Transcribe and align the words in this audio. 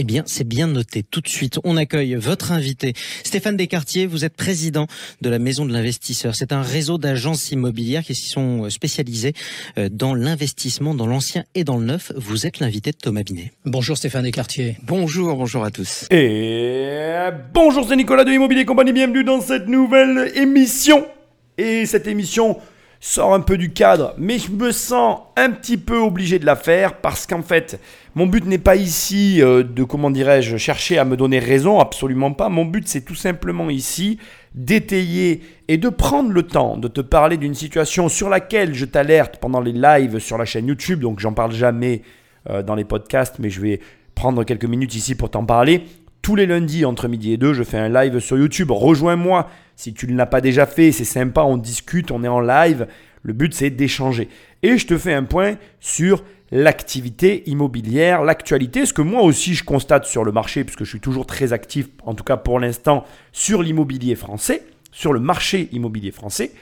Eh 0.00 0.04
bien, 0.04 0.22
c'est 0.26 0.46
bien 0.46 0.68
noté. 0.68 1.02
Tout 1.02 1.20
de 1.20 1.26
suite, 1.26 1.58
on 1.64 1.76
accueille 1.76 2.14
votre 2.14 2.52
invité. 2.52 2.94
Stéphane 3.24 3.56
Descartiers, 3.56 4.06
vous 4.06 4.24
êtes 4.24 4.36
président 4.36 4.86
de 5.22 5.28
la 5.28 5.40
Maison 5.40 5.66
de 5.66 5.72
l'Investisseur. 5.72 6.36
C'est 6.36 6.52
un 6.52 6.62
réseau 6.62 6.98
d'agences 6.98 7.50
immobilières 7.50 8.04
qui 8.04 8.14
s'y 8.14 8.28
sont 8.28 8.62
euh, 8.62 8.70
spécialisées 8.70 9.32
euh, 9.76 9.88
dans 9.90 10.14
l'investissement, 10.14 10.94
dans 10.94 11.08
l'ancien 11.08 11.42
et 11.56 11.64
dans 11.64 11.78
le 11.78 11.84
neuf. 11.84 12.12
Vous 12.14 12.46
êtes 12.46 12.60
l'invité 12.60 12.92
de 12.92 12.96
Thomas 12.96 13.24
Binet. 13.24 13.50
Bonjour 13.64 13.96
Stéphane 13.96 14.22
Descartiers. 14.22 14.76
Bonjour, 14.84 15.34
bonjour 15.34 15.64
à 15.64 15.72
tous. 15.72 16.06
Et 16.12 17.16
bonjour, 17.52 17.84
c'est 17.88 17.96
Nicolas 17.96 18.22
de 18.22 18.30
Immobilier 18.30 18.64
Compagnie. 18.64 18.92
Bienvenue 18.92 19.24
dans 19.24 19.40
cette 19.40 19.66
nouvelle 19.66 20.30
émission. 20.36 21.08
Et 21.56 21.86
cette 21.86 22.06
émission 22.06 22.58
sort 23.00 23.34
un 23.34 23.40
peu 23.40 23.56
du 23.56 23.72
cadre, 23.72 24.14
mais 24.18 24.38
je 24.38 24.50
me 24.50 24.72
sens 24.72 25.20
un 25.36 25.50
petit 25.50 25.76
peu 25.76 25.98
obligé 25.98 26.38
de 26.38 26.46
la 26.46 26.56
faire 26.56 27.00
parce 27.00 27.26
qu'en 27.26 27.42
fait, 27.42 27.80
mon 28.18 28.26
but 28.26 28.44
n'est 28.46 28.58
pas 28.58 28.74
ici 28.74 29.40
euh, 29.40 29.62
de, 29.62 29.84
comment 29.84 30.10
dirais-je, 30.10 30.56
chercher 30.56 30.98
à 30.98 31.04
me 31.04 31.16
donner 31.16 31.38
raison, 31.38 31.78
absolument 31.78 32.32
pas. 32.32 32.48
Mon 32.48 32.64
but, 32.64 32.88
c'est 32.88 33.02
tout 33.02 33.14
simplement 33.14 33.70
ici 33.70 34.18
d'étayer 34.56 35.40
et 35.68 35.76
de 35.76 35.88
prendre 35.88 36.32
le 36.32 36.42
temps 36.42 36.76
de 36.76 36.88
te 36.88 37.00
parler 37.00 37.36
d'une 37.36 37.54
situation 37.54 38.08
sur 38.08 38.28
laquelle 38.28 38.74
je 38.74 38.86
t'alerte 38.86 39.36
pendant 39.36 39.60
les 39.60 39.70
lives 39.70 40.18
sur 40.18 40.36
la 40.36 40.44
chaîne 40.44 40.66
YouTube, 40.66 40.98
donc 40.98 41.20
j'en 41.20 41.32
parle 41.32 41.52
jamais 41.52 42.02
euh, 42.50 42.64
dans 42.64 42.74
les 42.74 42.82
podcasts, 42.82 43.38
mais 43.38 43.50
je 43.50 43.60
vais 43.60 43.78
prendre 44.16 44.42
quelques 44.42 44.64
minutes 44.64 44.96
ici 44.96 45.14
pour 45.14 45.30
t'en 45.30 45.44
parler. 45.44 45.84
Tous 46.20 46.34
les 46.34 46.46
lundis 46.46 46.84
entre 46.84 47.06
midi 47.06 47.32
et 47.32 47.36
deux, 47.36 47.52
je 47.52 47.62
fais 47.62 47.78
un 47.78 47.88
live 47.88 48.18
sur 48.18 48.36
YouTube. 48.36 48.72
Rejoins-moi 48.72 49.48
si 49.76 49.94
tu 49.94 50.08
ne 50.08 50.16
l'as 50.16 50.26
pas 50.26 50.40
déjà 50.40 50.66
fait, 50.66 50.90
c'est 50.90 51.04
sympa, 51.04 51.42
on 51.42 51.56
discute, 51.56 52.10
on 52.10 52.24
est 52.24 52.28
en 52.28 52.40
live. 52.40 52.88
Le 53.22 53.32
but, 53.32 53.54
c'est 53.54 53.70
d'échanger. 53.70 54.28
Et 54.64 54.76
je 54.76 54.88
te 54.88 54.98
fais 54.98 55.14
un 55.14 55.22
point 55.22 55.54
sur 55.78 56.24
l'activité 56.50 57.48
immobilière, 57.48 58.22
l'actualité, 58.22 58.86
ce 58.86 58.92
que 58.92 59.02
moi 59.02 59.22
aussi 59.22 59.54
je 59.54 59.64
constate 59.64 60.06
sur 60.06 60.24
le 60.24 60.32
marché, 60.32 60.64
puisque 60.64 60.84
je 60.84 60.90
suis 60.90 61.00
toujours 61.00 61.26
très 61.26 61.52
actif, 61.52 61.88
en 62.04 62.14
tout 62.14 62.24
cas 62.24 62.36
pour 62.36 62.60
l'instant, 62.60 63.04
sur 63.32 63.62
l'immobilier 63.62 64.14
français, 64.14 64.64
sur 64.92 65.12
le 65.12 65.20
marché 65.20 65.68
immobilier 65.72 66.10
français. 66.10 66.52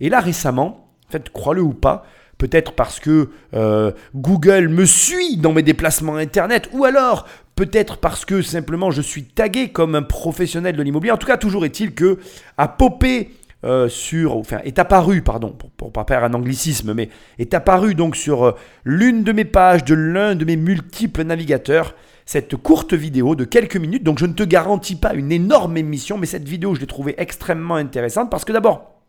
Et 0.00 0.08
là 0.08 0.20
récemment, 0.20 0.88
en 1.08 1.12
fait, 1.12 1.30
crois-le 1.30 1.62
ou 1.62 1.72
pas, 1.72 2.04
peut-être 2.38 2.72
parce 2.72 3.00
que 3.00 3.30
euh, 3.54 3.92
Google 4.14 4.68
me 4.68 4.84
suit 4.84 5.36
dans 5.36 5.52
mes 5.52 5.62
déplacements 5.62 6.16
Internet, 6.16 6.68
ou 6.72 6.84
alors 6.84 7.26
peut-être 7.54 7.96
parce 7.96 8.24
que 8.24 8.42
simplement 8.42 8.90
je 8.90 9.00
suis 9.00 9.24
tagué 9.24 9.68
comme 9.68 9.94
un 9.94 10.02
professionnel 10.02 10.76
de 10.76 10.82
l'immobilier. 10.82 11.12
En 11.12 11.16
tout 11.16 11.26
cas, 11.26 11.38
toujours 11.38 11.64
est-il 11.64 11.94
que 11.94 12.18
a 12.58 12.68
popé 12.68 13.30
euh, 13.64 13.88
sur, 13.88 14.36
enfin, 14.36 14.58
est 14.64 14.78
apparu, 14.78 15.22
pardon, 15.22 15.56
pour, 15.76 15.88
ne 15.88 15.92
pas 15.92 16.04
faire 16.04 16.24
un 16.24 16.34
anglicisme, 16.34 16.92
mais 16.92 17.08
est 17.38 17.54
apparu 17.54 17.94
donc 17.94 18.14
sur 18.14 18.44
euh, 18.44 18.52
l'une 18.84 19.24
de 19.24 19.32
mes 19.32 19.44
pages 19.44 19.84
de 19.84 19.94
l'un 19.94 20.34
de 20.34 20.44
mes 20.44 20.56
multiples 20.56 21.24
navigateurs 21.24 21.94
cette 22.26 22.56
courte 22.56 22.92
vidéo 22.92 23.34
de 23.34 23.44
quelques 23.44 23.76
minutes. 23.76 24.02
Donc 24.02 24.18
je 24.18 24.26
ne 24.26 24.32
te 24.34 24.42
garantis 24.42 24.96
pas 24.96 25.14
une 25.14 25.32
énorme 25.32 25.76
émission, 25.76 26.18
mais 26.18 26.26
cette 26.26 26.46
vidéo 26.46 26.74
je 26.74 26.80
l'ai 26.80 26.86
trouvée 26.86 27.14
extrêmement 27.18 27.76
intéressante 27.76 28.30
parce 28.30 28.44
que 28.44 28.52
d'abord, 28.52 29.00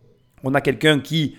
on 0.44 0.54
a 0.54 0.62
quelqu'un 0.62 1.00
qui 1.00 1.36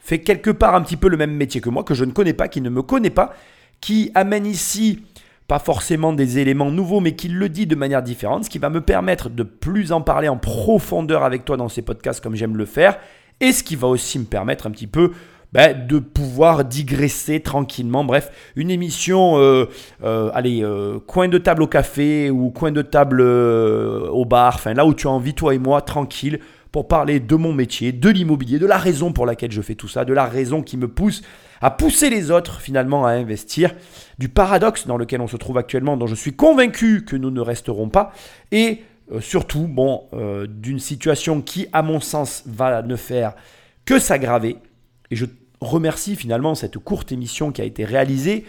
fait 0.00 0.20
quelque 0.20 0.50
part 0.50 0.74
un 0.74 0.82
petit 0.82 0.96
peu 0.96 1.08
le 1.08 1.16
même 1.16 1.34
métier 1.34 1.60
que 1.60 1.68
moi, 1.68 1.84
que 1.84 1.94
je 1.94 2.04
ne 2.04 2.12
connais 2.12 2.32
pas, 2.32 2.48
qui 2.48 2.60
ne 2.60 2.70
me 2.70 2.82
connaît 2.82 3.10
pas, 3.10 3.34
qui 3.80 4.10
amène 4.14 4.46
ici 4.46 5.04
pas 5.52 5.58
forcément 5.58 6.14
des 6.14 6.38
éléments 6.38 6.70
nouveaux, 6.70 7.00
mais 7.00 7.14
qui 7.14 7.28
le 7.28 7.50
dit 7.50 7.66
de 7.66 7.74
manière 7.74 8.02
différente, 8.02 8.44
ce 8.44 8.48
qui 8.48 8.58
va 8.58 8.70
me 8.70 8.80
permettre 8.80 9.28
de 9.28 9.42
plus 9.42 9.92
en 9.92 10.00
parler 10.00 10.26
en 10.28 10.38
profondeur 10.38 11.24
avec 11.24 11.44
toi 11.44 11.58
dans 11.58 11.68
ces 11.68 11.82
podcasts 11.82 12.22
comme 12.22 12.34
j'aime 12.34 12.56
le 12.56 12.64
faire, 12.64 12.96
et 13.38 13.52
ce 13.52 13.62
qui 13.62 13.76
va 13.76 13.86
aussi 13.88 14.18
me 14.18 14.24
permettre 14.24 14.66
un 14.66 14.70
petit 14.70 14.86
peu 14.86 15.12
ben, 15.52 15.86
de 15.86 15.98
pouvoir 15.98 16.64
digresser 16.64 17.40
tranquillement. 17.40 18.02
Bref, 18.02 18.30
une 18.56 18.70
émission, 18.70 19.36
euh, 19.36 19.66
euh, 20.02 20.30
allez, 20.32 20.62
euh, 20.62 20.98
coin 21.06 21.28
de 21.28 21.36
table 21.36 21.64
au 21.64 21.66
café 21.66 22.30
ou 22.30 22.48
coin 22.48 22.72
de 22.72 22.80
table 22.80 23.20
au 23.20 24.24
bar, 24.24 24.54
enfin 24.54 24.72
là 24.72 24.86
où 24.86 24.94
tu 24.94 25.06
as 25.06 25.10
envie, 25.10 25.34
toi 25.34 25.54
et 25.54 25.58
moi, 25.58 25.82
tranquille, 25.82 26.38
pour 26.70 26.88
parler 26.88 27.20
de 27.20 27.36
mon 27.36 27.52
métier, 27.52 27.92
de 27.92 28.08
l'immobilier, 28.08 28.58
de 28.58 28.64
la 28.64 28.78
raison 28.78 29.12
pour 29.12 29.26
laquelle 29.26 29.52
je 29.52 29.60
fais 29.60 29.74
tout 29.74 29.88
ça, 29.88 30.06
de 30.06 30.14
la 30.14 30.24
raison 30.24 30.62
qui 30.62 30.78
me 30.78 30.88
pousse 30.88 31.20
à 31.62 31.70
pousser 31.70 32.10
les 32.10 32.30
autres 32.30 32.60
finalement 32.60 33.06
à 33.06 33.12
investir, 33.12 33.72
du 34.18 34.28
paradoxe 34.28 34.86
dans 34.86 34.96
lequel 34.96 35.20
on 35.20 35.28
se 35.28 35.36
trouve 35.36 35.58
actuellement, 35.58 35.96
dont 35.96 36.08
je 36.08 36.14
suis 36.14 36.34
convaincu 36.34 37.04
que 37.04 37.16
nous 37.16 37.30
ne 37.30 37.40
resterons 37.40 37.88
pas, 37.88 38.12
et 38.50 38.82
euh, 39.12 39.20
surtout, 39.20 39.68
bon, 39.68 40.04
euh, 40.12 40.46
d'une 40.48 40.80
situation 40.80 41.40
qui, 41.40 41.68
à 41.72 41.82
mon 41.82 42.00
sens, 42.00 42.42
va 42.46 42.82
ne 42.82 42.96
faire 42.96 43.34
que 43.84 43.98
s'aggraver. 43.98 44.56
Et 45.10 45.16
je 45.16 45.26
remercie 45.60 46.16
finalement 46.16 46.54
cette 46.54 46.78
courte 46.78 47.12
émission 47.12 47.52
qui 47.52 47.62
a 47.62 47.64
été 47.64 47.84
réalisée, 47.84 48.44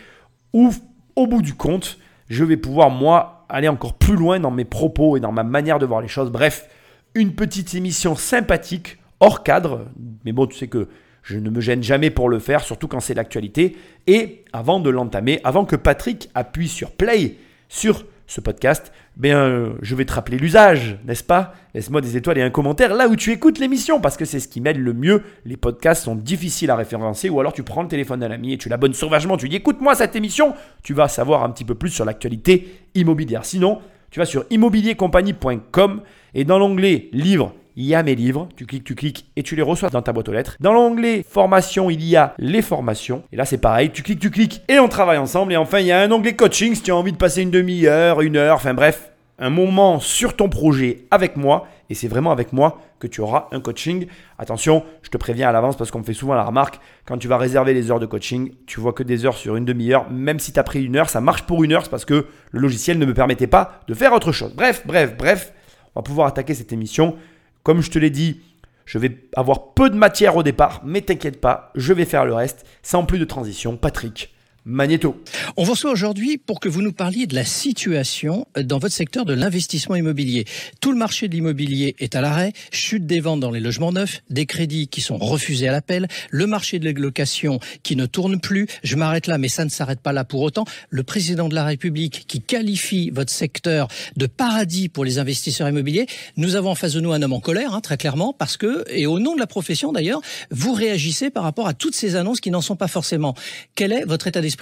où, 0.52 0.72
au 1.16 1.28
bout 1.28 1.42
du 1.42 1.54
compte, 1.54 2.00
je 2.30 2.44
vais 2.44 2.58
pouvoir, 2.58 2.90
moi, 2.90 3.46
aller 3.50 3.68
encore 3.68 3.94
plus 3.94 4.16
loin 4.16 4.40
dans 4.40 4.52
mes 4.52 4.66
propos 4.66 5.18
et 5.18 5.20
dans 5.20 5.32
ma 5.32 5.44
manière 5.44 5.78
de 5.78 5.86
voir 5.86 6.02
les 6.02 6.08
choses. 6.08 6.32
Bref, 6.32 6.68
une 7.14 7.36
petite 7.36 7.76
émission 7.76 8.16
sympathique, 8.16 8.98
hors 9.20 9.44
cadre, 9.44 9.86
mais 10.26 10.32
bon, 10.32 10.48
tu 10.48 10.58
sais 10.58 10.68
que 10.68 10.88
je 11.24 11.38
ne 11.38 11.50
me 11.50 11.62
gêne 11.62 11.82
jamais 11.82 12.10
pour 12.10 12.30
le 12.30 12.40
faire, 12.40 12.62
surtout 12.62 12.88
quand 12.88 13.00
c'est 13.00 13.14
l'actualité. 13.14 13.78
Et 14.08 14.44
avant 14.52 14.80
de 14.80 14.90
l'entamer, 14.90 15.40
avant 15.44 15.66
que 15.66 15.76
Patrick 15.76 16.30
appuie 16.36 16.68
sur 16.68 16.92
play 16.92 17.38
sur 17.70 18.06
ce 18.28 18.42
podcast, 18.42 18.92
bien, 19.16 19.74
je 19.82 19.96
vais 19.96 20.06
te 20.06 20.14
rappeler 20.14 20.38
l'usage, 20.38 20.98
n'est-ce 21.06 21.24
pas? 21.24 21.54
Laisse-moi 21.74 22.02
des 22.02 22.18
étoiles 22.18 22.38
et 22.38 22.42
un 22.42 22.50
commentaire 22.50 22.94
là 22.94 23.08
où 23.08 23.16
tu 23.16 23.32
écoutes 23.32 23.60
l'émission, 23.60 24.00
parce 24.02 24.18
que 24.18 24.26
c'est 24.26 24.40
ce 24.40 24.48
qui 24.48 24.60
m'aide 24.60 24.78
le 24.78 24.94
mieux. 24.94 25.24
Les 25.46 25.58
podcasts 25.58 26.04
sont 26.04 26.16
difficiles 26.16 26.72
à 26.72 26.76
référencer, 26.76 27.30
ou 27.30 27.40
alors 27.40 27.54
tu 27.54 27.64
prends 27.64 27.84
le 27.84 27.88
téléphone 27.88 28.20
d'un 28.20 28.32
ami 28.32 28.54
et 28.54 28.58
tu 28.58 28.70
l'abonnes 28.70 28.94
sauvagement, 28.94 29.38
tu 29.38 29.50
dis 29.50 29.58
écoute-moi 29.58 29.96
cette 29.96 30.16
émission, 30.16 30.54
tu 30.84 30.94
vas 30.94 31.08
savoir 31.08 31.44
un 31.44 31.50
petit 31.52 31.66
peu 31.66 31.76
plus 31.76 31.90
sur 31.90 32.06
l'actualité 32.06 32.80
immobilière. 32.96 33.46
Sinon, 33.46 33.80
tu 34.12 34.20
vas 34.20 34.26
sur 34.26 34.46
immobiliercompagnie.com 34.50 36.02
et 36.34 36.44
dans 36.44 36.60
l'onglet 36.60 37.10
livres 37.14 37.54
il 37.76 37.86
y 37.86 37.96
a 37.96 38.04
mes 38.04 38.16
livres, 38.16 38.50
tu 38.56 38.66
cliques, 38.66 38.84
tu 38.84 38.96
cliques 38.96 39.26
et 39.36 39.44
tu 39.44 39.56
les 39.56 39.62
reçois 39.62 39.90
dans 39.90 40.02
ta 40.02 40.14
boîte 40.14 40.30
aux 40.30 40.34
lettres. 40.34 40.58
Dans 40.60 40.74
l'onglet 40.74 41.26
formation, 41.28 41.90
il 41.90 42.04
y 42.04 42.16
a 42.16 42.36
les 42.38 42.62
formations. 42.62 43.24
Et 43.32 43.36
là, 43.36 43.46
c'est 43.46 43.58
pareil, 43.58 43.92
tu 43.92 44.04
cliques, 44.04 44.20
tu 44.20 44.32
cliques 44.32 44.62
et 44.68 44.80
on 44.80 44.88
travaille 44.88 45.18
ensemble. 45.18 45.54
Et 45.54 45.58
enfin, 45.58 45.80
il 45.80 45.88
y 45.88 45.92
a 45.92 46.00
un 46.00 46.12
onglet 46.12 46.36
coaching 46.36 46.76
si 46.76 46.82
tu 46.82 46.92
as 46.92 46.96
envie 46.96 47.12
de 47.12 47.18
passer 47.18 47.42
une 47.42 47.52
demi-heure, 47.52 48.22
une 48.22 48.38
heure, 48.38 48.56
enfin 48.56 48.74
bref, 48.74 49.12
un 49.40 49.50
moment 49.50 50.00
sur 50.00 50.36
ton 50.36 50.50
projet 50.50 51.06
avec 51.12 51.36
moi. 51.36 51.68
Et 51.90 51.96
c'est 51.96 52.08
vraiment 52.08 52.32
avec 52.32 52.54
moi 52.54 52.82
que 53.00 53.08
tu 53.08 53.22
auras 53.22 53.48
un 53.52 53.60
coaching. 53.60 54.08
Attention, 54.40 54.84
je 55.02 55.10
te 55.10 55.18
préviens 55.18 55.50
à 55.50 55.52
l'avance 55.52 55.76
parce 55.76 55.92
qu'on 55.92 56.00
me 56.00 56.04
fait 56.04 56.14
souvent 56.14 56.34
la 56.34 56.44
remarque, 56.44 56.80
quand 57.06 57.18
tu 57.18 57.28
vas 57.28 57.38
réserver 57.38 57.74
les 57.74 57.92
heures 57.92 58.00
de 58.00 58.06
coaching, 58.06 58.54
tu 58.66 58.80
vois 58.80 58.94
que 58.94 59.04
des 59.04 59.26
heures 59.26 59.36
sur 59.36 59.56
une 59.58 59.66
demi-heure. 59.66 60.10
Même 60.10 60.40
si 60.40 60.54
tu 60.54 60.60
as 60.60 60.64
pris 60.64 60.84
une 60.84 60.96
heure, 60.96 61.10
ça 61.10 61.22
marche 61.22 61.44
pour 61.44 61.64
une 61.64 61.74
heure, 61.74 61.84
c'est 61.84 61.92
parce 61.92 62.06
que 62.06 62.28
le 62.52 62.60
logiciel 62.60 62.98
ne 62.98 63.06
me 63.06 63.14
permettait 63.14 63.48
pas 63.48 63.82
de 63.88 63.94
faire 63.94 64.14
autre 64.14 64.32
chose. 64.32 64.56
Bref, 64.56 64.84
bref, 64.86 65.18
bref, 65.18 65.54
on 65.96 66.00
va 66.00 66.04
pouvoir 66.04 66.28
attaquer 66.28 66.54
cette 66.54 66.72
émission 66.72 67.18
comme 67.64 67.82
je 67.82 67.92
te 67.92 68.00
l'ai 68.00 68.10
dit, 68.10 68.42
je 68.86 68.98
vais 68.98 69.28
avoir 69.36 69.74
peu 69.74 69.90
de 69.90 69.96
matière 69.96 70.36
au 70.36 70.44
départ, 70.44 70.82
mais 70.84 71.02
t'inquiète 71.02 71.40
pas, 71.40 71.72
je 71.76 71.94
vais 71.94 72.06
faire 72.06 72.26
le 72.26 72.34
reste 72.34 72.66
sans 72.82 73.06
plus 73.06 73.20
de 73.20 73.26
transition. 73.26 73.78
Patrick, 73.78 74.34
Magnéto. 74.66 75.22
On 75.58 75.64
vous 75.64 75.74
reçoit 75.74 75.92
aujourd'hui 75.92 76.38
pour 76.38 76.62
que 76.62 76.70
vous 76.70 76.82
nous 76.82 76.94
parliez 76.94 77.28
de 77.28 77.36
la 77.36 77.44
situation 77.44 78.48
dans 78.58 78.80
votre 78.80 78.96
secteur 78.96 79.26
de 79.26 79.34
l'investissement 79.34 79.96
immobilier. 79.96 80.46
Tout 80.80 80.92
le 80.92 80.98
marché 80.98 81.28
de 81.28 81.34
l'immobilier 81.36 81.96
est 82.00 82.16
à 82.16 82.22
l'arrêt, 82.22 82.54
chute 82.72 83.06
des 83.06 83.20
ventes 83.20 83.42
dans 83.42 83.52
les 83.52 83.60
logements 83.60 83.92
neufs, 83.92 84.22
des 84.30 84.46
crédits 84.46 84.88
qui 84.88 85.02
sont 85.02 85.18
refusés 85.18 85.68
à 85.68 85.74
l'appel, 85.74 86.08
le 86.32 86.48
marché 86.48 86.80
de 86.80 86.86
la 86.86 86.94
location 86.94 87.60
qui 87.84 87.98
ne 87.98 88.06
tourne 88.06 88.40
plus. 88.40 88.68
Je 88.84 88.96
m'arrête 88.96 89.28
là, 89.28 89.38
mais 89.38 89.50
ça 89.50 89.66
ne 89.66 89.70
s'arrête 89.70 90.00
pas 90.00 90.14
là 90.14 90.24
pour 90.24 90.42
autant. 90.42 90.64
Le 90.90 91.04
président 91.04 91.50
de 91.50 91.56
la 91.56 91.66
République 91.66 92.24
qui 92.28 92.40
qualifie 92.40 93.10
votre 93.10 93.32
secteur 93.32 93.90
de 94.16 94.28
paradis 94.28 94.88
pour 94.88 95.04
les 95.04 95.20
investisseurs 95.20 95.68
immobiliers. 95.68 96.06
Nous 96.38 96.56
avons 96.56 96.70
en 96.70 96.76
face 96.76 96.94
de 96.94 97.02
nous 97.02 97.12
un 97.12 97.22
homme 97.22 97.34
en 97.34 97.42
colère, 97.42 97.74
hein, 97.74 97.82
très 97.82 97.98
clairement, 97.98 98.32
parce 98.32 98.56
que, 98.56 98.86
et 98.90 99.08
au 99.08 99.20
nom 99.20 99.36
de 99.36 99.40
la 99.42 99.48
profession 99.48 99.92
d'ailleurs, 99.92 100.22
vous 100.52 100.72
réagissez 100.72 101.30
par 101.30 101.44
rapport 101.44 101.68
à 101.68 101.74
toutes 101.74 101.96
ces 101.96 102.16
annonces 102.16 102.40
qui 102.40 102.50
n'en 102.50 102.62
sont 102.62 102.78
pas 102.78 102.88
forcément. 102.88 103.36
Quel 103.76 103.92
est 103.92 104.06
votre 104.06 104.28
état 104.28 104.40
d'esprit 104.40 104.53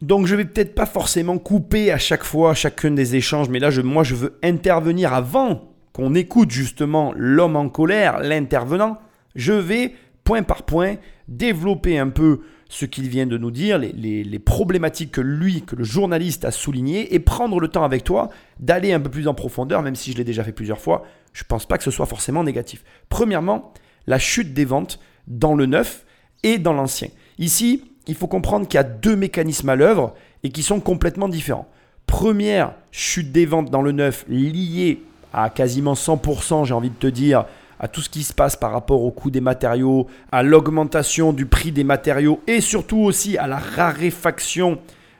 donc 0.00 0.26
je 0.26 0.36
vais 0.36 0.44
peut-être 0.44 0.74
pas 0.74 0.86
forcément 0.86 1.38
couper 1.38 1.90
à 1.90 1.98
chaque 1.98 2.24
fois 2.24 2.54
chacun 2.54 2.92
des 2.92 3.16
échanges, 3.16 3.48
mais 3.48 3.58
là 3.58 3.70
je, 3.70 3.80
moi 3.80 4.04
je 4.04 4.14
veux 4.14 4.38
intervenir 4.42 5.12
avant 5.12 5.72
qu'on 5.92 6.14
écoute 6.14 6.50
justement 6.50 7.12
l'homme 7.16 7.56
en 7.56 7.68
colère, 7.68 8.20
l'intervenant. 8.20 8.98
Je 9.34 9.52
vais 9.52 9.94
point 10.24 10.42
par 10.42 10.62
point 10.62 10.96
développer 11.26 11.98
un 11.98 12.08
peu 12.08 12.40
ce 12.68 12.84
qu'il 12.84 13.08
vient 13.08 13.26
de 13.26 13.38
nous 13.38 13.50
dire, 13.50 13.78
les, 13.78 13.92
les, 13.92 14.38
problématiques 14.38 15.12
que 15.12 15.20
lui, 15.20 15.62
que 15.62 15.74
le 15.74 15.84
journaliste 15.84 16.44
a 16.44 16.50
soulignées, 16.50 17.14
et 17.14 17.18
prendre 17.18 17.60
le 17.60 17.68
temps 17.68 17.82
avec 17.82 18.04
toi 18.04 18.28
d'aller 18.60 18.92
un 18.92 19.00
peu 19.00 19.10
plus 19.10 19.26
en 19.26 19.34
profondeur, 19.34 19.82
même 19.82 19.94
si 19.94 20.12
je 20.12 20.18
l'ai 20.18 20.24
déjà 20.24 20.44
fait 20.44 20.52
plusieurs 20.52 20.78
fois. 20.78 21.04
Je 21.32 21.44
ne 21.44 21.48
pense 21.48 21.66
pas 21.66 21.78
que 21.78 21.84
ce 21.84 21.90
soit 21.90 22.06
forcément 22.06 22.44
négatif. 22.44 22.84
Premièrement, 23.08 23.72
la 24.06 24.18
chute 24.18 24.52
des 24.52 24.66
ventes 24.66 25.00
dans 25.26 25.54
le 25.54 25.64
neuf 25.66 26.04
et 26.42 26.58
dans 26.58 26.74
l'ancien. 26.74 27.08
Ici, 27.38 27.84
il 28.08 28.14
faut 28.14 28.26
comprendre 28.26 28.66
qu'il 28.66 28.78
y 28.78 28.80
a 28.80 28.84
deux 28.84 29.14
mécanismes 29.14 29.68
à 29.68 29.76
l'œuvre 29.76 30.14
et 30.42 30.50
qui 30.50 30.62
sont 30.62 30.80
complètement 30.80 31.28
différents. 31.28 31.68
Première 32.06 32.72
chute 32.90 33.30
des 33.32 33.46
ventes 33.46 33.70
dans 33.70 33.82
le 33.82 33.92
neuf 33.92 34.24
liée 34.28 35.02
à 35.32 35.50
quasiment 35.50 35.92
100%, 35.92 36.64
j'ai 36.64 36.74
envie 36.74 36.88
de 36.90 36.94
te 36.94 37.06
dire, 37.06 37.44
à 37.78 37.86
tout 37.86 38.00
ce 38.00 38.08
qui 38.08 38.22
se 38.22 38.32
passe 38.32 38.56
par 38.56 38.72
rapport 38.72 39.02
au 39.02 39.10
coût 39.10 39.30
des 39.30 39.40
matériaux, 39.40 40.06
à 40.32 40.42
l'augmentation 40.42 41.32
du 41.32 41.46
prix 41.46 41.70
des 41.70 41.84
matériaux 41.84 42.40
et 42.46 42.60
surtout 42.60 42.98
aussi 42.98 43.36
à 43.38 43.46
la 43.46 43.58
raréfaction 43.58 44.78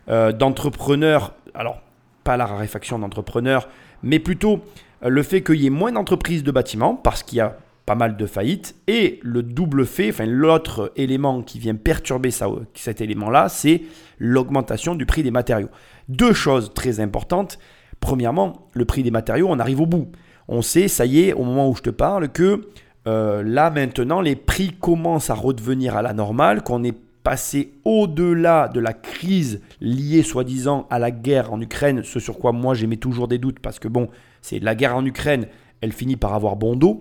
euh, 0.09 0.33
d'entrepreneurs. 0.33 1.35
Alors, 1.55 1.81
pas 2.25 2.37
la 2.37 2.47
raréfaction 2.47 2.99
d'entrepreneurs, 2.99 3.69
mais 4.03 4.19
plutôt 4.19 4.61
euh, 5.05 5.09
le 5.09 5.23
fait 5.23 5.43
qu'il 5.43 5.57
y 5.57 5.67
ait 5.67 5.71
moins 5.71 5.93
d'entreprises 5.93 6.43
de 6.43 6.51
bâtiments, 6.51 6.95
parce 6.95 7.23
qu'il 7.23 7.39
y 7.39 7.41
a 7.43 7.57
pas 7.89 7.95
mal 7.95 8.19
de 8.19 8.27
faillites, 8.27 8.77
et 8.87 9.19
le 9.23 9.43
double 9.43 9.87
fait, 9.87 10.11
enfin 10.11 10.27
l'autre 10.27 10.93
élément 10.97 11.41
qui 11.41 11.59
vient 11.59 11.75
perturber 11.75 12.31
ça, 12.31 12.47
cet 12.75 13.01
élément-là, 13.01 13.49
c'est 13.49 13.81
l'augmentation 14.19 14.95
du 14.95 15.07
prix 15.07 15.23
des 15.23 15.31
matériaux. 15.31 15.71
Deux 16.11 16.35
choses 16.35 16.75
très 16.75 17.01
importantes. 17.01 17.59
Premièrement, 17.99 18.69
le 18.75 18.85
prix 18.85 19.03
des 19.03 19.11
matériaux, 19.11 19.47
on 19.49 19.59
arrive 19.59 19.81
au 19.81 19.87
bout. 19.87 20.13
On 20.49 20.61
sait, 20.61 20.87
ça 20.87 21.07
y 21.07 21.21
est, 21.21 21.33
au 21.33 21.45
moment 21.45 21.71
où 21.71 21.75
je 21.77 21.81
te 21.81 21.89
parle, 21.89 22.29
que 22.29 22.69
euh, 23.07 23.43
là 23.43 23.71
maintenant, 23.71 24.21
les 24.21 24.37
prix 24.37 24.73
commencent 24.79 25.31
à 25.31 25.35
redevenir 25.35 25.97
à 25.97 26.03
la 26.03 26.13
normale, 26.13 26.63
qu'on 26.63 26.85
est 26.85 26.95
passé 27.23 27.73
au-delà 27.87 28.69
de 28.69 28.81
la 28.81 28.93
crise 28.93 29.63
liée 29.81 30.23
soi-disant 30.23 30.87
à 30.91 30.99
la 30.99 31.11
guerre 31.11 31.55
en 31.55 31.61
Ukraine, 31.63 32.03
ce 32.05 32.21
sur 32.21 32.39
quoi 32.39 32.53
moi 32.53 32.75
j'émets 32.75 32.99
toujours 32.99 33.29
des 33.29 33.39
doutes, 33.39 33.61
parce 33.61 33.79
que 33.79 33.89
bon, 33.89 34.11
c'est 34.43 34.59
la 34.59 34.75
guerre 34.75 34.95
en 34.95 35.07
Ukraine, 35.07 35.47
elle 35.81 35.93
finit 35.93 36.17
par 36.17 36.35
avoir 36.35 36.57
bon 36.57 36.77
dos. 36.77 37.01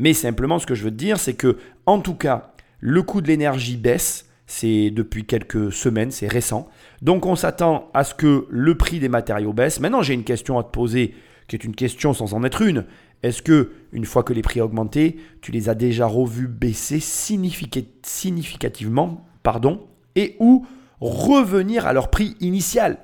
Mais 0.00 0.14
simplement, 0.14 0.58
ce 0.58 0.66
que 0.66 0.74
je 0.74 0.82
veux 0.82 0.90
te 0.90 0.96
dire, 0.96 1.20
c'est 1.20 1.34
que, 1.34 1.58
en 1.84 2.00
tout 2.00 2.14
cas, 2.14 2.54
le 2.80 3.02
coût 3.02 3.20
de 3.20 3.28
l'énergie 3.28 3.76
baisse. 3.76 4.26
C'est 4.46 4.90
depuis 4.90 5.26
quelques 5.26 5.72
semaines, 5.72 6.10
c'est 6.10 6.26
récent. 6.26 6.68
Donc 7.02 7.24
on 7.24 7.36
s'attend 7.36 7.88
à 7.94 8.02
ce 8.02 8.14
que 8.14 8.48
le 8.50 8.76
prix 8.76 8.98
des 8.98 9.08
matériaux 9.08 9.52
baisse. 9.52 9.78
Maintenant, 9.78 10.02
j'ai 10.02 10.14
une 10.14 10.24
question 10.24 10.58
à 10.58 10.64
te 10.64 10.70
poser, 10.70 11.14
qui 11.46 11.54
est 11.54 11.62
une 11.62 11.76
question 11.76 12.14
sans 12.14 12.34
en 12.34 12.42
être 12.42 12.62
une. 12.62 12.84
Est-ce 13.22 13.42
que, 13.42 13.70
une 13.92 14.06
fois 14.06 14.24
que 14.24 14.32
les 14.32 14.42
prix 14.42 14.60
ont 14.60 14.64
augmenté, 14.64 15.20
tu 15.40 15.52
les 15.52 15.68
as 15.68 15.76
déjà 15.76 16.06
revus 16.06 16.48
baisser 16.48 16.98
significativement 16.98 19.24
pardon, 19.44 19.86
et 20.16 20.34
ou 20.40 20.66
revenir 21.00 21.86
à 21.86 21.92
leur 21.92 22.10
prix 22.10 22.36
initial? 22.40 22.98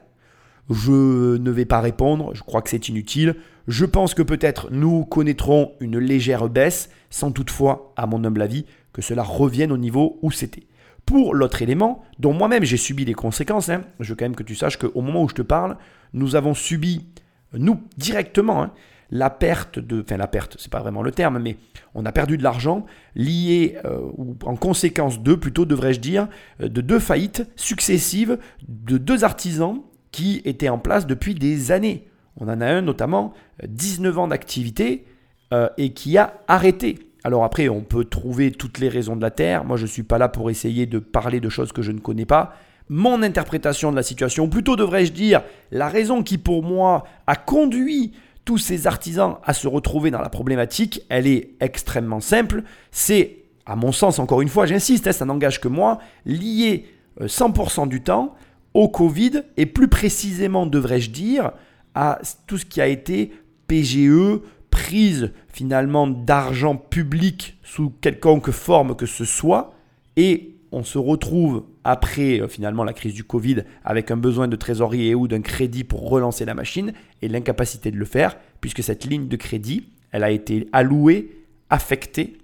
Je 0.70 1.36
ne 1.36 1.50
vais 1.50 1.64
pas 1.64 1.80
répondre, 1.80 2.34
je 2.34 2.42
crois 2.42 2.62
que 2.62 2.70
c'est 2.70 2.88
inutile. 2.88 3.36
Je 3.68 3.84
pense 3.84 4.14
que 4.14 4.22
peut-être 4.22 4.68
nous 4.70 5.04
connaîtrons 5.04 5.72
une 5.80 5.98
légère 5.98 6.48
baisse, 6.48 6.90
sans 7.10 7.30
toutefois, 7.30 7.92
à 7.96 8.06
mon 8.06 8.24
humble 8.24 8.42
avis, 8.42 8.64
que 8.92 9.02
cela 9.02 9.22
revienne 9.22 9.72
au 9.72 9.78
niveau 9.78 10.18
où 10.22 10.30
c'était. 10.30 10.64
Pour 11.04 11.34
l'autre 11.34 11.62
élément, 11.62 12.02
dont 12.18 12.32
moi-même 12.32 12.64
j'ai 12.64 12.76
subi 12.76 13.04
les 13.04 13.14
conséquences, 13.14 13.68
hein, 13.68 13.82
je 14.00 14.10
veux 14.10 14.16
quand 14.16 14.24
même 14.24 14.34
que 14.34 14.42
tu 14.42 14.56
saches 14.56 14.76
qu'au 14.76 15.00
moment 15.02 15.22
où 15.22 15.28
je 15.28 15.34
te 15.34 15.42
parle, 15.42 15.76
nous 16.12 16.34
avons 16.34 16.54
subi, 16.54 17.06
nous 17.52 17.80
directement, 17.96 18.62
hein, 18.62 18.72
la 19.10 19.30
perte 19.30 19.78
de, 19.78 20.00
enfin 20.00 20.16
la 20.16 20.26
perte, 20.26 20.56
c'est 20.58 20.70
pas 20.70 20.80
vraiment 20.80 21.02
le 21.02 21.12
terme, 21.12 21.38
mais 21.38 21.56
on 21.94 22.04
a 22.06 22.12
perdu 22.12 22.36
de 22.36 22.42
l'argent 22.42 22.86
lié 23.14 23.76
euh, 23.84 24.00
ou 24.16 24.36
en 24.44 24.56
conséquence 24.56 25.22
de, 25.22 25.34
plutôt 25.34 25.64
devrais-je 25.64 26.00
dire, 26.00 26.28
euh, 26.60 26.68
de 26.68 26.80
deux 26.80 26.98
faillites 26.98 27.48
successives 27.54 28.38
de 28.66 28.98
deux 28.98 29.22
artisans 29.22 29.82
qui 30.12 30.43
étaient 30.44 30.69
en 30.69 30.79
place 30.79 31.06
depuis 31.06 31.35
des 31.35 31.73
années. 31.73 32.08
On 32.38 32.49
en 32.49 32.61
a 32.61 32.67
un 32.67 32.82
notamment 32.82 33.32
19 33.67 34.19
ans 34.19 34.29
d'activité 34.29 35.05
euh, 35.53 35.69
et 35.79 35.93
qui 35.93 36.19
a 36.19 36.41
arrêté. 36.49 36.99
Alors 37.25 37.44
après, 37.44 37.69
on 37.69 37.81
peut 37.81 38.05
trouver 38.05 38.53
toutes 38.53 38.79
les 38.79 38.88
raisons 38.88 39.17
de 39.17 39.23
la 39.23 39.31
Terre. 39.31 39.64
Moi, 39.64 39.76
je 39.76 39.82
ne 39.82 39.88
suis 39.88 40.03
pas 40.03 40.19
là 40.19 40.29
pour 40.29 40.50
essayer 40.50 40.87
de 40.87 40.99
parler 40.99 41.41
de 41.41 41.49
choses 41.49 41.73
que 41.73 41.82
je 41.82 41.93
ne 41.93 41.99
connais 41.99 42.26
pas. 42.26 42.55
Mon 42.88 43.23
interprétation 43.23 43.91
de 43.91 43.97
la 43.97 44.05
situation, 44.05 44.49
plutôt 44.49 44.76
devrais-je 44.76 45.12
dire, 45.12 45.43
la 45.73 45.88
raison 45.88 46.23
qui 46.23 46.38
pour 46.38 46.62
moi 46.62 47.05
a 47.26 47.35
conduit 47.35 48.12
tous 48.44 48.59
ces 48.59 48.87
artisans 48.87 49.38
à 49.44 49.52
se 49.55 49.67
retrouver 49.67 50.12
dans 50.12 50.20
la 50.20 50.29
problématique, 50.29 51.02
elle 51.09 51.26
est 51.26 51.50
extrêmement 51.59 52.20
simple. 52.20 52.62
C'est, 52.93 53.38
à 53.67 53.75
mon 53.75 53.91
sens, 53.91 54.20
encore 54.20 54.41
une 54.41 54.49
fois, 54.49 54.67
j'insiste, 54.67 55.09
hein, 55.09 55.12
ça 55.12 55.25
n'engage 55.25 55.61
que 55.61 55.67
moi, 55.67 55.99
lié 56.25 56.87
100% 57.20 57.82
euh, 57.82 57.87
du 57.87 58.02
temps 58.02 58.37
au 58.76 58.88
Covid 58.88 59.43
et 59.56 59.64
plus 59.64 59.88
précisément, 59.88 60.67
devrais-je 60.67 61.11
dire, 61.11 61.52
à 61.94 62.19
tout 62.46 62.58
ce 62.58 62.67
qui 62.67 62.82
a 62.82 62.87
été 62.87 63.32
PGE, 63.69 64.40
prise 64.70 65.32
finalement 65.49 66.06
d'argent 66.06 66.76
public 66.76 67.56
sous 67.62 67.88
quelconque 68.02 68.50
forme 68.50 68.94
que 68.94 69.06
ce 69.06 69.25
soit, 69.25 69.73
et 70.17 70.56
on 70.73 70.84
se 70.84 70.99
retrouve 70.99 71.64
après 71.84 72.38
euh, 72.43 72.49
finalement 72.49 72.84
la 72.84 72.93
crise 72.93 73.14
du 73.14 73.25
Covid 73.25 73.62
avec 73.82 74.11
un 74.11 74.19
besoin 74.19 74.46
de 74.46 74.56
trésorerie 74.56 75.08
et 75.08 75.14
ou 75.14 75.26
d'un 75.26 75.40
crédit 75.40 75.84
pour 75.84 76.11
relancer 76.11 76.44
la 76.44 76.52
machine 76.52 76.93
et 77.23 77.28
l'incapacité 77.28 77.90
de 77.90 77.96
le 77.96 78.05
faire 78.05 78.37
puisque 78.61 78.82
cette 78.82 79.06
ligne 79.06 79.28
de 79.28 79.37
crédit, 79.37 79.88
elle 80.12 80.23
a 80.23 80.31
été 80.31 80.69
allouée, 80.73 81.44
affectée 81.70 82.37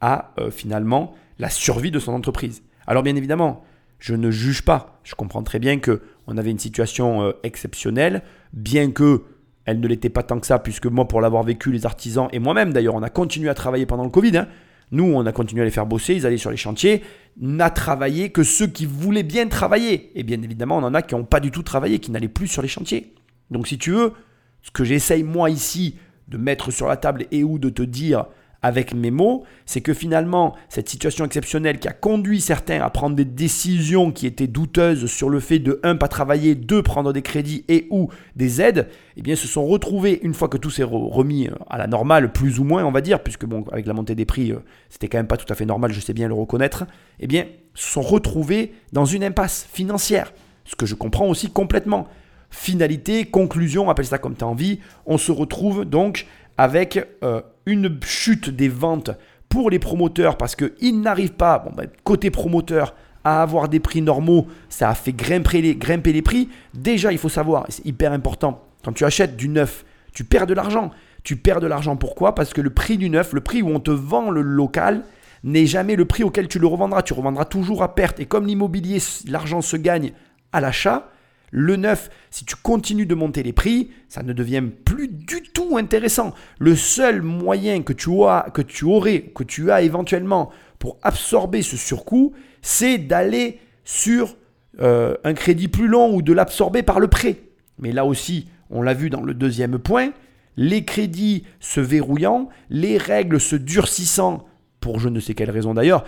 à 0.00 0.32
euh, 0.38 0.52
finalement 0.52 1.14
la 1.40 1.50
survie 1.50 1.90
de 1.90 1.98
son 1.98 2.12
entreprise. 2.12 2.62
Alors 2.86 3.02
bien 3.02 3.16
évidemment, 3.16 3.64
je 4.02 4.16
ne 4.16 4.32
juge 4.32 4.62
pas. 4.62 4.98
Je 5.04 5.14
comprends 5.14 5.44
très 5.44 5.60
bien 5.60 5.78
que 5.78 6.02
on 6.26 6.36
avait 6.36 6.50
une 6.50 6.58
situation 6.58 7.22
euh, 7.22 7.32
exceptionnelle, 7.44 8.22
bien 8.52 8.90
que 8.90 9.22
elle 9.64 9.78
ne 9.78 9.86
l'était 9.86 10.10
pas 10.10 10.24
tant 10.24 10.40
que 10.40 10.46
ça, 10.46 10.58
puisque 10.58 10.86
moi, 10.86 11.06
pour 11.06 11.20
l'avoir 11.20 11.44
vécu, 11.44 11.70
les 11.70 11.86
artisans 11.86 12.28
et 12.32 12.40
moi-même 12.40 12.72
d'ailleurs, 12.72 12.96
on 12.96 13.02
a 13.04 13.10
continué 13.10 13.48
à 13.48 13.54
travailler 13.54 13.86
pendant 13.86 14.02
le 14.02 14.10
Covid. 14.10 14.36
Hein. 14.38 14.48
Nous, 14.90 15.04
on 15.04 15.24
a 15.24 15.30
continué 15.30 15.62
à 15.62 15.64
les 15.64 15.70
faire 15.70 15.86
bosser, 15.86 16.16
ils 16.16 16.26
allaient 16.26 16.36
sur 16.36 16.50
les 16.50 16.56
chantiers. 16.56 17.02
N'a 17.40 17.70
travaillé 17.70 18.30
que 18.30 18.42
ceux 18.42 18.66
qui 18.66 18.86
voulaient 18.86 19.22
bien 19.22 19.46
travailler. 19.46 20.10
Et 20.16 20.24
bien 20.24 20.42
évidemment, 20.42 20.78
on 20.78 20.82
en 20.82 20.94
a 20.94 21.02
qui 21.02 21.14
n'ont 21.14 21.24
pas 21.24 21.38
du 21.38 21.52
tout 21.52 21.62
travaillé, 21.62 22.00
qui 22.00 22.10
n'allaient 22.10 22.26
plus 22.26 22.48
sur 22.48 22.60
les 22.60 22.68
chantiers. 22.68 23.14
Donc 23.52 23.68
si 23.68 23.78
tu 23.78 23.92
veux, 23.92 24.14
ce 24.62 24.72
que 24.72 24.82
j'essaye 24.82 25.22
moi 25.22 25.48
ici 25.48 25.96
de 26.26 26.38
mettre 26.38 26.72
sur 26.72 26.88
la 26.88 26.96
table 26.96 27.26
et 27.30 27.44
ou 27.44 27.60
de 27.60 27.68
te 27.68 27.82
dire 27.82 28.26
avec 28.62 28.94
mes 28.94 29.10
mots, 29.10 29.44
c'est 29.66 29.80
que 29.80 29.92
finalement, 29.92 30.54
cette 30.68 30.88
situation 30.88 31.24
exceptionnelle 31.24 31.80
qui 31.80 31.88
a 31.88 31.92
conduit 31.92 32.40
certains 32.40 32.80
à 32.80 32.88
prendre 32.90 33.16
des 33.16 33.24
décisions 33.24 34.12
qui 34.12 34.26
étaient 34.26 34.46
douteuses 34.46 35.06
sur 35.06 35.28
le 35.28 35.40
fait 35.40 35.58
de, 35.58 35.80
un, 35.82 35.96
pas 35.96 36.08
travailler, 36.08 36.54
deux, 36.54 36.82
prendre 36.82 37.12
des 37.12 37.22
crédits 37.22 37.64
et 37.68 37.88
ou 37.90 38.08
des 38.36 38.60
aides, 38.60 38.88
eh 39.16 39.22
bien, 39.22 39.34
se 39.34 39.48
sont 39.48 39.66
retrouvés, 39.66 40.20
une 40.22 40.32
fois 40.32 40.48
que 40.48 40.56
tout 40.56 40.70
s'est 40.70 40.84
remis 40.84 41.48
euh, 41.48 41.54
à 41.68 41.76
la 41.76 41.88
normale, 41.88 42.32
plus 42.32 42.60
ou 42.60 42.64
moins, 42.64 42.84
on 42.84 42.92
va 42.92 43.00
dire, 43.00 43.22
puisque 43.22 43.46
bon, 43.46 43.64
avec 43.72 43.86
la 43.86 43.94
montée 43.94 44.14
des 44.14 44.24
prix, 44.24 44.52
euh, 44.52 44.58
c'était 44.88 45.08
quand 45.08 45.18
même 45.18 45.26
pas 45.26 45.36
tout 45.36 45.52
à 45.52 45.56
fait 45.56 45.66
normal, 45.66 45.92
je 45.92 46.00
sais 46.00 46.14
bien 46.14 46.28
le 46.28 46.34
reconnaître, 46.34 46.84
eh 47.18 47.26
bien, 47.26 47.46
se 47.74 47.90
sont 47.90 48.02
retrouvés 48.02 48.72
dans 48.92 49.04
une 49.04 49.24
impasse 49.24 49.66
financière. 49.72 50.32
Ce 50.64 50.76
que 50.76 50.86
je 50.86 50.94
comprends 50.94 51.26
aussi 51.26 51.50
complètement. 51.50 52.06
Finalité, 52.50 53.24
conclusion, 53.24 53.90
appelle 53.90 54.06
ça 54.06 54.18
comme 54.18 54.36
tu 54.36 54.44
as 54.44 54.46
envie, 54.46 54.78
on 55.06 55.18
se 55.18 55.32
retrouve 55.32 55.84
donc 55.84 56.26
avec 56.58 57.04
euh, 57.24 57.40
une 57.66 57.98
chute 58.02 58.50
des 58.50 58.68
ventes 58.68 59.10
pour 59.48 59.70
les 59.70 59.78
promoteurs 59.78 60.36
parce 60.36 60.56
qu'ils 60.56 61.00
n'arrivent 61.00 61.34
pas, 61.34 61.64
ben, 61.76 61.86
côté 62.04 62.30
promoteur, 62.30 62.94
à 63.24 63.42
avoir 63.42 63.68
des 63.68 63.78
prix 63.78 64.02
normaux, 64.02 64.48
ça 64.68 64.90
a 64.90 64.94
fait 64.94 65.12
grimper 65.12 65.62
les, 65.62 65.76
grimper 65.76 66.12
les 66.12 66.22
prix. 66.22 66.48
Déjà, 66.74 67.12
il 67.12 67.18
faut 67.18 67.28
savoir, 67.28 67.66
c'est 67.68 67.86
hyper 67.86 68.12
important, 68.12 68.64
quand 68.84 68.92
tu 68.92 69.04
achètes 69.04 69.36
du 69.36 69.48
neuf, 69.48 69.84
tu 70.12 70.24
perds 70.24 70.46
de 70.46 70.54
l'argent. 70.54 70.90
Tu 71.22 71.36
perds 71.36 71.60
de 71.60 71.66
l'argent 71.66 71.96
pourquoi? 71.96 72.34
Parce 72.34 72.52
que 72.52 72.60
le 72.60 72.70
prix 72.70 72.98
du 72.98 73.08
neuf, 73.08 73.32
le 73.32 73.40
prix 73.40 73.62
où 73.62 73.68
on 73.68 73.78
te 73.78 73.92
vend 73.92 74.30
le 74.30 74.42
local, 74.42 75.04
n'est 75.44 75.66
jamais 75.66 75.96
le 75.96 76.04
prix 76.04 76.24
auquel 76.24 76.48
tu 76.48 76.58
le 76.58 76.66
revendras. 76.66 77.02
Tu 77.02 77.12
revendras 77.12 77.44
toujours 77.44 77.82
à 77.82 77.94
perte. 77.94 78.18
Et 78.20 78.26
comme 78.26 78.46
l'immobilier, 78.46 78.98
l'argent 79.28 79.60
se 79.60 79.76
gagne 79.76 80.12
à 80.52 80.60
l'achat, 80.60 81.08
le 81.52 81.76
neuf, 81.76 82.08
si 82.30 82.46
tu 82.46 82.56
continues 82.56 83.06
de 83.06 83.14
monter 83.14 83.42
les 83.42 83.52
prix, 83.52 83.90
ça 84.08 84.22
ne 84.22 84.32
devient 84.32 84.64
plus 84.84 85.06
du 85.06 85.42
tout 85.42 85.76
intéressant. 85.76 86.32
Le 86.58 86.74
seul 86.74 87.20
moyen 87.20 87.82
que 87.82 87.92
tu, 87.92 88.10
as, 88.24 88.50
que 88.54 88.62
tu 88.62 88.86
aurais, 88.86 89.20
que 89.20 89.44
tu 89.44 89.70
as 89.70 89.82
éventuellement 89.82 90.50
pour 90.78 90.96
absorber 91.02 91.60
ce 91.60 91.76
surcoût, 91.76 92.32
c'est 92.62 92.96
d'aller 92.96 93.60
sur 93.84 94.34
euh, 94.80 95.14
un 95.24 95.34
crédit 95.34 95.68
plus 95.68 95.88
long 95.88 96.14
ou 96.14 96.22
de 96.22 96.32
l'absorber 96.32 96.82
par 96.82 97.00
le 97.00 97.08
prêt. 97.08 97.40
Mais 97.78 97.92
là 97.92 98.06
aussi, 98.06 98.48
on 98.70 98.80
l'a 98.80 98.94
vu 98.94 99.10
dans 99.10 99.22
le 99.22 99.34
deuxième 99.34 99.78
point, 99.78 100.12
les 100.56 100.86
crédits 100.86 101.44
se 101.60 101.80
verrouillant, 101.80 102.48
les 102.70 102.96
règles 102.96 103.40
se 103.40 103.56
durcissant, 103.56 104.46
pour 104.80 105.00
je 105.00 105.10
ne 105.10 105.20
sais 105.20 105.34
quelle 105.34 105.50
raison 105.50 105.74
d'ailleurs, 105.74 106.04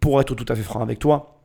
pour 0.00 0.20
être 0.20 0.34
tout 0.34 0.46
à 0.48 0.56
fait 0.56 0.62
franc 0.62 0.82
avec 0.82 0.98
toi, 0.98 1.40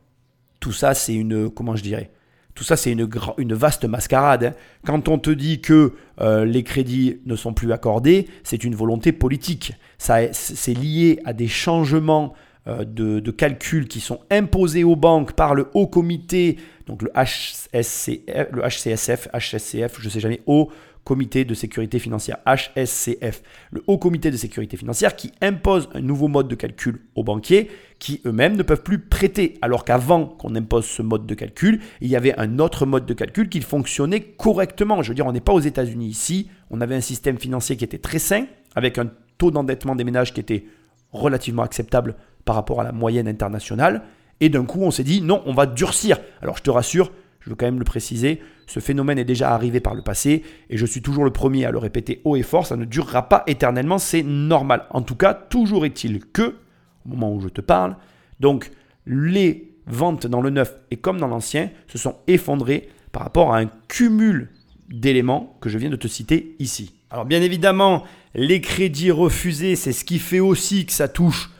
tout 0.58 0.72
ça 0.72 0.92
c'est 0.94 1.14
une, 1.14 1.50
comment 1.50 1.76
je 1.76 1.82
dirais, 1.84 2.10
tout 2.54 2.64
ça, 2.64 2.76
c'est 2.76 2.92
une, 2.92 3.54
vaste 3.54 3.84
mascarade. 3.84 4.44
Hein. 4.44 4.52
Quand 4.86 5.08
on 5.08 5.18
te 5.18 5.30
dit 5.30 5.60
que 5.60 5.94
euh, 6.20 6.44
les 6.44 6.62
crédits 6.62 7.20
ne 7.26 7.34
sont 7.34 7.52
plus 7.52 7.72
accordés, 7.72 8.28
c'est 8.44 8.62
une 8.62 8.76
volonté 8.76 9.12
politique. 9.12 9.72
C'est 9.98 10.74
lié 10.74 11.18
à 11.24 11.32
des 11.32 11.48
changements 11.48 12.34
euh, 12.68 12.84
de, 12.84 13.18
de, 13.18 13.30
calcul 13.30 13.88
qui 13.88 14.00
sont 14.00 14.20
imposés 14.30 14.84
aux 14.84 14.96
banques 14.96 15.32
par 15.32 15.54
le 15.54 15.68
Haut 15.74 15.86
Comité, 15.86 16.56
donc 16.86 17.02
le, 17.02 17.10
HSCF, 17.14 18.48
le 18.52 18.62
HCSF, 18.62 19.28
HSCF, 19.34 20.00
je 20.00 20.04
ne 20.04 20.10
sais 20.10 20.20
jamais, 20.20 20.40
Haut 20.46 20.70
Comité 21.04 21.44
de 21.44 21.52
sécurité 21.52 21.98
financière, 21.98 22.38
HSCF, 22.46 23.42
le 23.70 23.84
Haut 23.86 23.98
Comité 23.98 24.30
de 24.30 24.38
sécurité 24.38 24.78
financière 24.78 25.16
qui 25.16 25.32
impose 25.42 25.90
un 25.92 26.00
nouveau 26.00 26.28
mode 26.28 26.48
de 26.48 26.54
calcul 26.54 27.02
aux 27.14 27.22
banquiers 27.22 27.70
qui 27.98 28.22
eux-mêmes 28.24 28.56
ne 28.56 28.62
peuvent 28.62 28.82
plus 28.82 28.98
prêter. 28.98 29.58
Alors 29.60 29.84
qu'avant 29.84 30.24
qu'on 30.24 30.54
impose 30.54 30.86
ce 30.86 31.02
mode 31.02 31.26
de 31.26 31.34
calcul, 31.34 31.80
il 32.00 32.08
y 32.08 32.16
avait 32.16 32.34
un 32.38 32.58
autre 32.58 32.86
mode 32.86 33.04
de 33.04 33.12
calcul 33.12 33.50
qui 33.50 33.60
fonctionnait 33.60 34.20
correctement. 34.20 35.02
Je 35.02 35.10
veux 35.10 35.14
dire, 35.14 35.26
on 35.26 35.32
n'est 35.32 35.40
pas 35.40 35.52
aux 35.52 35.60
États-Unis 35.60 36.06
ici, 36.06 36.48
on 36.70 36.80
avait 36.80 36.96
un 36.96 37.02
système 37.02 37.38
financier 37.38 37.76
qui 37.76 37.84
était 37.84 37.98
très 37.98 38.18
sain, 38.18 38.46
avec 38.74 38.96
un 38.96 39.10
taux 39.36 39.50
d'endettement 39.50 39.96
des 39.96 40.04
ménages 40.04 40.32
qui 40.32 40.40
était 40.40 40.64
relativement 41.12 41.62
acceptable 41.62 42.14
par 42.46 42.56
rapport 42.56 42.80
à 42.80 42.84
la 42.84 42.92
moyenne 42.92 43.28
internationale. 43.28 44.02
Et 44.40 44.48
d'un 44.48 44.64
coup, 44.64 44.80
on 44.80 44.90
s'est 44.90 45.04
dit, 45.04 45.20
non, 45.20 45.42
on 45.46 45.54
va 45.54 45.66
durcir. 45.66 46.18
Alors 46.42 46.56
je 46.56 46.62
te 46.62 46.70
rassure, 46.70 47.12
je 47.44 47.50
veux 47.50 47.56
quand 47.56 47.66
même 47.66 47.78
le 47.78 47.84
préciser, 47.84 48.40
ce 48.66 48.80
phénomène 48.80 49.18
est 49.18 49.24
déjà 49.24 49.52
arrivé 49.54 49.80
par 49.80 49.94
le 49.94 50.02
passé 50.02 50.42
et 50.70 50.78
je 50.78 50.86
suis 50.86 51.02
toujours 51.02 51.24
le 51.24 51.30
premier 51.30 51.66
à 51.66 51.70
le 51.70 51.78
répéter 51.78 52.22
haut 52.24 52.36
et 52.36 52.42
fort, 52.42 52.66
ça 52.66 52.76
ne 52.76 52.86
durera 52.86 53.28
pas 53.28 53.44
éternellement, 53.46 53.98
c'est 53.98 54.22
normal. 54.22 54.86
En 54.90 55.02
tout 55.02 55.14
cas, 55.14 55.34
toujours 55.34 55.84
est-il 55.84 56.24
que, 56.24 56.56
au 57.04 57.08
moment 57.10 57.34
où 57.34 57.40
je 57.40 57.48
te 57.48 57.60
parle, 57.60 57.96
donc 58.40 58.70
les 59.06 59.74
ventes 59.86 60.26
dans 60.26 60.40
le 60.40 60.48
neuf 60.48 60.74
et 60.90 60.96
comme 60.96 61.20
dans 61.20 61.28
l'ancien 61.28 61.70
se 61.86 61.98
sont 61.98 62.16
effondrées 62.26 62.88
par 63.12 63.22
rapport 63.22 63.54
à 63.54 63.58
un 63.58 63.70
cumul 63.88 64.48
d'éléments 64.88 65.58
que 65.60 65.68
je 65.68 65.76
viens 65.76 65.90
de 65.90 65.96
te 65.96 66.08
citer 66.08 66.56
ici. 66.58 66.94
Alors 67.10 67.26
bien 67.26 67.42
évidemment, 67.42 68.04
les 68.34 68.62
crédits 68.62 69.10
refusés, 69.10 69.76
c'est 69.76 69.92
ce 69.92 70.06
qui 70.06 70.18
fait 70.18 70.40
aussi 70.40 70.86
que 70.86 70.92
ça 70.92 71.08
touche 71.08 71.50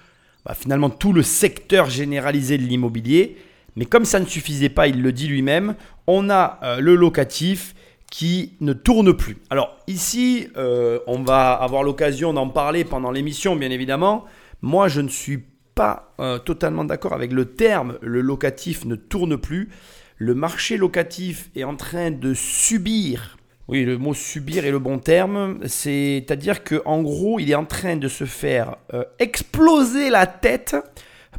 bah, 0.47 0.55
finalement 0.55 0.91
tout 0.91 1.12
le 1.12 1.23
secteur 1.23 1.91
généralisé 1.91 2.57
de 2.57 2.62
l'immobilier. 2.62 3.37
Mais 3.76 3.87
comme 3.87 4.04
ça 4.04 4.21
ne 4.21 4.26
suffisait 4.26 4.69
pas, 4.69 4.87
il 4.87 5.02
le 5.02 5.12
dit 5.12 5.26
lui-même, 5.26 5.75
on 6.07 6.31
a 6.31 6.59
euh, 6.62 6.81
le 6.81 6.95
locatif 6.95 7.75
qui 8.11 8.52
ne 8.61 8.73
tourne 8.73 9.16
plus. 9.16 9.38
Alors 9.50 9.76
ici, 9.87 10.49
euh, 10.57 11.00
on 11.07 11.23
va 11.23 11.52
avoir 11.52 11.83
l'occasion 11.83 12.33
d'en 12.33 12.49
parler 12.49 12.85
pendant 12.85 13.11
l'émission, 13.11 13.57
bien 13.57 13.71
évidemment. 13.71 14.25
Moi, 14.62 14.88
je 14.88 15.00
ne 15.00 15.09
suis 15.09 15.43
pas 15.75 16.14
euh, 16.21 16.38
totalement 16.38 16.85
d'accord 16.85 17.14
avec 17.14 17.33
le 17.33 17.47
terme 17.47 17.99
le 18.00 18.21
locatif 18.21 18.85
ne 18.85 18.95
tourne 18.95 19.37
plus. 19.37 19.71
Le 20.16 20.35
marché 20.35 20.76
locatif 20.76 21.50
est 21.57 21.64
en 21.64 21.75
train 21.75 22.12
de 22.12 22.35
subir. 22.35 23.37
Oui, 23.66 23.85
le 23.85 23.99
mot 23.99 24.14
subir 24.14 24.64
est 24.64 24.71
le 24.71 24.78
bon 24.78 24.99
terme. 25.00 25.59
C'est-à-dire 25.66 26.62
qu'en 26.62 27.02
gros, 27.02 27.40
il 27.40 27.50
est 27.50 27.57
en 27.57 27.64
train 27.64 27.97
de 27.97 28.07
se 28.07 28.25
faire 28.25 28.76
exploser 29.19 30.11
la 30.11 30.26
tête 30.28 30.76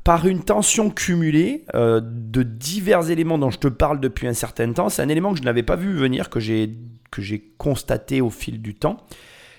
par 0.04 0.28
une 0.28 0.44
tension 0.44 0.90
cumulée 0.90 1.66
euh, 1.74 2.02
de 2.04 2.44
divers 2.44 3.10
éléments 3.10 3.38
dont 3.38 3.50
je 3.50 3.60
te 3.60 3.68
parle 3.68 4.00
depuis 4.00 4.28
un 4.28 4.34
certain 4.34 4.72
temps. 4.74 4.90
C'est 4.90 5.02
un 5.02 5.10
élément 5.10 5.34
que 5.34 5.40
je 5.40 5.44
n'avais 5.44 5.64
pas 5.64 5.76
vu 5.76 5.94
venir, 5.94 6.30
que 6.30 6.40
j'ai, 6.40 6.78
constaté 7.58 8.22
au 8.22 8.30
fil 8.30 8.62
du 8.62 8.76
temps. 8.76 8.98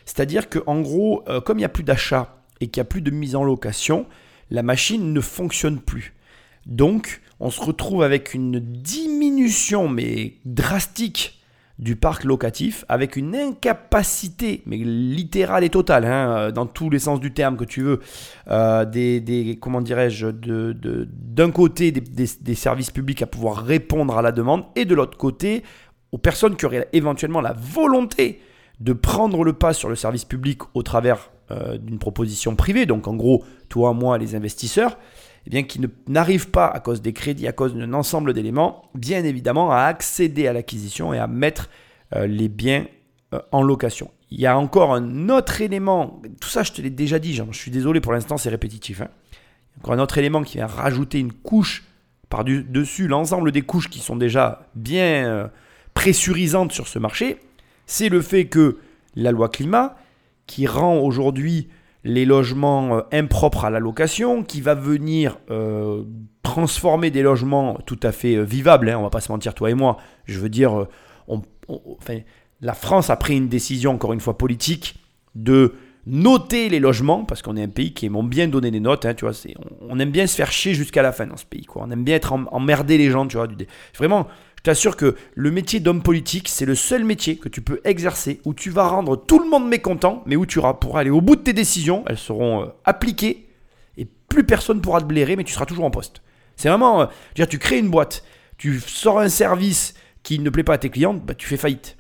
C'est-à-dire 0.05 0.49
qu'en 0.49 0.81
gros, 0.81 1.25
euh, 1.29 1.41
comme 1.41 1.59
il 1.59 1.63
n'y 1.63 1.67
a 1.67 1.71
plus 1.71 1.85
d'achat 1.85 2.43
et 2.61 2.69
qu'il 2.69 2.81
n'y 2.81 2.87
a 2.87 2.89
plus 2.89 3.03
de 3.03 3.11
mise 3.11 3.35
en 3.35 3.45
location, 3.45 4.07
la 4.51 4.63
machine 4.63 5.13
ne 5.13 5.21
fonctionne 5.21 5.81
plus. 5.81 6.15
Donc, 6.67 7.23
on 7.41 7.51
se 7.51 7.61
retrouve 7.61 8.03
avec 8.03 8.35
une 8.35 8.61
diminution, 8.61 9.89
mais 9.89 10.35
drastique, 10.45 11.36
du 11.79 11.95
parc 11.95 12.25
locatif 12.25 12.85
avec 12.89 13.17
une 13.17 13.37
incapacité, 13.37 14.63
mais 14.67 14.77
littérale 14.79 15.63
et 15.65 15.69
totale, 15.69 16.07
hein, 16.07 16.37
euh, 16.37 16.51
dans 16.51 16.67
tous 16.67 16.89
les 16.89 16.99
sens 16.99 17.21
du 17.21 17.33
terme 17.33 17.57
que 17.57 17.65
tu 17.65 17.83
veux, 17.83 18.01
euh, 18.49 18.85
des, 18.85 19.59
comment 19.61 19.83
dirais-je, 19.83 20.29
d'un 20.29 21.47
de, 21.47 21.53
côté 21.53 21.91
des, 21.93 22.55
services 22.55 22.91
publics 22.91 23.21
à 23.23 23.27
pouvoir 23.27 23.65
répondre 23.65 24.17
à 24.17 24.23
la 24.23 24.33
demande 24.33 24.65
et 24.75 24.85
de 24.85 24.95
l'autre 24.95 25.19
côté 25.19 25.63
aux 26.13 26.19
personnes 26.19 26.57
qui 26.57 26.65
auraient 26.65 26.89
éventuellement 26.93 27.43
la 27.43 27.53
volonté 27.53 28.41
de 28.81 28.93
prendre 28.93 29.45
le 29.45 29.53
pas 29.53 29.73
sur 29.73 29.89
le 29.89 29.97
service 29.97 30.25
public 30.25 30.61
au 30.75 30.83
travers 30.83 31.31
euh, 31.51 31.79
d'une 31.79 31.99
proposition 31.99 32.57
privée, 32.57 32.87
donc 32.87 33.07
en 33.07 33.15
gros, 33.15 33.45
toi, 33.69 33.93
moi, 33.93 34.19
les 34.19 34.35
investisseurs, 34.35 34.99
eh 35.53 35.67
qui 35.67 35.81
n'arrivent 36.09 36.51
pas, 36.51 36.67
à 36.67 36.81
cause 36.81 37.03
des 37.03 37.13
crédits, 37.13 37.47
à 37.47 37.53
cause 37.53 37.75
d'un 37.75 37.93
ensemble 37.93 38.33
d'éléments, 38.33 38.91
bien 38.95 39.25
évidemment, 39.25 39.71
à 39.71 39.83
accéder 39.83 40.49
à 40.49 40.53
l'acquisition 40.53 41.15
et 41.15 41.19
à 41.19 41.27
mettre 41.27 41.69
euh, 42.15 42.27
les 42.27 42.49
biens 42.49 42.87
euh, 43.35 43.41
en 43.53 43.63
location. 43.63 44.11
Il 44.31 44.41
y 44.41 44.47
a 44.47 44.59
encore 44.59 44.95
un 44.95 45.29
autre 45.29 45.61
élément, 45.61 46.21
tout 46.41 46.49
ça 46.49 46.65
je 46.65 46.73
te 46.73 46.83
l'ai 46.83 46.91
déjà 46.91 47.21
dit, 47.21 47.33
je 47.33 47.45
suis 47.53 47.71
désolé 47.71 48.01
pour 48.01 48.13
l'instant 48.13 48.37
c'est 48.37 48.49
répétitif. 48.49 49.01
Hein. 49.01 49.09
Encore 49.79 49.95
un 49.95 49.99
autre 50.01 50.19
élément 50.19 50.43
qui 50.43 50.59
vient 50.59 50.67
rajouter 50.67 51.21
une 51.21 51.33
couche 51.33 51.85
par-dessus 52.29 53.07
l'ensemble 53.07 53.53
des 53.53 53.63
couches 53.63 53.89
qui 53.89 54.01
sont 54.01 54.17
déjà 54.17 54.69
bien 54.75 55.27
euh, 55.27 55.49
pressurisantes 55.95 56.73
sur 56.73 56.89
ce 56.89 56.99
marché, 56.99 57.39
c'est 57.87 58.09
le 58.09 58.21
fait 58.21 58.47
que 58.47 58.79
la 59.15 59.31
loi 59.31 59.49
climat, 59.49 59.97
qui 60.47 60.67
rend 60.67 60.99
aujourd'hui 60.99 61.69
les 62.07 62.25
logements 62.25 62.99
euh, 62.99 63.01
impropres 63.13 63.65
à 63.65 63.71
la 63.71 63.81
location, 63.81 64.45
qui 64.45 64.61
va 64.61 64.75
venir 64.75 65.39
euh, 65.51 66.05
transformer 66.43 67.11
des 67.11 67.23
logements 67.23 67.79
tout 67.85 67.99
à 68.03 68.13
fait 68.13 68.37
euh, 68.37 68.43
vivables, 68.43 68.89
hein, 68.89 68.97
on 68.99 69.03
va 69.03 69.11
pas 69.11 69.21
se 69.21 69.31
mentir 69.31 69.55
toi 69.55 69.71
et 69.71 69.75
moi. 69.75 69.99
Je 70.25 70.39
veux 70.39 70.49
dire, 70.49 70.87
la 72.61 72.75
France 72.75 73.11
a 73.11 73.17
pris 73.17 73.37
une 73.37 73.49
décision, 73.49 73.93
encore 73.93 74.13
une 74.13 74.21
fois 74.21 74.39
politique, 74.39 75.01
de 75.35 75.75
noter 76.07 76.69
les 76.69 76.79
logements, 76.79 77.25
parce 77.25 77.43
qu'on 77.43 77.57
est 77.57 77.63
un 77.65 77.69
pays 77.69 77.93
qui 77.93 78.07
aime 78.07 78.29
bien 78.29 78.47
donner 78.47 78.71
des 78.71 78.79
notes, 78.79 79.05
hein, 79.05 79.15
tu 79.15 79.25
vois, 79.25 79.35
on, 79.81 79.99
aime 79.99 80.13
bien 80.13 80.29
se 80.29 80.37
faire 80.37 80.53
chier 80.53 80.75
jusqu'à 80.75 81.03
la 81.03 81.11
fin 81.11 81.27
dans 81.27 81.37
ce 81.37 81.45
pays, 81.45 81.65
quoi. 81.65 81.83
On 81.85 81.91
aime 81.91 82.05
bien 82.05 82.15
être 82.15 82.33
emmerdé 82.33 82.97
les 82.97 83.11
gens, 83.11 83.27
tu 83.27 83.37
vois. 83.37 83.49
Vraiment, 83.99 84.29
t'assure 84.67 84.97
que 84.97 85.15
le 85.37 85.53
métier 85.53 85.79
d'homme 85.79 86.03
politique, 86.03 86.49
c'est 86.49 86.65
le 86.65 86.75
seul 86.75 87.05
métier 87.05 87.37
que 87.37 87.49
tu 87.49 87.61
peux 87.61 87.81
exercer 87.85 88.41
où 88.45 88.53
tu 88.53 88.71
vas 88.71 88.89
rendre 88.89 89.15
tout 89.15 89.39
le 89.39 89.49
monde 89.49 89.69
mécontent, 89.69 90.25
mais 90.27 90.35
où 90.35 90.45
tu 90.45 90.59
pourras 90.81 91.03
aller 91.03 91.11
au 91.11 91.21
bout 91.21 91.37
de 91.37 91.43
tes 91.43 91.53
décisions, 91.53 92.03
elles 92.09 92.19
seront 92.19 92.63
euh, 92.63 92.67
appliquées 92.85 93.47
et 93.97 94.09
plus 94.29 94.43
personne 94.43 94.81
pourra 94.81 95.01
te 95.01 95.07
blairer, 95.07 95.37
mais 95.37 95.45
tu 95.45 95.53
seras 95.53 95.67
toujours 95.67 95.85
en 95.85 95.93
poste. 95.93 96.21
C'est 96.57 96.69
vraiment, 96.69 97.03
euh, 97.03 97.07
dire, 97.37 97.47
tu 97.47 97.61
crées 97.61 97.79
une 97.79 97.91
boîte, 97.91 98.25
tu 98.59 98.81
sors 98.81 99.21
un 99.21 99.29
service 99.29 99.95
qui 100.25 100.41
ne 100.41 100.51
plaît 100.51 100.65
pas 100.65 100.75
à 100.75 100.79
tes 100.79 100.91
clients, 100.91 101.15
bah, 101.15 101.35
tu 101.35 101.47
fais 101.47 101.57
faillite. 101.57 101.97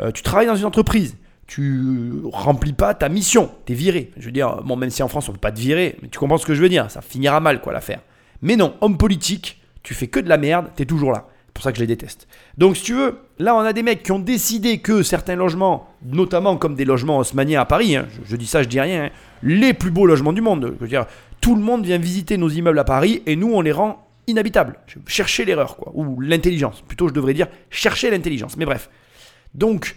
Euh, 0.00 0.10
tu 0.10 0.22
travailles 0.22 0.46
dans 0.46 0.56
une 0.56 0.64
entreprise, 0.64 1.18
tu 1.46 2.14
remplis 2.32 2.72
pas 2.72 2.94
ta 2.94 3.10
mission, 3.10 3.50
tu 3.66 3.74
es 3.74 3.76
viré. 3.76 4.10
Je 4.16 4.24
veux 4.24 4.32
dire, 4.32 4.62
bon, 4.62 4.76
même 4.76 4.88
si 4.88 5.02
en 5.02 5.08
France 5.08 5.28
on 5.28 5.32
peut 5.32 5.38
pas 5.38 5.52
te 5.52 5.60
virer, 5.60 5.98
tu 6.10 6.18
comprends 6.18 6.38
ce 6.38 6.46
que 6.46 6.54
je 6.54 6.62
veux 6.62 6.70
dire, 6.70 6.90
ça 6.90 7.02
finira 7.02 7.40
mal 7.40 7.60
quoi 7.60 7.74
l'affaire. 7.74 8.00
Mais 8.40 8.56
non, 8.56 8.74
homme 8.80 8.96
politique, 8.96 9.60
tu 9.82 9.92
fais 9.92 10.06
que 10.06 10.18
de 10.18 10.30
la 10.30 10.38
merde, 10.38 10.70
tu 10.74 10.84
es 10.84 10.86
toujours 10.86 11.12
là 11.12 11.28
pour 11.56 11.64
ça 11.64 11.72
que 11.72 11.78
je 11.78 11.82
les 11.82 11.86
déteste. 11.86 12.28
Donc, 12.58 12.76
si 12.76 12.84
tu 12.84 12.94
veux, 12.94 13.18
là, 13.38 13.54
on 13.54 13.60
a 13.60 13.72
des 13.72 13.82
mecs 13.82 14.02
qui 14.02 14.12
ont 14.12 14.18
décidé 14.18 14.78
que 14.78 15.02
certains 15.02 15.36
logements, 15.36 15.88
notamment 16.04 16.56
comme 16.56 16.74
des 16.74 16.84
logements 16.84 17.18
haussmanniens 17.18 17.60
à 17.60 17.64
Paris, 17.64 17.96
hein, 17.96 18.06
je, 18.24 18.36
dis 18.36 18.46
ça, 18.46 18.62
je 18.62 18.68
dis 18.68 18.80
rien, 18.80 19.06
hein, 19.06 19.10
les 19.42 19.74
plus 19.74 19.90
beaux 19.90 20.06
logements 20.06 20.32
du 20.32 20.40
monde. 20.40 20.74
Je 20.76 20.80
veux 20.80 20.88
dire, 20.88 21.06
tout 21.40 21.54
le 21.54 21.62
monde 21.62 21.84
vient 21.84 21.98
visiter 21.98 22.36
nos 22.36 22.48
immeubles 22.48 22.78
à 22.78 22.84
Paris 22.84 23.22
et 23.26 23.36
nous, 23.36 23.52
on 23.52 23.60
les 23.60 23.72
rend 23.72 24.06
inhabitables. 24.26 24.78
Chercher 25.06 25.44
l'erreur, 25.44 25.76
quoi, 25.76 25.92
ou 25.94 26.20
l'intelligence. 26.20 26.82
Plutôt, 26.86 27.08
je 27.08 27.14
devrais 27.14 27.34
dire 27.34 27.48
chercher 27.70 28.10
l'intelligence. 28.10 28.56
Mais 28.56 28.64
bref. 28.64 28.90
Donc, 29.54 29.96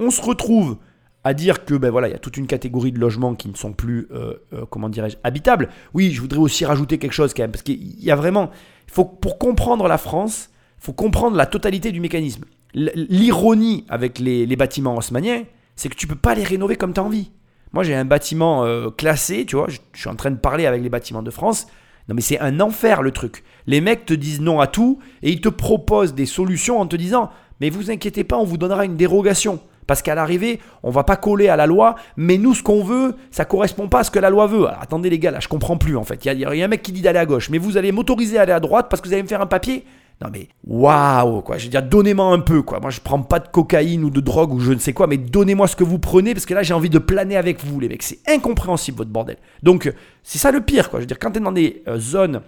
on 0.00 0.10
se 0.10 0.22
retrouve 0.22 0.76
à 1.24 1.32
dire 1.32 1.64
que 1.64 1.74
ben 1.74 1.90
voilà, 1.90 2.08
il 2.08 2.12
y 2.12 2.14
a 2.14 2.18
toute 2.18 2.36
une 2.36 2.46
catégorie 2.46 2.92
de 2.92 2.98
logements 2.98 3.34
qui 3.34 3.48
ne 3.48 3.54
sont 3.54 3.72
plus, 3.72 4.06
euh, 4.12 4.34
euh, 4.52 4.66
comment 4.68 4.90
dirais-je, 4.90 5.16
habitables. 5.24 5.70
Oui, 5.94 6.12
je 6.12 6.20
voudrais 6.20 6.38
aussi 6.38 6.66
rajouter 6.66 6.98
quelque 6.98 7.12
chose 7.12 7.32
quand 7.32 7.42
même, 7.42 7.50
parce 7.50 7.62
qu'il 7.62 7.98
y 8.02 8.10
a 8.10 8.16
vraiment, 8.16 8.50
il 8.86 8.92
faut 8.92 9.06
pour 9.06 9.38
comprendre 9.38 9.88
la 9.88 9.96
France, 9.96 10.50
faut 10.84 10.92
comprendre 10.92 11.34
la 11.34 11.46
totalité 11.46 11.92
du 11.92 12.00
mécanisme. 12.00 12.44
L'ironie 12.74 13.86
avec 13.88 14.18
les, 14.18 14.54
bâtiments 14.54 14.96
haussmanniens, 14.96 15.44
c'est 15.76 15.88
que 15.88 15.94
tu 15.94 16.06
peux 16.06 16.14
pas 16.14 16.34
les 16.34 16.44
rénover 16.44 16.76
comme 16.76 16.92
tu 16.92 17.00
as 17.00 17.04
envie. 17.04 17.30
Moi, 17.72 17.84
j'ai 17.84 17.94
un 17.94 18.04
bâtiment 18.04 18.64
euh, 18.64 18.90
classé, 18.90 19.46
tu 19.46 19.56
vois, 19.56 19.68
je, 19.68 19.78
suis 19.98 20.10
en 20.10 20.14
train 20.14 20.30
de 20.30 20.36
parler 20.36 20.66
avec 20.66 20.82
les 20.82 20.90
bâtiments 20.90 21.22
de 21.22 21.30
France. 21.30 21.68
Non, 22.08 22.14
mais 22.14 22.20
c'est 22.20 22.38
un 22.38 22.60
enfer 22.60 23.00
le 23.00 23.12
truc. 23.12 23.44
Les 23.66 23.80
mecs 23.80 24.04
te 24.04 24.12
disent 24.12 24.42
non 24.42 24.60
à 24.60 24.66
tout 24.66 24.98
et 25.22 25.30
ils 25.30 25.40
te 25.40 25.48
proposent 25.48 26.14
des 26.14 26.26
solutions 26.26 26.78
en 26.78 26.86
te 26.86 26.96
disant 26.96 27.30
Mais 27.62 27.70
vous 27.70 27.90
inquiétez 27.90 28.22
pas, 28.22 28.36
on 28.36 28.44
vous 28.44 28.58
donnera 28.58 28.84
une 28.84 28.96
dérogation. 28.96 29.60
Parce 29.86 30.02
qu'à 30.02 30.14
l'arrivée, 30.14 30.60
on 30.82 30.90
va 30.90 31.04
pas 31.04 31.16
coller 31.16 31.48
à 31.48 31.56
la 31.56 31.66
loi, 31.66 31.94
mais 32.16 32.36
nous, 32.36 32.54
ce 32.54 32.62
qu'on 32.62 32.84
veut, 32.84 33.14
ça 33.30 33.46
correspond 33.46 33.88
pas 33.88 34.00
à 34.00 34.04
ce 34.04 34.10
que 34.10 34.18
la 34.18 34.28
loi 34.28 34.46
veut. 34.46 34.66
Attendez 34.68 35.08
les 35.08 35.18
gars, 35.18 35.30
là, 35.30 35.40
je 35.40 35.48
comprends 35.48 35.78
plus 35.78 35.96
en 35.96 36.04
fait. 36.04 36.24
Il 36.26 36.32
y, 36.32 36.40
y, 36.40 36.44
a 36.44 36.64
un 36.64 36.68
mec 36.68 36.82
qui 36.82 36.92
dit 36.92 37.00
d'aller 37.00 37.18
à 37.18 37.26
gauche, 37.26 37.48
mais 37.48 37.58
vous 37.58 37.78
allez 37.78 37.90
m'autoriser 37.92 38.36
à 38.38 38.42
aller 38.42 38.52
à 38.52 38.60
droite 38.60 38.88
parce 38.90 39.00
que 39.00 39.08
vous 39.08 39.14
allez 39.14 39.22
me 39.22 39.28
faire 39.28 39.40
un 39.40 39.46
papier 39.46 39.84
non 40.22 40.28
mais 40.32 40.48
waouh 40.64 41.42
quoi, 41.42 41.58
je 41.58 41.64
veux 41.64 41.70
dire 41.70 41.82
donnez-moi 41.82 42.26
un 42.26 42.40
peu 42.40 42.62
quoi. 42.62 42.80
Moi 42.80 42.90
je 42.90 43.00
prends 43.00 43.20
pas 43.20 43.40
de 43.40 43.48
cocaïne 43.48 44.04
ou 44.04 44.10
de 44.10 44.20
drogue 44.20 44.52
ou 44.52 44.60
je 44.60 44.72
ne 44.72 44.78
sais 44.78 44.92
quoi, 44.92 45.06
mais 45.06 45.18
donnez-moi 45.18 45.66
ce 45.66 45.76
que 45.76 45.84
vous 45.84 45.98
prenez 45.98 46.34
parce 46.34 46.46
que 46.46 46.54
là 46.54 46.62
j'ai 46.62 46.74
envie 46.74 46.90
de 46.90 46.98
planer 46.98 47.36
avec 47.36 47.64
vous 47.64 47.80
les 47.80 47.88
mecs. 47.88 48.02
C'est 48.02 48.20
incompréhensible 48.28 48.98
votre 48.98 49.10
bordel. 49.10 49.36
Donc 49.62 49.92
c'est 50.22 50.38
ça 50.38 50.52
le 50.52 50.60
pire 50.60 50.88
quoi. 50.88 51.00
Je 51.00 51.02
veux 51.02 51.06
dire 51.06 51.18
quand 51.18 51.32
tu 51.32 51.38
es 51.38 51.42
dans 51.42 51.52
des 51.52 51.82
euh, 51.88 51.98
zones 51.98 52.42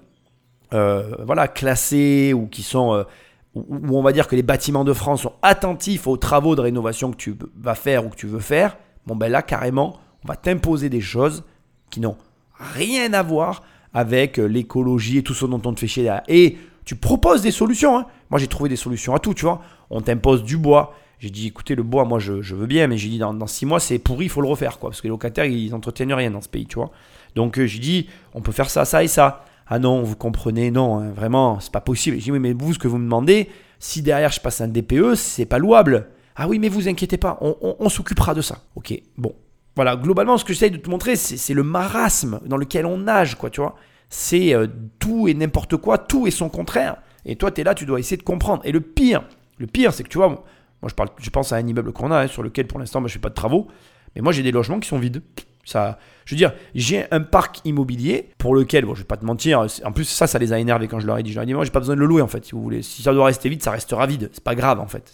euh, 0.74 1.16
voilà 1.24 1.48
classées 1.48 2.32
ou 2.32 2.46
qui 2.46 2.62
sont 2.62 2.94
euh, 2.94 3.04
où 3.54 3.98
on 3.98 4.02
va 4.02 4.12
dire 4.12 4.28
que 4.28 4.36
les 4.36 4.42
bâtiments 4.42 4.84
de 4.84 4.92
France 4.92 5.22
sont 5.22 5.32
attentifs 5.42 6.06
aux 6.06 6.16
travaux 6.16 6.54
de 6.54 6.60
rénovation 6.60 7.10
que 7.10 7.16
tu 7.16 7.36
vas 7.56 7.74
faire 7.74 8.06
ou 8.06 8.10
que 8.10 8.16
tu 8.16 8.26
veux 8.26 8.40
faire, 8.40 8.76
bon 9.06 9.16
ben 9.16 9.30
là 9.30 9.42
carrément 9.42 9.96
on 10.24 10.28
va 10.28 10.36
t'imposer 10.36 10.88
des 10.88 11.00
choses 11.00 11.42
qui 11.90 12.00
n'ont 12.00 12.16
rien 12.58 13.12
à 13.12 13.22
voir 13.22 13.62
avec 13.94 14.36
l'écologie 14.36 15.18
et 15.18 15.22
tout 15.22 15.34
ce 15.34 15.46
dont 15.46 15.60
on 15.64 15.72
te 15.72 15.80
fait 15.80 15.86
chier 15.86 16.04
là. 16.04 16.22
Et 16.28 16.58
tu 16.86 16.94
proposes 16.94 17.42
des 17.42 17.50
solutions. 17.50 17.98
Hein. 17.98 18.06
Moi, 18.30 18.40
j'ai 18.40 18.46
trouvé 18.46 18.70
des 18.70 18.76
solutions 18.76 19.14
à 19.14 19.18
tout, 19.18 19.34
tu 19.34 19.44
vois. 19.44 19.60
On 19.90 20.00
t'impose 20.00 20.44
du 20.44 20.56
bois. 20.56 20.94
J'ai 21.18 21.30
dit, 21.30 21.48
écoutez, 21.48 21.74
le 21.74 21.82
bois, 21.82 22.04
moi, 22.04 22.20
je, 22.20 22.32
veux 22.32 22.66
bien, 22.66 22.86
mais 22.86 22.96
j'ai 22.96 23.08
dit, 23.08 23.18
dans, 23.18 23.46
six 23.46 23.66
mois, 23.66 23.80
c'est 23.80 23.98
pourri, 23.98 24.26
il 24.26 24.28
faut 24.28 24.40
le 24.40 24.48
refaire, 24.48 24.78
quoi. 24.78 24.90
Parce 24.90 25.00
que 25.00 25.06
les 25.06 25.10
locataires, 25.10 25.46
ils 25.46 25.70
n'entretiennent 25.70 26.12
rien 26.12 26.30
dans 26.30 26.40
ce 26.40 26.48
pays, 26.48 26.66
tu 26.66 26.76
vois. 26.76 26.92
Donc, 27.34 27.58
euh, 27.58 27.66
j'ai 27.66 27.80
dit, 27.80 28.08
on 28.34 28.40
peut 28.40 28.52
faire 28.52 28.70
ça, 28.70 28.84
ça 28.84 29.02
et 29.02 29.08
ça. 29.08 29.44
Ah 29.66 29.80
non, 29.80 30.02
vous 30.02 30.14
comprenez, 30.14 30.70
non, 30.70 31.00
hein, 31.00 31.10
vraiment, 31.10 31.58
c'est 31.58 31.72
pas 31.72 31.80
possible. 31.80 32.16
J'ai 32.16 32.22
dit, 32.22 32.32
oui, 32.32 32.38
mais 32.38 32.52
vous, 32.52 32.72
ce 32.72 32.78
que 32.78 32.86
vous 32.86 32.98
me 32.98 33.04
demandez, 33.04 33.48
si 33.80 34.00
derrière 34.00 34.30
je 34.30 34.40
passe 34.40 34.60
un 34.60 34.68
DPE, 34.68 35.16
c'est 35.16 35.44
pas 35.44 35.58
louable. 35.58 36.06
Ah 36.36 36.46
oui, 36.46 36.60
mais 36.60 36.68
vous 36.68 36.86
inquiétez 36.86 37.16
pas, 37.16 37.38
on, 37.40 37.88
s'occupera 37.88 38.34
de 38.34 38.42
ça. 38.42 38.58
Ok, 38.76 38.94
bon. 39.16 39.34
Voilà, 39.74 39.96
globalement, 39.96 40.38
ce 40.38 40.44
que 40.44 40.52
j'essaie 40.52 40.70
de 40.70 40.76
te 40.76 40.88
montrer, 40.88 41.16
c'est 41.16 41.54
le 41.54 41.62
marasme 41.62 42.40
dans 42.46 42.56
lequel 42.56 42.86
on 42.86 42.98
nage, 42.98 43.34
quoi, 43.34 43.50
tu 43.50 43.60
vois 43.60 43.74
c'est 44.08 44.54
euh, 44.54 44.66
tout 44.98 45.28
et 45.28 45.34
n'importe 45.34 45.76
quoi, 45.76 45.98
tout 45.98 46.26
et 46.26 46.30
son 46.30 46.48
contraire. 46.48 46.96
Et 47.24 47.36
toi, 47.36 47.50
tu 47.50 47.60
es 47.60 47.64
là, 47.64 47.74
tu 47.74 47.86
dois 47.86 47.98
essayer 47.98 48.16
de 48.16 48.22
comprendre. 48.22 48.62
Et 48.64 48.72
le 48.72 48.80
pire, 48.80 49.24
le 49.58 49.66
pire, 49.66 49.92
c'est 49.92 50.04
que 50.04 50.08
tu 50.08 50.18
vois, 50.18 50.28
moi, 50.28 50.44
je, 50.88 50.94
parle, 50.94 51.08
je 51.18 51.30
pense 51.30 51.52
à 51.52 51.56
un 51.56 51.66
immeuble 51.66 51.92
qu'on 51.92 52.10
a, 52.10 52.22
hein, 52.22 52.26
sur 52.28 52.42
lequel 52.42 52.66
pour 52.66 52.78
l'instant, 52.78 53.00
moi, 53.00 53.08
je 53.08 53.14
fais 53.14 53.18
pas 53.18 53.30
de 53.30 53.34
travaux. 53.34 53.66
Mais 54.14 54.22
moi, 54.22 54.32
j'ai 54.32 54.42
des 54.42 54.52
logements 54.52 54.80
qui 54.80 54.88
sont 54.88 54.98
vides. 54.98 55.22
Ça, 55.64 55.98
je 56.24 56.34
veux 56.34 56.38
dire, 56.38 56.54
j'ai 56.76 57.06
un 57.10 57.20
parc 57.20 57.60
immobilier 57.64 58.30
pour 58.38 58.54
lequel, 58.54 58.84
bon, 58.84 58.94
je 58.94 59.00
vais 59.00 59.06
pas 59.06 59.16
te 59.16 59.24
mentir, 59.24 59.66
en 59.84 59.92
plus 59.92 60.04
ça, 60.04 60.28
ça 60.28 60.38
les 60.38 60.52
a 60.52 60.60
énervés 60.60 60.86
quand 60.86 61.00
je 61.00 61.06
leur 61.06 61.18
ai 61.18 61.24
dit. 61.24 61.30
Je 61.30 61.34
leur 61.34 61.42
ai 61.42 61.46
dit, 61.46 61.54
moi, 61.54 61.64
j'ai 61.64 61.72
pas 61.72 61.80
besoin 61.80 61.96
de 61.96 62.00
le 62.00 62.06
louer 62.06 62.22
en 62.22 62.28
fait, 62.28 62.44
si 62.44 62.52
vous 62.52 62.62
voulez. 62.62 62.82
Si 62.82 63.02
ça 63.02 63.12
doit 63.12 63.26
rester 63.26 63.48
vide, 63.48 63.62
ça 63.62 63.72
restera 63.72 64.06
vide. 64.06 64.30
C'est 64.32 64.44
pas 64.44 64.54
grave 64.54 64.78
en 64.78 64.86
fait. 64.86 65.12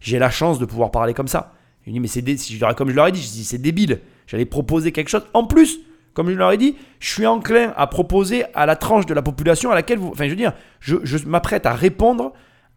J'ai 0.00 0.18
la 0.18 0.30
chance 0.30 0.58
de 0.58 0.64
pouvoir 0.64 0.90
parler 0.90 1.14
comme 1.14 1.28
ça. 1.28 1.52
Je 1.86 1.92
dis, 1.92 2.00
mais 2.00 2.08
c'est, 2.08 2.26
je 2.26 2.72
comme 2.74 2.90
je 2.90 2.96
leur 2.96 3.06
ai 3.06 3.12
dit, 3.12 3.20
je 3.20 3.28
c'est 3.28 3.58
débile. 3.58 4.00
J'allais 4.26 4.46
proposer 4.46 4.90
quelque 4.90 5.10
chose. 5.10 5.24
En 5.32 5.44
plus, 5.46 5.78
comme 6.14 6.30
je 6.30 6.36
leur 6.36 6.52
ai 6.52 6.56
dit, 6.56 6.76
je 7.00 7.12
suis 7.12 7.26
enclin 7.26 7.72
à 7.76 7.86
proposer 7.86 8.44
à 8.54 8.66
la 8.66 8.76
tranche 8.76 9.04
de 9.04 9.14
la 9.14 9.22
population 9.22 9.70
à 9.70 9.74
laquelle 9.74 9.98
vous. 9.98 10.08
Enfin, 10.08 10.24
je 10.24 10.30
veux 10.30 10.36
dire, 10.36 10.52
je, 10.80 11.18
m'apprête 11.26 11.66
à 11.66 11.74
répondre 11.74 12.32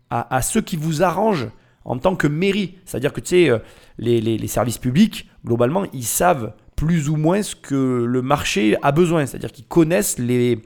à, 0.10 0.42
ceux 0.42 0.62
qui 0.62 0.76
vous 0.76 1.04
arrangent 1.04 1.48
en 1.86 1.98
tant 1.98 2.16
que 2.16 2.28
mairie. 2.28 2.76
C'est-à-dire 2.86 3.14
que 3.14 3.22
tu 3.22 3.28
sais, 3.28 3.50
euh, 3.50 3.60
les, 4.00 4.48
services 4.48 4.78
publics, 4.78 5.30
globalement, 5.46 5.86
ils 5.94 6.04
savent 6.04 6.54
plus 6.76 7.10
ou 7.10 7.16
moins 7.16 7.42
ce 7.42 7.56
que 7.56 8.04
le 8.06 8.22
marché 8.22 8.76
a 8.82 8.92
besoin. 8.92 9.26
C'est-à-dire 9.26 9.52
qu'ils 9.52 9.66
connaissent 9.66 10.18
les, 10.18 10.62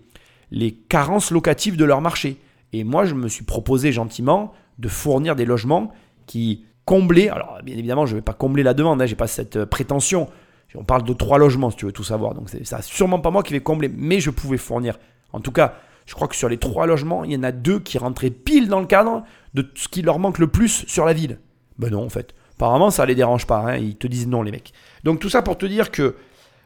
les 0.52 0.72
carences 0.72 1.32
locatives 1.32 1.76
de 1.76 1.86
leur 1.86 2.02
marché. 2.02 2.38
Et 2.74 2.84
moi, 2.84 3.06
je 3.06 3.16
me 3.16 3.28
suis 3.28 3.44
proposé 3.44 3.92
gentiment 3.92 4.54
de 4.80 4.88
fournir 4.88 5.36
des 5.36 5.46
logements 5.46 5.92
qui 6.26 6.66
comblaient. 6.86 7.30
Alors, 7.30 7.60
bien 7.64 7.78
évidemment, 7.78 8.06
je 8.06 8.14
ne 8.14 8.20
vais 8.20 8.24
pas 8.24 8.34
combler 8.34 8.64
la 8.64 8.74
demande, 8.74 9.02
hein, 9.02 9.06
je 9.06 9.12
n'ai 9.12 9.18
pas 9.18 9.28
cette 9.28 9.58
euh, 9.58 9.66
prétention. 9.66 10.30
On 10.76 10.84
parle 10.84 11.04
de 11.04 11.14
trois 11.14 11.38
logements, 11.38 11.70
si 11.70 11.78
tu 11.78 11.86
veux 11.86 11.92
tout 11.92 12.04
savoir. 12.04 12.34
Donc, 12.34 12.50
c'est 12.50 12.82
sûrement 12.82 13.20
pas 13.20 13.32
moi 13.32 13.44
qui 13.44 13.54
vais 13.54 13.60
combler, 13.60 13.90
mais 13.94 14.20
je 14.20 14.30
pouvais 14.30 14.58
fournir. 14.58 14.98
En 15.34 15.40
tout 15.40 15.52
cas, 15.52 15.76
je 16.06 16.14
crois 16.14 16.28
que 16.28 16.36
sur 16.36 16.50
les 16.50 16.58
trois 16.58 16.88
logements, 16.88 17.24
il 17.24 17.32
y 17.32 17.36
en 17.36 17.44
a 17.44 17.52
deux 17.52 17.80
qui 17.80 17.98
rentraient 17.98 18.30
pile 18.30 18.68
dans 18.68 18.80
le 18.80 18.86
cadre 18.86 19.24
de 19.54 19.70
ce 19.76 19.88
qui 19.88 20.02
leur 20.02 20.20
manque 20.20 20.40
le 20.40 20.48
plus 20.48 20.86
sur 20.88 21.06
la 21.06 21.14
ville. 21.14 21.40
Ben 21.78 21.90
non, 21.92 22.04
en 22.04 22.10
fait. 22.10 22.34
Apparemment, 22.56 22.92
ça 22.92 23.06
les 23.06 23.16
dérange 23.16 23.48
pas. 23.48 23.60
Hein. 23.60 23.78
Ils 23.78 23.96
te 23.96 24.08
disent 24.08 24.28
non, 24.28 24.44
les 24.44 24.52
mecs. 24.52 24.74
Donc 25.04 25.20
tout 25.20 25.30
ça 25.30 25.42
pour 25.42 25.58
te 25.58 25.66
dire 25.66 25.90
que 25.92 26.16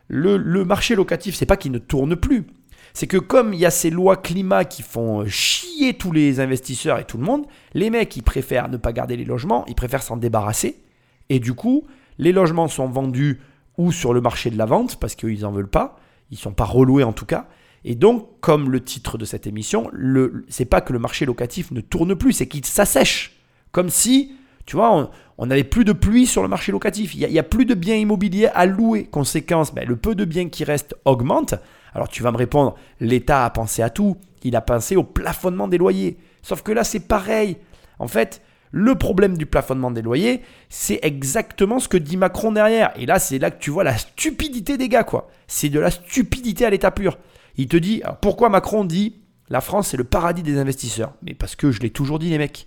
le, 0.08 0.66
marché 0.66 0.96
locatif, 0.96 1.36
c'est 1.36 1.46
pas 1.46 1.58
qu'il 1.58 1.72
ne 1.72 1.78
tourne 1.78 2.16
plus. 2.16 2.46
C'est 2.94 3.08
que 3.08 3.18
comme 3.18 3.54
il 3.54 3.60
y 3.60 3.66
a 3.66 3.72
ces 3.72 3.90
lois 3.90 4.18
climat 4.18 4.66
qui 4.66 4.82
font 4.82 5.26
chier 5.28 5.96
tous 5.96 6.12
les 6.12 6.40
investisseurs 6.40 7.00
et 7.00 7.06
tout 7.06 7.18
le 7.18 7.24
monde, 7.24 7.46
les 7.74 7.90
mecs, 7.90 8.16
ils 8.16 8.24
préfèrent 8.24 8.70
ne 8.70 8.78
pas 8.78 8.94
garder 8.94 9.18
les 9.18 9.26
logements, 9.26 9.66
ils 9.68 9.76
préfèrent 9.76 10.04
s'en 10.04 10.18
débarrasser. 10.18 10.82
Et 11.30 11.40
du 11.40 11.54
coup, 11.54 11.86
les 12.18 12.32
logements 12.32 12.68
sont 12.68 12.88
vendus 12.88 13.42
ou 13.78 13.92
sur 13.92 14.14
le 14.14 14.22
marché 14.22 14.50
de 14.50 14.58
la 14.58 14.66
vente, 14.66 14.98
parce 15.00 15.16
qu'ils 15.16 15.42
n'en 15.42 15.52
veulent 15.52 15.70
pas, 15.70 15.98
ils 16.32 16.36
ne 16.36 16.40
sont 16.40 16.54
pas 16.54 16.66
reloués 16.66 17.04
en 17.04 17.14
tout 17.14 17.26
cas. 17.26 17.48
Et 17.84 17.96
donc, 17.96 18.28
comme 18.42 18.72
le 18.72 18.84
titre 18.84 19.18
de 19.18 19.26
cette 19.26 19.46
émission, 19.46 19.92
ce 19.94 20.30
n'est 20.60 20.66
pas 20.66 20.82
que 20.82 20.94
le 20.94 21.00
marché 21.00 21.26
locatif 21.26 21.72
ne 21.72 21.82
tourne 21.82 22.16
plus, 22.16 22.34
c'est 22.34 22.48
qu'il 22.48 22.66
s'assèche. 22.66 23.38
Comme 23.72 23.90
si 23.90 24.32
tu 24.66 24.76
vois, 24.76 25.12
on 25.38 25.46
n'avait 25.46 25.64
plus 25.64 25.86
de 25.86 25.94
pluie 25.94 26.26
sur 26.26 26.42
le 26.42 26.48
marché 26.48 26.72
locatif. 26.72 27.14
Il 27.14 27.28
n'y 27.28 27.40
a, 27.40 27.44
plus 27.44 27.66
de 27.66 27.76
biens 27.76 27.96
immobiliers 27.96 28.48
à 28.48 28.66
louer. 28.66 29.06
Conséquence, 29.06 29.74
ben, 29.74 29.88
le 29.88 29.96
peu 29.96 30.16
de 30.16 30.26
biens 30.26 30.50
qui 30.50 30.64
restent 30.64 30.96
augmente. 31.06 31.54
Alors 31.94 32.10
tu 32.10 32.24
vas 32.24 32.32
me 32.32 32.38
répondre, 32.38 32.76
l'État 33.00 33.46
a 33.46 33.50
pensé 33.52 33.84
à 33.84 33.90
tout. 33.90 34.18
Il 34.44 34.56
a 34.56 34.62
pensé 34.62 34.96
au 34.96 35.04
plafonnement 35.04 35.68
des 35.68 35.78
loyers. 35.78 36.18
Sauf 36.42 36.64
que 36.64 36.72
là, 36.72 36.84
c'est 36.84 37.08
pareil. 37.08 37.58
En 38.00 38.08
fait, 38.08 38.42
le 38.72 38.96
problème 38.96 39.38
du 39.38 39.46
plafonnement 39.46 39.92
des 39.92 40.02
loyers, 40.02 40.42
c'est 40.70 41.00
exactement 41.02 41.80
ce 41.80 41.88
que 41.88 41.98
dit 41.98 42.18
Macron 42.18 42.52
derrière. 42.52 42.92
Et 42.98 43.06
là, 43.06 43.20
c'est 43.20 43.40
là 43.40 43.52
que 43.52 43.60
tu 43.60 43.70
vois 43.70 43.84
la 43.84 43.98
stupidité 43.98 44.78
des 44.78 44.90
gars, 44.90 45.04
quoi. 45.04 45.30
C'est 45.48 45.70
de 45.70 45.80
la 45.80 45.92
stupidité 45.92 46.66
à 46.66 46.70
l'état 46.70 46.92
pur. 46.92 47.18
Il 47.58 47.68
te 47.68 47.78
dit, 47.78 48.04
pourquoi 48.22 48.50
Macron 48.50 48.84
dit 48.84 49.22
la 49.50 49.62
France, 49.62 49.90
c'est 49.90 49.98
le 49.98 50.04
paradis 50.04 50.44
des 50.44 50.58
investisseurs? 50.58 51.14
Mais 51.22 51.34
parce 51.34 51.56
que 51.56 51.72
je 51.72 51.80
l'ai 51.80 51.90
toujours 51.90 52.20
dit, 52.20 52.30
les 52.30 52.38
mecs. 52.38 52.66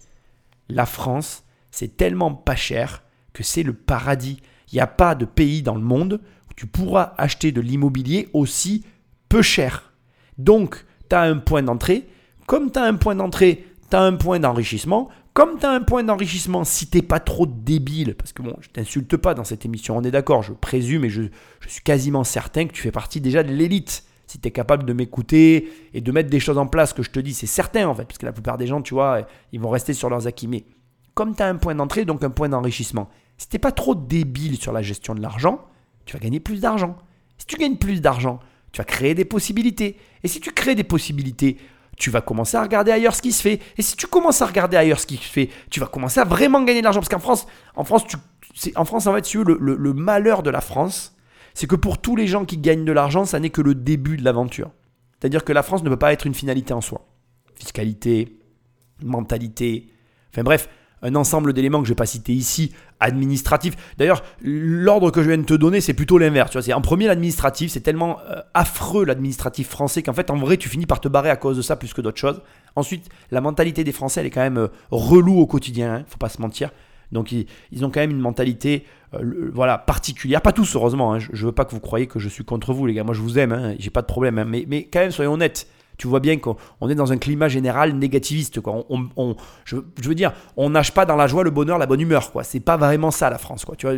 La 0.69 0.87
France, 0.87 1.45
c'est 1.71 1.97
tellement 1.97 2.33
pas 2.35 2.57
cher 2.57 3.03
que 3.33 3.43
c'est 3.43 3.63
le 3.63 3.73
paradis. 3.73 4.41
Il 4.71 4.77
n'y 4.77 4.81
a 4.81 4.87
pas 4.87 5.15
de 5.15 5.25
pays 5.25 5.63
dans 5.63 5.75
le 5.75 5.81
monde 5.81 6.21
où 6.51 6.55
tu 6.55 6.67
pourras 6.67 7.15
acheter 7.19 7.53
de 7.53 7.61
l'immobilier 7.61 8.29
aussi 8.33 8.85
peu 9.29 9.43
cher. 9.43 9.93
Donc, 10.37 10.85
tu 11.09 11.17
as 11.17 11.23
un 11.23 11.39
point 11.39 11.63
d'entrée. 11.63 12.09
Comme 12.47 12.71
tu 12.71 12.79
as 12.79 12.85
un 12.85 12.95
point 12.95 13.15
d'entrée, 13.15 13.67
tu 13.91 13.97
as 13.97 14.03
un 14.03 14.15
point 14.15 14.41
d'enrichissement. 14.41 15.09
Comme 15.39 15.57
tu 15.57 15.67
as 15.67 15.71
un 15.71 15.83
point 15.83 16.03
d'enrichissement, 16.03 16.65
si 16.65 16.89
t'es 16.89 17.01
pas 17.01 17.21
trop 17.21 17.47
débile, 17.47 18.17
parce 18.17 18.33
que 18.33 18.43
bon, 18.43 18.57
je 18.61 18.71
t'insulte 18.71 19.17
pas 19.17 19.35
dans 19.35 19.45
cette 19.45 19.65
émission, 19.65 19.97
on 19.97 20.03
est 20.03 20.11
d'accord, 20.11 20.43
je 20.43 20.53
présume 20.53 21.05
et 21.05 21.11
je, 21.11 21.23
suis 21.69 21.81
quasiment 21.81 22.25
certain 22.25 22.67
que 22.67 22.73
tu 22.73 22.83
fais 22.83 22.91
partie 22.91 23.21
déjà 23.21 23.45
de 23.45 23.53
l'élite. 23.53 24.03
Si 24.27 24.41
tu 24.41 24.49
es 24.49 24.51
capable 24.51 24.85
de 24.85 24.93
m'écouter 24.93 25.71
et 25.95 26.01
de 26.01 26.11
mettre 26.11 26.29
des 26.29 26.41
choses 26.41 26.59
en 26.59 26.67
place 26.67 26.93
que 26.93 27.05
je 27.05 27.13
te 27.13 27.21
dis, 27.21 27.35
c'est 27.35 27.47
certain 27.47 27.87
en 27.87 27.95
fait, 27.95 28.03
parce 28.07 28.19
que 28.19 28.27
la 28.27 28.33
plupart 28.33 28.59
des 28.59 28.67
gens, 28.67 28.83
tu 28.83 28.95
vois, 28.95 29.29
ils 29.53 29.61
vont 29.61 29.71
rester 29.71 29.93
sur 29.93 30.11
leurs 30.11 30.27
acquis. 30.27 30.49
Mais 30.49 30.65
comme 31.15 31.37
tu 31.37 31.43
as 31.45 31.47
un 31.47 31.55
point 31.55 31.77
d'entrée, 31.77 32.05
donc 32.05 32.25
un 32.25 32.31
point 32.31 32.49
d'enrichissement, 32.49 33.09
si 33.37 33.49
tu 33.49 33.61
pas 33.61 33.71
trop 33.71 33.95
débile 33.95 34.57
sur 34.57 34.73
la 34.73 34.83
gestion 34.83 35.15
de 35.15 35.23
l'argent, 35.23 35.61
tu 36.05 36.15
vas 36.15 36.19
gagner 36.19 36.41
plus 36.41 36.63
d'argent. 36.63 36.97
Si 37.37 37.47
tu 37.47 37.55
gagnes 37.59 37.77
plus 37.77 38.01
d'argent, 38.01 38.41
tu 38.73 38.79
vas 38.79 38.85
créer 38.85 39.15
des 39.15 39.25
possibilités. 39.25 39.99
Et 40.25 40.27
si 40.27 40.41
tu 40.41 40.51
crées 40.51 40.75
des 40.75 40.83
possibilités, 40.83 41.59
tu 41.99 42.11
vas 42.11 42.21
commencer 42.21 42.57
à 42.57 42.63
regarder 42.63 42.93
ailleurs 42.93 43.15
ce 43.15 43.23
qui 43.23 43.33
se 43.33 43.43
fait. 43.43 43.61
Et 43.77 43.83
si 43.83 43.97
tu 43.97 44.07
commences 44.07 44.41
à 44.41 44.47
regarder 44.47 44.77
ailleurs 44.77 45.01
ce 45.01 45.07
qui 45.07 45.17
se 45.17 45.23
fait, 45.23 45.51
tu 45.71 45.81
vas 45.81 45.87
commencer 45.87 46.21
à 46.21 46.25
vraiment 46.25 46.63
gagner 46.63 46.81
de 46.81 46.85
l'argent. 46.85 47.01
Parce 47.01 47.09
qu'en 47.09 47.19
France, 47.19 47.47
en 47.75 47.85
France, 47.85 48.05
tu, 48.07 48.17
en 48.77 48.85
France, 48.85 49.07
en 49.07 49.15
fait, 49.15 49.35
le, 49.35 49.57
le 49.59 49.93
malheur 49.93 50.43
de 50.43 50.51
la 50.51 50.61
France, 50.61 51.17
c'est 51.55 51.67
que 51.67 51.77
pour 51.77 51.99
tous 51.99 52.15
les 52.15 52.29
gens 52.29 52.45
qui 52.45 52.57
gagnent 52.57 52.85
de 52.85 52.93
l'argent, 52.93 53.25
ça 53.25 53.41
n'est 53.41 53.51
que 53.51 53.61
le 53.61 53.75
début 53.75 54.17
de 54.17 54.25
l'aventure. 54.25 54.71
C'est-à-dire 55.19 55.45
que 55.45 55.53
la 55.53 55.65
France 55.65 55.83
ne 55.83 55.89
peut 55.89 55.97
pas 55.97 56.13
être 56.13 56.27
une 56.27 56.35
finalité 56.35 56.73
en 56.73 56.81
soi. 56.81 57.05
Fiscalité, 57.57 58.39
mentalité, 59.03 59.89
enfin 60.33 60.45
bref, 60.45 60.69
un 61.03 61.15
ensemble 61.15 61.53
d'éléments 61.53 61.81
que 61.81 61.87
je 61.87 61.91
ne 61.91 61.95
vais 61.95 61.99
pas 61.99 62.07
citer 62.07 62.33
ici, 62.33 62.73
administratif. 63.01 63.75
D'ailleurs, 63.97 64.23
l'ordre 64.43 65.11
que 65.11 65.23
je 65.23 65.29
viens 65.29 65.39
de 65.39 65.45
te 65.45 65.55
donner, 65.55 65.81
c'est 65.81 65.95
plutôt 65.95 66.19
l'inverse. 66.19 66.51
Tu 66.51 66.59
vois, 66.59 66.63
c'est 66.63 66.73
en 66.73 66.81
premier 66.81 67.07
l'administratif, 67.07 67.71
c'est 67.71 67.81
tellement 67.81 68.19
euh, 68.31 68.41
affreux 68.55 69.05
l'administratif 69.05 69.69
français 69.69 70.03
qu'en 70.03 70.13
fait, 70.13 70.31
en 70.31 70.37
vrai, 70.37 70.57
tu 70.57 70.69
finis 70.69 70.87
par 70.87 71.01
te 71.01 71.09
barrer 71.09 71.31
à 71.31 71.37
cause 71.37 71.57
de 71.57 71.63
ça 71.63 71.77
plus 71.77 71.93
que 71.93 72.01
d'autres 72.01 72.19
choses. 72.19 72.41
Ensuite, 72.77 73.09
la 73.31 73.41
mentalité 73.41 73.85
des 73.85 73.93
Français, 73.93 74.21
elle 74.21 74.27
est 74.27 74.31
quand 74.31 74.41
même 74.41 74.59
euh, 74.59 74.69
relou 74.91 75.39
au 75.39 75.47
quotidien, 75.47 75.95
hein, 75.95 76.05
faut 76.09 76.19
pas 76.19 76.29
se 76.29 76.41
mentir. 76.41 76.71
Donc, 77.13 77.33
ils, 77.33 77.47
ont 77.85 77.91
quand 77.91 78.01
même 78.01 78.11
une 78.11 78.21
mentalité 78.21 78.85
euh, 79.15 79.51
voilà, 79.55 79.79
particulière. 79.79 80.43
Pas 80.43 80.53
tous, 80.53 80.77
heureusement. 80.77 81.15
Hein. 81.15 81.19
Je, 81.19 81.31
ne 81.33 81.47
veux 81.47 81.53
pas 81.53 81.65
que 81.65 81.71
vous 81.71 81.81
croyez 81.81 82.07
que 82.07 82.19
je 82.19 82.29
suis 82.29 82.45
contre 82.45 82.75
vous, 82.75 82.87
les 82.87 82.93
gars. 82.93 83.05
Moi, 83.05 83.15
je 83.15 83.23
vous 83.23 83.39
aime, 83.39 83.53
hein. 83.53 83.75
j'ai 83.79 83.91
pas 83.91 84.03
de 84.03 84.07
problème. 84.07 84.45
Mais, 84.47 84.67
mais 84.69 84.85
quand 84.85 85.01
même, 85.01 85.11
soyons 85.11 85.33
honnêtes 85.33 85.69
tu 85.99 86.07
vois 86.07 86.21
bien 86.21 86.39
qu'on 86.39 86.57
est 86.89 86.95
dans 86.95 87.13
un 87.13 87.19
climat 87.19 87.49
général 87.49 87.93
négativiste. 87.93 88.61
Quoi. 88.61 88.85
On, 88.89 89.37
je, 89.65 89.77
veux 90.03 90.15
dire, 90.15 90.33
on 90.57 90.71
nage 90.71 90.95
pas 90.95 91.05
dans 91.05 91.17
la 91.17 91.27
joie, 91.27 91.43
le 91.43 91.51
bonheur, 91.51 91.77
la 91.77 91.87
bonne 91.87 92.01
humeur. 92.01 92.31
quoi. 92.31 92.45
C'est 92.45 92.61
pas 92.61 92.77
vraiment 92.77 93.11
ça 93.11 93.29
la 93.31 93.39
France. 93.39 93.65
Quoi. 93.65 93.75
Tu 93.77 93.87
vois, 93.87 93.97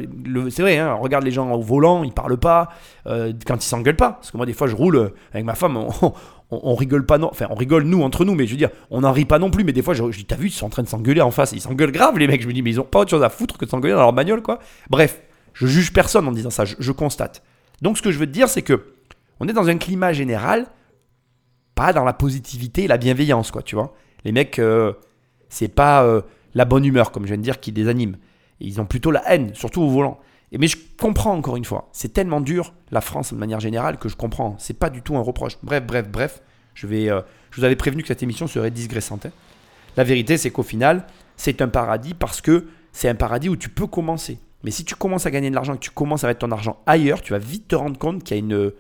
c'est 0.51 0.63
vrai, 0.63 0.79
hein, 0.79 0.95
regarde 0.95 1.25
les 1.25 1.31
gens 1.31 1.53
au 1.53 1.61
volant, 1.61 2.03
ils 2.03 2.13
parlent 2.13 2.39
pas 2.39 2.71
euh, 3.07 3.35
quand 3.47 3.57
ils 3.57 3.69
s'engueulent 3.69 3.97
pas. 3.97 4.13
Parce 4.13 4.31
que 4.31 4.39
moi, 4.39 4.47
des 4.47 4.55
fois, 4.55 4.67
je 4.67 4.75
roule 4.75 5.13
avec 5.33 5.45
ma 5.45 5.55
femme, 5.55 5.77
on, 6.51 6.75
rigole 6.75 7.05
pas, 7.05 7.19
non. 7.19 7.29
Enfin, 7.31 7.47
on 7.51 7.55
rigole 7.55 7.85
nous 7.85 8.03
entre 8.03 8.25
nous, 8.25 8.35
mais 8.35 8.47
je 8.47 8.53
veux 8.53 8.59
dire, 8.59 8.71
on 8.91 9.03
n'en 9.03 9.13
rit 9.13 9.27
pas 9.27 9.39
non 9.39 9.51
plus. 9.51 9.63
Mais 9.63 9.75
des 9.75 9.83
fois, 9.83 9.93
je, 9.93 10.03
dis, 10.09 10.25
t'as 10.25 10.37
vu, 10.37 10.49
ils 10.49 10.53
sont 10.53 10.67
en 10.67 10.71
train 10.71 10.83
de 10.83 10.89
s'engueuler 10.89 11.21
en 11.21 11.31
face. 11.31 11.53
Ils 11.53 11.61
s'engueulent 11.61 11.93
grave, 11.93 12.19
les 12.19 12.27
mecs. 12.27 12.41
Je 12.41 12.49
me 12.49 12.55
dis, 12.55 12.63
mais 12.63 12.71
ils 12.71 12.81
ont 12.81 12.85
pas 12.85 13.01
autre 13.01 13.11
chose 13.11 13.23
à 13.23 13.29
foutre 13.29 13.59
que 13.59 13.67
de 13.67 13.71
s'engueuler 13.71 13.93
dans 13.93 14.01
leur 14.01 14.15
bagnole, 14.15 14.41
quoi. 14.41 14.59
Bref, 14.89 15.21
je 15.53 15.67
juge 15.67 15.93
personne 15.93 16.27
en 16.27 16.33
disant 16.33 16.51
ça, 16.51 16.65
je, 16.65 16.77
je 16.79 16.93
constate. 16.93 17.43
Donc, 17.83 17.99
ce 17.99 18.03
que 18.03 18.11
je 18.11 18.19
veux 18.19 18.27
te 18.27 18.33
dire, 18.33 18.49
c'est 18.49 18.63
que 18.63 18.95
on 19.39 19.49
est 19.49 19.53
dans 19.53 19.69
un 19.69 19.77
climat 19.77 20.15
général 20.15 20.67
dans 21.93 22.05
la 22.05 22.13
positivité 22.13 22.85
et 22.85 22.87
la 22.87 22.99
bienveillance, 22.99 23.51
quoi, 23.51 23.63
tu 23.63 23.75
vois. 23.75 23.95
Les 24.25 24.33
mecs, 24.33 24.59
euh, 24.59 24.93
c'est 25.49 25.69
pas 25.69 26.05
euh, 26.05 26.23
la 26.55 26.65
bonne 26.65 26.85
humeur, 26.85 27.11
comme 27.11 27.25
je 27.25 27.29
viens 27.29 27.39
de 27.39 27.43
dire, 27.43 27.61
qui 27.61 27.73
les 27.73 27.89
anime. 27.89 28.17
ils 28.61 28.81
ont 28.81 28.87
plutôt 28.87 29.11
la 29.11 29.23
haine, 29.33 29.55
surtout 29.55 29.83
au 29.83 29.89
volant. 29.89 30.19
Et, 30.53 30.59
mais 30.59 30.69
je 30.69 30.77
comprends 30.99 31.35
encore 31.35 31.57
une 31.57 31.65
fois, 31.65 31.89
c'est 31.93 32.13
tellement 32.13 32.41
dur, 32.41 32.73
la 32.91 33.01
France 33.01 33.33
de 33.33 33.39
manière 33.39 33.61
générale, 33.61 33.99
que 33.99 34.09
je 34.09 34.17
comprends. 34.17 34.57
C'est 34.59 34.79
pas 34.79 34.91
du 34.91 35.03
tout 35.03 35.17
un 35.17 35.23
reproche. 35.23 35.57
Bref, 35.63 35.85
bref, 35.87 36.09
bref. 36.09 36.43
Je, 36.75 36.87
vais, 36.87 37.11
euh, 37.11 37.21
je 37.51 37.61
vous 37.61 37.65
avais 37.65 37.77
prévenu 37.77 38.03
que 38.03 38.09
cette 38.09 38.23
émission 38.23 38.47
serait 38.47 38.71
digressante. 38.71 39.27
Hein. 39.27 39.33
La 39.97 40.05
vérité, 40.05 40.37
c'est 40.37 40.51
qu'au 40.51 40.63
final, 40.63 41.05
c'est 41.37 41.63
un 41.63 41.69
paradis 41.69 42.15
parce 42.15 42.41
que 42.41 42.67
c'est 42.93 43.09
un 43.09 43.15
paradis 43.15 43.49
où 43.49 43.57
tu 43.57 43.69
peux 43.69 43.87
commencer. 43.87 44.39
Mais 44.63 44.71
si 44.71 44.85
tu 44.85 44.95
commences 44.95 45.27
à 45.27 45.31
gagner 45.31 45.51
de 45.51 45.55
l'argent 45.55 45.75
que 45.75 45.81
tu 45.81 45.91
commences 45.91 46.25
à 46.25 46.27
mettre 46.27 46.41
ton 46.41 46.53
argent 46.53 46.81
ailleurs, 46.87 47.23
tu 47.23 47.33
vas 47.33 47.39
vite 47.39 47.69
te 47.69 47.77
rendre 47.77 47.99
compte 47.99 48.23
qu'il 48.23 48.37
y 48.37 48.41
a 48.41 48.43
une, 48.43 48.73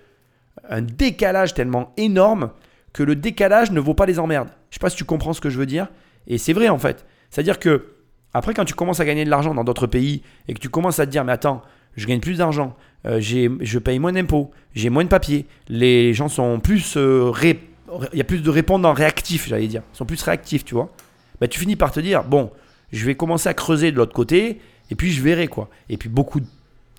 un 0.68 0.82
décalage 0.82 1.54
tellement 1.54 1.92
énorme 1.96 2.50
que 2.92 3.02
le 3.02 3.16
décalage 3.16 3.70
ne 3.70 3.80
vaut 3.80 3.94
pas 3.94 4.06
les 4.06 4.18
emmerdes. 4.18 4.48
Je 4.70 4.76
sais 4.76 4.80
pas 4.80 4.90
si 4.90 4.96
tu 4.96 5.04
comprends 5.04 5.32
ce 5.32 5.40
que 5.40 5.50
je 5.50 5.58
veux 5.58 5.66
dire. 5.66 5.88
Et 6.26 6.38
c'est 6.38 6.52
vrai 6.52 6.68
en 6.68 6.78
fait. 6.78 7.06
C'est-à-dire 7.30 7.58
que 7.58 7.94
après, 8.32 8.54
quand 8.54 8.64
tu 8.64 8.74
commences 8.74 9.00
à 9.00 9.04
gagner 9.04 9.24
de 9.24 9.30
l'argent 9.30 9.54
dans 9.54 9.64
d'autres 9.64 9.86
pays 9.86 10.22
et 10.46 10.54
que 10.54 10.60
tu 10.60 10.68
commences 10.68 11.00
à 11.00 11.06
te 11.06 11.10
dire, 11.10 11.24
mais 11.24 11.32
attends, 11.32 11.62
je 11.96 12.06
gagne 12.06 12.20
plus 12.20 12.38
d'argent, 12.38 12.76
euh, 13.06 13.20
je 13.20 13.78
paye 13.78 13.98
moins 13.98 14.12
d'impôts, 14.12 14.50
j'ai 14.74 14.90
moins 14.90 15.04
de 15.04 15.08
papiers, 15.08 15.46
les 15.68 16.14
gens 16.14 16.28
sont 16.28 16.60
plus. 16.60 16.96
Euh, 16.96 17.32
il 18.12 18.18
y 18.18 18.20
a 18.20 18.24
plus 18.24 18.40
de 18.40 18.50
répondants 18.50 18.92
réactifs, 18.92 19.48
j'allais 19.48 19.66
dire. 19.66 19.82
Ils 19.94 19.96
sont 19.96 20.06
plus 20.06 20.22
réactifs, 20.22 20.64
tu 20.64 20.74
vois. 20.74 20.92
Bah, 21.40 21.48
tu 21.48 21.58
finis 21.58 21.74
par 21.74 21.90
te 21.90 21.98
dire, 21.98 22.22
bon, 22.22 22.50
je 22.92 23.04
vais 23.04 23.16
commencer 23.16 23.48
à 23.48 23.54
creuser 23.54 23.90
de 23.90 23.96
l'autre 23.96 24.12
côté 24.12 24.60
et 24.90 24.94
puis 24.94 25.10
je 25.10 25.22
verrai 25.22 25.48
quoi. 25.48 25.68
Et 25.88 25.96
puis 25.96 26.08
beaucoup 26.08 26.40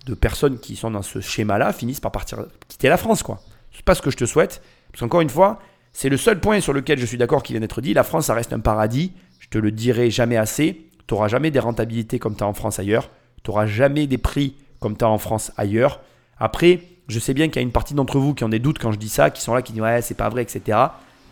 de 0.06 0.14
personnes 0.14 0.58
qui 0.58 0.76
sont 0.76 0.90
dans 0.90 1.02
ce 1.02 1.20
schéma-là 1.20 1.72
finissent 1.72 2.00
par 2.00 2.12
partir 2.12 2.44
quitter 2.68 2.88
la 2.88 2.96
France, 2.96 3.22
quoi. 3.22 3.40
C'est 3.72 3.84
pas 3.84 3.94
ce 3.94 4.02
que 4.02 4.10
je 4.10 4.16
te 4.18 4.26
souhaite. 4.26 4.60
Parce 4.90 5.00
qu'encore 5.00 5.22
une 5.22 5.30
fois, 5.30 5.60
C'est 5.92 6.08
le 6.08 6.16
seul 6.16 6.40
point 6.40 6.60
sur 6.60 6.72
lequel 6.72 6.98
je 6.98 7.06
suis 7.06 7.18
d'accord 7.18 7.42
qu'il 7.42 7.54
vient 7.54 7.60
d'être 7.60 7.80
dit. 7.80 7.94
La 7.94 8.04
France, 8.04 8.26
ça 8.26 8.34
reste 8.34 8.52
un 8.52 8.60
paradis. 8.60 9.12
Je 9.38 9.48
te 9.48 9.58
le 9.58 9.70
dirai 9.70 10.10
jamais 10.10 10.36
assez. 10.36 10.88
Tu 11.06 11.14
jamais 11.28 11.50
des 11.50 11.58
rentabilités 11.58 12.18
comme 12.18 12.36
tu 12.36 12.44
as 12.44 12.46
en 12.46 12.54
France 12.54 12.78
ailleurs. 12.78 13.10
Tu 13.42 13.50
n'auras 13.50 13.66
jamais 13.66 14.06
des 14.06 14.18
prix 14.18 14.56
comme 14.80 14.96
tu 14.96 15.04
as 15.04 15.08
en 15.08 15.18
France 15.18 15.52
ailleurs. 15.56 16.00
Après, 16.38 16.80
je 17.08 17.18
sais 17.18 17.34
bien 17.34 17.48
qu'il 17.48 17.56
y 17.56 17.58
a 17.58 17.62
une 17.62 17.72
partie 17.72 17.94
d'entre 17.94 18.18
vous 18.18 18.34
qui 18.34 18.44
ont 18.44 18.48
des 18.48 18.58
doutes 18.58 18.78
quand 18.78 18.92
je 18.92 18.98
dis 18.98 19.08
ça, 19.08 19.30
qui 19.30 19.42
sont 19.42 19.54
là, 19.54 19.62
qui 19.62 19.72
disent 19.72 19.82
ouais, 19.82 20.00
c'est 20.00 20.14
pas 20.14 20.28
vrai, 20.28 20.42
etc. 20.42 20.78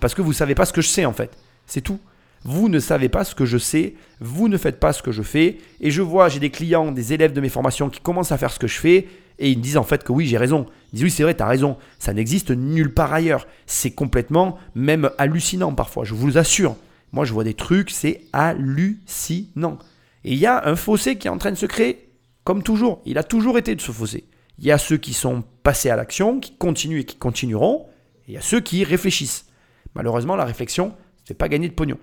Parce 0.00 0.14
que 0.14 0.22
vous 0.22 0.32
savez 0.32 0.54
pas 0.54 0.66
ce 0.66 0.72
que 0.72 0.82
je 0.82 0.88
sais 0.88 1.06
en 1.06 1.12
fait. 1.12 1.36
C'est 1.66 1.80
tout. 1.80 1.98
Vous 2.44 2.68
ne 2.68 2.78
savez 2.78 3.08
pas 3.08 3.24
ce 3.24 3.34
que 3.34 3.44
je 3.44 3.58
sais, 3.58 3.94
vous 4.20 4.48
ne 4.48 4.56
faites 4.56 4.80
pas 4.80 4.92
ce 4.92 5.02
que 5.02 5.12
je 5.12 5.22
fais. 5.22 5.58
Et 5.80 5.90
je 5.90 6.00
vois, 6.00 6.28
j'ai 6.28 6.40
des 6.40 6.50
clients, 6.50 6.90
des 6.90 7.12
élèves 7.12 7.32
de 7.32 7.40
mes 7.40 7.50
formations 7.50 7.90
qui 7.90 8.00
commencent 8.00 8.32
à 8.32 8.38
faire 8.38 8.52
ce 8.52 8.58
que 8.58 8.66
je 8.66 8.78
fais. 8.78 9.08
Et 9.38 9.50
ils 9.50 9.58
me 9.58 9.62
disent 9.62 9.76
en 9.76 9.84
fait 9.84 10.04
que 10.04 10.12
oui, 10.12 10.26
j'ai 10.26 10.38
raison. 10.38 10.66
Ils 10.92 10.96
disent 10.96 11.04
oui, 11.04 11.10
c'est 11.10 11.22
vrai, 11.22 11.36
tu 11.36 11.42
as 11.42 11.46
raison. 11.46 11.76
Ça 11.98 12.14
n'existe 12.14 12.50
nulle 12.50 12.94
part 12.94 13.12
ailleurs. 13.12 13.46
C'est 13.66 13.90
complètement 13.90 14.58
même 14.74 15.10
hallucinant 15.18 15.74
parfois, 15.74 16.04
je 16.04 16.14
vous 16.14 16.38
assure. 16.38 16.76
Moi, 17.12 17.24
je 17.24 17.32
vois 17.32 17.44
des 17.44 17.54
trucs, 17.54 17.90
c'est 17.90 18.22
hallucinant. 18.32 19.78
Et 20.24 20.32
il 20.32 20.38
y 20.38 20.46
a 20.46 20.66
un 20.66 20.76
fossé 20.76 21.16
qui 21.16 21.26
est 21.26 21.30
en 21.30 21.38
train 21.38 21.50
de 21.50 21.56
se 21.56 21.66
créer, 21.66 22.10
comme 22.44 22.62
toujours. 22.62 23.00
Il 23.04 23.18
a 23.18 23.24
toujours 23.24 23.58
été 23.58 23.74
de 23.74 23.80
ce 23.80 23.90
fossé. 23.92 24.24
Il 24.58 24.64
y 24.64 24.70
a 24.70 24.78
ceux 24.78 24.98
qui 24.98 25.14
sont 25.14 25.42
passés 25.62 25.90
à 25.90 25.96
l'action, 25.96 26.38
qui 26.38 26.54
continuent 26.56 27.00
et 27.00 27.04
qui 27.04 27.16
continueront. 27.16 27.86
Et 28.26 28.32
il 28.32 28.34
y 28.34 28.38
a 28.38 28.42
ceux 28.42 28.60
qui 28.60 28.84
réfléchissent. 28.84 29.46
Malheureusement, 29.94 30.36
la 30.36 30.44
réflexion 30.44 30.88
ne 30.88 31.26
fait 31.26 31.34
pas 31.34 31.48
gagner 31.48 31.68
de 31.68 31.74
pognon. 31.74 31.98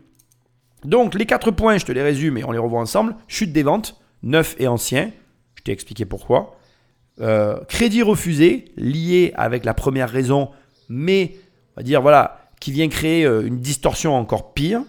Donc, 0.85 1.15
les 1.15 1.25
quatre 1.25 1.51
points, 1.51 1.77
je 1.77 1.85
te 1.85 1.91
les 1.91 2.03
résume 2.03 2.37
et 2.37 2.43
on 2.43 2.51
les 2.51 2.59
revoit 2.59 2.79
ensemble. 2.79 3.15
Chute 3.27 3.51
des 3.51 3.63
ventes, 3.63 3.99
neuf 4.23 4.55
et 4.59 4.67
ancien. 4.67 5.11
Je 5.55 5.63
t'ai 5.63 5.71
expliqué 5.71 6.05
pourquoi. 6.05 6.57
Euh, 7.19 7.59
crédit 7.67 8.03
refusé, 8.03 8.65
lié 8.77 9.33
avec 9.35 9.65
la 9.65 9.73
première 9.73 10.09
raison, 10.09 10.49
mais 10.87 11.35
on 11.75 11.81
va 11.81 11.83
dire 11.83 12.01
voilà, 12.01 12.51
qui 12.59 12.71
vient 12.71 12.87
créer 12.89 13.25
euh, 13.25 13.45
une 13.45 13.59
distorsion 13.59 14.15
encore 14.15 14.53
pire. 14.53 14.83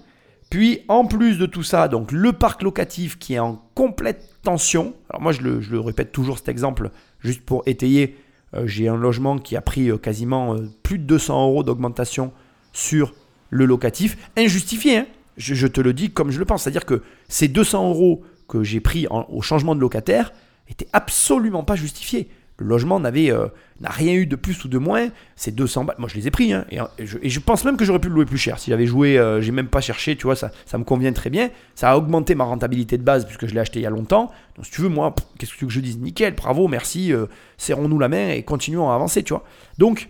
Puis 0.51 0.81
en 0.89 1.07
plus 1.07 1.39
de 1.39 1.47
tout 1.47 1.63
ça, 1.63 1.89
donc 1.89 2.13
le 2.13 2.33
parc 2.33 2.63
locatif 2.63 3.19
qui 3.19 3.35
est 3.35 3.39
en 3.39 3.63
complète 3.75 4.35
tension. 4.43 4.95
Alors 5.09 5.23
moi 5.23 5.33
je 5.33 5.41
le, 5.41 5.81
répète 5.81 6.13
toujours 6.13 6.39
cet 6.39 6.49
exemple 6.49 6.91
juste 7.21 7.43
pour 7.43 7.63
étayer. 7.65 8.17
Euh, 8.55 8.67
j'ai 8.67 8.89
un 8.89 8.97
logement 8.97 9.39
qui 9.39 9.57
a 9.57 9.63
pris 9.63 9.91
quasiment 9.99 10.57
plus 10.83 10.99
de 10.99 11.05
200 11.05 11.49
euros 11.49 11.63
d'augmentation 11.63 12.33
sur 12.75 13.15
le 13.49 13.65
locatif, 13.65 14.19
injustifié. 14.37 14.99
Hein 14.99 15.07
je, 15.39 15.67
te 15.67 15.81
le 15.81 15.93
dis 15.93 16.11
comme 16.11 16.31
je 16.31 16.39
le 16.39 16.45
pense, 16.45 16.65
c'est-à-dire 16.65 16.85
que 16.85 17.03
ces 17.29 17.49
200 17.49 17.89
euros 17.89 18.23
que 18.49 18.63
j'ai 18.63 18.81
pris 18.81 19.07
au 19.11 19.41
changement 19.43 19.75
de 19.75 19.81
locataire, 19.81 20.33
était 20.71 20.89
absolument 20.93 21.65
pas 21.65 21.77
justifié. 21.77 22.29
Le 22.59 22.67
logement 22.67 22.99
n'avait 22.99 23.31
euh, 23.31 23.47
n'a 23.81 23.89
rien 23.89 24.15
eu 24.15 24.27
de 24.27 24.35
plus 24.35 24.65
ou 24.65 24.69
de 24.69 24.79
moins. 24.79 25.11
C'est 25.37 25.55
200 25.55 25.85
balles. 25.85 25.97
Moi, 25.99 26.09
je 26.09 26.17
les 26.17 26.27
ai 26.27 26.33
pris. 26.33 26.53
Hein, 26.53 26.67
et, 26.71 26.81
je, 27.07 27.39
pense 27.39 27.65
même 27.65 27.77
que 27.77 27.85
j'aurais 27.85 28.01
pu 28.01 28.09
le 28.09 28.15
louer 28.15 28.25
plus 28.25 28.39
cher. 28.39 28.59
Si 28.59 28.71
j'avais 28.71 28.87
joué, 28.87 29.17
euh, 29.17 29.41
j'ai 29.41 29.53
même 29.53 29.69
pas 29.69 29.81
cherché. 29.81 30.17
Tu 30.17 30.25
vois, 30.25 30.35
ça, 30.35 30.51
ça 30.67 30.77
me 30.77 30.83
convient 30.83 31.13
très 31.13 31.31
bien. 31.31 31.51
Ça 31.77 31.93
a 31.93 31.97
augmenté 31.97 32.35
ma 32.35 32.43
rentabilité 32.43 32.99
de 32.99 33.05
base 33.05 33.27
puisque 33.27 33.47
je 33.47 33.55
l'ai 33.55 33.61
acheté 33.61 33.79
il 33.79 33.83
y 33.83 33.87
a 33.87 33.91
longtemps. 33.91 34.33
Donc, 34.57 34.67
si 34.67 34.73
tu 34.73 34.81
veux, 34.81 34.89
moi, 34.89 35.15
qu'est-ce 35.39 35.53
que 35.53 35.59
tu 35.59 35.65
veux 35.65 35.69
que 35.69 35.75
je 35.75 35.81
dise? 35.81 35.99
Nickel, 35.99 36.35
bravo, 36.35 36.67
merci. 36.67 37.13
Euh, 37.13 37.27
serrons-nous 37.59 37.99
la 38.01 38.09
main 38.09 38.31
et 38.31 38.43
continuons 38.43 38.91
à 38.91 38.95
avancer. 38.97 39.23
Tu 39.23 39.33
vois. 39.33 39.45
Donc, 39.79 40.09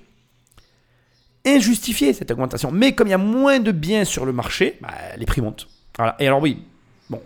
injustifié 1.46 2.12
cette 2.12 2.30
augmentation. 2.30 2.70
Mais 2.70 2.92
comme 2.92 3.08
il 3.08 3.12
y 3.12 3.14
a 3.14 3.18
moins 3.18 3.60
de 3.60 3.72
biens 3.72 4.04
sur 4.04 4.26
le 4.26 4.32
marché, 4.32 4.78
bah, 4.80 4.88
les 5.16 5.26
prix 5.26 5.40
montent. 5.40 5.68
Voilà. 5.96 6.16
Et 6.18 6.26
alors, 6.26 6.40
oui, 6.40 6.62
bon, 7.10 7.20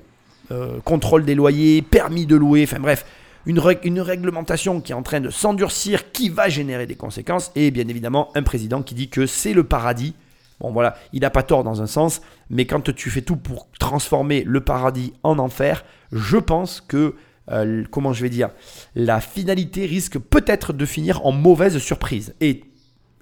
contrôle 0.84 1.24
des 1.24 1.34
loyers, 1.34 1.82
permis 1.82 2.26
de 2.26 2.36
louer, 2.36 2.64
enfin 2.64 2.80
bref 2.80 3.04
une, 3.46 3.58
réglementation 4.00 4.80
qui 4.80 4.92
est 4.92 4.94
en 4.94 5.02
train 5.02 5.20
de 5.20 5.30
s'endurcir, 5.30 6.12
qui 6.12 6.28
va 6.28 6.48
générer 6.48 6.86
des 6.86 6.94
conséquences, 6.94 7.50
et 7.54 7.70
bien 7.70 7.88
évidemment 7.88 8.30
un 8.34 8.42
président 8.42 8.82
qui 8.82 8.94
dit 8.94 9.08
que 9.08 9.26
c'est 9.26 9.52
le 9.52 9.64
paradis. 9.64 10.14
Bon 10.60 10.70
voilà, 10.70 10.96
il 11.12 11.20
n'a 11.20 11.30
pas 11.30 11.42
tort 11.42 11.64
dans 11.64 11.82
un 11.82 11.86
sens, 11.86 12.20
mais 12.50 12.66
quand 12.66 12.94
tu 12.94 13.10
fais 13.10 13.22
tout 13.22 13.36
pour 13.36 13.68
transformer 13.78 14.44
le 14.46 14.60
paradis 14.60 15.12
en 15.22 15.38
enfer, 15.38 15.84
je 16.12 16.36
pense 16.36 16.80
que, 16.80 17.16
euh, 17.50 17.82
comment 17.90 18.12
je 18.12 18.22
vais 18.22 18.30
dire, 18.30 18.50
la 18.94 19.20
finalité 19.20 19.86
risque 19.86 20.18
peut-être 20.18 20.72
de 20.72 20.86
finir 20.86 21.26
en 21.26 21.32
mauvaise 21.32 21.78
surprise. 21.78 22.34
Et 22.40 22.62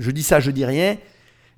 je 0.01 0.11
dis 0.11 0.23
ça, 0.23 0.41
je 0.41 0.51
dis 0.51 0.65
rien, 0.65 0.97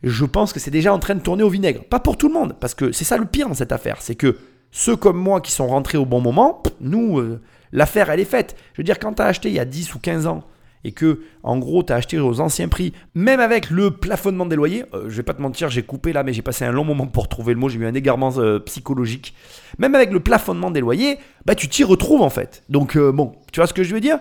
je 0.03 0.25
pense 0.25 0.53
que 0.53 0.61
c'est 0.61 0.71
déjà 0.71 0.93
en 0.93 0.99
train 0.99 1.15
de 1.15 1.21
tourner 1.21 1.45
au 1.45 1.49
vinaigre. 1.49 1.85
Pas 1.85 2.01
pour 2.01 2.19
tout 2.19 2.29
le 2.29 2.35
monde, 2.35 2.57
parce 2.61 2.75
que 2.75 2.93
c'est 2.93 3.05
ça 3.05 3.17
le 3.17 3.25
pire 3.25 3.49
dans 3.49 3.55
cette 3.55 3.73
affaire, 3.73 3.97
c'est 4.01 4.17
que 4.17 4.37
ceux 4.73 4.97
comme 4.97 5.19
moi 5.19 5.41
qui 5.41 5.53
sont 5.53 5.67
rentrés 5.67 5.99
au 5.99 6.05
bon 6.05 6.21
moment, 6.21 6.63
nous, 6.81 7.19
euh, 7.19 7.41
l'affaire, 7.73 8.11
elle 8.11 8.21
est 8.21 8.25
faite. 8.25 8.57
Je 8.73 8.79
veux 8.79 8.85
dire, 8.85 8.99
quand 8.99 9.15
tu 9.15 9.23
as 9.23 9.27
acheté 9.27 9.49
il 9.49 9.55
y 9.55 9.61
a 9.61 9.65
10 9.65 9.95
ou 9.95 9.99
15 9.99 10.27
ans, 10.27 10.43
et 10.85 10.91
que 10.91 11.21
en 11.45 11.59
gros 11.59 11.85
tu 11.85 11.93
as 11.93 11.97
acheté 11.97 12.19
aux 12.19 12.41
anciens 12.41 12.67
prix, 12.67 12.93
même 13.15 13.39
avec 13.39 13.71
le 13.71 13.93
plafonnement 13.93 14.47
des 14.47 14.57
loyers, 14.57 14.85
euh, 14.95 15.05
je 15.09 15.17
vais 15.17 15.23
pas 15.23 15.35
te 15.35 15.41
mentir, 15.41 15.69
j'ai 15.69 15.85
coupé 15.85 16.13
là, 16.13 16.25
mais 16.25 16.33
j'ai 16.33 16.43
passé 16.43 16.65
un 16.65 16.73
long 16.73 16.83
moment 16.83 17.07
pour 17.07 17.29
trouver 17.29 17.55
le 17.55 17.61
mot, 17.61 17.69
j'ai 17.69 17.79
eu 17.79 17.87
un 17.87 17.95
égarement 17.95 18.37
euh, 18.39 18.59
psychologique. 18.59 19.35
Même 19.79 19.95
avec 19.95 20.11
le 20.11 20.19
plafonnement 20.19 20.73
des 20.73 20.81
loyers, 20.81 21.19
bah 21.47 21.55
tu 21.55 21.69
t'y 21.69 21.85
retrouves 21.85 22.23
en 22.23 22.31
fait. 22.31 22.65
Donc 22.69 22.99
bon, 22.99 23.37
tu 23.53 23.61
vois 23.61 23.69
ce 23.69 23.75
que 23.75 23.85
je 23.85 23.95
veux 23.95 24.01
dire? 24.01 24.19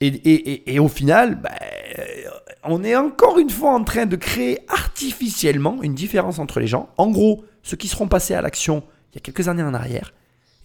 Et, 0.00 0.78
au 0.78 0.88
final, 0.88 1.40
bah, 1.40 1.50
on 2.68 2.84
est 2.84 2.96
encore 2.96 3.38
une 3.38 3.50
fois 3.50 3.72
en 3.72 3.84
train 3.84 4.06
de 4.06 4.16
créer 4.16 4.60
artificiellement 4.68 5.82
une 5.82 5.94
différence 5.94 6.38
entre 6.38 6.60
les 6.60 6.66
gens. 6.66 6.88
En 6.96 7.10
gros, 7.10 7.44
ceux 7.62 7.76
qui 7.76 7.88
seront 7.88 8.08
passés 8.08 8.34
à 8.34 8.42
l'action 8.42 8.82
il 9.12 9.16
y 9.16 9.18
a 9.18 9.20
quelques 9.20 9.48
années 9.48 9.62
en 9.62 9.72
arrière, 9.72 10.12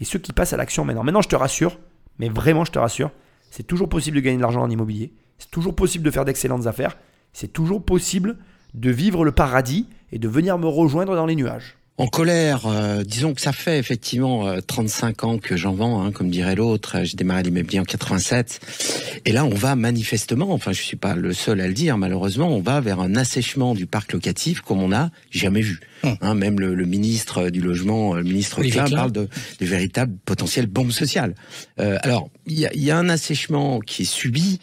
et 0.01 0.05
ceux 0.05 0.19
qui 0.19 0.33
passent 0.33 0.51
à 0.51 0.57
l'action 0.57 0.83
maintenant. 0.83 1.03
Maintenant, 1.03 1.21
je 1.21 1.29
te 1.29 1.35
rassure, 1.35 1.79
mais 2.19 2.27
vraiment, 2.27 2.65
je 2.65 2.71
te 2.71 2.79
rassure, 2.79 3.11
c'est 3.49 3.63
toujours 3.63 3.87
possible 3.87 4.17
de 4.17 4.21
gagner 4.21 4.37
de 4.37 4.41
l'argent 4.41 4.61
en 4.61 4.69
immobilier, 4.69 5.13
c'est 5.37 5.51
toujours 5.51 5.75
possible 5.75 6.03
de 6.03 6.11
faire 6.11 6.25
d'excellentes 6.25 6.67
affaires, 6.67 6.97
c'est 7.31 7.53
toujours 7.53 7.83
possible 7.83 8.37
de 8.73 8.89
vivre 8.89 9.23
le 9.23 9.31
paradis 9.31 9.87
et 10.11 10.19
de 10.19 10.27
venir 10.27 10.57
me 10.57 10.67
rejoindre 10.67 11.15
dans 11.15 11.25
les 11.25 11.35
nuages 11.35 11.77
en 12.01 12.07
colère. 12.07 12.65
Euh, 12.65 13.03
disons 13.03 13.35
que 13.35 13.41
ça 13.41 13.53
fait 13.53 13.77
effectivement 13.77 14.59
35 14.65 15.23
euh, 15.23 15.27
ans 15.27 15.37
que 15.37 15.55
j'en 15.55 15.73
vends, 15.73 16.03
hein, 16.03 16.11
comme 16.11 16.31
dirait 16.31 16.55
l'autre. 16.55 16.97
J'ai 17.03 17.15
démarré 17.15 17.43
l'immobilier 17.43 17.79
en 17.79 17.83
87. 17.83 19.21
Et 19.25 19.31
là, 19.31 19.45
on 19.45 19.53
va 19.53 19.75
manifestement, 19.75 20.51
enfin 20.51 20.71
je 20.71 20.81
suis 20.81 20.97
pas 20.97 21.13
le 21.13 21.31
seul 21.31 21.61
à 21.61 21.67
le 21.67 21.73
dire, 21.73 21.99
malheureusement, 21.99 22.49
on 22.49 22.61
va 22.61 22.81
vers 22.81 23.01
un 23.01 23.15
assèchement 23.15 23.75
du 23.75 23.85
parc 23.85 24.13
locatif 24.13 24.61
comme 24.61 24.81
on 24.81 24.87
n'a 24.87 25.11
jamais 25.29 25.61
vu. 25.61 25.79
Hum. 26.03 26.17
Hein, 26.21 26.33
même 26.33 26.59
le, 26.59 26.73
ministre 26.87 27.51
du 27.51 27.61
logement, 27.61 28.15
le 28.15 28.23
ministre 28.23 28.63
Klein, 28.63 28.89
parle 28.89 29.11
de, 29.11 29.29
de 29.59 29.65
véritable 29.65 30.15
potentiel 30.25 30.65
bombe 30.65 30.89
sociale. 30.89 31.35
Euh, 31.79 31.99
alors, 32.01 32.31
il 32.47 32.57
y 32.57 32.65
a, 32.65 32.73
y 32.73 32.89
a, 32.89 32.97
un 32.97 33.09
assèchement 33.09 33.79
qui 33.79 34.01
est 34.01 34.05
subi, 34.05 34.59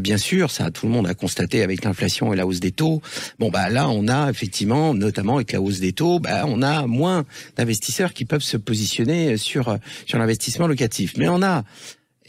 bien 0.00 0.16
sûr, 0.16 0.50
ça 0.50 0.70
tout 0.70 0.86
le 0.86 0.92
monde 0.92 1.06
a 1.06 1.12
constaté 1.12 1.62
avec 1.62 1.84
l'inflation 1.84 2.32
et 2.32 2.36
la 2.36 2.46
hausse 2.46 2.60
des 2.60 2.72
taux. 2.72 3.02
Bon 3.38 3.50
bah 3.50 3.68
là, 3.68 3.90
on 3.90 4.08
a 4.08 4.30
effectivement, 4.30 4.94
notamment 4.94 5.36
avec 5.36 5.52
la 5.52 5.60
hausse 5.60 5.80
des 5.80 5.92
taux, 5.92 6.20
bah 6.20 6.44
on 6.46 6.62
a 6.62 6.77
moins 6.86 7.24
d'investisseurs 7.56 8.12
qui 8.12 8.24
peuvent 8.24 8.42
se 8.42 8.56
positionner 8.56 9.36
sur 9.36 9.78
sur 10.06 10.18
l'investissement 10.18 10.66
locatif. 10.66 11.14
Mais 11.16 11.28
on 11.28 11.42
a 11.42 11.64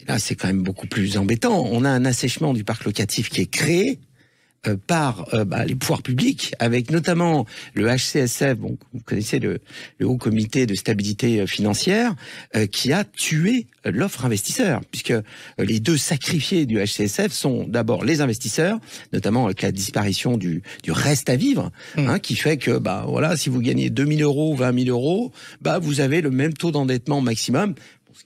là 0.06 0.18
c'est 0.18 0.34
quand 0.34 0.48
même 0.48 0.62
beaucoup 0.62 0.86
plus 0.86 1.16
embêtant. 1.16 1.66
On 1.70 1.84
a 1.84 1.90
un 1.90 2.04
assèchement 2.04 2.52
du 2.52 2.64
parc 2.64 2.84
locatif 2.84 3.28
qui 3.28 3.42
est 3.42 3.50
créé 3.50 4.00
euh, 4.66 4.76
par 4.86 5.32
euh, 5.32 5.46
bah, 5.46 5.64
les 5.64 5.74
pouvoirs 5.74 6.02
publics, 6.02 6.54
avec 6.58 6.90
notamment 6.90 7.46
le 7.72 7.86
HCSF, 7.86 8.58
bon, 8.58 8.76
vous 8.92 9.00
connaissez 9.00 9.38
le, 9.38 9.58
le 9.98 10.06
Haut 10.06 10.18
Comité 10.18 10.66
de 10.66 10.74
stabilité 10.74 11.40
euh, 11.40 11.46
financière, 11.46 12.14
qui 12.70 12.92
a 12.92 13.04
tué 13.04 13.66
l'offre 13.86 14.26
investisseur, 14.26 14.82
puisque 14.90 15.14
les 15.58 15.80
deux 15.80 15.96
sacrifiés 15.96 16.66
du 16.66 16.78
HCSF 16.78 17.32
sont 17.32 17.64
d'abord 17.66 18.04
les 18.04 18.20
investisseurs, 18.20 18.78
notamment 19.14 19.46
avec 19.46 19.62
la 19.62 19.72
disparition 19.72 20.36
du, 20.36 20.62
du 20.82 20.92
reste 20.92 21.30
à 21.30 21.36
vivre, 21.36 21.70
mmh. 21.96 22.08
hein, 22.08 22.18
qui 22.18 22.36
fait 22.36 22.58
que 22.58 22.76
bah 22.76 23.04
voilà, 23.08 23.36
si 23.36 23.48
vous 23.48 23.60
gagnez 23.60 23.88
2000 23.88 24.22
euros, 24.22 24.54
20 24.54 24.84
000 24.84 24.90
euros, 24.90 25.32
bah 25.62 25.78
vous 25.78 26.00
avez 26.00 26.20
le 26.20 26.30
même 26.30 26.52
taux 26.52 26.70
d'endettement 26.70 27.22
maximum 27.22 27.74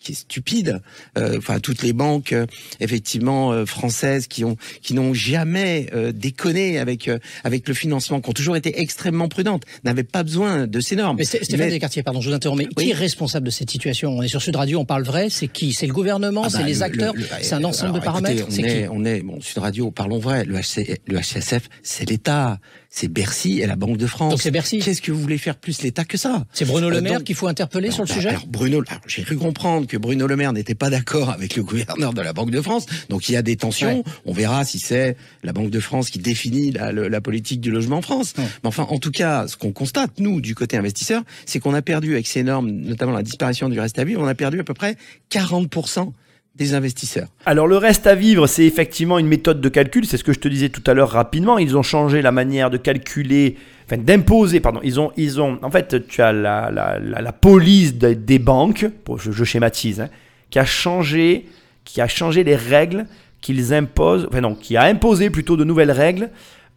qui 0.00 0.12
est 0.12 0.14
stupide. 0.14 0.80
Euh, 1.18 1.38
enfin, 1.38 1.60
toutes 1.60 1.82
les 1.82 1.92
banques, 1.92 2.32
euh, 2.32 2.46
effectivement, 2.80 3.52
euh, 3.52 3.66
françaises 3.66 4.26
qui 4.26 4.44
ont, 4.44 4.56
qui 4.82 4.94
n'ont 4.94 5.14
jamais 5.14 5.88
déconné 6.14 6.78
avec 6.78 7.10
avec 7.44 7.68
le 7.68 7.74
financement, 7.74 8.20
qui 8.20 8.30
ont 8.30 8.32
toujours 8.32 8.56
été 8.56 8.80
extrêmement 8.80 9.28
prudentes, 9.28 9.64
n'avaient 9.84 10.02
pas 10.02 10.22
besoin 10.22 10.66
de 10.66 10.80
ces 10.80 10.96
normes. 10.96 11.16
Mais 11.18 11.24
Stéphane 11.24 11.68
Descartiers, 11.68 12.02
pardon, 12.02 12.20
je 12.20 12.28
vous 12.28 12.34
interromps. 12.34 12.64
Mais 12.64 12.84
qui 12.84 12.90
est 12.90 12.94
responsable 12.94 13.46
de 13.46 13.50
cette 13.50 13.70
situation? 13.70 14.10
On 14.10 14.22
est 14.22 14.28
sur 14.28 14.42
Sud 14.42 14.56
Radio, 14.56 14.80
on 14.80 14.84
parle 14.84 15.04
vrai. 15.04 15.28
C'est 15.30 15.48
qui? 15.48 15.72
C'est 15.72 15.86
le 15.86 15.92
gouvernement 15.92 16.42
ah 16.44 16.50
C'est 16.50 16.58
bah, 16.58 16.64
les 16.64 16.82
acteurs 16.82 17.14
C'est 17.40 17.54
un 17.54 17.64
ensemble 17.64 17.94
de 17.94 18.04
paramètres 18.04 18.46
On 18.50 18.64
est, 18.64 18.88
on 18.88 19.04
est 19.04 19.20
bon 19.20 19.40
Sud 19.40 19.58
Radio, 19.58 19.90
parlons 19.90 20.18
vrai. 20.18 20.44
Le, 20.44 20.58
HC, 20.58 21.00
le 21.06 21.18
HCSF, 21.18 21.68
c'est 21.82 22.08
l'État 22.08 22.58
c'est 22.94 23.08
Bercy 23.08 23.60
et 23.60 23.66
la 23.66 23.74
Banque 23.74 23.96
de 23.96 24.06
France. 24.06 24.30
Donc 24.30 24.40
c'est 24.40 24.52
Bercy. 24.52 24.78
Qu'est-ce 24.78 25.02
que 25.02 25.10
vous 25.10 25.20
voulez 25.20 25.36
faire 25.36 25.56
plus 25.56 25.82
l'État 25.82 26.04
que 26.04 26.16
ça 26.16 26.44
C'est 26.52 26.64
Bruno 26.64 26.88
Le 26.88 27.00
Maire 27.00 27.24
qu'il 27.24 27.34
faut 27.34 27.48
interpeller 27.48 27.90
sur 27.90 28.04
le 28.04 28.08
bah, 28.08 28.14
sujet 28.14 28.28
Alors 28.28 28.46
Bruno, 28.46 28.84
j'ai 29.08 29.24
cru 29.24 29.36
comprendre 29.36 29.88
que 29.88 29.96
Bruno 29.96 30.28
Le 30.28 30.36
Maire 30.36 30.52
n'était 30.52 30.76
pas 30.76 30.90
d'accord 30.90 31.30
avec 31.30 31.56
le 31.56 31.64
gouverneur 31.64 32.14
de 32.14 32.22
la 32.22 32.32
Banque 32.32 32.52
de 32.52 32.60
France. 32.60 32.86
Donc 33.08 33.28
il 33.28 33.32
y 33.32 33.36
a 33.36 33.42
des 33.42 33.56
tensions. 33.56 34.04
On 34.26 34.32
verra 34.32 34.64
si 34.64 34.78
c'est 34.78 35.16
la 35.42 35.52
Banque 35.52 35.70
de 35.70 35.80
France 35.80 36.08
qui 36.08 36.20
définit 36.20 36.70
la, 36.70 37.20
politique 37.20 37.60
du 37.60 37.72
logement 37.72 37.96
en 37.96 38.02
France. 38.02 38.34
Mais 38.38 38.44
enfin, 38.62 38.86
en 38.88 38.98
tout 38.98 39.10
cas, 39.10 39.48
ce 39.48 39.56
qu'on 39.56 39.72
constate, 39.72 40.20
nous, 40.20 40.40
du 40.40 40.54
côté 40.54 40.76
investisseur, 40.76 41.24
c'est 41.46 41.58
qu'on 41.58 41.74
a 41.74 41.82
perdu 41.82 42.12
avec 42.12 42.28
ces 42.28 42.44
normes, 42.44 42.70
notamment 42.70 43.12
la 43.12 43.24
disparition 43.24 43.68
du 43.68 43.80
reste 43.80 43.98
à 43.98 44.04
vivre, 44.04 44.22
on 44.22 44.28
a 44.28 44.36
perdu 44.36 44.60
à 44.60 44.64
peu 44.64 44.74
près 44.74 44.96
40% 45.32 46.12
des 46.56 46.74
investisseurs. 46.74 47.28
Alors 47.46 47.66
le 47.66 47.76
reste 47.76 48.06
à 48.06 48.14
vivre, 48.14 48.46
c'est 48.46 48.64
effectivement 48.64 49.18
une 49.18 49.26
méthode 49.26 49.60
de 49.60 49.68
calcul, 49.68 50.06
c'est 50.06 50.16
ce 50.16 50.24
que 50.24 50.32
je 50.32 50.38
te 50.38 50.48
disais 50.48 50.68
tout 50.68 50.82
à 50.86 50.94
l'heure 50.94 51.10
rapidement. 51.10 51.58
Ils 51.58 51.76
ont 51.76 51.82
changé 51.82 52.22
la 52.22 52.32
manière 52.32 52.70
de 52.70 52.76
calculer 52.76 53.56
enfin 53.86 53.98
d'imposer, 53.98 54.60
pardon, 54.60 54.80
ils 54.82 55.00
ont, 55.00 55.12
ils 55.16 55.40
ont, 55.40 55.58
en 55.62 55.70
fait, 55.70 56.06
tu 56.06 56.22
as 56.22 56.32
la, 56.32 56.70
la, 56.70 56.98
la, 56.98 57.32
police 57.32 57.94
des 57.96 58.38
banques, 58.38 58.86
je, 59.18 59.44
schématise, 59.44 60.00
hein, 60.00 60.08
qui 60.50 60.58
a 60.58 60.64
changé, 60.64 61.46
qui 61.84 62.00
a 62.00 62.08
changé 62.08 62.44
les 62.44 62.56
règles 62.56 63.06
qu'ils 63.40 63.74
imposent, 63.74 64.26
enfin 64.28 64.40
non, 64.40 64.54
qui 64.54 64.76
a 64.76 64.84
imposé 64.84 65.28
plutôt 65.28 65.56
de 65.56 65.64
nouvelles 65.64 65.90
règles 65.90 66.30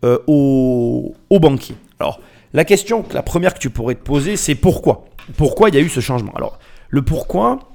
euh, 0.04 0.20
aux, 0.28 1.16
aux 1.30 1.40
banquiers. 1.40 1.76
Alors, 2.00 2.20
la 2.54 2.66
question, 2.66 3.06
la 3.14 3.24
première 3.24 3.54
que 3.54 3.60
tu 3.60 3.70
pourrais 3.70 3.96
te 3.96 4.04
poser, 4.04 4.36
c'est 4.36 4.56
pourquoi? 4.56 5.06
Pourquoi 5.38 5.70
il 5.70 5.76
y 5.76 5.78
a 5.78 5.82
eu 5.82 5.90
ce 5.90 6.00
changement? 6.00 6.34
Alors, 6.36 6.60
le 6.90 7.02
pourquoi, 7.02 7.67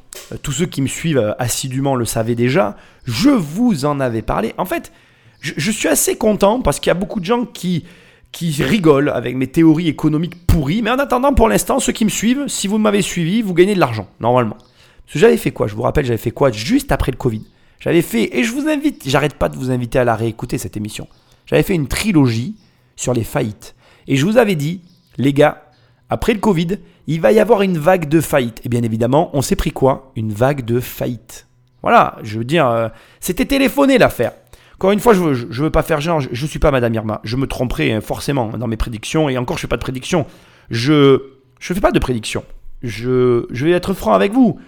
tous 0.43 0.53
ceux 0.53 0.67
qui 0.67 0.83
me 0.83 0.87
suivent 0.87 1.19
euh, 1.19 1.33
assidûment 1.39 1.95
le 1.95 2.05
savaient 2.05 2.35
déjà, 2.35 2.77
je 3.05 3.31
vous 3.31 3.85
en 3.85 4.01
avais 4.01 4.23
parlé. 4.23 4.55
En 4.59 4.65
fait, 4.65 4.93
je, 5.41 5.71
suis 5.71 5.89
assez 5.89 6.17
content 6.17 6.61
parce 6.61 6.79
qu'il 6.79 6.89
y 6.89 6.93
a 6.93 6.95
beaucoup 6.95 7.21
de 7.21 7.25
gens 7.25 7.45
qui, 7.45 7.85
qui 8.31 8.63
rigolent 8.63 9.11
avec 9.11 9.37
mes 9.37 9.49
théories 9.49 9.89
économiques 9.89 10.47
pourries. 10.47 10.83
Mais 10.83 10.91
en 10.91 10.99
attendant, 10.99 11.35
pour 11.35 11.49
l'instant, 11.49 11.81
ceux 11.81 11.93
qui 11.93 12.05
me 12.05 12.11
suivent, 12.11 12.47
si 12.47 12.69
vous 12.69 12.79
m'avez 12.79 13.03
suivi, 13.03 13.43
vous 13.43 13.55
gagnez 13.55 13.75
de 13.75 13.81
l'argent, 13.81 14.09
normalement. 14.21 14.57
Parce 14.57 15.15
que 15.15 15.19
j'avais 15.19 15.37
fait 15.37 15.51
quoi? 15.51 15.67
Je 15.67 15.75
vous 15.75 15.83
rappelle, 15.83 16.05
j'avais 16.05 16.19
fait 16.19 16.31
quoi 16.31 16.53
juste 16.53 16.93
après 16.93 17.11
le 17.11 17.17
Covid? 17.17 17.45
J'avais 17.81 18.03
fait, 18.03 18.39
et 18.39 18.45
je 18.45 18.53
vous 18.53 18.69
invite, 18.69 19.03
j'arrête 19.07 19.35
pas 19.35 19.49
de 19.49 19.57
vous 19.57 19.73
inviter 19.73 19.99
à 19.99 20.05
la 20.05 20.15
réécouter, 20.15 20.57
cette 20.57 20.77
émission. 20.77 21.09
J'avais 21.47 21.65
fait 21.65 21.75
une 21.75 21.89
trilogie 21.89 22.55
sur 22.95 23.13
les 23.13 23.25
faillites. 23.25 23.75
Et 24.07 24.17
je 24.17 24.25
vous 24.25 24.37
avais 24.37 24.55
dit, 24.55 24.83
les 25.19 25.33
gars, 25.33 25.72
après 26.13 26.35
le 26.35 26.41
Covid, 26.41 26.77
il 27.07 27.23
va 27.23 27.33
y 27.33 27.41
avoir 27.41 27.63
une 27.63 27.79
vague 27.79 28.07
de 28.07 28.21
faillites. 28.21 28.61
Et 28.67 28.69
bien 28.69 28.83
évidemment, 28.83 29.31
on 29.33 29.41
s'est 29.41 29.57
pris 29.57 29.71
quoi? 29.71 30.13
Une 30.15 30.31
vague 30.31 30.63
de 30.63 30.79
faillites. 30.79 31.47
Voilà, 31.81 32.19
je 32.23 32.37
veux 32.37 32.45
dire, 32.45 32.69
euh, 32.69 32.89
c'était 33.19 33.47
téléphoné 33.47 33.97
l'affaire. 33.97 34.33
Encore 34.75 34.93
une 34.93 35.01
fois, 35.01 35.15
je 35.15 35.21
veux, 35.21 35.33
veux 35.49 35.71
pas 35.71 35.83
faire 35.83 36.03
genre, 36.03 36.21
je, 36.21 36.29
ne 36.29 36.49
suis 36.49 36.59
pas 36.59 36.71
Madame 36.71 36.93
Irma. 36.93 37.23
Je 37.25 37.37
me 37.37 37.47
tromperai 37.47 37.95
hein, 37.95 38.03
forcément 38.03 38.49
dans 38.59 38.67
mes 38.67 38.77
prédictions. 38.77 39.31
Et 39.31 39.39
encore, 39.39 39.57
je 39.57 39.63
fais 39.63 39.69
pas 39.69 39.79
de 39.79 39.83
prédictions. 39.83 40.27
Je 40.71 41.23
je 41.59 41.73
fais 41.73 41.81
pas 41.81 41.93
de 41.93 41.99
prédictions. 41.99 42.45
Je, 42.83 43.47
je 43.51 43.65
vais 43.65 43.71
être 43.71 43.95
franc 43.95 44.13
avec 44.13 44.33
vous. 44.33 44.61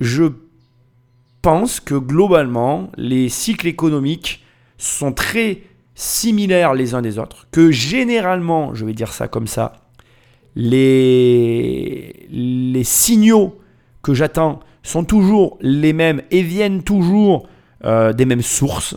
Je 0.00 0.24
pense 1.40 1.80
que 1.80 1.94
globalement, 1.94 2.90
les 2.98 3.30
cycles 3.30 3.68
économiques 3.68 4.44
sont 4.76 5.12
très 5.12 5.62
similaires 5.94 6.74
les 6.74 6.92
uns 6.94 7.00
des 7.00 7.18
autres. 7.18 7.46
Que 7.52 7.70
généralement, 7.70 8.74
je 8.74 8.84
vais 8.84 8.92
dire 8.92 9.14
ça 9.14 9.28
comme 9.28 9.46
ça, 9.46 9.83
les, 10.56 12.14
signaux 12.84 13.58
que 14.02 14.14
j'attends 14.14 14.60
sont 14.82 15.04
toujours 15.04 15.58
les 15.60 15.92
mêmes 15.92 16.22
et 16.30 16.42
viennent 16.42 16.82
toujours 16.82 17.48
euh, 17.84 18.12
des 18.12 18.26
mêmes 18.26 18.42
sources 18.42 18.96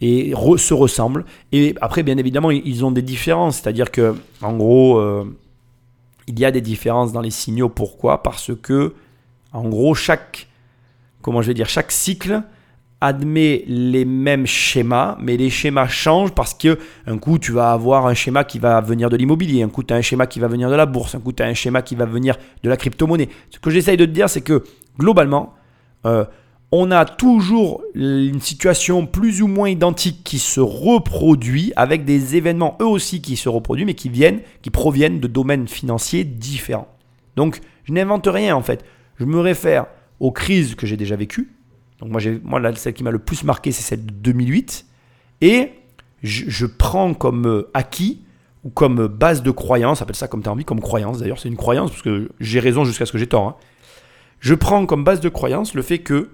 et 0.00 0.32
se 0.56 0.74
ressemblent. 0.74 1.24
Et 1.52 1.74
après, 1.80 2.02
bien 2.02 2.16
évidemment, 2.16 2.50
ils 2.50 2.84
ont 2.84 2.90
des 2.90 3.02
différences. 3.02 3.58
C'est-à-dire 3.58 3.90
que, 3.90 4.14
en 4.42 4.56
gros, 4.56 4.98
euh, 4.98 5.24
il 6.26 6.38
y 6.38 6.44
a 6.44 6.50
des 6.50 6.60
différences 6.60 7.12
dans 7.12 7.20
les 7.20 7.30
signaux. 7.30 7.68
Pourquoi? 7.68 8.22
Parce 8.22 8.52
que, 8.54 8.94
en 9.52 9.68
gros, 9.68 9.94
chaque, 9.94 10.48
comment 11.22 11.40
je 11.42 11.48
vais 11.48 11.54
dire, 11.54 11.68
chaque 11.68 11.92
cycle 11.92 12.42
admet 13.00 13.64
les 13.66 14.04
mêmes 14.04 14.46
schémas, 14.46 15.16
mais 15.20 15.36
les 15.36 15.50
schémas 15.50 15.88
changent 15.88 16.32
parce 16.32 16.54
que 16.54 16.78
un 17.06 17.18
coup 17.18 17.38
tu 17.38 17.52
vas 17.52 17.72
avoir 17.72 18.06
un 18.06 18.14
schéma 18.14 18.44
qui 18.44 18.58
va 18.58 18.80
venir 18.80 19.10
de 19.10 19.16
l'immobilier, 19.16 19.62
un 19.62 19.68
coup 19.68 19.82
tu 19.82 19.92
as 19.92 19.96
un 19.96 20.02
schéma 20.02 20.26
qui 20.26 20.40
va 20.40 20.48
venir 20.48 20.70
de 20.70 20.74
la 20.74 20.86
bourse, 20.86 21.14
un 21.14 21.20
coup 21.20 21.32
tu 21.32 21.42
as 21.42 21.46
un 21.46 21.54
schéma 21.54 21.82
qui 21.82 21.94
va 21.94 22.06
venir 22.06 22.36
de 22.62 22.68
la 22.68 22.76
crypto-monnaie. 22.76 23.28
Ce 23.50 23.58
que 23.58 23.70
j'essaye 23.70 23.96
de 23.96 24.06
te 24.06 24.10
dire, 24.10 24.30
c'est 24.30 24.40
que 24.40 24.64
globalement, 24.98 25.54
euh, 26.06 26.24
on 26.72 26.90
a 26.90 27.04
toujours 27.04 27.82
une 27.94 28.40
situation 28.40 29.06
plus 29.06 29.40
ou 29.42 29.46
moins 29.46 29.68
identique 29.68 30.24
qui 30.24 30.38
se 30.38 30.60
reproduit 30.60 31.72
avec 31.76 32.04
des 32.04 32.36
événements 32.36 32.76
eux 32.80 32.86
aussi 32.86 33.22
qui 33.22 33.36
se 33.36 33.48
reproduisent 33.48 33.86
mais 33.86 33.94
qui 33.94 34.08
viennent, 34.08 34.40
qui 34.62 34.70
proviennent 34.70 35.20
de 35.20 35.28
domaines 35.28 35.68
financiers 35.68 36.24
différents. 36.24 36.88
Donc 37.36 37.60
je 37.84 37.92
n'invente 37.92 38.26
rien 38.26 38.56
en 38.56 38.62
fait. 38.62 38.84
Je 39.18 39.24
me 39.24 39.38
réfère 39.38 39.86
aux 40.18 40.32
crises 40.32 40.74
que 40.74 40.86
j'ai 40.86 40.96
déjà 40.96 41.14
vécues. 41.14 41.55
Donc 42.00 42.10
moi, 42.10 42.20
moi 42.42 42.60
là, 42.60 42.74
celle 42.74 42.94
qui 42.94 43.04
m'a 43.04 43.10
le 43.10 43.18
plus 43.18 43.44
marqué, 43.44 43.72
c'est 43.72 43.82
celle 43.82 44.04
de 44.04 44.12
2008. 44.12 44.86
Et 45.40 45.70
je, 46.22 46.66
prends 46.66 47.14
comme 47.14 47.46
euh, 47.46 47.70
acquis 47.74 48.22
ou 48.64 48.70
comme 48.70 49.06
base 49.06 49.42
de 49.42 49.50
croyance, 49.50 50.02
appelle 50.02 50.16
ça 50.16 50.28
comme 50.28 50.42
tu 50.42 50.48
as 50.48 50.52
envie, 50.52 50.64
comme 50.64 50.80
croyance 50.80 51.18
d'ailleurs, 51.18 51.38
c'est 51.38 51.48
une 51.48 51.56
croyance 51.56 51.90
parce 51.90 52.02
que 52.02 52.30
j'ai 52.40 52.58
raison 52.58 52.84
jusqu'à 52.84 53.06
ce 53.06 53.12
que 53.12 53.18
j'ai 53.18 53.26
tort. 53.26 53.46
Hein. 53.46 53.56
Je 54.40 54.54
prends 54.54 54.84
comme 54.86 55.04
base 55.04 55.20
de 55.20 55.28
croyance 55.28 55.74
le 55.74 55.82
fait 55.82 55.98
que 55.98 56.30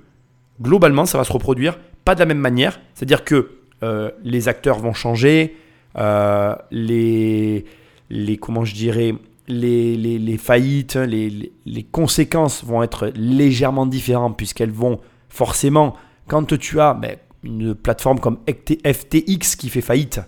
globalement, 0.60 1.06
ça 1.06 1.18
va 1.18 1.24
se 1.24 1.32
reproduire 1.32 1.78
pas 2.04 2.14
de 2.14 2.20
la 2.20 2.26
même 2.26 2.38
manière. 2.38 2.80
C'est-à-dire 2.94 3.24
que 3.24 3.58
euh, 3.82 4.10
les 4.22 4.48
acteurs 4.48 4.78
vont 4.78 4.92
changer, 4.92 5.56
euh, 5.98 6.54
les, 6.70 7.64
les, 8.10 8.36
comment 8.36 8.64
je 8.64 8.74
dirais, 8.74 9.14
les, 9.48 9.96
les, 9.96 10.38
faillites, 10.38 10.96
les, 10.96 11.52
les, 11.66 11.82
conséquences 11.82 12.64
vont 12.64 12.82
être 12.82 13.12
légèrement 13.14 13.86
différentes 13.86 14.36
puisqu'elles 14.36 14.70
vont 14.70 15.00
forcément, 15.32 15.96
quand 16.28 16.56
tu 16.58 16.78
as 16.78 16.94
ben, 16.94 17.16
une 17.42 17.74
plateforme 17.74 18.20
comme 18.20 18.38
FTX 18.46 19.56
qui 19.56 19.70
fait 19.70 19.80
faillite, 19.80 20.20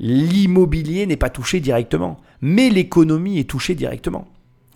l'immobilier 0.00 1.06
n'est 1.06 1.16
pas 1.16 1.30
touché 1.30 1.60
directement, 1.60 2.18
mais 2.40 2.68
l'économie 2.68 3.38
est 3.38 3.48
touchée 3.48 3.74
directement. 3.74 4.26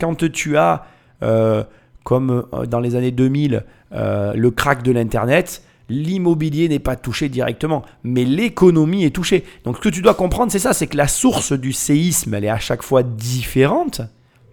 Quand 0.01 0.15
tu 0.31 0.57
as, 0.57 0.87
euh, 1.23 1.65
comme 2.05 2.47
dans 2.69 2.81
les 2.81 2.95
années 2.95 3.11
2000, 3.11 3.65
euh, 3.93 4.35
le 4.35 4.51
crack 4.53 4.83
de 4.83 4.93
l'Internet, 4.93 5.63
l'immobilier 5.89 6.69
n'est 6.69 6.79
pas 6.79 6.95
touché 6.95 7.29
directement, 7.29 7.83
mais 8.05 8.25
l'économie 8.25 9.05
est 9.05 9.15
touchée. 9.15 9.45
Donc 9.65 9.79
ce 9.79 9.81
que 9.83 9.89
tu 9.89 10.01
dois 10.01 10.15
comprendre, 10.15 10.53
c'est 10.53 10.61
ça, 10.61 10.75
c'est 10.75 10.87
que 10.87 10.97
la 10.97 11.09
source 11.09 11.53
du 11.53 11.73
séisme, 11.73 12.35
elle 12.35 12.45
est 12.45 12.51
à 12.51 12.59
chaque 12.59 12.83
fois 12.83 13.03
différente, 13.03 14.01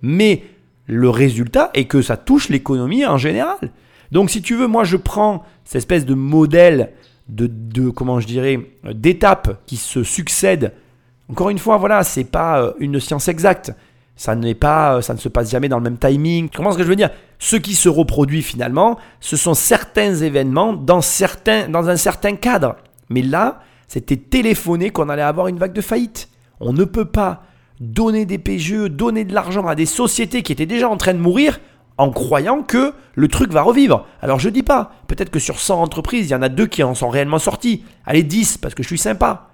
mais 0.02 0.44
le 0.88 1.10
résultat 1.10 1.70
est 1.76 1.86
que 1.86 2.02
ça 2.02 2.18
touche 2.18 2.50
l'économie 2.50 3.06
en 3.06 3.18
général. 3.18 3.72
Donc 4.14 4.30
si 4.30 4.44
tu 4.44 4.56
veux, 4.56 4.68
moi 4.68 4.84
je 4.84 4.96
prends 4.96 5.44
cette 5.66 5.78
espèce 5.78 6.06
de 6.06 6.14
modèle 6.14 6.92
de, 7.30 7.48
de 7.48 7.90
comment 7.90 8.20
je 8.20 8.28
dirais, 8.28 8.60
d'étapes 8.94 9.60
qui 9.66 9.76
se 9.76 10.04
succèdent. 10.04 10.72
Encore 11.30 11.50
une 11.50 11.58
fois, 11.58 11.78
voilà, 11.78 12.04
c'est 12.04 12.24
pas 12.24 12.62
euh, 12.62 12.74
une 12.80 13.00
science 13.00 13.28
exacte. 13.28 13.74
Ça 14.16 14.36
n'est 14.36 14.54
pas, 14.54 15.02
ça 15.02 15.16
ne 15.16 15.20
se 15.20 15.30
passe 15.30 15.50
jamais 15.50 15.68
dans 15.68 15.78
le 15.78 15.84
même 15.84 15.98
timing. 15.98 16.48
Comment 16.54 16.70
est-ce 16.70 16.78
que 16.78 16.84
je 16.84 16.90
veux 16.90 16.96
dire? 16.96 17.10
Ce 17.40 17.56
qui 17.56 17.74
se 17.74 17.90
reproduit 17.90 18.44
finalement, 18.44 19.00
ce 19.20 19.36
sont 19.36 19.56
certains 19.56 20.14
événements 20.14 20.74
dans, 20.74 21.02
certains, 21.02 21.68
dans 21.68 21.90
un 21.90 21.98
certain 21.98 22.36
cadre. 22.36 22.76
Mais 23.10 23.24
là, 23.24 23.62
c'était 23.88 24.18
téléphoné 24.18 24.92
qu'on 24.92 25.10
allait 25.10 25.24
avoir 25.24 25.48
une 25.48 25.58
vague 25.58 25.74
de 25.74 25.82
faillite. 25.82 26.30
On 26.60 26.72
ne 26.72 26.84
peut 26.84 27.06
pas 27.06 27.42
donner 27.80 28.26
des 28.26 28.38
PGE, 28.38 28.90
donner 28.90 29.24
de 29.24 29.34
l'argent 29.34 29.66
à 29.66 29.74
des 29.74 29.88
sociétés 29.88 30.44
qui 30.44 30.52
étaient 30.52 30.68
déjà 30.68 30.88
en 30.88 30.98
train 30.98 31.16
de 31.16 31.20
mourir 31.20 31.60
en 31.98 32.10
croyant 32.10 32.64
que 32.64 32.94
le 33.16 33.28
truc 33.28 33.52
va 33.52 33.62
revivre. 33.62 34.06
Alors 34.22 34.40
je 34.40 34.50
dis 34.50 34.64
pas, 34.64 34.94
peut-être 35.08 35.30
que 35.30 35.40
sur 35.40 35.60
100 35.60 35.82
entreprises, 35.82 36.28
il 36.28 36.32
y 36.32 36.36
en 36.36 36.42
a 36.42 36.50
deux 36.50 36.68
qui 36.68 36.84
en 36.84 36.96
sont 36.96 37.10
réellement 37.10 37.40
sortis. 37.40 37.84
Allez, 38.06 38.24
10 38.24 38.58
parce 38.58 38.74
que 38.74 38.84
je 38.84 38.88
suis 38.88 38.98
sympa. 38.98 39.50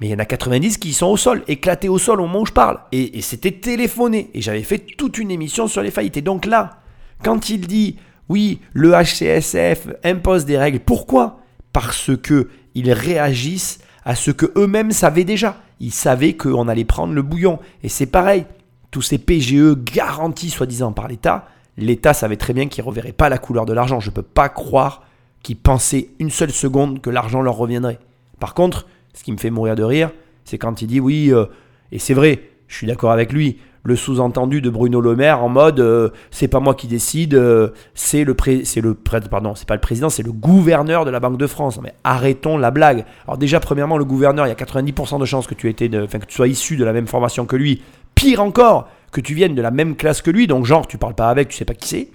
Mais 0.00 0.08
il 0.08 0.10
y 0.10 0.14
en 0.14 0.18
a 0.18 0.24
90 0.24 0.78
qui 0.78 0.92
sont 0.92 1.06
au 1.06 1.16
sol, 1.16 1.42
éclatés 1.46 1.88
au 1.88 1.98
sol 1.98 2.20
au 2.20 2.26
moment 2.26 2.42
où 2.42 2.46
je 2.46 2.52
parle. 2.52 2.80
Et, 2.92 3.20
c'était 3.22 3.52
téléphoné. 3.52 4.30
Et 4.34 4.40
j'avais 4.40 4.62
fait 4.62 4.78
toute 4.78 5.18
une 5.18 5.30
émission 5.30 5.68
sur 5.68 5.82
les 5.82 5.90
faillites. 5.90 6.16
Et 6.16 6.22
donc 6.22 6.46
là, 6.46 6.78
quand 7.22 7.48
il 7.48 7.66
dit 7.66 7.96
oui, 8.28 8.60
le 8.72 8.92
HCSF 8.92 9.88
impose 10.02 10.44
des 10.44 10.58
règles, 10.58 10.80
pourquoi? 10.80 11.40
Parce 11.72 12.10
que 12.16 12.48
ils 12.74 12.92
réagissent 12.92 13.78
à 14.04 14.14
ce 14.14 14.30
que 14.30 14.52
eux-mêmes 14.56 14.90
savaient 14.90 15.24
déjà. 15.24 15.56
Ils 15.80 15.92
savaient 15.92 16.34
qu'on 16.34 16.68
allait 16.68 16.84
prendre 16.84 17.12
le 17.12 17.22
bouillon. 17.22 17.58
Et 17.82 17.88
c'est 17.88 18.06
pareil. 18.06 18.46
Tous 18.90 19.02
ces 19.02 19.18
PGE 19.18 19.76
garantis 19.76 20.50
soi-disant 20.50 20.92
par 20.92 21.08
l'État, 21.08 21.46
l'État 21.76 22.14
savait 22.14 22.36
très 22.36 22.52
bien 22.52 22.68
qu'il 22.68 22.82
ne 22.84 22.88
reverrait 22.88 23.12
pas 23.12 23.28
la 23.28 23.38
couleur 23.38 23.66
de 23.66 23.72
l'argent. 23.72 24.00
Je 24.00 24.10
ne 24.10 24.14
peux 24.14 24.22
pas 24.22 24.48
croire 24.48 25.02
qu'ils 25.42 25.56
pensaient 25.56 26.08
une 26.18 26.30
seule 26.30 26.52
seconde 26.52 27.00
que 27.00 27.10
l'argent 27.10 27.42
leur 27.42 27.56
reviendrait. 27.56 27.98
Par 28.40 28.54
contre, 28.54 28.86
ce 29.12 29.22
qui 29.22 29.32
me 29.32 29.36
fait 29.36 29.50
mourir 29.50 29.76
de 29.76 29.82
rire, 29.82 30.10
c'est 30.44 30.58
quand 30.58 30.82
il 30.82 30.86
dit 30.86 31.00
oui, 31.00 31.32
euh, 31.32 31.46
et 31.92 31.98
c'est 31.98 32.14
vrai, 32.14 32.42
je 32.66 32.76
suis 32.76 32.86
d'accord 32.86 33.12
avec 33.12 33.32
lui, 33.32 33.58
le 33.84 33.96
sous-entendu 33.96 34.62
de 34.62 34.70
Bruno 34.70 35.00
Le 35.00 35.14
Maire 35.14 35.44
en 35.44 35.50
mode 35.50 35.78
euh, 35.78 36.08
c'est 36.30 36.48
pas 36.48 36.58
moi 36.58 36.74
qui 36.74 36.86
décide, 36.86 37.34
euh, 37.34 37.68
c'est 37.94 38.24
le 38.24 38.34
c'est 38.64 38.80
le 38.80 38.94
pardon, 38.94 39.54
c'est 39.54 39.68
pas 39.68 39.74
le 39.74 39.80
président, 39.80 40.08
c'est 40.08 40.22
le 40.22 40.32
gouverneur 40.32 41.04
de 41.04 41.10
la 41.10 41.20
Banque 41.20 41.36
de 41.36 41.46
France. 41.46 41.78
Mais 41.82 41.92
arrêtons 42.02 42.56
la 42.56 42.70
blague. 42.70 43.04
Alors 43.26 43.36
déjà 43.36 43.60
premièrement 43.60 43.98
le 43.98 44.06
gouverneur, 44.06 44.46
il 44.46 44.48
y 44.48 44.52
a 44.52 44.54
90% 44.54 45.20
de 45.20 45.24
chances 45.26 45.46
que 45.46 45.54
tu 45.54 45.68
étais 45.68 45.90
que 45.90 46.26
tu 46.26 46.34
sois 46.34 46.48
issu 46.48 46.76
de 46.76 46.84
la 46.84 46.94
même 46.94 47.06
formation 47.06 47.44
que 47.44 47.56
lui. 47.56 47.82
Pire 48.14 48.40
encore, 48.40 48.88
que 49.14 49.20
tu 49.20 49.34
viennes 49.34 49.54
de 49.54 49.62
la 49.62 49.70
même 49.70 49.96
classe 49.96 50.20
que 50.20 50.30
lui, 50.30 50.46
donc 50.46 50.66
genre 50.66 50.86
tu 50.86 50.98
parles 50.98 51.14
pas 51.14 51.30
avec, 51.30 51.48
tu 51.48 51.56
sais 51.56 51.64
pas 51.64 51.74
qui 51.74 51.88
c'est. 51.88 52.08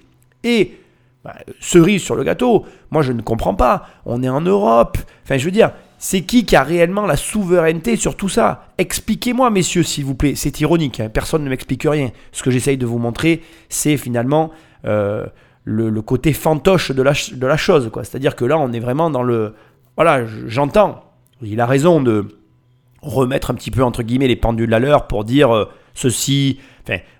Et 0.44 0.78
bah, 1.24 1.34
cerise 1.58 2.02
sur 2.02 2.14
le 2.14 2.22
gâteau, 2.22 2.64
moi 2.90 3.02
je 3.02 3.12
ne 3.12 3.22
comprends 3.22 3.54
pas. 3.54 3.86
On 4.06 4.22
est 4.22 4.28
en 4.28 4.40
Europe. 4.40 4.98
Enfin 5.24 5.38
je 5.38 5.44
veux 5.44 5.50
dire, 5.50 5.72
c'est 5.98 6.22
qui 6.22 6.44
qui 6.44 6.56
a 6.56 6.62
réellement 6.62 7.06
la 7.06 7.16
souveraineté 7.16 7.96
sur 7.96 8.16
tout 8.16 8.28
ça? 8.28 8.68
Expliquez-moi, 8.78 9.50
messieurs, 9.50 9.82
s'il 9.82 10.04
vous 10.04 10.14
plaît. 10.14 10.34
C'est 10.36 10.60
ironique, 10.60 11.00
hein. 11.00 11.08
personne 11.08 11.42
ne 11.42 11.48
m'explique 11.48 11.84
rien. 11.84 12.10
Ce 12.32 12.42
que 12.42 12.50
j'essaye 12.50 12.76
de 12.76 12.86
vous 12.86 12.98
montrer, 12.98 13.42
c'est 13.68 13.96
finalement 13.96 14.50
euh, 14.84 15.26
le, 15.64 16.02
côté 16.02 16.32
fantoche 16.32 16.92
de 16.92 17.02
la, 17.02 17.56
chose. 17.56 17.90
C'est-à-dire 18.02 18.36
que 18.36 18.44
là, 18.44 18.58
on 18.58 18.72
est 18.72 18.80
vraiment 18.80 19.10
dans 19.10 19.22
le... 19.22 19.54
Voilà, 19.96 20.24
j'entends. 20.46 21.04
Il 21.42 21.60
a 21.60 21.66
raison 21.66 22.00
de, 22.00 22.26
remettre 23.02 23.50
un 23.50 23.54
petit 23.54 23.70
peu 23.70 23.82
entre 23.82 24.02
guillemets 24.02 24.28
les 24.28 24.36
pendules 24.36 24.72
à 24.74 24.78
l'heure 24.78 25.06
pour 25.06 25.24
dire 25.24 25.54
euh, 25.54 25.68
ceci, 25.94 26.58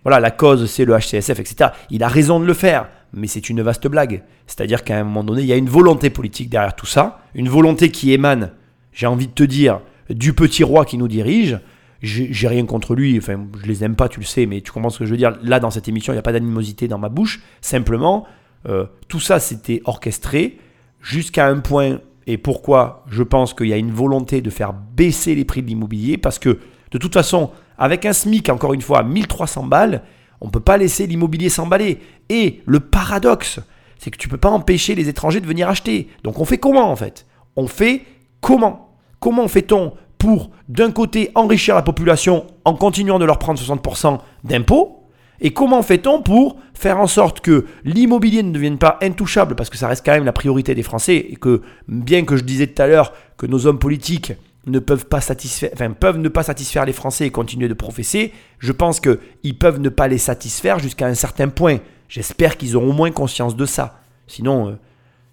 voilà, 0.05 0.21
la 0.21 0.31
cause 0.31 0.71
c'est 0.71 0.85
le 0.85 0.97
HCSF, 0.97 1.41
etc. 1.41 1.71
Il 1.91 2.03
a 2.03 2.09
raison 2.09 2.41
de 2.41 2.45
le 2.45 2.55
faire, 2.55 2.89
mais 3.13 3.27
c'est 3.27 3.49
une 3.51 3.63
vaste 3.63 3.87
blague. 3.89 4.23
C'est-à-dire 4.47 4.85
qu'à 4.85 4.99
un 4.99 5.05
moment 5.05 5.25
donné, 5.25 5.43
il 5.43 5.47
y 5.47 5.53
a 5.53 5.57
une 5.57 5.69
volonté 5.69 6.11
politique 6.11 6.49
derrière 6.49 6.75
tout 6.75 6.87
ça, 6.87 7.21
une 7.35 7.49
volonté 7.49 7.91
qui 7.91 8.13
émane, 8.13 8.53
j'ai 8.93 9.07
envie 9.07 9.27
de 9.27 9.33
te 9.33 9.45
dire, 9.45 9.81
du 10.09 10.33
petit 10.33 10.65
roi 10.65 10.85
qui 10.85 10.99
nous 10.99 11.09
dirige. 11.09 11.59
J'ai 12.03 12.49
rien 12.49 12.65
contre 12.65 12.95
lui, 12.95 13.19
enfin 13.19 13.47
je 13.63 13.67
les 13.67 13.85
aime 13.85 13.95
pas, 13.95 14.09
tu 14.09 14.21
le 14.21 14.27
sais, 14.27 14.47
mais 14.47 14.63
tu 14.63 14.73
comprends 14.73 14.89
ce 14.89 14.99
que 14.99 15.05
je 15.05 15.11
veux 15.11 15.19
dire. 15.19 15.37
Là, 15.43 15.61
dans 15.61 15.71
cette 15.71 15.87
émission, 15.87 16.15
il 16.15 16.17
n'y 16.17 16.21
a 16.21 16.23
pas 16.23 16.33
d'animosité 16.33 16.89
dans 16.89 16.99
ma 16.99 17.11
bouche. 17.11 17.43
Simplement, 17.61 18.27
euh, 18.67 18.87
tout 19.09 19.21
ça, 19.21 19.39
c'était 19.39 19.83
orchestré 19.85 20.59
jusqu'à 21.03 21.47
un 21.47 21.59
point 21.59 21.99
et 22.27 22.39
pourquoi 22.39 23.05
je 23.09 23.23
pense 23.23 23.53
qu'il 23.53 23.67
y 23.67 23.73
a 23.73 23.77
une 23.77 23.91
volonté 23.91 24.41
de 24.41 24.51
faire 24.51 24.73
baisser 24.73 25.35
les 25.35 25.45
prix 25.45 25.63
de 25.63 25.67
l'immobilier 25.67 26.17
Parce 26.17 26.39
que 26.39 26.59
de 26.91 26.99
toute 26.99 27.13
façon, 27.13 27.51
avec 27.81 28.05
un 28.07 28.13
SMIC, 28.13 28.51
encore 28.51 28.75
une 28.75 28.83
fois, 28.83 29.03
1300 29.03 29.65
balles, 29.65 30.03
on 30.41 30.47
ne 30.47 30.51
peut 30.51 30.61
pas 30.61 30.77
laisser 30.77 31.07
l'immobilier 31.07 31.49
s'emballer. 31.49 31.99
Et 32.29 32.61
le 32.67 32.79
paradoxe, 32.79 33.59
c'est 33.99 34.11
que 34.11 34.19
tu 34.19 34.29
ne 34.29 34.31
peux 34.31 34.39
pas 34.39 34.51
empêcher 34.51 34.95
les 34.95 35.09
étrangers 35.09 35.41
de 35.41 35.47
venir 35.47 35.69
acheter. 35.69 36.09
Donc 36.23 36.39
on 36.39 36.45
fait 36.45 36.59
comment 36.59 36.91
en 36.91 36.97
fait? 36.97 37.27
On 37.57 37.67
fait 37.67 38.03
comment? 38.41 38.95
Comment 39.19 39.49
fait-on 39.49 39.95
pour, 40.19 40.51
d'un 40.69 40.93
côté, 40.93 41.31
enrichir 41.35 41.75
la 41.75 41.83
population 41.83 42.47
en 42.67 42.75
continuant 42.75 43.19
de 43.19 43.25
leur 43.25 43.39
prendre 43.39 43.59
60% 43.59 44.19
d'impôts? 44.45 45.07
Et 45.41 45.55
comment 45.55 45.83
fait-on 45.83 46.21
pour 46.21 46.59
faire 46.75 47.01
en 47.01 47.07
sorte 47.07 47.41
que 47.41 47.65
l'immobilier 47.85 48.43
ne 48.43 48.53
devienne 48.53 48.77
pas 48.77 48.99
intouchable, 49.01 49.55
parce 49.55 49.71
que 49.71 49.79
ça 49.79 49.89
reste 49.89 50.05
quand 50.05 50.13
même 50.13 50.27
la 50.27 50.35
priorité 50.35 50.75
des 50.75 50.83
Français, 50.83 51.17
et 51.17 51.37
que 51.37 51.63
bien 51.89 52.25
que 52.25 52.37
je 52.37 52.45
disais 52.45 52.67
tout 52.67 52.83
à 52.83 52.87
l'heure 52.87 53.15
que 53.39 53.47
nos 53.47 53.67
hommes 53.67 53.79
politiques 53.79 54.35
ne 54.67 54.79
peuvent 54.79 55.07
pas 55.07 55.21
satisfaire, 55.21 55.71
enfin, 55.73 55.91
peuvent 55.91 56.19
ne 56.19 56.29
pas 56.29 56.43
satisfaire 56.43 56.85
les 56.85 56.93
Français 56.93 57.27
et 57.27 57.31
continuer 57.31 57.69
de 57.69 57.75
professer, 57.75 58.33
je 58.59 58.73
pense 58.73 59.01
qu'ils 59.01 59.59
peuvent 59.59 59.81
ne 59.81 59.89
pas 59.89 60.09
les 60.09 60.19
satisfaire 60.19 60.79
jusqu'à 60.79 61.07
un 61.07 61.15
certain 61.15 61.49
point. 61.49 61.79
J'espère 62.09 62.57
qu'ils 62.57 62.77
auront 62.77 62.91
au 62.91 62.93
moins 62.93 63.11
conscience 63.11 63.57
de 63.57 63.65
ça. 63.65 64.01
Sinon, 64.27 64.69
euh, 64.69 64.73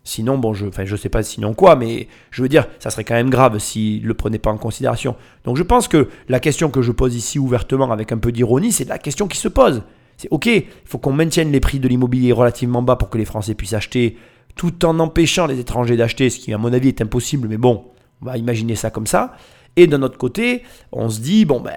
sinon 0.04 0.38
bon, 0.38 0.54
je, 0.54 0.68
enfin, 0.68 0.86
je 0.86 0.96
sais 0.96 1.10
pas 1.10 1.24
sinon 1.24 1.54
quoi, 1.54 1.76
mais 1.76 2.08
je 2.32 2.42
veux 2.42 2.50
dire, 2.50 2.68
ça 2.80 2.90
serait 2.90 3.04
quand 3.04 3.16
même 3.16 3.30
grave 3.30 3.60
s'ils 3.60 4.04
ne 4.04 4.08
le 4.08 4.14
prenaient 4.14 4.40
pas 4.40 4.52
en 4.52 4.58
considération. 4.58 5.16
Donc 5.44 5.58
je 5.58 5.64
pense 5.64 5.88
que 5.88 6.08
la 6.30 6.40
question 6.40 6.70
que 6.70 6.82
je 6.82 6.92
pose 6.92 7.16
ici 7.16 7.38
ouvertement 7.38 7.92
avec 7.92 8.12
un 8.12 8.18
peu 8.18 8.32
d'ironie, 8.32 8.72
c'est 8.72 8.88
la 8.88 8.98
question 8.98 9.28
qui 9.28 9.38
se 9.38 9.50
pose. 9.50 9.84
C'est 10.16 10.30
ok, 10.32 10.46
il 10.48 10.66
faut 10.86 10.98
qu'on 10.98 11.14
maintienne 11.14 11.52
les 11.52 11.60
prix 11.60 11.80
de 11.80 11.88
l'immobilier 11.88 12.32
relativement 12.32 12.82
bas 12.82 12.96
pour 12.96 13.10
que 13.10 13.18
les 13.18 13.26
Français 13.26 13.54
puissent 13.54 13.74
acheter, 13.74 14.18
tout 14.56 14.86
en 14.86 14.98
empêchant 15.00 15.46
les 15.46 15.60
étrangers 15.60 15.98
d'acheter, 15.98 16.30
ce 16.30 16.40
qui 16.40 16.54
à 16.54 16.58
mon 16.58 16.74
avis 16.74 16.88
est 16.88 17.02
impossible, 17.02 17.48
mais 17.48 17.58
bon, 17.58 17.86
on 18.22 18.26
va 18.26 18.38
imaginer 18.38 18.76
ça 18.76 18.90
comme 18.90 19.08
ça. 19.08 19.36
Et 19.76 19.86
d'un 19.86 20.02
autre 20.02 20.18
côté, 20.18 20.64
on 20.92 21.10
se 21.10 21.20
dit, 21.20 21.46
bon, 21.46 21.60
ben, 21.60 21.74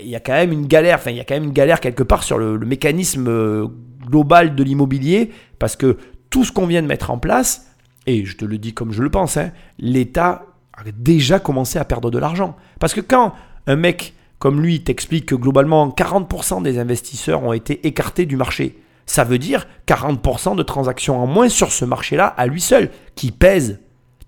il 0.00 0.08
y 0.08 0.14
a 0.14 0.20
quand 0.20 0.32
même 0.32 0.52
une 0.52 0.66
galère, 0.66 0.98
enfin, 0.98 1.10
il 1.10 1.16
y 1.16 1.20
a 1.20 1.24
quand 1.24 1.34
même 1.34 1.44
une 1.44 1.52
galère 1.52 1.80
quelque 1.80 2.04
part 2.04 2.22
sur 2.22 2.38
le, 2.38 2.58
mécanisme 2.58 3.26
euh, 3.28 3.66
global 4.06 4.54
de 4.54 4.62
l'immobilier, 4.62 5.30
parce 5.58 5.74
que 5.74 5.96
tout 6.30 6.44
ce 6.44 6.52
qu'on 6.52 6.66
vient 6.66 6.82
de 6.82 6.86
mettre 6.86 7.10
en 7.10 7.18
place, 7.18 7.66
et 8.06 8.24
je 8.24 8.36
te 8.36 8.44
le 8.44 8.58
dis 8.58 8.74
comme 8.74 8.92
je 8.92 9.02
le 9.02 9.10
pense, 9.10 9.36
hein, 9.36 9.50
l'État 9.78 10.46
a 10.74 10.82
déjà 10.96 11.40
commencé 11.40 11.78
à 11.78 11.84
perdre 11.84 12.10
de 12.10 12.18
l'argent. 12.18 12.56
Parce 12.78 12.94
que 12.94 13.00
quand 13.00 13.32
un 13.66 13.76
mec 13.76 14.14
comme 14.42 14.60
lui 14.60 14.82
t'explique 14.82 15.26
que 15.26 15.36
globalement 15.36 15.88
40% 15.88 16.64
des 16.64 16.80
investisseurs 16.80 17.44
ont 17.44 17.52
été 17.52 17.86
écartés 17.86 18.26
du 18.26 18.36
marché. 18.36 18.76
Ça 19.06 19.22
veut 19.22 19.38
dire 19.38 19.68
40% 19.86 20.56
de 20.56 20.64
transactions 20.64 21.22
en 21.22 21.28
moins 21.28 21.48
sur 21.48 21.70
ce 21.70 21.84
marché-là 21.84 22.26
à 22.26 22.48
lui 22.48 22.60
seul, 22.60 22.90
qui 23.14 23.30
pèse 23.30 23.78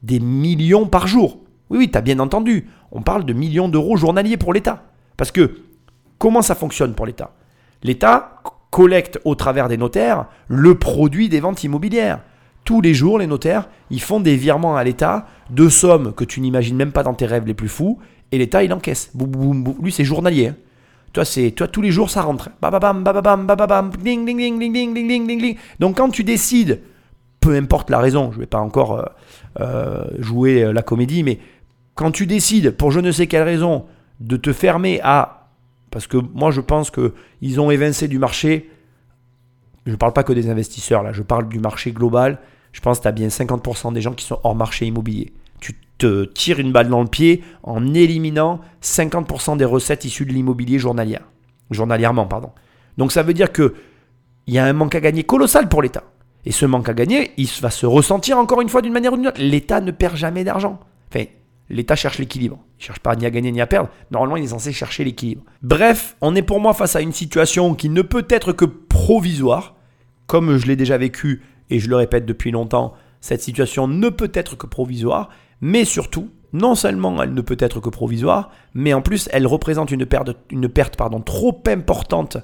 des 0.05 0.21
millions 0.21 0.87
par 0.87 1.09
jour. 1.09 1.40
Oui, 1.70 1.79
oui, 1.79 1.90
tu 1.90 1.98
as 1.98 2.03
bien 2.03 2.18
entendu. 2.18 2.68
On 2.92 3.03
parle 3.03 3.24
de 3.24 3.33
millions 3.33 3.68
d'euros 3.68 3.96
journaliers 3.96 4.37
pour 4.37 4.53
l'État. 4.53 4.85
Parce 5.16 5.31
que 5.31 5.59
comment 6.18 6.42
ça 6.42 6.55
fonctionne 6.55 6.94
pour 6.94 7.07
l'État? 7.07 7.33
L'État 7.83 8.42
collecte 8.70 9.20
au 9.24 9.35
travers 9.35 9.68
des 9.68 9.77
notaires 9.77 10.27
le 10.48 10.74
produit 10.74 11.29
des 11.29 11.40
ventes 11.40 11.62
immobilières. 11.64 12.20
Tous 12.64 12.81
les 12.81 12.94
jours, 12.94 13.18
les 13.18 13.27
notaires, 13.27 13.68
ils 13.90 14.00
font 14.00 14.20
des 14.20 14.37
virements 14.37 14.77
à 14.77 14.85
l'État 14.85 15.27
de 15.50 15.68
sommes 15.68 16.12
que 16.12 16.24
tu 16.24 16.40
n'imagines 16.40 16.77
même 16.77 16.92
pas 16.92 17.03
dans 17.03 17.14
tes 17.14 17.27
rêves 17.27 17.46
les 17.46 17.55
plus 17.55 17.68
fous 17.68 17.98
et 18.33 18.38
l'État 18.38 18.64
il 18.64 18.72
encaisse. 18.72 19.12
Lui 19.81 19.92
c'est 19.92 20.05
journalier. 20.05 20.48
Hein. 20.48 20.57
Toi 21.12 21.24
c'est 21.24 21.50
toi 21.53 21.68
tous 21.68 21.83
les 21.83 21.90
jours 21.90 22.11
ça 22.11 22.22
rentre. 22.22 22.50
Bababam 22.61 23.05
bababam 23.05 23.46
bababam 23.46 23.90
ding 24.03 24.24
ding 24.24 24.38
ding 24.38 24.59
ding 24.59 24.72
ding 24.72 24.94
ding 24.94 25.27
ding 25.27 25.40
ding. 25.40 25.57
Donc 25.79 25.98
quand 25.98 26.09
tu 26.09 26.24
décides, 26.24 26.81
peu 27.40 27.55
importe 27.55 27.90
la 27.90 27.98
raison, 27.98 28.33
je 28.33 28.40
vais 28.40 28.46
pas 28.46 28.59
encore 28.59 28.98
euh, 28.98 29.05
euh, 29.61 30.05
jouer 30.18 30.72
la 30.72 30.83
comédie, 30.83 31.22
mais 31.22 31.38
quand 31.94 32.11
tu 32.11 32.26
décides 32.26 32.70
pour 32.70 32.90
je 32.90 33.00
ne 33.00 33.12
sais 33.12 33.26
quelle 33.26 33.42
raison 33.42 33.87
de 34.20 34.37
te 34.37 34.52
fermer 34.52 35.00
à 35.02 35.48
parce 35.90 36.07
que 36.07 36.16
moi 36.16 36.50
je 36.50 36.61
pense 36.61 36.90
que 36.90 37.14
ils 37.40 37.61
ont 37.61 37.70
évincé 37.70 38.09
du 38.09 38.18
marché. 38.18 38.70
Je 39.87 39.92
ne 39.92 39.96
parle 39.96 40.12
pas 40.12 40.24
que 40.24 40.33
des 40.33 40.48
investisseurs 40.48 41.02
là, 41.02 41.12
je 41.12 41.22
parle 41.22 41.48
du 41.48 41.59
marché 41.59 41.92
global. 41.92 42.38
Je 42.72 42.80
pense 42.80 42.98
que 42.98 43.02
tu 43.02 43.09
as 43.09 43.12
bien 43.12 43.28
50% 43.28 43.92
des 43.92 44.00
gens 44.00 44.12
qui 44.12 44.24
sont 44.24 44.40
hors 44.42 44.57
marché 44.57 44.87
immobilier 44.87 45.33
te 45.98 46.24
tire 46.24 46.59
une 46.59 46.72
balle 46.72 46.88
dans 46.88 47.02
le 47.02 47.09
pied 47.09 47.42
en 47.62 47.94
éliminant 47.94 48.61
50% 48.83 49.57
des 49.57 49.64
recettes 49.64 50.04
issues 50.04 50.26
de 50.26 50.33
l'immobilier 50.33 50.78
journalière. 50.78 51.22
Journalièrement, 51.70 52.26
pardon. 52.26 52.50
Donc 52.98 53.12
ça 53.12 53.22
veut 53.22 53.35
dire 53.35 53.52
que 53.52 53.74
il 54.46 54.54
y 54.54 54.59
a 54.59 54.64
un 54.66 54.72
manque 54.72 54.94
à 54.94 55.00
gagner 55.00 55.24
colossal 55.24 55.68
pour 55.68 55.83
l'État. 55.83 56.04
Et 56.44 56.52
ce 56.52 56.66
manque 56.66 56.88
à 56.88 56.94
gagner, 56.94 57.30
il 57.38 57.48
va 57.62 57.70
se 57.70 57.87
ressentir 57.87 58.37
encore 58.37 58.61
une 58.61 58.68
fois 58.68 58.83
d'une 58.83 58.92
manière 58.92 59.14
ou 59.14 59.16
d'une 59.16 59.28
autre. 59.28 59.40
L'État 59.40 59.80
ne 59.80 59.90
perd 59.90 60.16
jamais 60.16 60.44
d'argent. 60.44 60.78
l'État 61.68 61.96
cherche 61.96 62.18
l'équilibre. 62.18 62.59
Il 62.79 62.85
cherche 62.85 63.00
pas 63.00 63.16
ni 63.16 63.27
à 63.27 63.31
gagner 63.31 63.53
ni 63.53 63.61
à 63.61 63.66
perdre. 63.66 63.90
Normalement, 64.11 64.37
il 64.37 64.44
est 64.44 64.48
censé 64.48 64.72
chercher 64.72 65.05
l'équilibre. 65.05 65.42
Bref, 65.62 66.16
on 66.20 66.35
est 66.35 66.42
pour 66.42 66.61
moi 66.61 66.74
face 66.74 66.96
à 66.96 67.00
une 67.00 67.12
situation 67.12 67.74
qui 67.74 67.88
ne 67.88 68.03
peut 68.03 68.27
être 68.29 68.53
que 68.53 68.64
provisoire. 68.64 69.74
Comme 70.27 70.57
je 70.57 70.66
l'ai 70.66 70.77
déjà 70.77 70.96
vécu 70.96 71.42
et 71.70 71.79
je 71.79 71.88
le 71.88 71.96
répète 71.96 72.27
depuis 72.27 72.50
longtemps, 72.50 72.94
cette 73.20 73.42
situation 73.42 73.88
ne 73.88 74.09
peut 74.09 74.33
être 74.35 74.57
que 74.57 74.66
provisoire. 74.66 75.31
Mais 75.61 75.85
surtout, 75.85 76.31
non 76.53 76.74
seulement 76.74 77.22
elle 77.22 77.35
ne 77.35 77.40
peut 77.40 77.57
être 77.59 77.81
que 77.81 77.88
provisoire, 77.90 78.50
mais 78.74 78.94
en 78.94 79.03
plus 79.03 79.29
elle 79.33 79.46
représente 79.46 79.90
une 79.90 80.07
perte, 80.07 80.31
une 80.50 80.68
perte 80.68 80.96
pardon, 80.96 81.20
trop 81.20 81.62
importante 81.66 82.38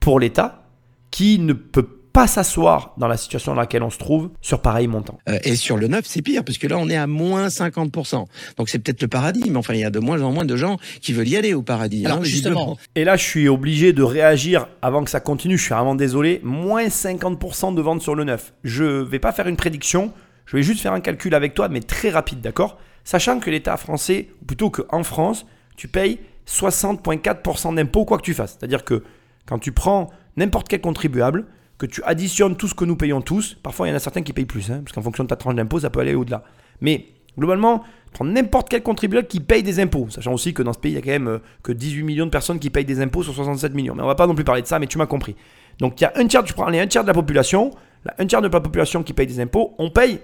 pour 0.00 0.20
l'État 0.20 0.66
qui 1.10 1.38
ne 1.38 1.52
peut 1.52 1.95
pas 2.16 2.26
s'asseoir 2.26 2.94
dans 2.96 3.08
la 3.08 3.18
situation 3.18 3.54
dans 3.54 3.60
laquelle 3.60 3.82
on 3.82 3.90
se 3.90 3.98
trouve 3.98 4.30
sur 4.40 4.62
pareil 4.62 4.86
montant. 4.86 5.18
Euh, 5.28 5.38
et 5.44 5.54
sur 5.54 5.76
le 5.76 5.86
neuf, 5.86 6.06
c'est 6.06 6.22
pire, 6.22 6.44
parce 6.44 6.56
que 6.56 6.66
là, 6.66 6.78
on 6.78 6.88
est 6.88 6.96
à 6.96 7.06
moins 7.06 7.48
50%. 7.48 8.24
Donc 8.56 8.70
c'est 8.70 8.78
peut-être 8.78 9.02
le 9.02 9.08
paradis, 9.08 9.50
mais 9.50 9.58
enfin, 9.58 9.74
il 9.74 9.80
y 9.80 9.84
a 9.84 9.90
de 9.90 9.98
moins 9.98 10.22
en 10.22 10.32
moins 10.32 10.46
de 10.46 10.56
gens 10.56 10.78
qui 11.02 11.12
veulent 11.12 11.28
y 11.28 11.36
aller 11.36 11.52
au 11.52 11.60
paradis. 11.60 12.06
Alors, 12.06 12.20
hein, 12.20 12.24
justement. 12.24 12.78
Et 12.94 13.04
là, 13.04 13.18
je 13.18 13.22
suis 13.22 13.48
obligé 13.50 13.92
de 13.92 14.02
réagir 14.02 14.66
avant 14.80 15.04
que 15.04 15.10
ça 15.10 15.20
continue. 15.20 15.58
Je 15.58 15.64
suis 15.64 15.74
vraiment 15.74 15.94
désolé. 15.94 16.40
Moins 16.42 16.86
50% 16.86 17.74
de 17.74 17.82
ventes 17.82 18.00
sur 18.00 18.14
le 18.14 18.24
neuf. 18.24 18.54
Je 18.64 18.84
vais 18.84 19.18
pas 19.18 19.32
faire 19.32 19.46
une 19.46 19.56
prédiction. 19.56 20.10
Je 20.46 20.56
vais 20.56 20.62
juste 20.62 20.80
faire 20.80 20.94
un 20.94 21.00
calcul 21.00 21.34
avec 21.34 21.52
toi, 21.52 21.68
mais 21.68 21.80
très 21.80 22.08
rapide, 22.08 22.40
d'accord? 22.40 22.78
Sachant 23.04 23.40
que 23.40 23.50
l'État 23.50 23.76
français, 23.76 24.28
ou 24.40 24.46
plutôt 24.46 24.70
qu'en 24.70 25.02
France, 25.02 25.44
tu 25.76 25.86
payes 25.86 26.18
60,4% 26.48 27.74
d'impôts 27.74 28.06
quoi 28.06 28.16
que 28.16 28.22
tu 28.22 28.32
fasses. 28.32 28.56
C'est-à-dire 28.58 28.84
que 28.84 29.02
quand 29.44 29.58
tu 29.58 29.72
prends 29.72 30.08
n'importe 30.38 30.68
quel 30.68 30.80
contribuable, 30.80 31.44
que 31.78 31.86
tu 31.86 32.02
additionnes 32.04 32.56
tout 32.56 32.68
ce 32.68 32.74
que 32.74 32.84
nous 32.84 32.96
payons 32.96 33.20
tous, 33.20 33.54
parfois 33.62 33.86
il 33.86 33.90
y 33.90 33.92
en 33.92 33.96
a 33.96 34.00
certains 34.00 34.22
qui 34.22 34.32
payent 34.32 34.46
plus, 34.46 34.70
hein, 34.70 34.80
parce 34.84 34.92
qu'en 34.92 35.02
fonction 35.02 35.24
de 35.24 35.28
ta 35.28 35.36
tranche 35.36 35.54
d'impôt, 35.54 35.80
ça 35.80 35.90
peut 35.90 36.00
aller 36.00 36.14
au-delà. 36.14 36.42
Mais 36.80 37.06
globalement, 37.38 37.82
prends 38.12 38.24
n'importe 38.24 38.68
quel 38.68 38.82
contribuable 38.82 39.26
qui 39.26 39.40
paye 39.40 39.62
des 39.62 39.78
impôts, 39.80 40.08
sachant 40.10 40.32
aussi 40.32 40.54
que 40.54 40.62
dans 40.62 40.72
ce 40.72 40.78
pays, 40.78 40.92
il 40.92 40.94
y 40.94 40.98
a 40.98 41.02
quand 41.02 41.10
même 41.10 41.28
euh, 41.28 41.38
que 41.62 41.72
18 41.72 42.02
millions 42.02 42.26
de 42.26 42.30
personnes 42.30 42.58
qui 42.58 42.70
payent 42.70 42.84
des 42.84 43.00
impôts 43.00 43.22
sur 43.22 43.34
67 43.34 43.74
millions. 43.74 43.94
Mais 43.94 44.02
on 44.02 44.06
va 44.06 44.14
pas 44.14 44.26
non 44.26 44.34
plus 44.34 44.44
parler 44.44 44.62
de 44.62 44.66
ça, 44.66 44.78
mais 44.78 44.86
tu 44.86 44.98
m'as 44.98 45.06
compris. 45.06 45.36
Donc 45.78 46.00
il 46.00 46.04
y 46.04 46.06
a 46.06 46.12
un 46.16 46.26
tiers, 46.26 46.44
tu 46.44 46.54
prends 46.54 46.68
les 46.68 46.80
un 46.80 46.86
tiers 46.86 47.02
de 47.02 47.08
la 47.08 47.14
population, 47.14 47.72
un 48.18 48.26
tiers 48.26 48.40
de 48.40 48.48
la 48.48 48.60
population 48.60 49.02
qui 49.02 49.12
paye 49.12 49.26
des 49.26 49.40
impôts, 49.40 49.74
on 49.78 49.90
paye 49.90 50.20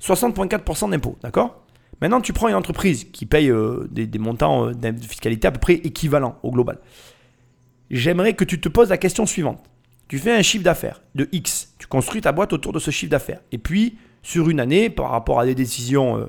60,4% 0.00 0.90
d'impôts, 0.90 1.16
d'accord? 1.22 1.66
Maintenant, 2.00 2.20
tu 2.20 2.32
prends 2.32 2.48
une 2.48 2.54
entreprise 2.54 3.04
qui 3.04 3.24
paye 3.24 3.50
euh, 3.50 3.88
des, 3.90 4.18
montants 4.18 4.68
euh, 4.68 4.72
de 4.74 5.00
fiscalité 5.00 5.48
à 5.48 5.50
peu 5.50 5.60
près 5.60 5.74
équivalents 5.74 6.38
au 6.42 6.50
global. 6.50 6.78
J'aimerais 7.90 8.34
que 8.34 8.44
tu 8.44 8.60
te 8.60 8.68
poses 8.68 8.90
la 8.90 8.98
question 8.98 9.24
suivante. 9.24 9.62
Tu 10.08 10.18
fais 10.18 10.32
un 10.32 10.42
chiffre 10.42 10.64
d'affaires 10.64 11.02
de 11.14 11.28
X, 11.32 11.74
tu 11.78 11.86
construis 11.86 12.20
ta 12.20 12.32
boîte 12.32 12.52
autour 12.52 12.72
de 12.72 12.78
ce 12.78 12.90
chiffre 12.90 13.10
d'affaires. 13.10 13.40
Et 13.52 13.58
puis, 13.58 13.98
sur 14.22 14.48
une 14.48 14.60
année, 14.60 14.90
par 14.90 15.10
rapport 15.10 15.40
à 15.40 15.46
des 15.46 15.54
décisions 15.54 16.18
euh, 16.18 16.26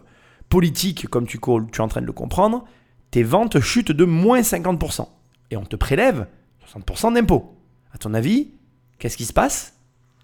politiques, 0.49 1.07
comme 1.07 1.27
tu, 1.27 1.39
tu 1.39 1.77
es 1.77 1.81
en 1.81 1.87
train 1.87 2.01
de 2.01 2.05
le 2.05 2.13
comprendre, 2.13 2.65
tes 3.11 3.23
ventes 3.23 3.59
chutent 3.59 3.91
de 3.91 4.05
moins 4.05 4.41
50%. 4.41 5.07
Et 5.51 5.57
on 5.57 5.63
te 5.63 5.75
prélève 5.75 6.27
60% 6.73 7.13
d'impôts. 7.13 7.55
À 7.93 7.97
ton 7.97 8.13
avis, 8.13 8.51
qu'est-ce 8.99 9.17
qui 9.17 9.25
se 9.25 9.33
passe? 9.33 9.77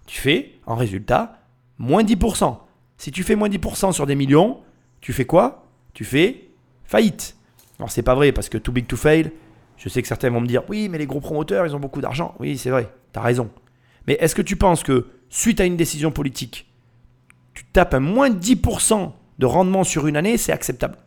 Tu 0.06 0.20
fais, 0.20 0.58
en 0.66 0.74
résultat, 0.74 1.38
moins 1.78 2.02
10%. 2.02 2.58
Si 2.98 3.10
tu 3.10 3.22
fais 3.22 3.36
moins 3.36 3.48
10% 3.48 3.92
sur 3.92 4.06
des 4.06 4.14
millions, 4.14 4.60
tu 5.00 5.12
fais 5.12 5.24
quoi? 5.24 5.66
Tu 5.92 6.04
fais 6.04 6.48
faillite. 6.84 7.36
Alors 7.78 7.90
c'est 7.90 8.02
pas 8.02 8.14
vrai 8.14 8.32
parce 8.32 8.48
que 8.48 8.58
too 8.58 8.72
big 8.72 8.86
to 8.86 8.96
fail, 8.96 9.32
je 9.76 9.88
sais 9.88 10.00
que 10.02 10.08
certains 10.08 10.30
vont 10.30 10.40
me 10.40 10.46
dire 10.46 10.62
oui 10.68 10.88
mais 10.88 10.98
les 10.98 11.06
gros 11.06 11.20
promoteurs 11.20 11.66
ils 11.66 11.74
ont 11.74 11.80
beaucoup 11.80 12.00
d'argent. 12.00 12.34
Oui 12.38 12.56
c'est 12.56 12.70
vrai, 12.70 12.88
tu 13.14 13.18
as 13.18 13.22
raison. 13.22 13.50
Mais 14.06 14.18
est-ce 14.20 14.34
que 14.34 14.42
tu 14.42 14.56
penses 14.56 14.82
que 14.82 15.06
suite 15.30 15.60
à 15.60 15.64
une 15.64 15.76
décision 15.76 16.10
politique, 16.10 16.70
tu 17.54 17.64
tapes 17.64 17.94
un 17.94 18.00
moins 18.00 18.28
10% 18.28 19.12
de 19.38 19.46
rendement 19.46 19.84
sur 19.84 20.06
une 20.06 20.16
année, 20.16 20.36
c'est 20.36 20.52
acceptable? 20.52 20.98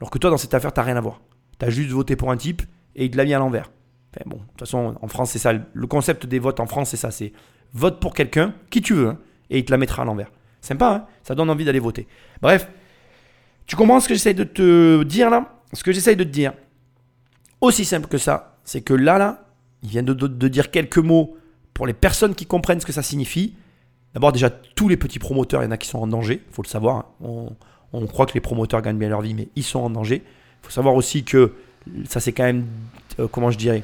Alors 0.00 0.10
que 0.10 0.18
toi 0.18 0.30
dans 0.30 0.36
cette 0.36 0.54
affaire, 0.54 0.72
tu 0.72 0.80
n'as 0.80 0.84
rien 0.86 0.96
à 0.96 1.00
voir. 1.00 1.20
Tu 1.60 1.66
as 1.66 1.70
juste 1.70 1.90
voté 1.90 2.16
pour 2.16 2.32
un 2.32 2.36
type 2.36 2.62
et 2.96 3.04
il 3.04 3.10
te 3.10 3.16
l'a 3.16 3.24
mis 3.24 3.34
à 3.34 3.38
l'envers. 3.38 3.70
Enfin, 4.10 4.24
bon, 4.26 4.36
de 4.36 4.42
toute 4.42 4.60
façon, 4.60 4.96
en 5.00 5.08
France, 5.08 5.30
c'est 5.30 5.38
ça. 5.38 5.52
Le 5.52 5.86
concept 5.86 6.26
des 6.26 6.38
votes 6.38 6.60
en 6.60 6.66
France, 6.66 6.90
c'est 6.90 6.96
ça. 6.96 7.10
C'est 7.10 7.32
vote 7.72 8.00
pour 8.00 8.14
quelqu'un, 8.14 8.54
qui 8.70 8.82
tu 8.82 8.94
veux, 8.94 9.08
hein, 9.08 9.18
et 9.50 9.58
il 9.58 9.64
te 9.64 9.70
la 9.70 9.78
mettra 9.78 10.02
à 10.02 10.04
l'envers. 10.04 10.30
Sympa, 10.60 10.92
hein? 10.92 11.06
Ça 11.22 11.34
donne 11.34 11.50
envie 11.50 11.64
d'aller 11.64 11.78
voter. 11.78 12.06
Bref, 12.40 12.68
tu 13.66 13.76
comprends 13.76 14.00
ce 14.00 14.08
que 14.08 14.14
j'essaye 14.14 14.34
de 14.34 14.44
te 14.44 15.02
dire 15.02 15.30
là? 15.30 15.60
Ce 15.72 15.82
que 15.82 15.92
j'essaye 15.92 16.16
de 16.16 16.24
te 16.24 16.28
dire, 16.28 16.52
aussi 17.60 17.84
simple 17.84 18.06
que 18.06 18.18
ça, 18.18 18.58
c'est 18.64 18.82
que 18.82 18.94
là, 18.94 19.18
là, 19.18 19.43
il 19.84 19.90
vient 19.90 20.02
de, 20.02 20.48
dire 20.48 20.70
quelques 20.70 20.98
mots 20.98 21.36
pour 21.74 21.86
les 21.86 21.92
personnes 21.92 22.34
qui 22.34 22.46
comprennent 22.46 22.80
ce 22.80 22.86
que 22.86 22.92
ça 22.92 23.02
signifie. 23.02 23.54
D'abord, 24.14 24.32
déjà, 24.32 24.50
tous 24.50 24.88
les 24.88 24.96
petits 24.96 25.18
promoteurs, 25.18 25.62
il 25.62 25.66
y 25.66 25.68
en 25.68 25.72
a 25.72 25.76
qui 25.76 25.88
sont 25.88 25.98
en 25.98 26.06
danger, 26.06 26.42
il 26.46 26.54
faut 26.54 26.62
le 26.62 26.68
savoir. 26.68 27.10
On, 27.20 27.52
on 27.92 28.06
croit 28.06 28.26
que 28.26 28.34
les 28.34 28.40
promoteurs 28.40 28.82
gagnent 28.82 28.98
bien 28.98 29.08
leur 29.08 29.20
vie, 29.20 29.34
mais 29.34 29.48
ils 29.56 29.62
sont 29.62 29.80
en 29.80 29.90
danger. 29.90 30.22
Il 30.24 30.66
faut 30.66 30.70
savoir 30.70 30.94
aussi 30.94 31.24
que 31.24 31.52
ça, 32.08 32.20
c'est 32.20 32.32
quand 32.32 32.44
même, 32.44 32.64
euh, 33.20 33.28
comment 33.28 33.50
je 33.50 33.58
dirais, 33.58 33.82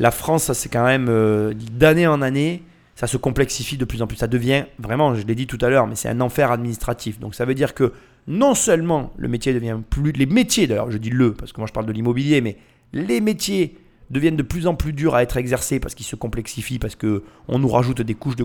la 0.00 0.10
France, 0.10 0.44
ça, 0.44 0.54
c'est 0.54 0.68
quand 0.68 0.84
même, 0.84 1.06
euh, 1.08 1.52
d'année 1.72 2.06
en 2.06 2.22
année, 2.22 2.62
ça 2.94 3.06
se 3.06 3.16
complexifie 3.16 3.76
de 3.76 3.84
plus 3.84 4.02
en 4.02 4.06
plus. 4.06 4.16
Ça 4.16 4.26
devient, 4.26 4.64
vraiment, 4.78 5.14
je 5.14 5.26
l'ai 5.26 5.34
dit 5.34 5.46
tout 5.46 5.58
à 5.60 5.68
l'heure, 5.68 5.86
mais 5.86 5.94
c'est 5.94 6.08
un 6.08 6.20
enfer 6.20 6.50
administratif. 6.50 7.20
Donc, 7.20 7.34
ça 7.34 7.44
veut 7.44 7.54
dire 7.54 7.74
que 7.74 7.92
non 8.26 8.54
seulement 8.54 9.12
le 9.16 9.28
métier 9.28 9.52
devient 9.52 9.78
plus. 9.88 10.12
Les 10.12 10.26
métiers, 10.26 10.66
d'ailleurs, 10.66 10.90
je 10.90 10.98
dis 10.98 11.10
le, 11.10 11.34
parce 11.34 11.52
que 11.52 11.60
moi, 11.60 11.66
je 11.66 11.72
parle 11.72 11.86
de 11.86 11.92
l'immobilier, 11.92 12.40
mais 12.40 12.56
les 12.92 13.20
métiers 13.20 13.76
deviennent 14.10 14.36
de 14.36 14.42
plus 14.42 14.66
en 14.66 14.74
plus 14.74 14.92
durs 14.92 15.14
à 15.14 15.22
être 15.22 15.36
exercés 15.36 15.80
parce 15.80 15.94
qu'ils 15.94 16.06
se 16.06 16.16
complexifient, 16.16 16.78
parce 16.78 16.96
qu'on 16.96 17.58
nous 17.58 17.68
rajoute 17.68 18.02
des 18.02 18.14
couches 18.14 18.36
de 18.36 18.44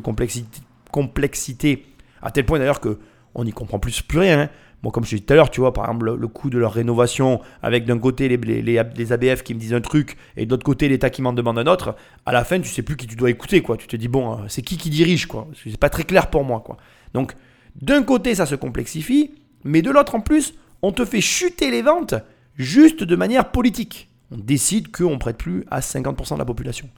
complexité, 0.92 1.86
à 2.22 2.32
tel 2.32 2.46
point 2.46 2.60
d'ailleurs 2.60 2.80
que 2.80 2.98
on 3.36 3.44
n'y 3.44 3.52
comprend 3.52 3.80
plus, 3.80 4.02
rien. 4.16 4.42
hein. 4.42 4.50
Comme 4.92 5.04
je 5.04 5.10
disais 5.10 5.22
tout 5.24 5.34
à 5.34 5.36
l'heure, 5.36 5.50
tu 5.52 5.60
vois, 5.60 5.74
par 5.74 5.86
exemple, 5.86 6.06
le, 6.06 6.16
le 6.16 6.28
coût 6.30 6.50
de 6.50 6.58
leur 6.58 6.72
rénovation, 6.74 7.42
avec 7.62 7.86
d'un 7.86 8.00
côté 8.00 8.28
les, 8.30 8.38
les, 8.38 8.62
les- 8.62 8.82
les 8.96 9.12
ABF 9.14 9.44
qui 9.44 9.54
me 9.54 9.60
disent 9.60 9.74
un 9.74 9.82
truc, 9.82 10.16
et 10.38 10.46
de 10.46 10.52
l'autre 10.52 10.64
côté 10.64 10.88
l'État 10.88 11.10
qui 11.10 11.22
m'en 11.22 11.34
demande 11.34 11.60
un 11.60 11.68
autre, 11.68 11.96
à 12.26 12.32
la 12.32 12.44
fin, 12.46 12.60
tu 12.62 12.70
sais 12.70 12.82
plus 12.82 12.96
qui 12.96 13.06
tu 13.06 13.16
dois 13.18 13.30
écouter, 13.30 13.62
quoi. 13.62 13.76
Tu 13.78 13.88
te 13.88 13.96
dis, 13.98 14.08
bon, 14.08 14.34
euh, 14.34 14.46
c'est 14.48 14.62
qui 14.62 14.78
qui 14.78 14.90
dirige, 14.90 15.26
quoi. 15.28 15.48
C'est 15.64 15.78
pas 15.78 15.90
très 15.90 16.06
clair 16.06 16.30
pour 16.30 16.44
moi, 16.46 16.62
quoi. 16.66 16.78
Donc, 17.14 17.34
d'un 17.82 18.04
côté, 18.04 18.34
ça 18.36 18.46
se 18.46 18.56
complexifie, 18.56 19.32
mais 19.66 19.82
de 19.82 19.92
l'autre, 19.92 20.16
en 20.16 20.22
plus, 20.22 20.54
on 20.82 20.92
te 20.94 21.04
fait 21.06 21.22
chuter 21.22 21.72
les 21.72 21.82
ventes 21.82 22.16
juste 22.56 23.04
de 23.04 23.16
manière 23.18 23.52
politique. 23.52 24.10
On 24.32 24.38
décide 24.38 24.92
qu'on 24.92 25.18
prête 25.18 25.38
plus 25.38 25.66
à 25.72 25.80
50% 25.80 26.36
de 26.36 26.40
la 26.40 26.46
population. 26.46 26.90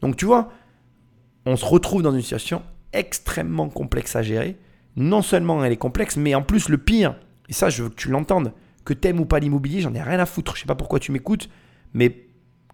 Donc, 0.00 0.16
tu 0.16 0.24
vois, 0.24 0.50
on 1.46 1.56
se 1.56 1.64
retrouve 1.64 2.02
dans 2.02 2.12
une 2.12 2.22
situation 2.22 2.62
extrêmement 2.92 3.68
complexe 3.68 4.16
à 4.16 4.22
gérer. 4.22 4.58
Non 4.96 5.22
seulement 5.22 5.64
elle 5.64 5.72
est 5.72 5.76
complexe, 5.76 6.16
mais 6.16 6.34
en 6.34 6.42
plus 6.42 6.68
le 6.68 6.78
pire, 6.78 7.16
et 7.48 7.52
ça 7.52 7.70
je 7.70 7.82
veux 7.82 7.88
que 7.88 7.94
tu 7.94 8.10
l'entendes, 8.10 8.52
que 8.84 8.92
t'aimes 8.92 9.20
ou 9.20 9.24
pas 9.24 9.38
l'immobilier, 9.38 9.80
j'en 9.80 9.94
ai 9.94 10.02
rien 10.02 10.18
à 10.18 10.26
foutre, 10.26 10.54
je 10.54 10.60
sais 10.60 10.66
pas 10.66 10.74
pourquoi 10.74 10.98
tu 10.98 11.12
m'écoutes, 11.12 11.48
mais 11.94 12.26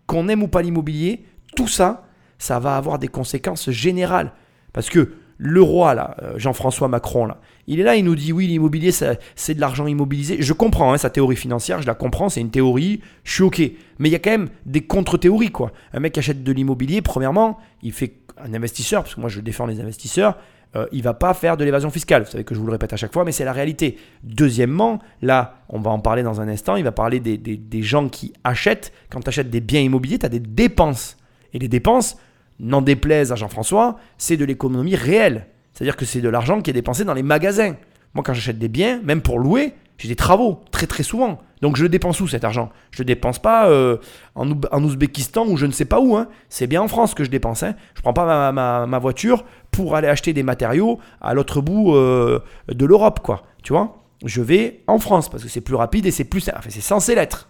qu'on 0.06 0.28
aime 0.28 0.42
ou 0.42 0.48
pas 0.48 0.62
l'immobilier, 0.62 1.24
tout 1.54 1.68
ça, 1.68 2.08
ça 2.38 2.58
va 2.58 2.76
avoir 2.76 2.98
des 2.98 3.08
conséquences 3.08 3.70
générales. 3.70 4.32
Parce 4.72 4.90
que 4.90 5.12
le 5.40 5.62
roi, 5.62 5.94
là, 5.94 6.16
euh, 6.22 6.32
Jean-François 6.36 6.88
Macron, 6.88 7.24
là, 7.26 7.40
il 7.68 7.78
est 7.80 7.84
là, 7.84 7.94
il 7.96 8.04
nous 8.04 8.16
dit 8.16 8.32
oui, 8.32 8.46
l'immobilier, 8.48 8.90
c'est 8.92 9.54
de 9.54 9.60
l'argent 9.60 9.86
immobilisé. 9.86 10.38
Je 10.40 10.52
comprends 10.52 10.92
hein, 10.92 10.98
sa 10.98 11.10
théorie 11.10 11.36
financière, 11.36 11.80
je 11.80 11.86
la 11.86 11.94
comprends, 11.94 12.28
c'est 12.28 12.40
une 12.40 12.50
théorie, 12.50 13.00
je 13.24 13.32
suis 13.34 13.42
ok. 13.44 13.58
Mais 13.98 14.08
il 14.08 14.12
y 14.12 14.16
a 14.16 14.18
quand 14.18 14.30
même 14.30 14.48
des 14.66 14.80
contre-théories, 14.82 15.50
quoi. 15.52 15.72
Un 15.92 16.00
mec 16.00 16.12
qui 16.14 16.18
achète 16.18 16.42
de 16.42 16.52
l'immobilier, 16.52 17.02
premièrement, 17.02 17.58
il 17.82 17.92
fait 17.92 18.14
un 18.42 18.52
investisseur, 18.54 19.02
parce 19.02 19.14
que 19.14 19.20
moi 19.20 19.28
je 19.28 19.40
défends 19.40 19.66
les 19.66 19.80
investisseurs, 19.80 20.36
euh, 20.76 20.86
il 20.92 21.02
va 21.02 21.14
pas 21.14 21.32
faire 21.34 21.56
de 21.56 21.64
l'évasion 21.64 21.90
fiscale. 21.90 22.24
Vous 22.24 22.30
savez 22.30 22.44
que 22.44 22.54
je 22.54 22.60
vous 22.60 22.66
le 22.66 22.72
répète 22.72 22.92
à 22.92 22.96
chaque 22.96 23.12
fois, 23.12 23.24
mais 23.24 23.32
c'est 23.32 23.44
la 23.44 23.52
réalité. 23.52 23.96
Deuxièmement, 24.22 24.98
là, 25.22 25.62
on 25.68 25.80
va 25.80 25.90
en 25.90 25.98
parler 25.98 26.22
dans 26.22 26.40
un 26.40 26.48
instant, 26.48 26.76
il 26.76 26.84
va 26.84 26.92
parler 26.92 27.20
des, 27.20 27.38
des- 27.38 27.56
des 27.56 27.82
gens 27.82 28.08
qui 28.08 28.32
achètent. 28.44 28.92
Quand 29.10 29.20
tu 29.20 29.28
achètes 29.28 29.50
des 29.50 29.60
biens 29.60 29.80
immobiliers, 29.80 30.18
tu 30.18 30.26
as 30.26 30.30
des 30.30 30.40
dépenses. 30.40 31.16
Et 31.54 31.58
les 31.58 31.68
dépenses, 31.68 32.18
n'en 32.60 32.82
déplaise 32.82 33.32
à 33.32 33.36
Jean-François, 33.36 33.96
c'est 34.16 34.36
de 34.36 34.44
l'économie 34.44 34.96
réelle. 34.96 35.46
C'est-à-dire 35.72 35.96
que 35.96 36.04
c'est 36.04 36.20
de 36.20 36.28
l'argent 36.28 36.60
qui 36.60 36.70
est 36.70 36.74
dépensé 36.74 37.04
dans 37.04 37.14
les 37.14 37.22
magasins. 37.22 37.76
Moi, 38.14 38.24
quand 38.24 38.34
j'achète 38.34 38.58
des 38.58 38.68
biens, 38.68 39.00
même 39.04 39.20
pour 39.20 39.38
louer, 39.38 39.74
j'ai 39.98 40.08
des 40.08 40.16
travaux, 40.16 40.60
très 40.70 40.86
très 40.86 41.02
souvent. 41.02 41.40
Donc 41.60 41.76
je 41.76 41.82
le 41.82 41.88
dépense 41.88 42.20
où 42.20 42.28
cet 42.28 42.44
argent? 42.44 42.70
Je 42.92 43.02
le 43.02 43.04
dépense 43.04 43.40
pas 43.40 43.68
euh, 43.68 43.96
en, 44.36 44.84
Ouzbékistan 44.84 45.46
ou 45.46 45.56
je 45.56 45.66
ne 45.66 45.72
sais 45.72 45.84
pas 45.84 46.00
où. 46.00 46.16
hein. 46.16 46.28
C'est 46.48 46.68
bien 46.68 46.82
en 46.82 46.88
France 46.88 47.14
que 47.14 47.24
je 47.24 47.30
dépense. 47.30 47.62
Hein. 47.64 47.74
Je 47.94 48.00
prends 48.00 48.12
pas 48.12 48.52
ma, 48.52 48.98
voiture 48.98 49.44
pour 49.70 49.96
aller 49.96 50.08
acheter 50.08 50.32
des 50.32 50.44
matériaux 50.44 51.00
à 51.20 51.34
l'autre 51.34 51.60
bout 51.60 51.94
euh, 51.94 52.40
de 52.68 52.86
l'Europe, 52.86 53.20
quoi. 53.22 53.42
Tu 53.62 53.72
vois? 53.72 53.98
Je 54.24 54.40
vais 54.40 54.82
en 54.86 54.98
France 54.98 55.28
parce 55.28 55.42
que 55.42 55.48
c'est 55.48 55.60
plus 55.60 55.74
rapide 55.74 56.06
et 56.06 56.10
c'est 56.10 56.24
plus. 56.24 56.48
Enfin, 56.48 56.70
c'est 56.70 56.80
censé 56.80 57.14
l'être. 57.14 57.48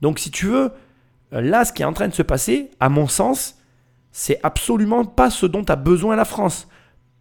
Donc 0.00 0.18
si 0.18 0.30
tu 0.30 0.46
veux, 0.46 0.70
là, 1.32 1.64
ce 1.64 1.72
qui 1.72 1.82
est 1.82 1.86
en 1.86 1.92
train 1.92 2.08
de 2.08 2.14
se 2.14 2.22
passer, 2.22 2.70
à 2.80 2.88
mon 2.88 3.08
sens, 3.08 3.58
c'est 4.16 4.38
absolument 4.44 5.04
pas 5.04 5.28
ce 5.28 5.44
dont 5.44 5.64
a 5.64 5.74
besoin 5.74 6.14
la 6.14 6.24
France. 6.24 6.68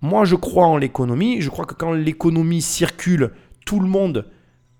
Moi, 0.01 0.25
je 0.25 0.35
crois 0.35 0.67
en 0.67 0.77
l'économie. 0.77 1.41
Je 1.41 1.49
crois 1.49 1.65
que 1.65 1.73
quand 1.73 1.91
l'économie 1.91 2.61
circule, 2.61 3.31
tout 3.65 3.79
le 3.79 3.87
monde 3.87 4.29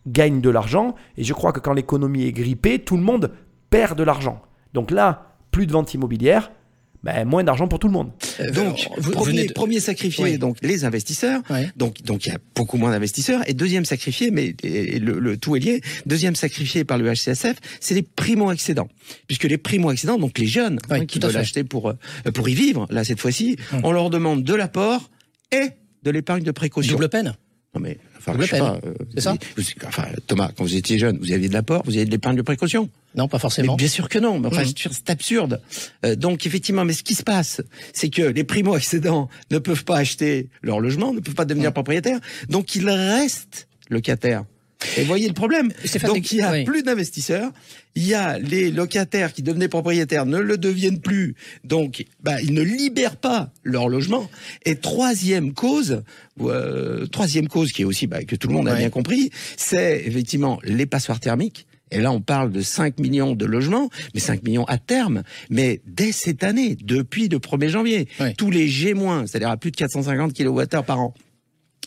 gagne 0.05 0.39
de 0.39 0.51
l'argent. 0.51 0.93
Et 1.17 1.23
je 1.23 1.33
crois 1.33 1.51
que 1.51 1.59
quand 1.59 1.73
l'économie 1.73 2.25
est 2.25 2.31
grippée, 2.31 2.77
tout 2.77 2.97
le 2.97 3.01
monde 3.01 3.31
perd 3.71 3.97
de 3.97 4.03
l'argent. 4.03 4.43
Donc 4.75 4.91
là, 4.91 5.37
plus 5.49 5.65
de 5.65 5.71
ventes 5.71 5.95
immobilières, 5.95 6.51
ben, 7.03 7.25
moins 7.25 7.43
d'argent 7.43 7.67
pour 7.67 7.79
tout 7.79 7.87
le 7.87 7.93
monde. 7.93 8.11
Euh, 8.39 8.49
Donc, 8.51 8.87
vous- 8.97 9.11
premier, 9.11 9.31
venez 9.31 9.47
de- 9.47 9.53
premier 9.53 9.79
sacrifié, 9.79 10.23
Oui. 10.23 10.37
donc 10.37 10.57
les 10.61 10.85
investisseurs. 10.85 11.41
Ouais. 11.49 11.69
Donc, 11.75 12.01
donc 12.03 12.25
il 12.25 12.29
y 12.29 12.31
a 12.35 12.37
beaucoup 12.55 12.77
moins 12.77 12.91
d'investisseurs. 12.91 13.41
Et 13.49 13.53
deuxième 13.53 13.85
sacrifié, 13.85 14.31
mais 14.31 14.55
et 14.63 14.99
le, 14.99 15.19
le 15.19 15.37
tout 15.37 15.55
est 15.55 15.59
lié. 15.59 15.81
Deuxième 16.05 16.35
sacrifié 16.35 16.83
par 16.85 16.97
le 16.97 17.11
HCSF, 17.13 17.57
c'est 17.81 17.93
les 17.95 18.03
primo-accédants, 18.03 18.87
puisque 19.27 19.43
les 19.43 19.57
primo-accédants, 19.57 20.17
donc 20.17 20.37
les 20.39 20.47
jeunes 20.47 20.79
Oui, 20.89 20.99
hein, 20.99 21.05
qui 21.05 21.19
veulent 21.19 21.35
acheter 21.37 21.63
pour 21.63 21.89
euh, 21.89 21.93
pour 22.33 22.47
y 22.47 22.53
vivre, 22.53 22.87
là 22.89 23.03
cette 23.03 23.19
fois-ci, 23.19 23.57
Hum. 23.73 23.81
on 23.83 23.91
leur 23.91 24.09
demande 24.09 24.43
de 24.43 24.53
l'apport 24.53 25.09
et 25.51 25.69
de 26.03 26.11
l'épargne 26.11 26.43
de 26.43 26.51
précaution. 26.51 26.93
Double 26.93 27.09
peine. 27.09 27.33
Non 27.75 27.81
mais 27.81 27.97
enfin, 28.19 28.35
je 28.39 28.45
sais 28.45 28.59
pas. 28.59 28.79
euh, 28.85 28.93
C'est 29.15 29.21
ça 29.21 29.35
vous- 29.57 29.63
enfin, 29.87 30.05
Thomas, 30.27 30.51
quand 30.55 30.63
vous 30.63 30.75
étiez 30.75 30.97
jeune, 30.99 31.17
vous 31.17 31.31
aviez 31.31 31.47
de 31.49 31.53
l'apport, 31.53 31.81
vous 31.85 31.91
aviez 31.93 32.05
de 32.05 32.11
l'épargne 32.11 32.35
de 32.37 32.41
précaution. 32.43 32.87
Non, 33.15 33.27
pas 33.27 33.37
Mais 33.37 33.41
forcément. 33.41 33.75
bien 33.75 33.87
sûr 33.87 34.09
que 34.09 34.19
non. 34.19 34.39
Mais 34.39 34.47
enfin, 34.47 34.63
dire, 34.63 34.91
c'est 34.91 35.09
absurde. 35.09 35.59
Euh, 36.05 36.15
donc 36.15 36.45
effectivement, 36.45 36.85
mais 36.85 36.93
ce 36.93 37.03
qui 37.03 37.15
se 37.15 37.23
passe, 37.23 37.61
c'est 37.93 38.09
que 38.09 38.21
les 38.21 38.43
primo-accédants 38.43 39.27
ne 39.51 39.57
peuvent 39.59 39.83
pas 39.85 39.97
acheter 39.97 40.49
leur 40.61 40.79
logement, 40.79 41.13
ne 41.13 41.19
peuvent 41.19 41.33
pas 41.35 41.45
devenir 41.45 41.73
propriétaires, 41.73 42.19
donc 42.49 42.75
ils 42.75 42.87
restent 42.89 43.67
locataires. 43.89 44.45
Et 44.97 45.03
voyez 45.03 45.27
le 45.27 45.33
problème. 45.33 45.71
Donc 46.05 46.31
il 46.31 46.37
y 46.37 46.41
a 46.41 46.51
oui. 46.51 46.63
plus 46.63 46.83
d'investisseurs, 46.83 47.51
il 47.95 48.05
y 48.07 48.13
a 48.13 48.39
les 48.39 48.71
locataires 48.71 49.33
qui 49.33 49.43
devenaient 49.43 49.67
propriétaires 49.67 50.25
ne 50.25 50.39
le 50.39 50.57
deviennent 50.57 50.99
plus, 50.99 51.35
donc 51.63 52.05
bah, 52.21 52.41
ils 52.41 52.53
ne 52.53 52.61
libèrent 52.61 53.17
pas 53.17 53.51
leur 53.63 53.89
logement. 53.89 54.29
Et 54.65 54.75
troisième 54.75 55.53
cause, 55.53 56.03
euh, 56.41 57.05
troisième 57.07 57.47
cause 57.47 57.71
qui 57.71 57.83
est 57.83 57.85
aussi 57.85 58.07
bah, 58.07 58.23
que 58.23 58.35
tout 58.35 58.47
le 58.47 58.53
monde 58.53 58.67
a 58.67 58.75
bien 58.75 58.89
compris, 58.89 59.29
c'est 59.57 60.03
effectivement 60.05 60.59
les 60.63 60.85
passoires 60.85 61.19
thermiques. 61.19 61.67
Et 61.91 62.01
là, 62.01 62.11
on 62.11 62.21
parle 62.21 62.51
de 62.51 62.61
5 62.61 62.99
millions 62.99 63.35
de 63.35 63.45
logements, 63.45 63.89
mais 64.15 64.19
5 64.19 64.43
millions 64.43 64.65
à 64.65 64.79
terme. 64.79 65.21
Mais 65.51 65.81
dès 65.85 66.11
cette 66.11 66.43
année, 66.43 66.75
depuis 66.81 67.27
le 67.27 67.37
1er 67.37 67.67
janvier, 67.67 68.07
tous 68.35 68.49
les 68.49 68.67
G-, 68.67 68.95
c'est-à-dire 69.27 69.49
à 69.49 69.57
plus 69.57 69.69
de 69.69 69.75
450 69.75 70.33
kWh 70.33 70.81
par 70.83 70.99
an, 70.99 71.13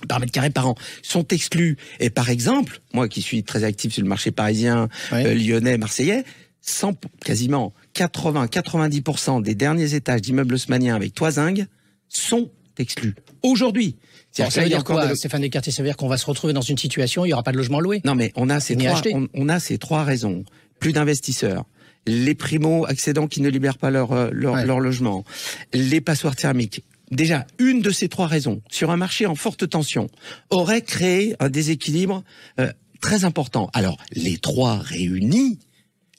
par 0.08 0.20
mètre 0.20 0.32
carré 0.32 0.50
par 0.50 0.66
an, 0.68 0.74
sont 1.02 1.26
exclus. 1.28 1.76
Et 2.00 2.10
par 2.10 2.28
exemple, 2.30 2.80
moi 2.92 3.08
qui 3.08 3.22
suis 3.22 3.42
très 3.44 3.64
actif 3.64 3.92
sur 3.94 4.02
le 4.02 4.08
marché 4.08 4.30
parisien, 4.30 4.88
euh, 5.12 5.34
lyonnais, 5.34 5.78
marseillais, 5.78 6.24
100, 6.60 6.94
quasiment 7.24 7.72
80-90% 7.94 9.42
des 9.42 9.54
derniers 9.54 9.94
étages 9.94 10.20
d'immeubles 10.22 10.54
haussmanniens 10.54 10.94
avec 10.96 11.14
toisingue 11.14 11.66
sont 12.08 12.50
exclus. 12.78 13.14
Aujourd'hui. 13.42 13.96
C'est-à-dire 14.32 14.52
ça 14.52 14.60
là, 14.60 14.64
veut 14.64 14.70
dire 14.70 14.84
quoi, 14.84 15.16
Stéphane 15.16 15.40
Descartes 15.40 15.70
Ça 15.70 15.82
veut 15.82 15.88
dire 15.88 15.96
qu'on 15.96 16.08
va 16.08 16.18
se 16.18 16.26
retrouver 16.26 16.52
dans 16.52 16.60
une 16.60 16.76
situation 16.76 17.22
où 17.22 17.24
il 17.24 17.28
n'y 17.28 17.32
aura 17.32 17.42
pas 17.42 17.52
de 17.52 17.56
logement 17.56 17.80
loué? 17.80 18.02
Non, 18.04 18.14
mais 18.14 18.32
on 18.36 18.50
a 18.50 18.60
ces 18.60 18.76
trois, 18.76 19.00
on, 19.14 19.28
on 19.32 19.48
a 19.48 19.60
ces 19.60 19.78
trois 19.78 20.04
raisons. 20.04 20.44
Plus 20.78 20.92
d'investisseurs, 20.92 21.64
les 22.06 22.34
primo-accédants 22.34 23.28
qui 23.28 23.40
ne 23.40 23.48
libèrent 23.48 23.78
pas 23.78 23.90
leur, 23.90 24.12
euh, 24.12 24.28
leur, 24.30 24.54
Ouais. 24.54 24.66
leur 24.66 24.78
logement, 24.78 25.24
les 25.72 26.02
passoires 26.02 26.36
thermiques. 26.36 26.82
Déjà, 27.10 27.46
une 27.58 27.80
de 27.82 27.90
ces 27.90 28.08
trois 28.08 28.26
raisons, 28.26 28.62
sur 28.70 28.90
un 28.90 28.96
marché 28.96 29.26
en 29.26 29.34
forte 29.34 29.68
tension, 29.68 30.08
aurait 30.50 30.82
créé 30.82 31.36
un 31.38 31.48
déséquilibre 31.48 32.24
euh, 32.58 32.72
très 33.00 33.24
important. 33.24 33.70
Alors, 33.74 33.96
les 34.12 34.38
trois 34.38 34.78
réunis, 34.78 35.60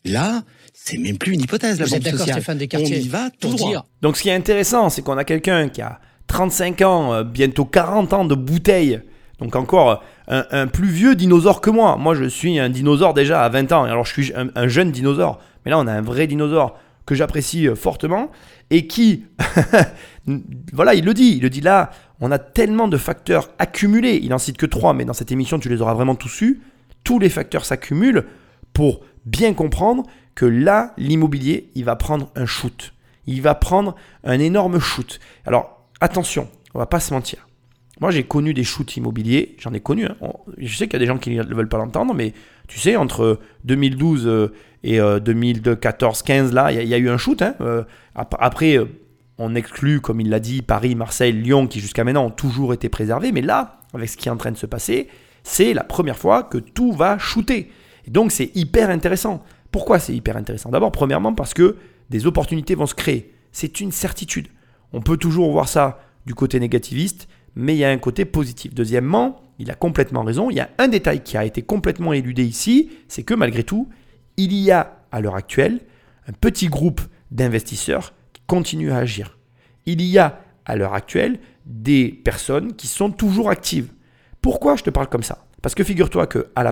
là, 0.05 0.43
c'est 0.73 0.97
même 0.97 1.17
plus 1.17 1.33
une 1.33 1.41
hypothèse, 1.41 1.79
la 1.79 1.85
Vous 1.85 1.95
êtes 1.95 2.03
banque 2.03 2.11
d'accord, 2.11 2.19
sociale. 2.19 2.35
Stéphane 2.37 2.55
On 2.55 2.59
Descartier 2.59 2.99
y 2.99 3.07
va 3.09 3.29
tout 3.39 3.49
droit. 3.49 3.69
dire 3.69 3.83
Donc 4.01 4.15
ce 4.15 4.21
qui 4.21 4.29
est 4.29 4.33
intéressant, 4.33 4.89
c'est 4.89 5.01
qu'on 5.01 5.17
a 5.17 5.25
quelqu'un 5.25 5.67
qui 5.67 5.81
a 5.81 5.99
35 6.27 6.81
ans, 6.81 7.13
euh, 7.13 7.23
bientôt 7.23 7.65
40 7.65 8.13
ans 8.13 8.25
de 8.25 8.35
bouteille. 8.35 9.01
Donc 9.39 9.55
encore 9.55 9.89
euh, 10.29 10.43
un, 10.49 10.61
un 10.61 10.67
plus 10.67 10.87
vieux 10.89 11.15
dinosaure 11.15 11.59
que 11.59 11.69
moi. 11.69 11.97
Moi 11.97 12.15
je 12.15 12.25
suis 12.25 12.57
un 12.59 12.69
dinosaure 12.69 13.13
déjà 13.13 13.43
à 13.43 13.49
20 13.49 13.71
ans. 13.73 13.83
Alors 13.83 14.05
je 14.05 14.13
suis 14.13 14.33
un, 14.33 14.47
un 14.55 14.67
jeune 14.69 14.91
dinosaure. 14.91 15.39
Mais 15.65 15.71
là 15.71 15.79
on 15.79 15.87
a 15.87 15.91
un 15.91 16.01
vrai 16.01 16.27
dinosaure 16.27 16.77
que 17.05 17.15
j'apprécie 17.15 17.67
fortement. 17.75 18.31
Et 18.69 18.87
qui... 18.87 19.25
voilà, 20.73 20.93
il 20.93 21.05
le 21.05 21.13
dit. 21.13 21.33
Il 21.37 21.41
le 21.41 21.49
dit 21.49 21.61
là, 21.61 21.91
on 22.19 22.31
a 22.31 22.39
tellement 22.39 22.87
de 22.87 22.97
facteurs 22.97 23.49
accumulés. 23.59 24.19
Il 24.21 24.33
en 24.33 24.37
cite 24.37 24.57
que 24.57 24.65
trois, 24.65 24.93
mais 24.93 25.05
dans 25.05 25.13
cette 25.13 25.31
émission 25.31 25.59
tu 25.59 25.69
les 25.69 25.81
auras 25.81 25.93
vraiment 25.93 26.15
tous 26.15 26.41
eus. 26.41 26.61
Tous 27.03 27.19
les 27.19 27.29
facteurs 27.29 27.65
s'accumulent 27.65 28.25
pour 28.73 29.01
bien 29.25 29.53
comprendre 29.53 30.03
que 30.35 30.45
là, 30.45 30.93
l'immobilier, 30.97 31.69
il 31.75 31.85
va 31.85 31.95
prendre 31.95 32.29
un 32.35 32.45
shoot. 32.45 32.93
Il 33.25 33.41
va 33.41 33.55
prendre 33.55 33.95
un 34.23 34.39
énorme 34.39 34.79
shoot. 34.79 35.19
Alors, 35.45 35.87
attention, 35.99 36.47
on 36.73 36.79
va 36.79 36.85
pas 36.85 36.99
se 36.99 37.13
mentir. 37.13 37.47
Moi, 37.99 38.11
j'ai 38.11 38.23
connu 38.23 38.53
des 38.53 38.63
shoots 38.63 38.95
immobiliers, 38.97 39.55
j'en 39.59 39.73
ai 39.73 39.79
connu. 39.79 40.05
hein. 40.05 40.15
Je 40.59 40.75
sais 40.77 40.85
qu'il 40.87 40.93
y 40.93 40.97
a 40.97 40.99
des 40.99 41.07
gens 41.07 41.17
qui 41.17 41.31
ne 41.31 41.41
veulent 41.43 41.67
pas 41.69 41.77
l'entendre, 41.79 42.13
mais 42.13 42.33
tu 42.67 42.77
sais, 42.77 42.95
entre 42.95 43.39
2012 43.63 44.27
euh, 44.27 44.53
et 44.83 44.99
2014-15, 44.99 46.51
là, 46.53 46.71
il 46.71 46.87
y, 46.87 46.93
a- 46.93 46.97
eu 46.97 47.09
un 47.09 47.17
shoot. 47.17 47.41
hein. 47.41 47.55
Euh, 47.61 47.83
ap- 48.15 48.35
Après, 48.39 48.77
euh, 48.77 48.85
on 49.37 49.55
exclut, 49.55 50.01
comme 50.01 50.19
il 50.19 50.29
l'a 50.29 50.39
dit, 50.39 50.61
Paris, 50.61 50.95
Marseille, 50.95 51.31
Lyon, 51.31 51.67
qui 51.67 51.79
jusqu'à 51.79 52.03
maintenant 52.03 52.25
ont 52.25 52.31
toujours 52.31 52.73
été 52.73 52.89
préservés. 52.89 53.31
Mais 53.31 53.41
là, 53.41 53.79
avec 53.93 54.09
ce 54.09 54.17
qui 54.17 54.27
est 54.27 54.31
en 54.31 54.37
train 54.37 54.51
de 54.51 54.57
se 54.57 54.65
passer, 54.65 55.07
c'est 55.43 55.73
la 55.73 55.83
première 55.83 56.17
fois 56.17 56.43
que 56.43 56.57
tout 56.57 56.91
va 56.91 57.17
shooter. 57.17 57.71
Et 58.05 58.11
donc, 58.11 58.31
c'est 58.31 58.55
hyper 58.55 58.89
intéressant. 58.89 59.43
Pourquoi 59.71 59.99
c'est 59.99 60.15
hyper 60.15 60.37
intéressant? 60.37 60.69
D'abord, 60.69 60.91
premièrement, 60.91 61.33
parce 61.33 61.53
que 61.53 61.77
des 62.09 62.25
opportunités 62.25 62.75
vont 62.75 62.85
se 62.85 62.95
créer. 62.95 63.33
C'est 63.51 63.79
une 63.79 63.91
certitude. 63.91 64.47
On 64.93 65.01
peut 65.01 65.17
toujours 65.17 65.51
voir 65.51 65.67
ça 65.67 65.99
du 66.25 66.33
côté 66.33 66.59
négativiste, 66.59 67.27
mais 67.55 67.75
il 67.75 67.79
y 67.79 67.85
a 67.85 67.89
un 67.89 67.97
côté 67.97 68.25
positif. 68.25 68.73
Deuxièmement, 68.73 69.41
il 69.59 69.69
a 69.71 69.75
complètement 69.75 70.23
raison. 70.23 70.49
Il 70.49 70.55
y 70.55 70.61
a 70.61 70.69
un 70.77 70.87
détail 70.87 71.23
qui 71.23 71.37
a 71.37 71.45
été 71.45 71.61
complètement 71.61 72.13
éludé 72.13 72.43
ici, 72.43 72.91
c'est 73.07 73.23
que 73.23 73.33
malgré 73.33 73.63
tout, 73.63 73.89
il 74.37 74.53
y 74.53 74.71
a 74.71 74.99
à 75.11 75.21
l'heure 75.21 75.35
actuelle 75.35 75.81
un 76.27 76.33
petit 76.33 76.67
groupe 76.67 77.01
d'investisseurs 77.31 78.13
continuent 78.47 78.91
à 78.91 78.97
agir. 78.97 79.37
Il 79.85 80.01
y 80.01 80.17
a 80.17 80.41
à 80.65 80.75
l'heure 80.75 80.93
actuelle 80.93 81.39
des 81.65 82.09
personnes 82.09 82.73
qui 82.73 82.87
sont 82.87 83.11
toujours 83.11 83.49
actives. 83.49 83.91
Pourquoi 84.41 84.75
je 84.75 84.83
te 84.83 84.89
parle 84.89 85.07
comme 85.07 85.23
ça? 85.23 85.45
Parce 85.61 85.75
que 85.75 85.83
figure-toi 85.83 86.27
que 86.27 86.47
à 86.55 86.63
la, 86.63 86.71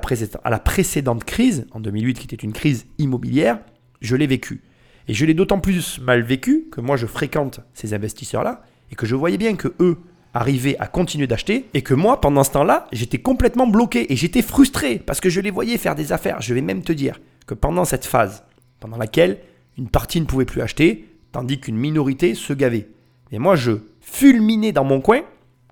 précédente, 0.59 1.23
crise, 1.23 1.67
en 1.71 1.79
2008, 1.79 2.19
qui 2.19 2.25
était 2.25 2.35
une 2.35 2.53
crise 2.53 2.85
immobilière, 2.97 3.59
je 4.01 4.15
l'ai 4.15 4.27
vécue. 4.27 4.61
Et 5.07 5.13
je 5.13 5.25
l'ai 5.25 5.33
d'autant 5.33 5.59
plus 5.59 5.99
mal 5.99 6.21
vécu 6.21 6.67
que 6.71 6.81
moi 6.81 6.97
je 6.97 7.05
fréquente 7.05 7.59
ces 7.73 7.93
investisseurs-là 7.93 8.63
et 8.91 8.95
que 8.95 9.05
je 9.05 9.15
voyais 9.15 9.37
bien 9.37 9.55
que 9.55 9.73
eux 9.79 9.97
arrivaient 10.33 10.77
à 10.79 10.87
continuer 10.87 11.27
d'acheter 11.27 11.65
et 11.73 11.81
que 11.81 11.93
moi 11.93 12.19
pendant 12.21 12.43
ce 12.43 12.51
temps-là 12.51 12.87
j'étais 12.91 13.19
complètement 13.19 13.67
bloqué 13.67 14.11
et 14.11 14.15
j'étais 14.15 14.41
frustré 14.41 14.99
parce 14.99 15.21
que 15.21 15.29
je 15.29 15.41
les 15.41 15.51
voyais 15.51 15.77
faire 15.77 15.95
des 15.95 16.11
affaires. 16.11 16.41
Je 16.41 16.53
vais 16.53 16.61
même 16.61 16.81
te 16.81 16.91
dire 16.91 17.19
que 17.45 17.53
pendant 17.53 17.85
cette 17.85 18.05
phase, 18.05 18.43
pendant 18.79 18.97
laquelle 18.97 19.39
une 19.77 19.89
partie 19.89 20.21
ne 20.21 20.25
pouvait 20.25 20.45
plus 20.45 20.61
acheter, 20.61 21.14
tandis 21.35 21.59
qu'une 21.59 21.75
minorité 21.75 22.33
se 22.33 22.53
gavait. 22.53 22.87
Et 23.29 23.39
moi 23.39 23.57
je 23.57 23.73
fulminais 23.99 24.71
dans 24.71 24.85
mon 24.85 25.01
coin 25.01 25.19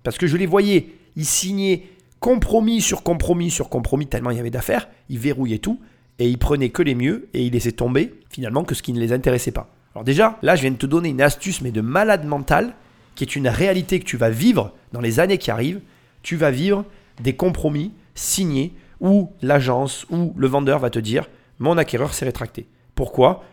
parce 0.02 0.18
que 0.18 0.26
je 0.26 0.36
les 0.36 0.44
voyais, 0.44 0.90
ils 1.16 1.24
signaient 1.24 1.84
compromis 2.20 2.82
sur 2.82 3.02
compromis 3.02 3.50
sur 3.50 3.70
compromis 3.70 4.06
tellement 4.06 4.28
il 4.28 4.36
y 4.36 4.40
avait 4.40 4.50
d'affaires, 4.50 4.90
ils 5.08 5.18
verrouillaient 5.18 5.56
tout 5.56 5.80
et 6.18 6.28
ils 6.28 6.36
prenaient 6.36 6.68
que 6.68 6.82
les 6.82 6.94
mieux 6.94 7.30
et 7.32 7.46
ils 7.46 7.52
laissaient 7.54 7.72
tomber 7.72 8.12
finalement 8.28 8.62
que 8.62 8.74
ce 8.74 8.82
qui 8.82 8.92
ne 8.92 9.00
les 9.00 9.14
intéressait 9.14 9.52
pas. 9.52 9.74
Alors 9.94 10.04
déjà, 10.04 10.38
là 10.42 10.54
je 10.54 10.60
viens 10.60 10.70
de 10.70 10.76
te 10.76 10.84
donner 10.84 11.08
une 11.08 11.22
astuce 11.22 11.62
mais 11.62 11.70
de 11.70 11.80
malade 11.80 12.26
mental 12.26 12.74
qui 13.14 13.24
est 13.24 13.34
une 13.34 13.48
réalité 13.48 14.00
que 14.00 14.04
tu 14.04 14.18
vas 14.18 14.28
vivre 14.28 14.74
dans 14.92 15.00
les 15.00 15.18
années 15.18 15.38
qui 15.38 15.50
arrivent. 15.50 15.80
Tu 16.22 16.36
vas 16.36 16.50
vivre 16.50 16.84
des 17.22 17.36
compromis 17.36 17.92
signés 18.14 18.74
où 19.00 19.30
l'agence 19.40 20.04
ou 20.10 20.34
le 20.36 20.46
vendeur 20.46 20.78
va 20.78 20.90
te 20.90 20.98
dire 20.98 21.30
mon 21.58 21.78
acquéreur 21.78 22.12
s'est 22.12 22.26
rétracté. 22.26 22.66
Pourquoi? 22.94 23.44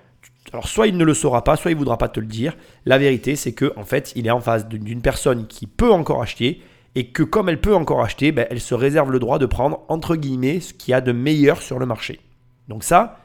Alors 0.53 0.67
soit 0.67 0.87
il 0.87 0.97
ne 0.97 1.05
le 1.05 1.13
saura 1.13 1.43
pas, 1.43 1.55
soit 1.55 1.71
il 1.71 1.77
voudra 1.77 1.97
pas 1.97 2.09
te 2.09 2.19
le 2.19 2.25
dire. 2.25 2.57
La 2.85 2.97
vérité, 2.97 3.35
c'est 3.35 3.53
que 3.53 3.73
en 3.77 3.85
fait, 3.85 4.11
il 4.15 4.27
est 4.27 4.31
en 4.31 4.41
face 4.41 4.67
d'une 4.67 4.83
d'une 4.83 5.01
personne 5.01 5.47
qui 5.47 5.67
peut 5.67 5.91
encore 5.91 6.21
acheter 6.21 6.61
et 6.95 7.07
que 7.07 7.23
comme 7.23 7.47
elle 7.47 7.61
peut 7.61 7.75
encore 7.75 8.01
acheter, 8.01 8.31
ben, 8.31 8.47
elle 8.49 8.59
se 8.59 8.73
réserve 8.73 9.11
le 9.11 9.19
droit 9.19 9.39
de 9.39 9.45
prendre 9.45 9.81
entre 9.87 10.15
guillemets 10.15 10.59
ce 10.59 10.73
qu'il 10.73 10.91
y 10.91 10.95
a 10.95 11.01
de 11.01 11.11
meilleur 11.11 11.61
sur 11.61 11.79
le 11.79 11.85
marché. 11.85 12.19
Donc 12.67 12.83
ça, 12.83 13.19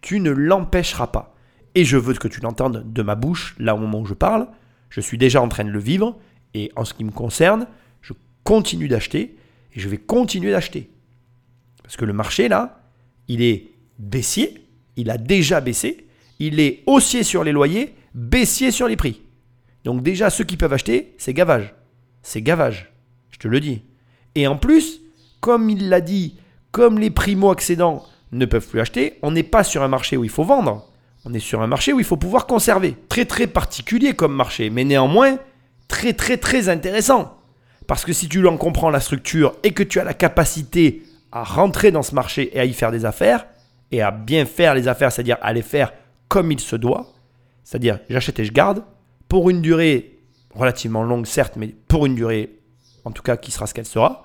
tu 0.00 0.20
ne 0.20 0.30
l'empêcheras 0.30 1.08
pas. 1.08 1.34
Et 1.74 1.84
je 1.84 1.96
veux 1.96 2.14
que 2.14 2.28
tu 2.28 2.40
l'entendes 2.40 2.84
de 2.90 3.02
ma 3.02 3.14
bouche, 3.14 3.54
là 3.58 3.74
au 3.74 3.78
moment 3.78 4.00
où 4.00 4.06
je 4.06 4.14
parle. 4.14 4.48
Je 4.88 5.00
suis 5.00 5.18
déjà 5.18 5.40
en 5.42 5.48
train 5.48 5.64
de 5.64 5.70
le 5.70 5.78
vivre. 5.78 6.18
Et 6.54 6.72
en 6.76 6.84
ce 6.84 6.94
qui 6.94 7.04
me 7.04 7.12
concerne, 7.12 7.66
je 8.00 8.12
continue 8.42 8.88
d'acheter 8.88 9.36
et 9.74 9.80
je 9.80 9.88
vais 9.88 9.98
continuer 9.98 10.50
d'acheter. 10.50 10.90
Parce 11.82 11.96
que 11.96 12.04
le 12.04 12.12
marché, 12.12 12.48
là, 12.48 12.82
il 13.28 13.42
est 13.42 13.70
baissier, 13.98 14.66
il 14.96 15.10
a 15.10 15.18
déjà 15.18 15.60
baissé, 15.60 16.08
il 16.40 16.58
est 16.58 16.82
haussier 16.86 17.22
sur 17.22 17.44
les 17.44 17.52
loyers, 17.52 17.94
baissier 18.14 18.72
sur 18.72 18.88
les 18.88 18.96
prix. 18.96 19.22
Donc 19.84 20.02
déjà, 20.02 20.30
ceux 20.30 20.44
qui 20.44 20.56
peuvent 20.56 20.72
acheter, 20.72 21.14
c'est 21.18 21.34
gavage. 21.34 21.74
C'est 22.22 22.42
gavage, 22.42 22.92
je 23.30 23.38
te 23.38 23.46
le 23.46 23.60
dis. 23.60 23.82
Et 24.34 24.46
en 24.46 24.56
plus, 24.56 25.00
comme 25.40 25.70
il 25.70 25.88
l'a 25.88 26.00
dit, 26.00 26.38
comme 26.72 26.98
les 26.98 27.10
primo-accédants 27.10 28.04
ne 28.32 28.46
peuvent 28.46 28.66
plus 28.66 28.80
acheter, 28.80 29.18
on 29.22 29.30
n'est 29.30 29.42
pas 29.42 29.64
sur 29.64 29.82
un 29.82 29.88
marché 29.88 30.16
où 30.16 30.24
il 30.24 30.30
faut 30.30 30.44
vendre. 30.44 30.88
On 31.24 31.34
est 31.34 31.40
sur 31.40 31.60
un 31.60 31.66
marché 31.66 31.92
où 31.92 31.98
il 31.98 32.04
faut 32.04 32.16
pouvoir 32.16 32.46
conserver. 32.46 32.96
Très 33.08 33.26
très 33.26 33.46
particulier 33.46 34.14
comme 34.14 34.34
marché, 34.34 34.70
mais 34.70 34.84
néanmoins 34.84 35.38
très 35.88 36.14
très 36.14 36.38
très 36.38 36.68
intéressant. 36.68 37.36
Parce 37.86 38.04
que 38.04 38.12
si 38.12 38.28
tu 38.28 38.46
en 38.46 38.56
comprends 38.56 38.90
la 38.90 39.00
structure 39.00 39.56
et 39.62 39.72
que 39.72 39.82
tu 39.82 40.00
as 40.00 40.04
la 40.04 40.14
capacité 40.14 41.02
à 41.32 41.44
rentrer 41.44 41.90
dans 41.90 42.02
ce 42.02 42.14
marché 42.14 42.56
et 42.56 42.60
à 42.60 42.64
y 42.64 42.72
faire 42.72 42.92
des 42.92 43.04
affaires, 43.04 43.46
et 43.92 44.02
à 44.02 44.10
bien 44.10 44.46
faire 44.46 44.74
les 44.74 44.88
affaires, 44.88 45.12
c'est-à-dire 45.12 45.38
à 45.42 45.52
les 45.52 45.62
faire 45.62 45.92
comme 46.30 46.52
il 46.52 46.60
se 46.60 46.76
doit, 46.76 47.12
c'est-à-dire 47.64 47.98
j'achète 48.08 48.38
et 48.38 48.44
je 48.44 48.52
garde, 48.52 48.84
pour 49.28 49.50
une 49.50 49.60
durée 49.60 50.20
relativement 50.54 51.02
longue 51.02 51.26
certes, 51.26 51.56
mais 51.56 51.74
pour 51.88 52.06
une 52.06 52.14
durée 52.14 52.56
en 53.04 53.10
tout 53.10 53.22
cas 53.22 53.36
qui 53.36 53.50
sera 53.50 53.66
ce 53.66 53.74
qu'elle 53.74 53.84
sera, 53.84 54.24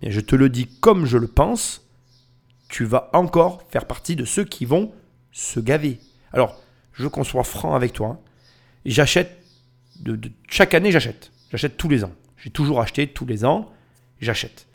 et 0.00 0.10
je 0.10 0.20
te 0.20 0.34
le 0.34 0.48
dis 0.48 0.66
comme 0.80 1.04
je 1.04 1.18
le 1.18 1.28
pense, 1.28 1.86
tu 2.70 2.86
vas 2.86 3.10
encore 3.12 3.62
faire 3.68 3.84
partie 3.86 4.16
de 4.16 4.24
ceux 4.24 4.44
qui 4.44 4.64
vont 4.64 4.92
se 5.30 5.60
gaver. 5.60 6.00
Alors, 6.32 6.58
je 6.94 7.02
veux 7.02 7.10
qu'on 7.10 7.22
soit 7.22 7.44
franc 7.44 7.74
avec 7.74 7.92
toi. 7.92 8.08
hein. 8.08 8.18
J'achète, 8.86 9.38
chaque 10.48 10.72
année 10.72 10.90
j'achète. 10.90 11.32
J'achète 11.50 11.76
tous 11.76 11.90
les 11.90 12.02
ans. 12.02 12.12
J'ai 12.38 12.50
toujours 12.50 12.80
acheté 12.80 13.06
tous 13.08 13.26
les 13.26 13.44
ans, 13.44 13.70
j'achète. 14.20 14.66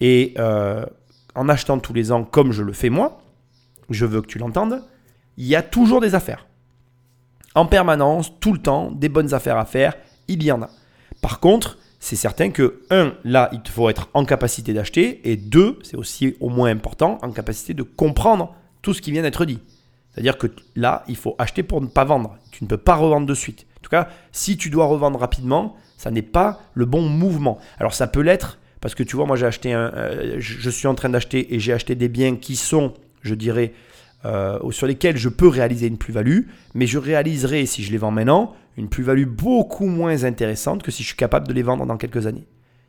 Et 0.00 0.32
euh, 0.38 0.86
en 1.34 1.50
achetant 1.50 1.78
tous 1.78 1.92
les 1.92 2.12
ans 2.12 2.24
comme 2.24 2.50
je 2.50 2.62
le 2.62 2.72
fais 2.72 2.88
moi, 2.88 3.22
je 3.90 4.06
veux 4.06 4.22
que 4.22 4.26
tu 4.26 4.38
l'entendes, 4.38 4.82
il 5.36 5.46
y 5.46 5.56
a 5.56 5.62
toujours 5.62 6.00
des 6.00 6.14
affaires. 6.14 6.46
En 7.54 7.66
permanence, 7.66 8.32
tout 8.40 8.52
le 8.52 8.58
temps, 8.58 8.90
des 8.90 9.08
bonnes 9.08 9.32
affaires 9.34 9.58
à 9.58 9.64
faire, 9.64 9.94
il 10.28 10.42
y 10.42 10.50
en 10.50 10.62
a. 10.62 10.70
Par 11.20 11.40
contre, 11.40 11.78
c'est 12.00 12.16
certain 12.16 12.50
que, 12.50 12.82
un, 12.90 13.14
là, 13.24 13.48
il 13.52 13.60
faut 13.70 13.88
être 13.88 14.08
en 14.12 14.24
capacité 14.24 14.74
d'acheter, 14.74 15.30
et 15.30 15.36
deux, 15.36 15.78
c'est 15.82 15.96
aussi 15.96 16.36
au 16.40 16.50
moins 16.50 16.70
important, 16.70 17.18
en 17.22 17.30
capacité 17.30 17.72
de 17.72 17.82
comprendre 17.82 18.54
tout 18.82 18.92
ce 18.92 19.00
qui 19.00 19.10
vient 19.10 19.22
d'être 19.22 19.44
dit. 19.44 19.60
C'est-à-dire 20.12 20.36
que 20.36 20.48
là, 20.76 21.04
il 21.08 21.16
faut 21.16 21.34
acheter 21.38 21.62
pour 21.62 21.80
ne 21.80 21.86
pas 21.86 22.04
vendre. 22.04 22.36
Tu 22.50 22.62
ne 22.62 22.68
peux 22.68 22.76
pas 22.76 22.94
revendre 22.94 23.26
de 23.26 23.34
suite. 23.34 23.66
En 23.78 23.82
tout 23.82 23.90
cas, 23.90 24.08
si 24.32 24.56
tu 24.56 24.70
dois 24.70 24.86
revendre 24.86 25.18
rapidement, 25.18 25.76
ça 25.96 26.10
n'est 26.10 26.22
pas 26.22 26.60
le 26.74 26.84
bon 26.84 27.02
mouvement. 27.02 27.58
Alors 27.78 27.94
ça 27.94 28.06
peut 28.06 28.20
l'être, 28.20 28.58
parce 28.80 28.94
que 28.94 29.02
tu 29.02 29.16
vois, 29.16 29.26
moi 29.26 29.36
j'ai 29.36 29.46
acheté 29.46 29.72
un, 29.72 29.92
euh, 29.94 30.36
je 30.38 30.70
suis 30.70 30.86
en 30.86 30.94
train 30.94 31.08
d'acheter 31.08 31.54
et 31.54 31.58
j'ai 31.58 31.72
acheté 31.72 31.94
des 31.94 32.08
biens 32.08 32.36
qui 32.36 32.56
sont, 32.56 32.92
je 33.22 33.34
dirais, 33.34 33.72
euh, 34.24 34.70
sur 34.70 34.86
lesquels 34.86 35.16
je 35.16 35.28
peux 35.28 35.48
réaliser 35.48 35.86
une 35.86 35.98
plus-value, 35.98 36.42
mais 36.74 36.86
je 36.86 36.98
réaliserai, 36.98 37.66
si 37.66 37.82
je 37.82 37.92
les 37.92 37.98
vends 37.98 38.10
maintenant, 38.10 38.54
une 38.76 38.88
plus-value 38.88 39.26
beaucoup 39.26 39.86
moins 39.86 40.24
intéressante 40.24 40.82
que 40.82 40.90
si 40.90 41.02
je 41.02 41.08
suis 41.08 41.16
capable 41.16 41.46
de 41.46 41.52
les 41.52 41.62
vendre 41.62 41.86
dans 41.86 41.96
quelques 41.96 42.26
années. 42.26 42.46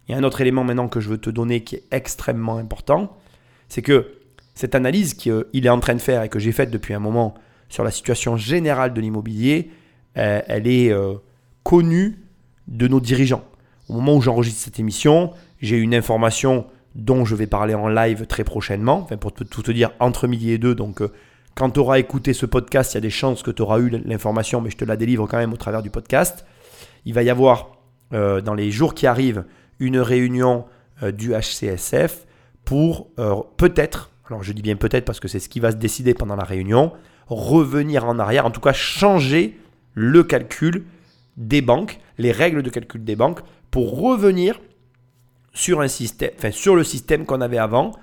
Il 0.07 0.11
y 0.11 0.15
a 0.15 0.17
un 0.17 0.23
autre 0.23 0.41
élément 0.41 0.63
maintenant 0.63 0.87
que 0.87 0.99
je 0.99 1.09
veux 1.09 1.17
te 1.17 1.29
donner 1.29 1.63
qui 1.63 1.75
est 1.75 1.83
extrêmement 1.91 2.57
important, 2.57 3.17
c'est 3.69 3.81
que 3.81 4.13
cette 4.53 4.75
analyse 4.75 5.13
qu'il 5.13 5.43
est 5.53 5.69
en 5.69 5.79
train 5.79 5.95
de 5.95 5.99
faire 5.99 6.23
et 6.23 6.29
que 6.29 6.39
j'ai 6.39 6.51
faite 6.51 6.71
depuis 6.71 6.93
un 6.93 6.99
moment 6.99 7.33
sur 7.69 7.83
la 7.83 7.91
situation 7.91 8.37
générale 8.37 8.93
de 8.93 9.01
l'immobilier, 9.01 9.71
euh, 10.17 10.41
elle 10.47 10.67
est 10.67 10.91
euh, 10.91 11.15
connue 11.63 12.19
de 12.67 12.87
nos 12.87 12.99
dirigeants. 12.99 13.43
Au 13.89 13.93
moment 13.93 14.15
où 14.15 14.21
j'enregistre 14.21 14.61
cette 14.61 14.79
émission, 14.79 15.31
j'ai 15.61 15.77
une 15.77 15.93
information 15.93 16.65
dont 16.95 17.25
je 17.25 17.35
vais 17.35 17.47
parler 17.47 17.75
en 17.75 17.89
live 17.89 18.25
très 18.25 18.43
prochainement, 18.43 19.01
enfin 19.03 19.17
pour 19.17 19.33
tout 19.33 19.61
te 19.61 19.71
dire 19.71 19.91
entre 19.99 20.27
midi 20.27 20.51
et 20.51 20.57
deux. 20.57 20.75
Donc 20.75 21.01
euh, 21.01 21.11
quand 21.53 21.69
tu 21.71 21.79
auras 21.79 21.99
écouté 21.99 22.33
ce 22.33 22.45
podcast, 22.45 22.93
il 22.93 22.95
y 22.95 22.97
a 22.99 23.01
des 23.01 23.09
chances 23.09 23.43
que 23.43 23.51
tu 23.51 23.61
auras 23.61 23.79
eu 23.79 23.89
l'information, 23.89 24.61
mais 24.61 24.69
je 24.69 24.77
te 24.77 24.85
la 24.85 24.95
délivre 24.95 25.27
quand 25.27 25.37
même 25.37 25.53
au 25.53 25.57
travers 25.57 25.83
du 25.83 25.89
podcast. 25.89 26.45
Il 27.05 27.13
va 27.13 27.23
y 27.23 27.29
avoir 27.29 27.77
euh, 28.13 28.41
dans 28.41 28.53
les 28.53 28.71
jours 28.71 28.93
qui 28.93 29.07
arrivent 29.07 29.43
une 29.79 29.99
réunion 29.99 30.65
euh, 31.03 31.11
du 31.11 31.33
HCSF 31.33 32.25
pour 32.63 33.11
peut-être, 33.57 34.09
alors 34.27 34.41
je 34.41 34.51
dis 34.51 34.63
bien 34.63 34.75
peut-être 34.75 35.05
parce 35.05 35.19
que 35.19 35.27
c'est 35.27 35.37
ce 35.37 35.49
qui 35.49 35.59
va 35.59 35.69
se 35.69 35.75
décider 35.75 36.15
pendant 36.15 36.35
la 36.35 36.43
réunion, 36.43 36.93
revenir 37.27 38.05
en 38.05 38.17
arrière, 38.17 38.47
en 38.47 38.49
tout 38.49 38.59
cas 38.59 38.73
changer 38.73 39.59
le 39.93 40.23
calcul 40.23 40.83
des 41.37 41.61
banques, 41.61 41.99
les 42.17 42.31
règles 42.31 42.63
de 42.63 42.69
calcul 42.71 43.03
des 43.03 43.15
banques, 43.15 43.41
pour 43.69 44.01
revenir 44.01 44.59
sur, 45.55 45.81
un 45.81 45.87
système, 45.87 46.29
enfin, 46.37 46.51
sur 46.51 46.75
le 46.75 46.83
système 46.83 47.25
qu'on 47.25 47.41
avait 47.41 47.57
avant, 47.57 47.93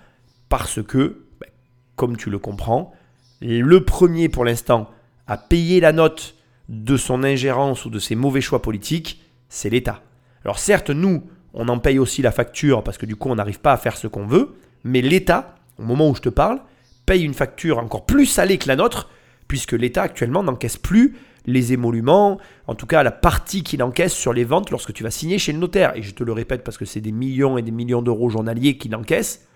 parce 0.49 0.83
que, 0.83 1.23
ben, 1.41 1.49
comme 1.95 2.17
tu 2.17 2.31
le 2.31 2.41
comprends, 2.41 2.93
le 3.41 3.85
premier 3.85 4.29
pour 4.29 4.45
l'instant 4.45 4.91
à 5.29 5.37
payer 5.37 5.79
la 5.81 5.93
note 5.93 6.35
de 6.69 6.97
son 6.97 7.23
ingérence 7.23 7.85
ou 7.85 7.91
de 7.91 7.99
ses 7.99 8.17
mauvais 8.17 8.41
choix 8.41 8.63
politiques, 8.63 9.23
c'est 9.49 9.71
l'État. 9.71 10.03
Alors 10.45 10.59
certes, 10.59 10.91
nous, 10.91 11.25
on 11.55 11.69
en 11.69 11.79
paye 11.79 11.99
aussi 11.99 12.23
la 12.23 12.33
facture 12.33 12.83
parce 12.83 12.99
que 12.99 13.07
du 13.07 13.15
coup, 13.15 13.29
on 13.29 13.37
n'arrive 13.37 13.61
pas 13.61 13.73
à 13.73 13.77
faire 13.77 13.97
ce 13.97 14.07
qu'on 14.07 14.27
veut, 14.27 14.57
mais 14.83 15.03
l'État, 15.03 15.55
au 15.79 15.85
moment 15.85 16.09
où 16.09 16.15
je 16.15 16.23
te 16.23 16.29
parle, 16.29 16.61
paye 17.07 17.23
une 17.23 17.35
facture 17.35 17.79
encore 17.79 18.07
plus 18.07 18.27
salée 18.27 18.59
que 18.59 18.69
la 18.69 18.77
nôtre, 18.77 19.11
puisque 19.47 19.73
l'État 19.73 20.03
actuellement 20.03 20.43
n'encaisse 20.43 20.79
plus 20.79 21.17
les 21.47 21.73
émoluments, 21.73 22.39
en 22.67 22.75
tout 22.75 22.87
cas 22.87 23.03
la 23.03 23.11
partie 23.11 23.63
qu'il 23.63 23.83
encaisse 23.83 24.13
sur 24.13 24.33
les 24.33 24.45
ventes 24.45 24.71
lorsque 24.71 24.93
tu 24.93 25.03
vas 25.03 25.11
signer 25.11 25.39
chez 25.39 25.53
le 25.53 25.59
notaire. 25.59 25.97
Et 25.97 26.03
je 26.03 26.15
te 26.15 26.23
le 26.23 26.33
répète 26.33 26.65
parce 26.65 26.79
que 26.79 26.85
c'est 26.85 27.01
des 27.01 27.13
millions 27.13 27.59
et 27.59 27.63
des 27.63 27.71
millions 27.71 28.03
d'euros 28.03 28.29
journaliers 28.29 28.77
qu'il 28.77 28.95
encaisse. 28.95 29.47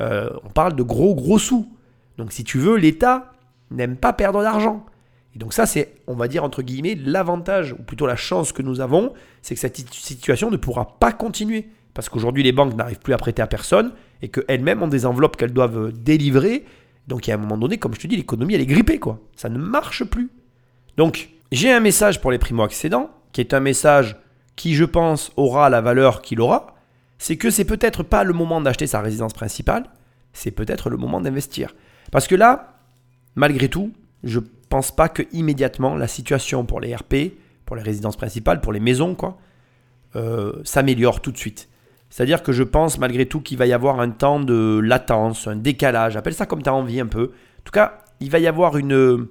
Euh, 0.00 0.30
on 0.44 0.48
parle 0.48 0.74
de 0.74 0.82
gros 0.82 1.14
gros 1.14 1.38
sous. 1.38 1.68
Donc 2.16 2.32
si 2.32 2.44
tu 2.44 2.58
veux, 2.58 2.76
l'État 2.76 3.32
n'aime 3.70 3.96
pas 3.96 4.12
perdre 4.12 4.42
d'argent. 4.42 4.86
Et 5.34 5.38
donc 5.38 5.52
ça, 5.52 5.66
c'est, 5.66 5.96
on 6.06 6.14
va 6.14 6.28
dire, 6.28 6.44
entre 6.44 6.62
guillemets, 6.62 6.94
l'avantage, 6.94 7.72
ou 7.72 7.82
plutôt 7.82 8.06
la 8.06 8.16
chance 8.16 8.52
que 8.52 8.62
nous 8.62 8.80
avons, 8.80 9.12
c'est 9.42 9.54
que 9.54 9.60
cette 9.60 9.76
situation 9.76 10.50
ne 10.50 10.56
pourra 10.56 10.98
pas 10.98 11.12
continuer. 11.12 11.68
Parce 11.94 12.08
qu'aujourd'hui, 12.08 12.42
les 12.42 12.52
banques 12.52 12.74
n'arrivent 12.74 13.00
plus 13.00 13.12
à 13.12 13.18
prêter 13.18 13.42
à 13.42 13.46
personne, 13.46 13.92
et 14.22 14.28
qu'elles-mêmes 14.28 14.82
ont 14.82 14.88
des 14.88 15.04
enveloppes 15.04 15.36
qu'elles 15.36 15.52
doivent 15.52 15.92
délivrer. 15.92 16.64
Donc 17.08 17.26
il 17.26 17.30
y 17.30 17.32
a 17.32 17.36
un 17.36 17.40
moment 17.40 17.58
donné, 17.58 17.78
comme 17.78 17.94
je 17.94 18.00
te 18.00 18.06
dis, 18.06 18.16
l'économie, 18.16 18.54
elle 18.54 18.60
est 18.60 18.66
grippée, 18.66 18.98
quoi. 18.98 19.20
Ça 19.36 19.48
ne 19.48 19.58
marche 19.58 20.04
plus. 20.04 20.30
Donc, 20.98 21.30
j'ai 21.52 21.72
un 21.72 21.78
message 21.78 22.20
pour 22.20 22.32
les 22.32 22.38
primo-accédants, 22.38 23.08
qui 23.32 23.40
est 23.40 23.54
un 23.54 23.60
message 23.60 24.16
qui, 24.56 24.74
je 24.74 24.84
pense, 24.84 25.30
aura 25.36 25.70
la 25.70 25.80
valeur 25.80 26.22
qu'il 26.22 26.40
aura. 26.40 26.74
C'est 27.18 27.36
que 27.36 27.50
c'est 27.50 27.64
peut-être 27.64 28.02
pas 28.02 28.24
le 28.24 28.32
moment 28.32 28.60
d'acheter 28.60 28.88
sa 28.88 29.00
résidence 29.00 29.32
principale, 29.32 29.84
c'est 30.32 30.50
peut-être 30.50 30.90
le 30.90 30.96
moment 30.96 31.20
d'investir. 31.20 31.74
Parce 32.10 32.26
que 32.26 32.34
là, 32.34 32.80
malgré 33.36 33.68
tout, 33.68 33.92
je 34.24 34.40
pense 34.68 34.90
pas 34.90 35.08
que 35.08 35.22
immédiatement 35.32 35.94
la 35.94 36.08
situation 36.08 36.64
pour 36.64 36.80
les 36.80 36.94
RP, 36.94 37.38
pour 37.64 37.76
les 37.76 37.82
résidences 37.82 38.16
principales, 38.16 38.60
pour 38.60 38.72
les 38.72 38.80
maisons, 38.80 39.14
quoi, 39.14 39.38
euh, 40.16 40.52
s'améliore 40.64 41.20
tout 41.20 41.30
de 41.30 41.38
suite. 41.38 41.68
C'est-à-dire 42.10 42.42
que 42.42 42.50
je 42.50 42.64
pense 42.64 42.98
malgré 42.98 43.26
tout 43.26 43.40
qu'il 43.40 43.56
va 43.56 43.66
y 43.66 43.72
avoir 43.72 44.00
un 44.00 44.10
temps 44.10 44.40
de 44.40 44.80
latence, 44.82 45.46
un 45.46 45.56
décalage, 45.56 46.16
appelle 46.16 46.34
ça 46.34 46.46
comme 46.46 46.62
tu 46.62 46.68
as 46.68 46.74
envie 46.74 46.98
un 46.98 47.06
peu. 47.06 47.30
En 47.60 47.62
tout 47.62 47.72
cas, 47.72 48.00
il 48.18 48.30
va 48.30 48.40
y 48.40 48.48
avoir 48.48 48.76
une, 48.76 49.28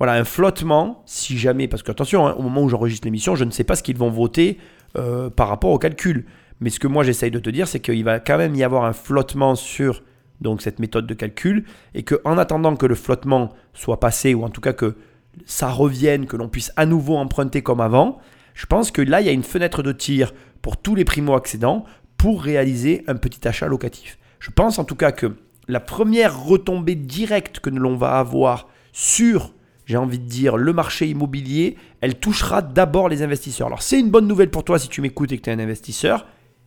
voilà, 0.00 0.14
un 0.14 0.24
flottement, 0.24 1.02
si 1.04 1.36
jamais, 1.36 1.68
parce 1.68 1.82
que 1.82 1.90
attention, 1.90 2.26
hein, 2.26 2.34
au 2.38 2.42
moment 2.42 2.62
où 2.62 2.70
j'enregistre 2.70 3.06
l'émission, 3.06 3.36
je 3.36 3.44
ne 3.44 3.50
sais 3.50 3.64
pas 3.64 3.76
ce 3.76 3.82
qu'ils 3.82 3.98
vont 3.98 4.08
voter 4.08 4.56
euh, 4.96 5.28
par 5.28 5.48
rapport 5.48 5.70
au 5.70 5.78
calcul. 5.78 6.24
Mais 6.60 6.70
ce 6.70 6.80
que 6.80 6.86
moi 6.86 7.04
j'essaye 7.04 7.30
de 7.30 7.38
te 7.38 7.50
dire, 7.50 7.68
c'est 7.68 7.80
qu'il 7.80 8.02
va 8.02 8.18
quand 8.18 8.38
même 8.38 8.54
y 8.54 8.64
avoir 8.64 8.86
un 8.86 8.94
flottement 8.94 9.54
sur 9.54 10.02
donc 10.40 10.62
cette 10.62 10.78
méthode 10.78 11.06
de 11.06 11.12
calcul, 11.12 11.66
et 11.94 12.02
que 12.02 12.14
en 12.24 12.38
attendant 12.38 12.76
que 12.76 12.86
le 12.86 12.94
flottement 12.94 13.50
soit 13.74 14.00
passé, 14.00 14.32
ou 14.32 14.42
en 14.42 14.48
tout 14.48 14.62
cas 14.62 14.72
que 14.72 14.96
ça 15.44 15.68
revienne, 15.68 16.24
que 16.24 16.38
l'on 16.38 16.48
puisse 16.48 16.72
à 16.76 16.86
nouveau 16.86 17.18
emprunter 17.18 17.60
comme 17.60 17.82
avant, 17.82 18.20
je 18.54 18.64
pense 18.64 18.90
que 18.90 19.02
là, 19.02 19.20
il 19.20 19.26
y 19.26 19.30
a 19.30 19.32
une 19.32 19.42
fenêtre 19.42 19.82
de 19.82 19.92
tir 19.92 20.32
pour 20.62 20.78
tous 20.78 20.94
les 20.94 21.04
primo-accédants 21.04 21.84
pour 22.16 22.42
réaliser 22.42 23.04
un 23.06 23.16
petit 23.16 23.46
achat 23.46 23.66
locatif. 23.66 24.18
Je 24.38 24.50
pense 24.50 24.78
en 24.78 24.84
tout 24.84 24.96
cas 24.96 25.12
que 25.12 25.36
la 25.68 25.80
première 25.80 26.42
retombée 26.42 26.94
directe 26.94 27.60
que 27.60 27.68
l'on 27.68 27.96
va 27.96 28.18
avoir 28.18 28.66
sur, 28.92 29.52
j'ai 29.90 29.96
envie 29.96 30.20
de 30.20 30.24
dire, 30.24 30.56
le 30.56 30.72
marché 30.72 31.08
immobilier, 31.08 31.76
elle 32.00 32.14
touchera 32.14 32.62
d'abord 32.62 33.08
les 33.08 33.22
investisseurs. 33.22 33.66
Alors 33.66 33.82
c'est 33.82 33.98
une 33.98 34.08
bonne 34.08 34.28
nouvelle 34.28 34.48
pour 34.48 34.62
toi 34.62 34.78
si 34.78 34.88
tu 34.88 35.00
m'écoutes 35.00 35.32
et 35.32 35.38
que 35.38 35.42
tu 35.42 35.50
es 35.50 35.52
un 35.52 35.58
investisseur, 35.58 36.26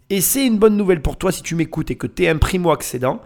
et 0.09 0.19
c'est 0.19 0.45
une 0.45 0.57
bonne 0.57 0.75
nouvelle 0.75 1.01
pour 1.01 1.15
toi 1.15 1.31
si 1.31 1.41
tu 1.41 1.55
m'écoutes 1.55 1.89
et 1.89 1.95
que 1.95 2.05
tu 2.05 2.25
es 2.25 2.27
un 2.27 2.35
primo-accédant 2.35 3.21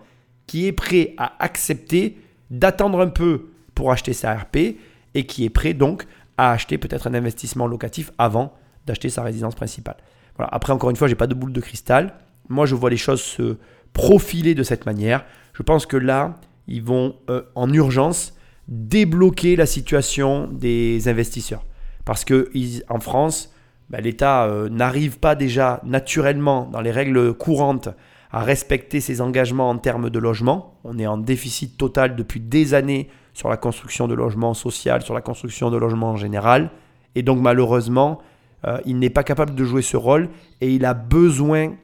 qui 0.46 0.68
est 0.68 0.72
prêt 0.72 1.16
à 1.18 1.34
accepter 1.44 2.16
d'attendre 2.52 3.02
un 3.02 3.08
peu 3.08 3.48
pour 3.74 3.92
acheter 3.92 4.14
sa 4.14 4.36
RP 4.36 4.78
et 5.16 5.26
qui 5.26 5.46
est 5.46 5.50
prêt 5.50 5.74
donc 5.74 6.06
à 6.38 6.52
acheter 6.52 6.78
peut-être 6.78 7.08
un 7.08 7.16
investissement 7.16 7.66
locatif 7.66 8.12
avant 8.20 8.54
d'acheter 8.86 9.10
sa 9.10 9.24
résidence 9.24 9.56
principale. 9.56 9.98
Voilà. 10.36 10.50
Après, 10.54 10.74
encore 10.74 10.92
une 10.92 10.96
fois, 10.96 11.08
je 11.08 11.14
n'ai 11.14 11.18
pas 11.18 11.26
de 11.26 11.34
boule 11.34 11.54
de 11.54 11.60
cristal. 11.60 12.14
Moi, 12.50 12.68
je 12.68 12.76
vois 12.76 12.92
les 12.92 12.98
choses 12.98 13.22
se 13.22 13.58
profiler 13.94 14.54
de 14.54 14.62
cette 14.62 14.86
manière. 14.86 15.26
Je 15.54 15.64
pense 15.64 15.88
que 15.88 15.98
là, 15.98 16.36
ils 16.68 16.84
vont 16.84 17.16
euh, 17.32 17.42
en 17.56 17.74
urgence 17.74 18.37
débloquer 18.68 19.56
la 19.56 19.66
situation 19.66 20.48
des 20.52 21.08
investisseurs. 21.08 21.66
Parce 22.06 22.26
qu'en 22.26 23.00
France, 23.00 23.54
bah, 23.90 24.02
l'État 24.02 24.46
euh, 24.46 24.70
n'arrive 24.70 25.20
pas 25.20 25.36
déjà 25.36 25.82
naturellement 25.86 26.70
dans 26.72 26.82
les 26.82 26.92
règles 26.92 27.34
courantes 27.34 27.90
à 28.32 28.42
respecter 28.44 29.00
ses 29.00 29.22
engagements 29.22 29.70
en 29.70 29.78
termes 29.78 30.10
de 30.10 30.20
logement. 30.20 30.80
On 30.84 31.00
est 31.00 31.08
en 31.08 31.18
déficit 31.18 31.78
total 31.78 32.16
depuis 32.16 32.40
des 32.40 32.74
années 32.74 33.10
sur 33.34 33.50
la 33.50 33.58
construction 33.58 34.08
de 34.08 34.14
logements 34.14 34.54
sociaux, 34.54 35.00
sur 35.00 35.14
la 35.14 35.22
construction 35.22 35.72
de 35.72 35.78
logements 35.78 36.12
en 36.12 36.18
général. 36.18 36.72
Et 37.16 37.24
donc 37.24 37.40
malheureusement, 37.40 38.20
euh, 38.66 38.80
il 38.86 39.00
n'est 39.00 39.10
pas 39.10 39.24
capable 39.24 39.56
de 39.56 39.64
jouer 39.64 39.82
ce 39.82 39.96
rôle 39.96 40.30
et 40.60 40.74
il 40.74 40.86
a 40.86 40.94
besoin 40.94 41.76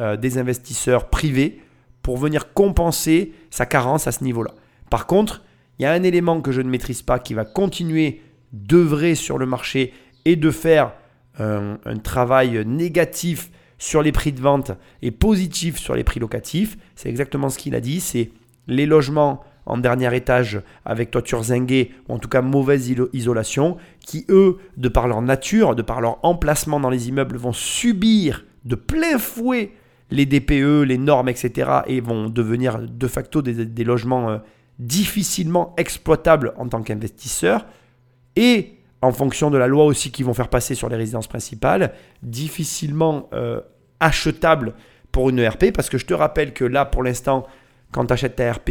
euh, 0.00 0.16
des 0.16 0.38
investisseurs 0.38 1.08
privés 1.08 1.60
pour 2.02 2.16
venir 2.16 2.52
compenser 2.52 3.32
sa 3.50 3.66
carence 3.66 4.06
à 4.06 4.12
ce 4.12 4.24
niveau-là. 4.24 4.50
Par 4.90 5.06
contre, 5.06 5.42
il 5.78 5.82
y 5.82 5.86
a 5.86 5.92
un 5.92 6.02
élément 6.02 6.40
que 6.40 6.52
je 6.52 6.60
ne 6.60 6.68
maîtrise 6.68 7.02
pas 7.02 7.18
qui 7.18 7.34
va 7.34 7.44
continuer 7.44 8.20
d'œuvrer 8.52 9.14
sur 9.14 9.38
le 9.38 9.46
marché 9.46 9.92
et 10.24 10.36
de 10.36 10.50
faire 10.50 10.92
un 11.38 11.98
travail 12.02 12.62
négatif 12.66 13.50
sur 13.78 14.02
les 14.02 14.12
prix 14.12 14.32
de 14.32 14.40
vente 14.40 14.72
et 15.00 15.10
positif 15.10 15.76
sur 15.76 15.96
les 15.96 16.04
prix 16.04 16.20
locatifs. 16.20 16.76
C'est 16.94 17.08
exactement 17.08 17.48
ce 17.48 17.58
qu'il 17.58 17.74
a 17.74 17.80
dit. 17.80 18.00
C'est 18.00 18.30
les 18.68 18.86
logements 18.86 19.42
en 19.66 19.76
dernier 19.78 20.14
étage 20.14 20.60
avec 20.84 21.10
toiture 21.10 21.42
zinguée 21.42 21.90
ou 22.08 22.14
en 22.14 22.18
tout 22.18 22.28
cas 22.28 22.42
mauvaise 22.42 22.94
isolation 23.12 23.76
qui 24.04 24.24
eux, 24.28 24.58
de 24.76 24.88
par 24.88 25.08
leur 25.08 25.22
nature, 25.22 25.74
de 25.74 25.82
par 25.82 26.00
leur 26.00 26.24
emplacement 26.24 26.80
dans 26.80 26.90
les 26.90 27.08
immeubles, 27.08 27.36
vont 27.36 27.52
subir 27.52 28.44
de 28.64 28.74
plein 28.74 29.18
fouet 29.18 29.72
les 30.10 30.26
DPE, 30.26 30.84
les 30.86 30.98
normes, 30.98 31.28
etc. 31.28 31.70
et 31.86 32.00
vont 32.00 32.28
devenir 32.28 32.78
de 32.78 33.06
facto 33.08 33.40
des, 33.42 33.84
logements 33.84 34.30
euh, 34.30 34.38
difficilement 34.82 35.74
exploitables 35.76 36.52
en 36.56 36.68
tant 36.68 36.82
qu'investisseurs. 36.82 37.66
Et 38.36 38.78
en 39.00 39.12
fonction 39.12 39.50
de 39.50 39.58
la 39.58 39.66
loi 39.66 39.84
aussi 39.84 40.10
qu'ils 40.10 40.24
vont 40.24 40.34
faire 40.34 40.48
passer 40.48 40.74
sur 40.74 40.88
les 40.88 40.96
résidences 40.96 41.26
principales, 41.26 41.92
difficilement 42.22 43.28
euh, 43.32 43.60
achetable 44.00 44.74
pour 45.10 45.28
une 45.28 45.38
ERP, 45.38 45.72
parce 45.72 45.90
que 45.90 45.98
je 45.98 46.06
te 46.06 46.14
rappelle 46.14 46.52
que 46.52 46.64
là, 46.64 46.84
pour 46.84 47.02
l'instant, 47.02 47.46
quand 47.90 48.06
tu 48.06 48.12
achètes 48.12 48.36
ta 48.36 48.52
RP, 48.52 48.70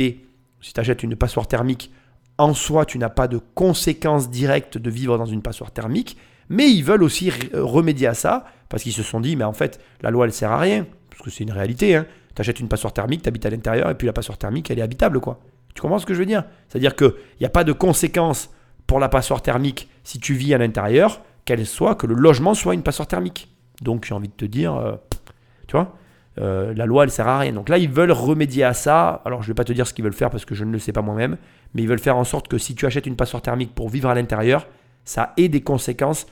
si 0.62 0.74
tu 0.74 0.80
achètes 0.80 1.03
une 1.03 1.16
passoire 1.16 1.47
thermique, 1.47 1.91
en 2.38 2.53
soi, 2.53 2.86
tu 2.86 2.97
n'as 2.97 3.09
pas 3.09 3.28
de 3.28 3.39
conséquences 3.53 4.30
directes 4.30 4.78
de 4.78 4.89
vivre 4.89 5.18
dans 5.18 5.26
une 5.26 5.41
passoire 5.41 5.72
thermique, 5.72 6.18
mais 6.49 6.72
ils 6.72 6.84
veulent 6.84 7.03
aussi 7.03 7.32
remédier 7.53 8.07
à 8.07 8.14
ça, 8.14 8.45
parce 8.68 8.84
qu'ils 8.84 8.93
se 8.93 9.03
sont 9.03 9.20
dit, 9.20 9.36
mais 9.36 9.43
en 9.43 9.53
fait, 9.53 9.80
la 10.01 10.09
loi, 10.09 10.26
elle 10.26 10.34
sert 10.34 10.51
à 10.51 10.57
rien, 10.57 10.88
parce 11.09 11.22
que 11.22 11.30
c'est 11.30 11.43
une 11.43 11.51
réalité. 11.51 11.95
Hein. 11.95 12.05
Tu 12.36 12.41
achètes 12.41 12.59
une 12.59 12.68
passoire 12.70 12.93
thermique, 12.93 13.22
tu 13.22 13.28
habites 13.28 13.45
à 13.45 13.49
l'intérieur, 13.49 13.89
et 13.89 13.95
puis 13.95 14.07
la 14.07 14.14
passoire 14.14 14.38
thermique, 14.38 14.72
elle 14.72 14.80
est 14.80 14.84
habitable, 14.84 15.20
quoi. 15.20 15.39
Tu 15.74 15.82
comprends 15.82 15.99
ce 15.99 16.05
que 16.05 16.13
je 16.13 16.19
veux 16.19 16.26
dire? 16.26 16.43
C'est-à-dire 16.67 16.95
qu'il 16.95 17.13
n'y 17.39 17.45
a 17.45 17.49
pas 17.49 17.63
de 17.63 17.74
conséquences 17.74 18.49
pour 18.88 18.99
la 18.99 19.09
passoire 19.09 19.41
thermique 19.41 19.89
si 20.03 20.19
tu 20.19 20.34
vis 20.34 20.53
à 20.53 20.57
l'intérieur, 20.57 21.22
qu'elle 21.45 21.65
soit, 21.65 21.95
que 21.95 22.07
le 22.07 22.15
logement 22.15 22.53
soit 22.53 22.74
une 22.74 22.84
passoire 22.84 23.07
thermique. 23.07 23.55
Donc 23.82 24.05
j'ai 24.05 24.13
envie 24.13 24.28
de 24.28 24.34
te 24.34 24.45
dire, 24.45 24.76
euh, 24.76 24.95
tu 25.67 25.76
vois 25.76 25.95
euh, 26.39 26.74
la 26.74 26.86
loi, 26.86 27.03
elle 27.03 27.11
sert 27.11 27.28
à 27.28 27.39
rien. 27.39 27.51
Donc 27.51 27.69
là, 27.69 27.78
ils 27.78 27.89
veulent 27.89 28.11
remédier 28.11 28.63
à 28.63 28.74
ça. 28.74 29.22
Alors, 29.26 29.41
je 29.41 29.47
ne 29.47 29.51
vais 29.51 29.55
pas 29.55 29.63
te 29.63 29.74
dire 29.74 29.86
ce 29.86 29.93
qu'ils 29.93 30.03
veulent 30.03 30.13
faire 30.13 30.30
parce 30.30 30.45
que 30.45 30.55
je 30.55 30.63
ne 30.63 30.72
le 30.72 30.80
sais 30.80 30.93
pas 30.93 31.01
moi-même, 31.01 31.38
mais 31.74 31.82
ils 31.82 31.88
veulent 31.88 31.99
faire 31.99 32.17
en 32.17 32.24
sorte 32.24 32.47
que 32.47 32.57
si 32.57 32.76
tu 32.76 32.86
achètes 32.86 33.05
une 33.05 33.15
passoire 33.15 33.41
thermique 33.41 33.76
pour 33.76 33.89
vivre 33.89 34.09
à 34.09 34.15
l'intérieur, 34.15 34.67
ça 35.03 35.34
ait 35.38 35.49
des 35.49 35.61
conséquences 35.61 36.28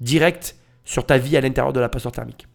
directes 0.00 0.56
sur 0.84 1.04
ta 1.04 1.18
vie 1.18 1.36
à 1.36 1.40
l'intérieur 1.40 1.72
de 1.72 1.80
la 1.80 1.88
passoire 1.88 2.12
thermique. 2.12 2.46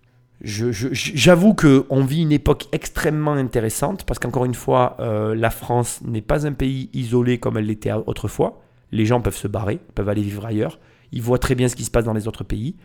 J'avoue 0.42 1.54
qu'on 1.54 2.04
vit 2.04 2.22
une 2.22 2.32
époque 2.32 2.66
extrêmement 2.72 3.34
intéressante 3.34 4.04
parce 4.04 4.20
qu'encore 4.20 4.46
une 4.46 4.54
fois, 4.54 4.98
euh, 5.00 5.34
la 5.34 5.50
France 5.50 6.02
n'est 6.04 6.22
pas 6.22 6.46
un 6.46 6.54
pays 6.54 6.90
isolé 6.94 7.40
comme 7.40 7.58
elle 7.58 7.66
l'était 7.66 7.94
autrefois 7.94 8.62
les 8.96 9.06
gens 9.06 9.22
peuvent 9.22 9.36
se 9.36 9.48
barrer, 9.48 9.80
peuvent 9.94 10.10
aller 10.10 10.22
vivre 10.22 10.46
ailleurs. 10.46 10.80
Ils 11.12 11.22
voient 11.22 11.40
très 11.40 11.56
bien 11.56 11.68
ce 11.68 11.76
qui 11.76 11.84
se 11.84 11.92
passe 11.92 12.06
dans 12.06 12.14
les 12.14 12.28
autres 12.28 12.44
pays. 12.44 12.76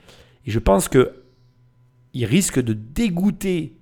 Et 0.46 0.50
je 0.50 0.58
pense 0.58 0.88
que 0.88 1.22
ils 2.12 2.24
risquent 2.24 2.60
de 2.60 2.72
dégoûter 2.72 3.76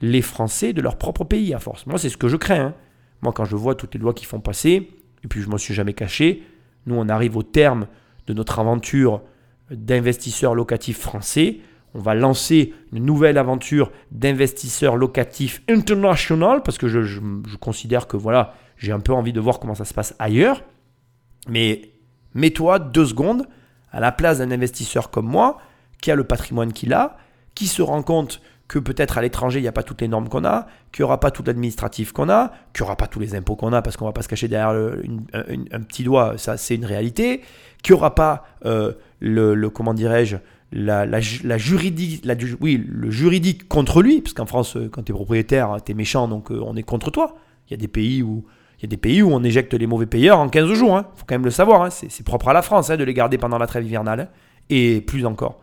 les 0.00 0.22
Français 0.22 0.72
de 0.72 0.80
leur 0.80 0.96
propre 0.96 1.24
pays 1.24 1.52
à 1.52 1.58
force. 1.58 1.86
Moi, 1.86 1.98
c'est 1.98 2.08
ce 2.08 2.16
que 2.16 2.28
je 2.28 2.36
crains. 2.36 2.66
Hein. 2.66 2.74
Moi, 3.20 3.32
quand 3.32 3.44
je 3.44 3.56
vois 3.56 3.74
toutes 3.74 3.94
les 3.94 4.00
lois 4.00 4.14
qui 4.14 4.24
font 4.24 4.40
passer, 4.40 4.88
et 5.22 5.28
puis 5.28 5.42
je 5.42 5.48
m'en 5.48 5.58
suis 5.58 5.74
jamais 5.74 5.92
caché, 5.92 6.42
nous, 6.86 6.94
on 6.96 7.08
arrive 7.08 7.36
au 7.36 7.42
terme 7.42 7.86
de 8.26 8.32
notre 8.32 8.58
aventure 8.58 9.22
d'investisseurs 9.70 10.54
locatifs 10.54 11.00
français. 11.00 11.58
On 11.96 12.00
va 12.00 12.14
lancer 12.14 12.74
une 12.92 13.06
nouvelle 13.06 13.38
aventure 13.38 13.90
d'investisseurs 14.10 14.96
locatifs 14.96 15.62
international 15.66 16.62
parce 16.62 16.76
que 16.76 16.88
je, 16.88 17.20
considère 17.58 18.06
que 18.06 18.18
voilà, 18.18 18.52
j'ai 18.76 18.92
un 18.92 19.00
peu 19.00 19.14
envie 19.14 19.32
de 19.32 19.40
voir 19.40 19.58
comment 19.58 19.74
ça 19.74 19.86
se 19.86 19.94
passe 19.94 20.14
ailleurs. 20.18 20.62
Mais 21.48 21.92
mets-toi 22.34 22.80
deux 22.80 23.06
secondes 23.06 23.46
à 23.92 24.00
la 24.00 24.12
place 24.12 24.38
d'un 24.38 24.50
investisseur 24.50 25.10
comme 25.10 25.26
moi, 25.26 25.56
qui 26.02 26.10
a 26.10 26.14
le 26.14 26.24
patrimoine 26.24 26.74
qu'il 26.74 26.92
a, 26.92 27.16
qui 27.54 27.66
se 27.66 27.80
rend 27.80 28.02
compte 28.02 28.42
que 28.68 28.78
peut-être 28.78 29.16
à 29.16 29.22
l'étranger, 29.22 29.60
il 29.60 29.62
n'y 29.62 29.68
a 29.68 29.72
pas 29.72 29.82
toutes 29.82 30.02
les 30.02 30.08
normes 30.08 30.28
qu'on 30.28 30.44
a, 30.44 30.66
qu'il 30.92 31.02
n'y 31.02 31.04
aura 31.04 31.18
pas 31.18 31.30
tout 31.30 31.42
l'administratif 31.46 32.12
qu'on 32.12 32.28
a, 32.28 32.52
qu'il 32.74 32.82
n'y 32.82 32.88
aura 32.88 32.96
pas 32.96 33.06
tous 33.06 33.20
les 33.20 33.34
impôts 33.34 33.56
qu'on 33.56 33.72
a, 33.72 33.80
parce 33.80 33.96
qu'on 33.96 34.04
ne 34.04 34.10
va 34.10 34.12
pas 34.12 34.22
se 34.22 34.28
cacher 34.28 34.48
derrière 34.48 34.70
un, 35.32 35.80
petit 35.80 36.04
doigt, 36.04 36.36
ça 36.36 36.58
c'est 36.58 36.74
une 36.74 36.84
réalité, 36.84 37.40
qu'il 37.82 37.94
n'y 37.94 37.98
aura 37.98 38.14
pas 38.14 38.44
euh, 38.66 38.92
le, 39.20 39.70
comment 39.70 39.94
dirais-je, 39.94 40.36
la, 40.72 41.06
la, 41.06 41.20
juridique, 41.20 42.24
la, 42.24 42.34
oui, 42.60 42.84
le 42.88 43.10
juridique 43.10 43.68
contre 43.68 44.02
lui, 44.02 44.20
parce 44.20 44.34
qu'en 44.34 44.46
France, 44.46 44.76
euh, 44.76 44.88
quand 44.88 45.02
tu 45.02 45.12
es 45.12 45.14
propriétaire, 45.14 45.76
tu 45.84 45.92
es 45.92 45.94
méchant, 45.94 46.28
donc 46.28 46.50
euh, 46.50 46.60
on 46.64 46.76
est 46.76 46.82
contre 46.82 47.10
toi. 47.10 47.36
Il 47.68 47.72
y 47.72 47.74
a 47.74 47.76
des 47.76 47.88
pays 47.88 48.22
où 48.22 48.44
Il 48.78 48.82
y 48.82 48.86
a 48.86 48.88
des 48.88 48.96
pays 48.96 49.22
où 49.22 49.30
on 49.32 49.42
éjecte 49.42 49.74
les 49.74 49.86
mauvais 49.86 50.06
payeurs 50.06 50.38
en 50.38 50.48
15 50.48 50.72
jours. 50.74 50.90
Il 50.90 50.98
hein. 50.98 51.06
faut 51.14 51.24
quand 51.26 51.34
même 51.34 51.44
le 51.44 51.50
savoir. 51.50 51.82
Hein. 51.82 51.90
C'est 51.90 52.24
propre 52.24 52.48
à 52.48 52.52
la 52.52 52.62
France 52.62 52.90
hein, 52.90 52.96
de 52.96 53.04
les 53.04 53.14
garder 53.14 53.38
pendant 53.38 53.58
la 53.58 53.66
trêve 53.66 53.84
hivernale. 53.84 54.28
et 54.68 55.00
plus 55.00 55.24
encore. 55.24 55.60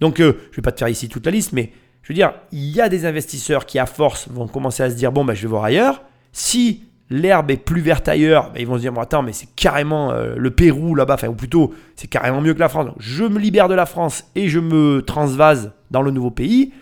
Donc, 0.00 0.20
euh, 0.20 0.32
je 0.50 0.50
ne 0.50 0.56
vais 0.56 0.62
pas 0.62 0.72
te 0.72 0.78
faire 0.80 0.88
ici 0.88 1.08
toute 1.08 1.24
la 1.26 1.32
liste, 1.32 1.52
mais 1.52 1.72
je 2.02 2.08
veux 2.08 2.14
dire, 2.14 2.34
il 2.50 2.70
y 2.70 2.80
a 2.80 2.88
des 2.88 3.06
investisseurs 3.06 3.66
qui, 3.66 3.78
à 3.78 3.86
force, 3.86 4.28
vont 4.28 4.48
commencer 4.48 4.82
à 4.82 4.90
se 4.90 4.96
dire 4.96 5.12
bon, 5.12 5.24
ben, 5.24 5.34
je 5.34 5.42
vais 5.42 5.48
voir 5.48 5.64
ailleurs. 5.64 6.02
Si 6.32 6.84
l'herbe 7.12 7.50
est 7.50 7.56
plus 7.56 7.80
verte 7.80 8.08
ailleurs, 8.08 8.50
ben, 8.52 8.60
ils 8.60 8.66
vont 8.66 8.76
se 8.76 8.80
dire 8.80 8.98
attends, 8.98 9.22
mais 9.22 9.32
c'est 9.32 9.48
carrément 9.54 10.10
euh, 10.10 10.34
le 10.36 10.50
Pérou 10.50 10.94
là-bas, 10.94 11.16
ou 11.28 11.34
plutôt, 11.34 11.74
c'est 11.94 12.08
carrément 12.08 12.40
mieux 12.40 12.54
que 12.54 12.60
la 12.60 12.68
France. 12.68 12.90
Je 12.98 13.24
me 13.24 13.38
libère 13.38 13.68
de 13.68 13.74
la 13.74 13.86
France 13.86 14.24
et 14.34 14.48
je 14.48 14.58
me 14.58 15.02
transvase 15.02 15.72
dans 15.90 16.02
le 16.02 16.10
nouveau 16.10 16.30
pays. 16.30 16.72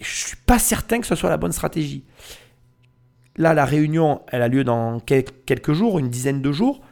je 0.00 0.10
ne 0.10 0.28
suis 0.28 0.36
pas 0.36 0.58
certain 0.58 1.00
que 1.00 1.06
ce 1.06 1.14
soit 1.14 1.30
la 1.30 1.36
bonne 1.36 1.52
stratégie. 1.52 2.04
Là, 3.36 3.54
la 3.54 3.64
réunion, 3.64 4.22
elle 4.28 4.42
a 4.42 4.48
lieu 4.48 4.64
dans 4.64 5.00
quelques 5.00 5.72
jours, 5.72 5.98
une 5.98 6.10
dizaine 6.10 6.42
de 6.42 6.52
jours. 6.52 6.82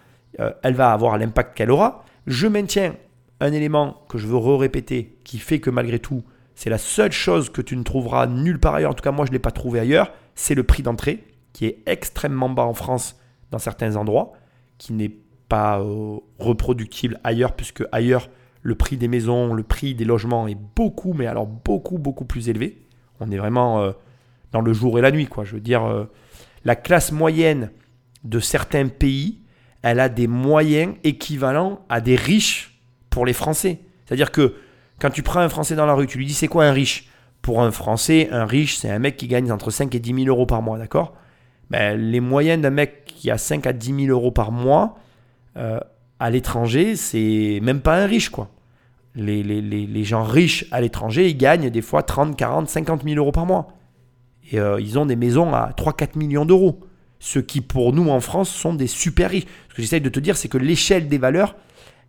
Euh, 0.41 0.51
elle 0.63 0.75
va 0.75 0.93
avoir 0.93 1.19
l'impact 1.19 1.57
qu'elle 1.57 1.71
aura. 1.71 2.05
Je 2.27 2.47
maintiens 2.47 2.95
un 3.41 3.53
élément 3.53 4.03
que 4.09 4.19
je 4.19 4.27
veux 4.27 4.37
répéter 4.37 5.17
qui 5.25 5.39
fait 5.39 5.59
que 5.59 5.71
malgré 5.71 5.99
tout, 5.99 6.23
c'est 6.55 6.71
la 6.71 6.79
seule 6.79 7.13
chose 7.13 7.51
que 7.51 7.61
tu 7.61 7.77
ne 7.77 7.83
trouveras 7.83 8.27
nulle 8.27 8.61
part 8.61 8.75
ailleurs, 8.77 8.93
en 8.93 8.95
tout 8.95 9.03
cas 9.03 9.11
moi 9.11 9.25
je 9.25 9.31
ne 9.31 9.35
l'ai 9.35 9.41
pas 9.41 9.51
trouvé 9.51 9.81
ailleurs, 9.81 10.13
c'est 10.35 10.55
le 10.55 10.63
prix 10.63 10.83
d'entrée, 10.83 11.25
qui 11.53 11.67
est 11.67 11.83
extrêmement 11.87 12.49
bas 12.49 12.65
en 12.65 12.75
France 12.75 13.17
dans 13.51 13.59
certains 13.59 13.97
endroits, 13.97 14.33
qui 14.79 14.93
n'est 14.93 15.13
pas 15.49 15.81
euh, 15.81 16.19
reproductible 16.39 17.21
ailleurs, 17.25 17.55
puisque 17.55 17.85
ailleurs 17.93 18.29
le 18.63 18.75
prix 18.75 18.97
des 18.97 19.09
maisons, 19.09 19.55
le 19.55 19.63
prix 19.63 19.95
des 19.95 20.05
logements 20.05 20.49
est 20.49 20.57
beaucoup, 20.77 21.13
mais 21.13 21.27
alors 21.27 21.47
beaucoup, 21.47 21.99
beaucoup 21.99 22.25
plus 22.25 22.49
élevé. 22.49 22.79
On 23.21 23.31
est 23.31 23.37
vraiment 23.37 23.83
euh, 23.83 23.93
dans 24.53 24.61
le 24.61 24.73
jour 24.73 24.99
et 24.99 25.03
la 25.03 25.11
nuit, 25.11 25.27
quoi. 25.27 25.45
Je 25.45 25.55
veux 25.55 25.61
dire, 25.61 25.85
euh, 25.85 26.05
la 26.65 26.77
classe 26.77 27.13
moyenne 27.13 27.71
de 28.25 28.39
certains 28.39 28.89
pays, 28.89 29.41
elle 29.83 30.01
a 30.01 30.09
des 30.09 30.29
moyens 30.29 30.95
équivalents 31.03 31.85
à 31.89 32.01
des 32.01 32.17
riches 32.17 32.81
pour 33.11 33.27
les 33.27 33.33
Français. 33.33 33.81
C'est-à-dire 34.07 34.31
que 34.31 34.55
quand 35.01 35.11
tu 35.11 35.23
prends 35.23 35.41
un 35.41 35.49
Français 35.49 35.75
dans 35.75 35.87
la 35.87 35.95
rue, 35.95 36.07
tu 36.07 36.19
lui 36.19 36.27
dis 36.27 36.35
c'est 36.35 36.49
quoi 36.49 36.65
un 36.65 36.73
riche? 36.73 37.09
Pour 37.43 37.61
un 37.61 37.73
Français, 37.73 38.29
un 38.31 38.47
riche, 38.47 38.77
c'est 38.77 38.89
un 38.89 39.01
mec 39.01 39.17
qui 39.17 39.27
gagne 39.27 39.51
entre 39.51 39.71
5 39.71 39.93
et 39.97 39.99
10 39.99 40.25
000 40.25 40.27
euros 40.29 40.47
par 40.47 40.63
mois, 40.63 40.79
d'accord? 40.79 41.15
Ben, 41.73 41.99
Les 41.99 42.21
moyennes 42.21 42.63
d'un 42.63 42.71
mec 42.71 43.05
qui 43.07 43.31
a 43.31 43.39
5 43.39 43.67
à 43.67 43.73
10 43.73 44.07
000 44.07 44.09
euros 44.09 44.31
par 44.31 44.53
mois 44.53 44.99
euh, 45.57 45.81
à 46.21 46.31
l'étranger, 46.31 46.95
c'est 46.97 47.59
même 47.63 47.81
pas 47.81 47.97
un 47.97 48.07
riche, 48.07 48.29
quoi. 48.29 48.51
Les, 49.15 49.43
les, 49.43 50.05
gens 50.05 50.23
riches 50.23 50.65
à 50.71 50.81
l'étranger, 50.81 51.29
ils 51.29 51.37
gagnent 51.37 51.69
des 51.69 51.83
fois 51.83 52.03
30, 52.03 52.35
40, 52.35 52.69
50 52.69 53.05
000 53.05 53.17
euros 53.17 53.33
par 53.33 53.45
mois. 53.45 53.69
Et 54.51 54.59
euh, 54.59 54.81
ils 54.81 54.99
ont 54.99 55.05
des 55.05 55.17
maisons 55.17 55.53
à 55.53 55.71
3-4 55.77 56.17
millions 56.17 56.47
d'euros. 56.47 56.81
Ce 57.19 57.39
qui, 57.39 57.61
pour 57.61 57.93
nous 57.93 58.09
en 58.09 58.21
France, 58.21 58.49
sont 58.49 58.73
des 58.73 58.87
super 58.87 59.31
riches. 59.31 59.45
Ce 59.69 59.75
que 59.75 59.83
j'essaye 59.83 60.01
de 60.01 60.09
te 60.09 60.19
dire, 60.19 60.37
c'est 60.37 60.49
que 60.49 60.57
l'échelle 60.57 61.09
des 61.09 61.19
valeurs 61.19 61.57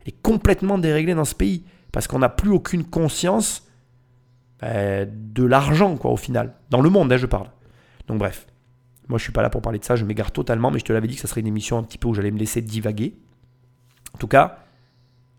est 0.06 0.16
complètement 0.22 0.78
déréglée 0.78 1.14
dans 1.14 1.26
ce 1.26 1.36
pays 1.36 1.64
parce 1.92 2.08
qu'on 2.08 2.20
n'a 2.20 2.30
plus 2.30 2.52
aucune 2.52 2.86
conscience 2.86 3.68
ben, 4.62 5.10
de 5.12 5.44
l'argent, 5.44 5.98
quoi, 5.98 6.12
au 6.12 6.18
final. 6.18 6.54
Dans 6.70 6.80
le 6.80 6.90
monde, 6.90 7.12
hein, 7.12 7.18
je 7.18 7.26
parle. 7.26 7.48
Donc 8.08 8.18
bref, 8.20 8.48
moi 9.08 9.18
je 9.18 9.24
suis 9.24 9.32
pas 9.32 9.42
là 9.42 9.50
pour 9.50 9.62
parler 9.62 9.80
de 9.80 9.84
ça, 9.84 9.96
je 9.96 10.06
m'égare 10.06 10.32
totalement, 10.32 10.72
mais 10.72 10.80
je 10.80 10.86
te 10.86 10.94
l'avais 10.94 11.08
dit 11.08 11.16
que 11.16 11.22
ça 11.22 11.28
serait 11.28 11.42
une 11.42 11.48
émission 11.48 11.78
un 11.78 11.84
petit 11.84 11.98
peu 11.98 12.08
où 12.08 12.14
j'allais 12.14 12.32
me 12.32 12.40
laisser 12.40 12.62
divaguer. 12.62 13.16
En 14.14 14.18
tout 14.18 14.28
cas, 14.28 14.60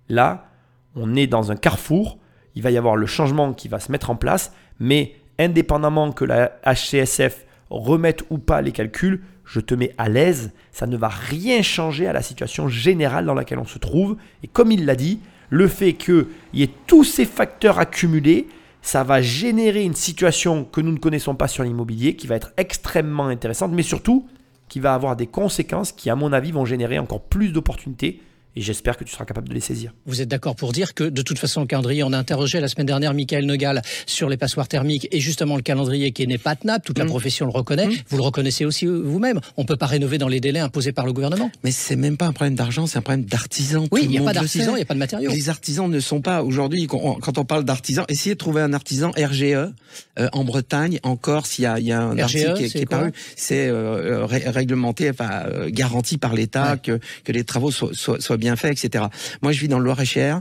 là, 0.08 0.50
on 0.94 1.14
est 1.14 1.26
dans 1.26 1.50
un 1.50 1.56
carrefour, 1.56 2.18
il 2.54 2.62
va 2.62 2.70
y 2.70 2.78
avoir 2.78 2.96
le 2.96 3.06
changement 3.06 3.52
qui 3.52 3.68
va 3.68 3.80
se 3.80 3.90
mettre 3.90 4.10
en 4.10 4.16
place, 4.16 4.52
mais 4.78 5.16
indépendamment 5.38 6.12
que 6.12 6.24
la 6.24 6.52
HCSF 6.64 7.44
remette 7.70 8.24
ou 8.30 8.38
pas 8.38 8.62
les 8.62 8.72
calculs, 8.72 9.22
je 9.44 9.60
te 9.60 9.74
mets 9.74 9.94
à 9.98 10.08
l'aise, 10.08 10.52
ça 10.72 10.86
ne 10.86 10.96
va 10.96 11.08
rien 11.08 11.62
changer 11.62 12.06
à 12.06 12.12
la 12.12 12.22
situation 12.22 12.68
générale 12.68 13.26
dans 13.26 13.34
laquelle 13.34 13.58
on 13.58 13.66
se 13.66 13.78
trouve. 13.78 14.16
Et 14.42 14.46
comme 14.46 14.72
il 14.72 14.86
l'a 14.86 14.96
dit, 14.96 15.20
le 15.50 15.68
fait 15.68 15.92
qu'il 15.92 16.26
y 16.52 16.62
ait 16.62 16.70
tous 16.86 17.04
ces 17.04 17.24
facteurs 17.24 17.78
accumulés, 17.78 18.48
ça 18.84 19.02
va 19.02 19.22
générer 19.22 19.82
une 19.82 19.94
situation 19.94 20.62
que 20.62 20.82
nous 20.82 20.92
ne 20.92 20.98
connaissons 20.98 21.34
pas 21.34 21.48
sur 21.48 21.64
l'immobilier, 21.64 22.16
qui 22.16 22.26
va 22.26 22.36
être 22.36 22.52
extrêmement 22.58 23.28
intéressante, 23.28 23.72
mais 23.72 23.82
surtout 23.82 24.28
qui 24.68 24.78
va 24.78 24.92
avoir 24.92 25.16
des 25.16 25.26
conséquences 25.26 25.90
qui, 25.90 26.10
à 26.10 26.16
mon 26.16 26.34
avis, 26.34 26.52
vont 26.52 26.66
générer 26.66 26.98
encore 26.98 27.22
plus 27.22 27.50
d'opportunités 27.50 28.20
et 28.56 28.60
j'espère 28.60 28.96
que 28.96 29.04
tu 29.04 29.12
seras 29.12 29.24
capable 29.24 29.48
de 29.48 29.54
les 29.54 29.60
saisir. 29.60 29.92
Vous 30.06 30.20
êtes 30.20 30.28
d'accord 30.28 30.56
pour 30.56 30.72
dire 30.72 30.94
que 30.94 31.04
de 31.04 31.22
toute 31.22 31.38
façon 31.38 31.60
le 31.60 31.66
calendrier, 31.66 32.02
on 32.02 32.12
a 32.12 32.18
interrogé 32.18 32.60
la 32.60 32.68
semaine 32.68 32.86
dernière 32.86 33.14
Michael 33.14 33.46
Negal 33.46 33.82
sur 34.06 34.28
les 34.28 34.36
passoires 34.36 34.68
thermiques 34.68 35.08
et 35.10 35.20
justement 35.20 35.56
le 35.56 35.62
calendrier 35.62 36.12
qui 36.12 36.26
n'est 36.26 36.38
pas 36.38 36.56
tenable, 36.56 36.84
toute 36.84 36.98
la 36.98 37.04
mmh. 37.04 37.08
profession 37.08 37.46
le 37.46 37.52
reconnaît, 37.52 37.86
mmh. 37.86 37.94
vous 38.08 38.16
le 38.16 38.22
reconnaissez 38.22 38.64
aussi 38.64 38.86
vous-même. 38.86 39.40
On 39.56 39.62
ne 39.62 39.66
peut 39.66 39.76
pas 39.76 39.86
rénover 39.86 40.18
dans 40.18 40.28
les 40.28 40.40
délais 40.40 40.60
imposés 40.60 40.92
par 40.92 41.06
le 41.06 41.12
gouvernement. 41.12 41.50
Mais 41.64 41.70
c'est 41.70 41.96
même 41.96 42.16
pas 42.16 42.26
un 42.26 42.32
problème 42.32 42.54
d'argent, 42.54 42.86
c'est 42.86 42.98
un 42.98 43.02
problème 43.02 43.24
d'artisan. 43.24 43.86
Oui, 43.90 44.02
il 44.04 44.10
n'y 44.10 44.18
a 44.18 44.22
pas 44.22 44.32
d'artisan, 44.32 44.72
il 44.72 44.76
n'y 44.76 44.82
a 44.82 44.86
pas 44.86 44.94
de 44.94 44.98
matériaux. 44.98 45.30
Les 45.30 45.48
artisans 45.48 45.90
ne 45.90 46.00
sont 46.00 46.20
pas 46.20 46.42
aujourd'hui, 46.42 46.86
quand 46.86 47.38
on 47.38 47.44
parle 47.44 47.64
d'artisan, 47.64 48.04
essayez 48.08 48.34
de 48.34 48.38
trouver 48.38 48.62
un 48.62 48.72
artisan 48.72 49.10
RGE 49.10 49.42
euh, 50.18 50.28
en 50.32 50.44
Bretagne, 50.44 51.00
en 51.02 51.16
Corse, 51.16 51.58
il 51.58 51.62
y 51.62 51.66
a, 51.66 51.78
y 51.80 51.92
a 51.92 52.00
un 52.00 52.18
article 52.18 52.54
qui, 52.54 52.78
est, 52.78 52.86
paru, 52.86 53.12
c'est 53.36 53.66
euh, 53.66 54.26
réglementé, 54.26 55.10
enfin 55.10 55.44
euh, 55.46 55.70
garanti 55.70 56.18
par 56.18 56.34
l'État 56.34 56.76
que, 56.76 57.00
que 57.24 57.32
les 57.32 57.44
travaux 57.44 57.70
soient, 57.70 57.90
soient, 57.92 58.20
soient 58.20 58.36
bien 58.36 58.43
faits, 58.56 58.84
etc. 58.84 59.04
Moi, 59.42 59.52
je 59.52 59.60
vis 59.60 59.68
dans 59.68 59.78
le 59.78 59.84
Loir-et-Cher. 59.84 60.40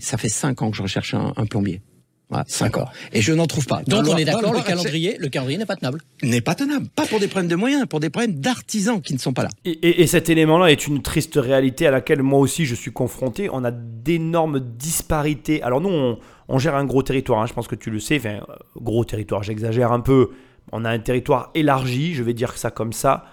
Ça 0.00 0.16
fait 0.18 0.28
cinq 0.28 0.62
ans 0.62 0.70
que 0.70 0.76
je 0.76 0.82
recherche 0.82 1.14
un, 1.14 1.46
plombier. 1.46 1.80
Voilà, 2.28 2.44
cinq 2.48 2.78
ans. 2.78 2.88
Et 3.12 3.20
je 3.20 3.34
n'en 3.34 3.46
trouve 3.46 3.66
pas. 3.66 3.82
Donc 3.82 4.06
on 4.08 4.16
est 4.16 4.24
d'accord, 4.24 4.54
le, 4.54 4.62
calendrier, 4.62 5.18
le 5.18 5.28
calendrier 5.28 5.58
n'est 5.58 5.66
pas 5.66 5.76
tenable. 5.76 6.00
N'est 6.22 6.40
pas 6.40 6.54
tenable. 6.54 6.86
Pas 6.96 7.04
pour 7.04 7.20
des 7.20 7.28
problèmes 7.28 7.50
de 7.50 7.56
moyens, 7.56 7.86
pour 7.86 8.00
des 8.00 8.08
problèmes 8.08 8.40
d'artisans 8.40 9.02
qui 9.02 9.12
ne 9.12 9.18
sont 9.18 9.34
pas 9.34 9.42
là. 9.42 9.50
Et, 9.66 10.06
cet 10.06 10.30
élément-là 10.30 10.72
est 10.72 10.86
une 10.86 11.02
triste 11.02 11.34
réalité 11.36 11.86
à 11.86 11.90
laquelle 11.90 12.22
moi 12.22 12.38
aussi 12.38 12.64
je 12.64 12.74
suis 12.74 12.90
confronté. 12.90 13.50
On 13.52 13.64
a 13.64 13.70
d'énormes 13.70 14.60
disparités. 14.60 15.62
Alors 15.62 15.82
nous, 15.82 16.16
on, 16.48 16.58
gère 16.58 16.74
un 16.74 16.86
gros 16.86 17.02
territoire. 17.02 17.42
Hein. 17.42 17.46
je 17.46 17.52
pense 17.52 17.68
que 17.68 17.74
tu 17.74 17.90
le 17.90 18.00
sais. 18.00 18.16
Enfin, 18.16 18.40
gros 18.76 19.04
territoire, 19.04 19.42
j'exagère 19.42 19.92
un 19.92 20.00
peu. 20.00 20.30
On 20.72 20.86
a 20.86 20.90
un 20.90 21.00
territoire 21.00 21.50
élargi, 21.54 22.14
je 22.14 22.22
vais 22.22 22.32
dire 22.32 22.56
ça 22.56 22.70
comme 22.70 22.94
ça. 22.94 23.26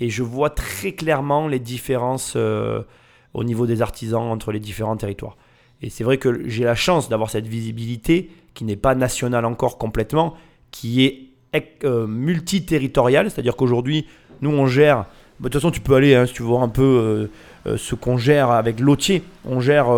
Et 0.00 0.08
je 0.08 0.22
vois 0.22 0.48
très 0.48 0.92
clairement 0.92 1.46
les 1.46 1.58
différences. 1.58 2.34
Euh, 2.36 2.82
au 3.36 3.44
niveau 3.44 3.66
des 3.66 3.82
artisans 3.82 4.22
entre 4.22 4.50
les 4.50 4.58
différents 4.58 4.96
territoires. 4.96 5.36
Et 5.82 5.90
c'est 5.90 6.04
vrai 6.04 6.16
que 6.16 6.48
j'ai 6.48 6.64
la 6.64 6.74
chance 6.74 7.10
d'avoir 7.10 7.28
cette 7.30 7.46
visibilité 7.46 8.30
qui 8.54 8.64
n'est 8.64 8.76
pas 8.76 8.94
nationale 8.94 9.44
encore 9.44 9.76
complètement, 9.76 10.34
qui 10.70 11.04
est 11.04 11.26
euh, 11.84 12.06
multiterritoriale, 12.06 13.30
c'est-à-dire 13.30 13.54
qu'aujourd'hui, 13.54 14.06
nous 14.40 14.50
on 14.50 14.66
gère, 14.66 15.04
de 15.40 15.44
toute 15.44 15.52
façon 15.52 15.70
tu 15.70 15.80
peux 15.80 15.94
aller, 15.94 16.14
hein, 16.14 16.24
si 16.24 16.32
tu 16.32 16.42
voir 16.42 16.62
un 16.62 16.70
peu 16.70 16.82
euh, 16.82 17.26
euh, 17.66 17.76
ce 17.76 17.94
qu'on 17.94 18.16
gère 18.16 18.50
avec 18.50 18.80
Lotier, 18.80 19.22
on 19.44 19.60
gère 19.60 19.88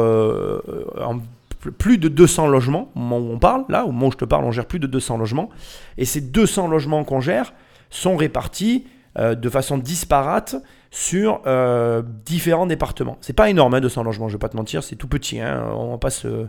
plus 1.78 1.98
de 1.98 2.08
200 2.08 2.48
logements, 2.48 2.90
au 2.96 2.98
moment 2.98 3.18
où 3.18 3.32
on 3.32 3.38
parle, 3.38 3.64
là, 3.68 3.84
au 3.84 3.92
moment 3.92 4.08
où 4.08 4.12
je 4.12 4.16
te 4.16 4.24
parle, 4.24 4.44
on 4.44 4.52
gère 4.52 4.66
plus 4.66 4.80
de 4.80 4.88
200 4.88 5.16
logements, 5.16 5.48
et 5.96 6.04
ces 6.04 6.20
200 6.20 6.66
logements 6.66 7.04
qu'on 7.04 7.20
gère 7.20 7.52
sont 7.88 8.16
répartis 8.16 8.84
de 9.18 9.48
façon 9.50 9.78
disparate 9.78 10.56
sur 10.90 11.42
euh, 11.46 12.02
différents 12.24 12.66
départements. 12.66 13.18
C'est 13.20 13.34
pas 13.34 13.50
énorme, 13.50 13.74
hein, 13.74 13.80
200 13.80 14.02
logements, 14.04 14.28
je 14.28 14.34
vais 14.34 14.38
pas 14.38 14.48
te 14.48 14.56
mentir, 14.56 14.82
c'est 14.82 14.96
tout 14.96 15.08
petit. 15.08 15.40
Hein, 15.40 15.70
on 15.74 15.90
va 15.90 15.98
pas 15.98 16.10
se, 16.10 16.48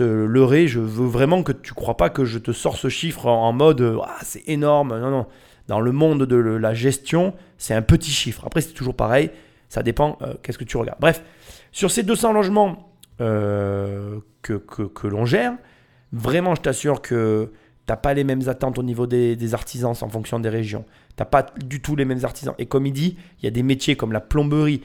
leurrer. 0.00 0.66
Je 0.66 0.80
veux 0.80 1.06
vraiment 1.06 1.42
que 1.42 1.52
tu 1.52 1.74
crois 1.74 1.96
pas 1.96 2.08
que 2.10 2.24
je 2.24 2.38
te 2.38 2.52
sors 2.52 2.76
ce 2.76 2.88
chiffre 2.88 3.26
en, 3.26 3.52
mode 3.52 3.80
euh, 3.82 3.98
ah, 4.02 4.18
c'est 4.22 4.42
énorme. 4.46 4.98
Non, 4.98 5.10
non. 5.10 5.26
Dans 5.68 5.80
le 5.80 5.92
monde 5.92 6.24
de 6.24 6.36
la 6.36 6.74
gestion, 6.74 7.34
c'est 7.56 7.74
un 7.74 7.82
petit 7.82 8.10
chiffre. 8.10 8.42
Après, 8.46 8.60
c'est 8.60 8.74
toujours 8.74 8.94
pareil. 8.94 9.30
Ça 9.68 9.82
dépend 9.82 10.18
euh, 10.22 10.34
qu'est-ce 10.42 10.58
que 10.58 10.64
tu 10.64 10.76
regardes. 10.76 11.00
Bref, 11.00 11.22
sur 11.72 11.90
ces 11.90 12.02
200 12.02 12.32
logements 12.32 12.90
que, 13.18 14.20
que, 14.42 15.06
l'on 15.06 15.24
gère, 15.24 15.52
vraiment, 16.12 16.54
je 16.54 16.60
t'assure 16.60 17.00
que 17.00 17.50
tu 17.86 17.92
n'as 17.92 17.96
pas 17.96 18.12
les 18.12 18.24
mêmes 18.24 18.46
attentes 18.48 18.78
au 18.78 18.82
niveau 18.82 19.06
des 19.06 19.54
artisans 19.54 19.94
en 20.00 20.08
fonction 20.08 20.40
des 20.40 20.48
régions. 20.48 20.84
T'as 21.16 21.24
pas 21.24 21.46
du 21.64 21.80
tout 21.80 21.94
les 21.94 22.04
mêmes 22.04 22.24
artisans. 22.24 22.54
Et 22.58 22.66
comme 22.66 22.86
il 22.86 22.92
dit, 22.92 23.16
il 23.40 23.44
y 23.44 23.48
a 23.48 23.52
des 23.52 23.62
métiers 23.62 23.94
comme 23.94 24.12
la 24.12 24.20
plomberie. 24.20 24.82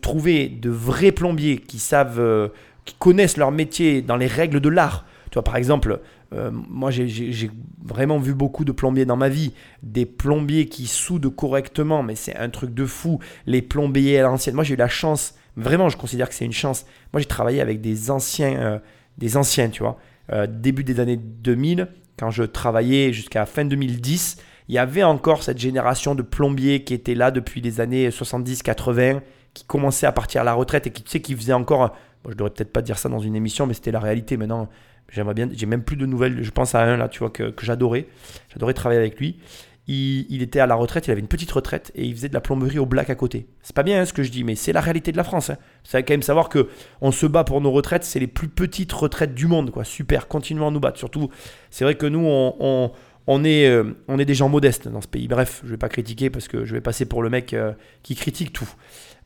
Trouver 0.00 0.48
de 0.48 0.70
vrais 0.70 1.10
plombiers 1.10 1.58
qui 1.58 1.80
savent, 1.80 2.20
euh, 2.20 2.48
qui 2.84 2.94
connaissent 2.94 3.36
leur 3.36 3.50
métier 3.50 4.00
dans 4.00 4.16
les 4.16 4.28
règles 4.28 4.60
de 4.60 4.68
l'art. 4.68 5.04
Tu 5.30 5.34
vois, 5.34 5.42
par 5.42 5.56
exemple, 5.56 6.00
euh, 6.32 6.50
moi 6.52 6.92
j'ai 6.92 7.50
vraiment 7.84 8.18
vu 8.18 8.34
beaucoup 8.34 8.64
de 8.64 8.70
plombiers 8.70 9.04
dans 9.04 9.16
ma 9.16 9.28
vie. 9.28 9.52
Des 9.82 10.06
plombiers 10.06 10.66
qui 10.66 10.86
soudent 10.86 11.34
correctement, 11.34 12.04
mais 12.04 12.14
c'est 12.14 12.36
un 12.36 12.50
truc 12.50 12.72
de 12.72 12.86
fou. 12.86 13.18
Les 13.46 13.60
plombiers 13.60 14.20
à 14.20 14.22
l'ancienne. 14.22 14.54
Moi 14.54 14.62
j'ai 14.62 14.74
eu 14.74 14.78
la 14.78 14.88
chance, 14.88 15.34
vraiment 15.56 15.88
je 15.88 15.96
considère 15.96 16.28
que 16.28 16.36
c'est 16.36 16.44
une 16.44 16.52
chance. 16.52 16.86
Moi 17.12 17.20
j'ai 17.20 17.26
travaillé 17.26 17.60
avec 17.60 17.80
des 17.80 18.12
anciens, 18.12 18.56
euh, 18.56 18.78
des 19.18 19.36
anciens, 19.36 19.70
tu 19.70 19.82
vois. 19.82 19.98
début 20.46 20.84
des 20.84 21.00
années 21.00 21.18
2000, 21.18 21.88
quand 22.16 22.30
je 22.30 22.44
travaillais 22.44 23.12
jusqu'à 23.12 23.44
fin 23.44 23.64
2010 23.64 24.38
il 24.68 24.74
y 24.74 24.78
avait 24.78 25.02
encore 25.02 25.42
cette 25.42 25.58
génération 25.58 26.14
de 26.14 26.22
plombiers 26.22 26.84
qui 26.84 26.94
étaient 26.94 27.14
là 27.14 27.30
depuis 27.30 27.60
les 27.60 27.80
années 27.80 28.08
70-80, 28.08 29.20
qui 29.52 29.64
commençaient 29.64 30.06
à 30.06 30.12
partir 30.12 30.40
à 30.40 30.44
la 30.44 30.54
retraite 30.54 30.86
et 30.86 30.90
qui, 30.90 31.02
tu 31.02 31.10
sais, 31.10 31.20
qui 31.20 31.34
faisaient 31.34 31.52
encore. 31.52 31.94
Bon, 32.22 32.30
je 32.30 32.36
devrais 32.36 32.50
peut-être 32.50 32.72
pas 32.72 32.82
dire 32.82 32.98
ça 32.98 33.08
dans 33.08 33.18
une 33.18 33.36
émission, 33.36 33.66
mais 33.66 33.74
c'était 33.74 33.92
la 33.92 34.00
réalité. 34.00 34.36
Maintenant, 34.36 34.68
j'aimerais 35.10 35.34
bien. 35.34 35.48
J'ai 35.52 35.66
même 35.66 35.82
plus 35.82 35.96
de 35.96 36.06
nouvelles. 36.06 36.42
Je 36.42 36.50
pense 36.50 36.74
à 36.74 36.82
un 36.82 36.96
là, 36.96 37.08
tu 37.08 37.18
vois, 37.18 37.30
que, 37.30 37.52
j'adorais. 37.60 38.06
J'adorais 38.52 38.72
travailler 38.72 39.00
avec 39.00 39.18
lui. 39.18 39.38
il, 39.86 40.42
était 40.42 40.60
à 40.60 40.66
la 40.66 40.76
retraite, 40.76 41.06
il 41.06 41.10
avait 41.10 41.20
une 41.20 41.28
petite 41.28 41.52
retraite 41.52 41.92
et 41.94 42.04
il 42.04 42.14
faisait 42.14 42.30
de 42.30 42.34
la 42.34 42.40
plomberie 42.40 42.78
au 42.78 42.86
black 42.86 43.10
à 43.10 43.14
côté. 43.14 43.46
C'est 43.62 43.76
pas 43.76 43.82
bien 43.82 44.00
hein, 44.00 44.06
ce 44.06 44.14
que 44.14 44.22
je 44.22 44.30
dis, 44.30 44.44
mais 44.44 44.54
c'est 44.54 44.72
la 44.72 44.80
réalité 44.80 45.12
de 45.12 45.18
la 45.18 45.24
France. 45.24 45.50
Hein. 45.50 45.58
Savez 45.82 46.04
quand 46.04 46.14
même 46.14 46.22
savoir 46.22 46.48
que 46.48 46.70
on 47.02 47.12
se 47.12 47.26
bat 47.26 47.44
pour 47.44 47.60
nos 47.60 47.70
retraites, 47.70 48.04
c'est 48.04 48.18
les 48.18 48.26
plus 48.26 48.48
petites 48.48 48.92
retraites 48.92 49.34
du 49.34 49.46
monde, 49.46 49.70
quoi. 49.70 49.84
Super, 49.84 50.26
continuons 50.26 50.68
à 50.68 50.70
nous 50.70 50.80
battre. 50.80 50.98
Surtout, 50.98 51.28
c'est 51.70 51.84
vrai 51.84 51.96
que 51.96 52.06
nous, 52.06 52.24
on, 52.26 52.92
est, 53.26 53.66
euh, 53.66 53.96
on 54.08 54.18
est 54.18 54.24
des 54.24 54.34
gens 54.34 54.48
modestes 54.48 54.88
dans 54.88 55.00
ce 55.00 55.08
pays. 55.08 55.28
Bref, 55.28 55.62
je 55.64 55.70
vais 55.70 55.76
pas 55.78 55.88
critiquer 55.88 56.30
parce 56.30 56.48
que 56.48 56.64
je 56.64 56.74
vais 56.74 56.80
passer 56.80 57.06
pour 57.06 57.22
le 57.22 57.30
mec 57.30 57.54
euh, 57.54 57.72
qui 58.02 58.14
critique 58.14 58.52
tout. 58.52 58.68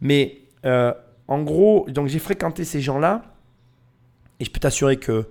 Mais 0.00 0.42
euh, 0.64 0.92
en 1.26 1.42
gros, 1.42 1.86
donc 1.88 2.08
j'ai 2.08 2.18
fréquenté 2.18 2.64
ces 2.64 2.80
gens-là 2.80 3.22
et 4.40 4.44
je 4.44 4.50
peux 4.50 4.60
t'assurer 4.60 4.96
que 4.96 5.26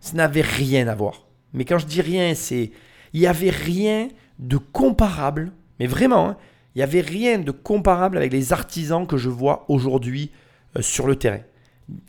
ça 0.00 0.14
n'avait 0.16 0.42
rien 0.42 0.88
à 0.88 0.94
voir. 0.94 1.26
Mais 1.52 1.64
quand 1.64 1.78
je 1.78 1.86
dis 1.86 2.00
rien, 2.00 2.34
c'est 2.34 2.72
il 3.12 3.20
y 3.20 3.26
avait 3.26 3.50
rien 3.50 4.08
de 4.38 4.56
comparable, 4.56 5.52
mais 5.78 5.86
vraiment, 5.86 6.30
hein, 6.30 6.36
il 6.74 6.78
n'y 6.78 6.82
avait 6.82 7.02
rien 7.02 7.38
de 7.38 7.50
comparable 7.50 8.16
avec 8.16 8.32
les 8.32 8.52
artisans 8.52 9.06
que 9.06 9.18
je 9.18 9.28
vois 9.28 9.66
aujourd'hui 9.68 10.30
sur 10.80 11.06
le 11.06 11.16
terrain. 11.16 11.40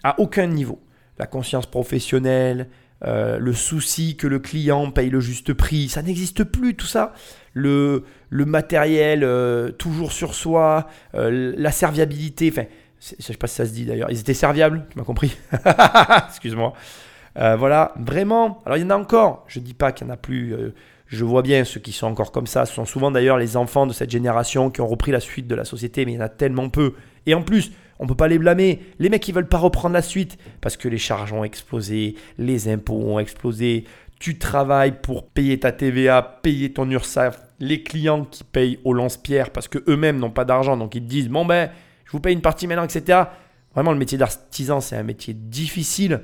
À 0.03 0.19
aucun 0.21 0.47
niveau. 0.47 0.79
La 1.19 1.27
conscience 1.27 1.65
professionnelle, 1.65 2.69
euh, 3.05 3.37
le 3.37 3.53
souci 3.53 4.15
que 4.15 4.27
le 4.27 4.39
client 4.39 4.91
paye 4.91 5.09
le 5.09 5.19
juste 5.19 5.53
prix, 5.53 5.89
ça 5.89 6.01
n'existe 6.01 6.43
plus 6.43 6.75
tout 6.75 6.87
ça. 6.87 7.13
Le, 7.53 8.03
matériel 8.31 9.23
euh, 9.23 9.71
toujours 9.71 10.11
sur 10.11 10.33
soi, 10.33 10.87
la 11.13 11.71
serviabilité, 11.71 12.49
enfin, 12.51 12.65
je 12.99 13.23
sais 13.23 13.33
pas 13.35 13.47
si 13.47 13.55
ça 13.55 13.65
se 13.65 13.71
dit 13.71 13.85
d'ailleurs, 13.85 14.09
ils 14.11 14.19
étaient 14.19 14.33
serviables, 14.33 14.85
tu 14.89 14.97
m'as 14.97 15.03
compris 15.03 15.37
Excuse-moi. 16.29 16.73
voilà, 17.35 17.93
vraiment. 17.97 18.61
Alors 18.65 18.77
il 18.77 18.81
y 18.81 18.85
en 18.85 18.89
a 18.89 18.97
encore, 18.97 19.45
je 19.47 19.59
ne 19.59 19.65
dis 19.65 19.73
pas 19.73 19.91
qu'il 19.91 20.07
n'y 20.07 20.11
en 20.11 20.15
a 20.15 20.17
plus 20.17 20.55
je 21.13 21.23
vois 21.23 21.43
bien 21.43 21.63
ceux 21.63 21.79
qui 21.79 21.91
sont 21.91 22.07
encore 22.07 22.31
comme 22.31 22.47
ça. 22.47 22.65
Ce 22.65 22.73
sont 22.73 22.85
souvent 22.85 23.11
d'ailleurs 23.11 23.37
les 23.37 23.55
enfants 23.55 23.85
de 23.85 23.93
cette 23.93 24.09
génération 24.09 24.71
qui 24.71 24.81
ont 24.81 24.87
repris 24.87 25.11
la 25.11 25.19
suite 25.19 25.47
de 25.47 25.55
la 25.55 25.63
société, 25.63 26.05
mais 26.05 26.13
il 26.13 26.15
y 26.15 26.17
en 26.17 26.25
a 26.25 26.29
tellement 26.29 26.69
peu. 26.69 26.93
Et 27.27 27.35
en 27.35 27.43
plus, 27.43 27.71
on 27.99 28.07
peut 28.07 28.15
pas 28.15 28.27
les 28.27 28.39
blâmer. 28.39 28.81
Les 28.99 29.09
mecs, 29.09 29.27
ils 29.27 29.33
veulent 29.33 29.47
pas 29.47 29.57
reprendre 29.57 29.93
la 29.93 30.01
suite 30.01 30.37
parce 30.61 30.77
que 30.77 30.87
les 30.87 30.97
charges 30.97 31.33
ont 31.33 31.43
explosé, 31.43 32.15
les 32.37 32.67
impôts 32.69 33.01
ont 33.01 33.19
explosé. 33.19 33.85
Tu 34.19 34.37
travailles 34.37 34.99
pour 35.01 35.27
payer 35.27 35.59
ta 35.59 35.71
TVA, 35.71 36.21
payer 36.41 36.71
ton 36.71 36.89
URSAF, 36.89 37.41
les 37.59 37.83
clients 37.83 38.25
qui 38.25 38.43
payent 38.43 38.79
au 38.83 38.93
lance-pierre 38.93 39.51
parce 39.51 39.67
que 39.67 39.83
eux-mêmes 39.87 40.17
n'ont 40.17 40.31
pas 40.31 40.45
d'argent, 40.45 40.77
donc 40.77 40.95
ils 40.95 41.05
disent 41.05 41.29
bon 41.29 41.45
ben, 41.45 41.69
je 42.05 42.11
vous 42.11 42.19
paye 42.19 42.33
une 42.33 42.41
partie 42.41 42.67
maintenant, 42.67 42.83
etc. 42.85 43.23
Vraiment, 43.73 43.91
le 43.91 43.97
métier 43.97 44.17
d'artisan, 44.17 44.79
c'est 44.81 44.95
un 44.95 45.03
métier 45.03 45.33
difficile. 45.33 46.21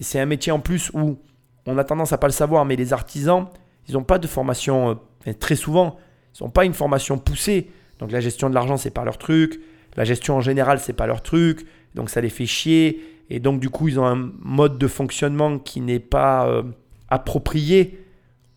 C'est 0.00 0.20
un 0.20 0.26
métier 0.26 0.52
en 0.52 0.60
plus 0.60 0.90
où 0.94 1.18
on 1.66 1.78
a 1.78 1.84
tendance 1.84 2.12
à 2.12 2.18
pas 2.18 2.26
le 2.26 2.32
savoir, 2.32 2.64
mais 2.64 2.76
les 2.76 2.92
artisans, 2.92 3.46
ils 3.88 3.94
n'ont 3.94 4.02
pas 4.02 4.18
de 4.18 4.26
formation, 4.26 4.98
euh, 5.26 5.32
très 5.32 5.56
souvent, 5.56 5.96
ils 6.38 6.42
n'ont 6.42 6.50
pas 6.50 6.64
une 6.64 6.74
formation 6.74 7.18
poussée. 7.18 7.70
Donc 7.98 8.10
la 8.10 8.20
gestion 8.20 8.50
de 8.50 8.54
l'argent, 8.54 8.76
c'est 8.76 8.90
pas 8.90 9.04
leur 9.04 9.18
truc. 9.18 9.60
La 9.96 10.04
gestion 10.04 10.36
en 10.36 10.40
général, 10.40 10.78
c'est 10.80 10.92
pas 10.92 11.06
leur 11.06 11.22
truc. 11.22 11.66
Donc 11.94 12.10
ça 12.10 12.20
les 12.20 12.30
fait 12.30 12.46
chier. 12.46 13.00
Et 13.30 13.40
donc 13.40 13.60
du 13.60 13.70
coup, 13.70 13.88
ils 13.88 13.98
ont 13.98 14.06
un 14.06 14.32
mode 14.40 14.78
de 14.78 14.86
fonctionnement 14.86 15.58
qui 15.58 15.80
n'est 15.80 16.00
pas 16.00 16.46
euh, 16.48 16.62
approprié 17.08 18.04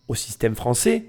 au 0.08 0.14
système 0.14 0.54
français. 0.54 1.06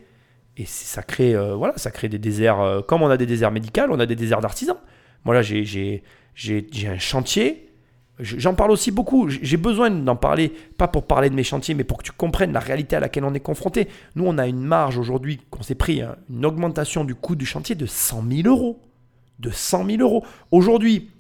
Et 0.58 0.66
ça 0.66 1.04
crée, 1.04 1.36
euh, 1.36 1.56
voilà, 1.56 1.78
ça 1.78 1.92
crée 1.92 2.10
des 2.10 2.20
déserts. 2.20 2.84
comme 2.88 3.02
on 3.02 3.10
a 3.10 3.18
des 3.18 3.26
déserts 3.26 3.52
médicaux, 3.52 3.82
on 3.90 4.00
a 4.00 4.06
des 4.06 4.16
déserts 4.16 4.42
d'artisans. 4.42 4.78
Moi 5.26 5.36
là, 5.36 5.42
j'ai 5.42 6.04
un 6.86 6.98
chantier 6.98 7.68
J'en 8.20 8.56
parle 8.56 8.72
aussi 8.72 8.90
beaucoup. 8.90 9.30
J'ai 9.30 9.58
besoin 9.58 9.92
d'en 9.92 10.16
parler, 10.16 10.52
pas 10.78 10.88
pour 10.88 11.06
parler 11.06 11.30
de 11.30 11.36
mes 11.36 11.44
chantiers, 11.44 11.76
mais 11.76 11.84
pour 11.84 12.00
que 12.00 12.04
tu 12.04 12.12
comprennes 12.12 12.52
la 12.52 12.60
réalité 12.60 12.96
à 12.96 13.00
laquelle 13.00 13.24
on 13.24 13.34
est 13.34 13.40
confronté. 13.40 13.88
Nous, 14.16 14.26
on 14.26 14.40
a 14.40 14.48
une 14.48 14.64
marge 14.64 14.98
aujourd'hui 14.98 15.40
qu'on 15.52 15.62
s'est 15.62 15.76
pris, 15.76 16.02
hein, 16.02 16.16
une 16.30 16.46
augmentation 16.46 17.04
du 17.04 17.14
coût 17.14 17.36
du 17.36 17.46
chantier 17.46 17.76
de 17.76 17.86
100 17.86 18.24
000 18.28 18.48
euros. 18.48 18.82
De 19.40 19.50
100 19.50 19.86
000 19.86 20.02
euros. 20.02 20.26
Aujourd'hui, 20.52 21.12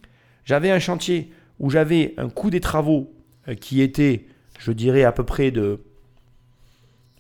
j'avais 0.45 0.71
un 0.71 0.79
chantier 0.79 1.31
où 1.59 1.69
j'avais 1.69 2.13
un 2.17 2.29
coût 2.29 2.49
des 2.49 2.61
travaux 2.61 3.11
euh, 3.47 3.55
qui 3.55 3.81
était, 3.81 4.25
je 4.59 4.71
dirais, 4.71 5.03
à 5.03 5.11
peu 5.11 5.23
près 5.23 5.51
de. 5.51 5.81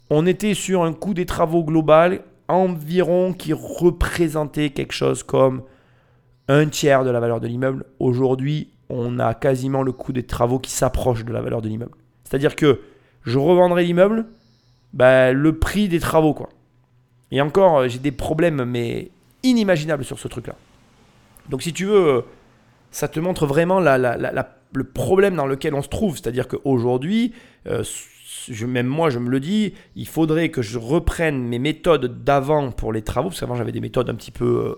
On 0.09 0.25
était 0.25 0.53
sur 0.53 0.83
un 0.83 0.93
coût 0.93 1.13
des 1.13 1.25
travaux 1.25 1.63
global 1.63 2.23
environ 2.47 3.33
qui 3.33 3.51
représentait 3.53 4.69
quelque 4.69 4.93
chose 4.93 5.23
comme 5.23 5.63
un 6.47 6.67
tiers 6.67 7.03
de 7.03 7.09
la 7.09 7.19
valeur 7.19 7.41
de 7.41 7.47
l'immeuble. 7.47 7.85
Aujourd'hui, 7.99 8.69
on 8.89 9.19
a 9.19 9.33
quasiment 9.33 9.83
le 9.83 9.91
coût 9.91 10.13
des 10.13 10.23
travaux 10.23 10.59
qui 10.59 10.71
s'approche 10.71 11.25
de 11.25 11.33
la 11.33 11.41
valeur 11.41 11.61
de 11.61 11.67
l'immeuble. 11.67 11.97
C'est-à-dire 12.23 12.55
que 12.55 12.81
je 13.23 13.37
revendrai 13.37 13.83
l'immeuble, 13.83 14.27
bah, 14.93 15.33
le 15.33 15.59
prix 15.59 15.89
des 15.89 15.99
travaux. 15.99 16.33
quoi. 16.33 16.49
Et 17.31 17.41
encore, 17.41 17.79
euh, 17.79 17.87
j'ai 17.89 17.99
des 17.99 18.11
problèmes, 18.11 18.63
mais 18.63 19.11
inimaginables 19.43 20.05
sur 20.05 20.19
ce 20.19 20.27
truc-là. 20.27 20.55
Donc 21.49 21.61
si 21.61 21.73
tu 21.73 21.85
veux, 21.85 22.07
euh, 22.07 22.21
ça 22.91 23.07
te 23.07 23.19
montre 23.19 23.45
vraiment 23.45 23.79
le 23.79 24.83
problème 24.83 25.35
dans 25.35 25.45
lequel 25.47 25.73
on 25.73 25.81
se 25.81 25.89
trouve. 25.89 26.17
C'est-à-dire 26.17 26.47
qu'aujourd'hui, 26.47 27.33
euh, 27.67 27.83
même 28.65 28.87
moi 28.87 29.09
je 29.09 29.19
me 29.19 29.29
le 29.29 29.39
dis, 29.39 29.73
il 29.95 30.07
faudrait 30.07 30.49
que 30.49 30.61
je 30.61 30.77
reprenne 30.77 31.43
mes 31.43 31.59
méthodes 31.59 32.23
d'avant 32.23 32.71
pour 32.71 32.93
les 32.93 33.01
travaux, 33.01 33.29
parce 33.29 33.39
qu'avant 33.39 33.55
j'avais 33.55 33.71
des 33.71 33.81
méthodes 33.81 34.09
un 34.09 34.15
petit 34.15 34.31
peu 34.31 34.77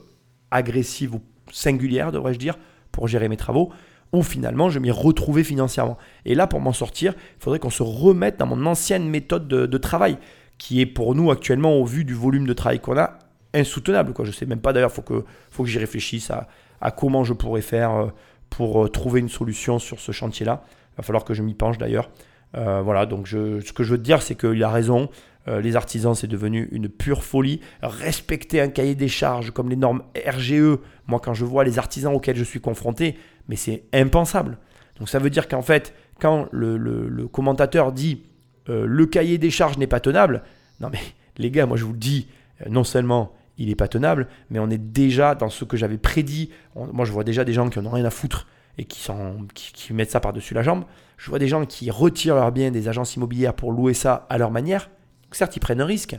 agressives 0.52 1.16
ou 1.16 1.22
singulières, 1.52 2.12
devrais-je 2.12 2.40
dire, 2.40 2.58
pour 2.92 3.08
gérer 3.08 3.28
mes 3.28 3.38
travaux 3.38 3.72
où 4.12 4.24
finalement 4.24 4.70
je 4.70 4.80
m'y 4.80 4.92
retrouvais 4.92 5.44
financièrement. 5.44 5.98
Et 6.26 6.36
là, 6.36 6.48
pour 6.48 6.62
m'en 6.62 6.74
sortir, 6.74 7.14
il 7.16 7.44
faudrait 7.44 7.60
qu'on 7.60 7.70
se 7.70 7.84
remette 7.84 8.38
dans 8.38 8.46
mon 8.46 8.66
ancienne 8.66 9.08
méthode 9.08 9.48
de, 9.48 9.78
travail, 9.78 10.18
qui 10.58 10.82
est 10.82 10.86
pour 10.86 11.16
nous 11.16 11.32
actuellement, 11.32 11.76
au 11.78 11.86
vu 11.86 12.06
du 12.06 12.14
volume 12.14 12.46
de 12.48 12.54
travail 12.54 12.80
qu'on 12.80 12.98
a, 12.98 13.20
insoutenable. 13.54 14.14
Quoi. 14.14 14.26
Je 14.26 14.32
sais 14.32 14.46
même 14.46 14.62
pas 14.62 14.74
d'ailleurs, 14.74 14.92
il 14.92 14.96
faut 14.96 15.02
que, 15.02 15.26
faut 15.52 15.64
que 15.64 15.70
j'y 15.70 15.80
réfléchisse 15.80 16.32
à, 16.32 16.92
comment 16.92 17.24
je 17.24 17.34
pourrais 17.34 17.62
faire 17.62 17.92
euh, 17.92 18.08
pour 18.50 18.86
euh, 18.86 18.90
trouver 18.90 19.20
une 19.20 19.30
solution 19.30 19.80
sur 19.80 20.00
ce 20.00 20.12
chantier-là. 20.12 20.64
Il 20.94 20.98
va 20.98 21.04
falloir 21.04 21.24
que 21.24 21.34
je 21.34 21.44
m'y 21.44 21.54
penche 21.54 21.78
d'ailleurs. 21.78 22.10
Euh, 22.58 22.82
voilà, 22.82 23.06
donc 23.06 23.26
je, 23.26 23.60
ce 23.62 23.74
que 23.74 23.84
je 23.84 23.92
veux 23.92 23.98
te 23.98 24.04
dire, 24.04 24.22
c'est 24.22 24.36
qu'il 24.36 24.64
a 24.64 24.70
raison. 24.70 25.10
les 25.48 25.76
artisans, 25.76 26.14
c'est 26.14 26.28
devenu 26.28 26.68
une 26.72 26.90
pure 26.90 27.24
folie. 27.24 27.60
Respecter 27.82 28.62
un 28.62 28.70
cahier 28.70 28.96
des 28.96 29.08
charges 29.08 29.52
comme 29.52 29.70
les 29.70 29.76
normes 29.76 30.04
RGE, 30.16 30.78
moi, 31.08 31.20
quand 31.20 31.34
je 31.34 31.46
vois 31.46 31.64
les 31.64 31.80
artisans 31.80 32.14
auxquels 32.14 32.36
je 32.36 32.44
suis 32.44 32.62
confronté, 32.62 33.18
mais 33.48 33.56
c'est 33.56 33.86
impensable. 33.94 34.60
Donc 35.00 35.10
ça 35.10 35.18
veut 35.18 35.32
dire 35.32 35.48
qu'en 35.48 35.64
fait, 35.64 35.96
quand 36.20 36.48
le, 36.52 37.28
commentateur 37.28 37.92
dit 37.92 38.24
le 38.68 39.06
cahier 39.08 39.40
des 39.40 39.50
charges 39.50 39.78
n'est 39.80 39.88
pas 39.88 40.00
tenable, 40.00 40.44
non 40.82 40.90
mais 40.92 41.00
les 41.38 41.50
gars, 41.50 41.66
moi 41.66 41.78
je 41.78 41.86
vous 41.86 41.94
le 41.94 41.98
dis, 41.98 42.28
non 42.70 42.84
seulement 42.84 43.34
il 43.60 43.68
n'est 43.68 43.76
pas 43.76 43.88
tenable, 43.88 44.28
mais 44.50 44.58
on 44.58 44.70
est 44.70 44.80
déjà 44.80 45.36
dans 45.36 45.50
ce 45.50 45.66
que 45.66 45.78
j'avais 45.78 45.98
prédit. 45.98 46.50
moi 46.76 47.06
je 47.06 47.12
vois 47.12 47.26
déjà 47.26 47.44
des 47.44 47.54
gens 47.54 47.70
qui 47.70 47.80
n'ont 47.80 47.92
rien 47.92 48.06
à 48.06 48.10
foutre 48.10 48.48
et 48.78 48.86
qui, 48.86 49.06
qui, 49.54 49.94
mettent 49.94 50.12
ça 50.12 50.22
par-dessus 50.22 50.54
la 50.54 50.64
jambe. 50.64 50.86
Je 51.18 51.30
vois 51.30 51.40
des 51.40 51.50
gens 51.50 51.66
qui 51.66 51.92
retirent 51.92 52.36
leurs 52.36 52.52
biens 52.54 52.72
des 52.72 52.88
agences 52.88 53.18
immobilières 53.18 53.54
pour 53.54 53.74
louer 53.74 53.94
ça 53.94 54.26
à 54.30 54.38
leur 54.38 54.50
manière. 54.50 54.90
Certes, 55.32 55.58
ils 55.58 55.60
prennent 55.60 55.82
un 55.82 55.86
risque, 55.86 56.18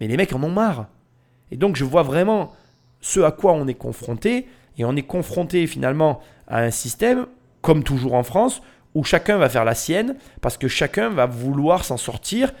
mais 0.00 0.06
les 0.06 0.16
mecs 0.16 0.32
en 0.32 0.42
ont 0.44 0.50
marre. 0.50 0.86
Et 1.50 1.56
donc 1.56 1.74
je 1.74 1.84
vois 1.84 2.04
vraiment 2.04 2.52
ce 3.00 3.20
à 3.20 3.32
quoi 3.32 3.52
on 3.52 3.66
est 3.66 3.74
confronté, 3.74 4.46
et 4.78 4.84
on 4.84 4.94
est 4.94 5.02
confronté 5.02 5.66
finalement 5.66 6.20
à 6.46 6.60
un 6.60 6.70
système, 6.70 7.26
comme 7.62 7.82
toujours 7.82 8.14
en 8.14 8.22
France, 8.22 8.62
où 8.94 9.02
chacun 9.02 9.36
va 9.38 9.48
faire 9.48 9.64
la 9.64 9.74
sienne, 9.74 10.16
parce 10.40 10.56
que 10.56 10.68
chacun 10.68 11.10
va 11.10 11.26
vouloir 11.26 11.84
s'en 11.84 11.96
sortir 11.96 12.52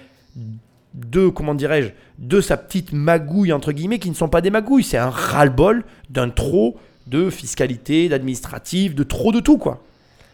de, 0.96 1.28
comment 1.28 1.54
dirais-je, 1.54 1.90
de 2.18 2.40
sa 2.40 2.56
petite 2.56 2.92
magouille, 2.92 3.52
entre 3.52 3.72
guillemets, 3.72 3.98
qui 3.98 4.10
ne 4.10 4.14
sont 4.14 4.28
pas 4.28 4.40
des 4.40 4.50
magouilles. 4.50 4.82
C'est 4.82 4.96
un 4.96 5.10
ras-le-bol 5.10 5.84
d'un 6.10 6.30
trop 6.30 6.76
de 7.06 7.30
fiscalité, 7.30 8.08
d'administratif, 8.08 8.94
de 8.94 9.04
trop 9.04 9.30
de 9.30 9.40
tout, 9.40 9.58
quoi. 9.58 9.84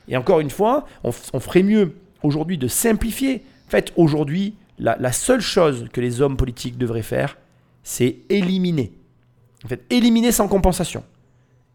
Et 0.09 0.17
encore 0.17 0.41
une 0.41 0.51
fois, 0.51 0.87
on, 1.05 1.13
ferait 1.13 1.63
mieux 1.63 1.95
aujourd'hui 2.23 2.59
de 2.59 2.69
simplifier. 2.69 3.45
En 3.69 3.71
fait, 3.71 3.93
aujourd'hui, 3.97 4.55
la, 4.79 4.97
la 4.99 5.13
seule 5.13 5.41
chose 5.41 5.87
que 5.93 6.01
les 6.01 6.23
hommes 6.23 6.37
politiques 6.37 6.79
devraient 6.79 7.03
faire, 7.03 7.37
c'est 7.83 8.17
éliminer. 8.31 8.93
En 9.65 9.69
fait, 9.69 9.85
éliminer 9.91 10.33
sans 10.33 10.49
compensation 10.49 11.05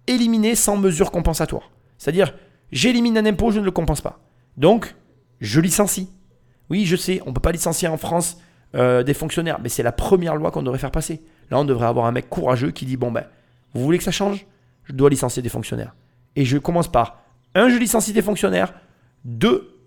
éliminer 0.07 0.55
sans 0.55 0.77
mesure 0.77 1.11
compensatoire. 1.11 1.69
C'est-à-dire, 1.97 2.33
j'élimine 2.71 3.17
un 3.17 3.25
impôt, 3.25 3.51
je 3.51 3.59
ne 3.59 3.65
le 3.65 3.71
compense 3.71 4.01
pas. 4.01 4.19
Donc, 4.55 4.95
je 5.41 5.59
licencie. 5.59 6.09
Oui, 6.69 6.85
je 6.85 6.95
sais, 6.95 7.21
on 7.25 7.29
ne 7.29 7.35
peut 7.35 7.41
pas 7.41 7.51
licencier 7.51 7.87
en 7.87 7.97
France 7.97 8.37
euh, 8.75 9.03
des 9.03 9.13
fonctionnaires, 9.13 9.59
mais 9.61 9.69
c'est 9.69 9.83
la 9.83 9.91
première 9.91 10.35
loi 10.35 10.51
qu'on 10.51 10.61
devrait 10.61 10.79
faire 10.79 10.91
passer. 10.91 11.21
Là, 11.49 11.59
on 11.59 11.65
devrait 11.65 11.87
avoir 11.87 12.05
un 12.05 12.11
mec 12.11 12.29
courageux 12.29 12.71
qui 12.71 12.85
dit, 12.85 12.97
bon 12.97 13.11
ben, 13.11 13.25
vous 13.73 13.83
voulez 13.83 13.97
que 13.97 14.03
ça 14.03 14.11
change? 14.11 14.45
Je 14.83 14.93
dois 14.93 15.09
licencier 15.09 15.41
des 15.41 15.49
fonctionnaires. 15.49 15.95
Et 16.35 16.45
je 16.45 16.57
commence 16.57 16.91
par, 16.91 17.23
un, 17.55 17.69
je 17.69 17.77
licencie 17.77 18.13
des 18.13 18.21
fonctionnaires. 18.21 18.73
Deux, 19.25 19.77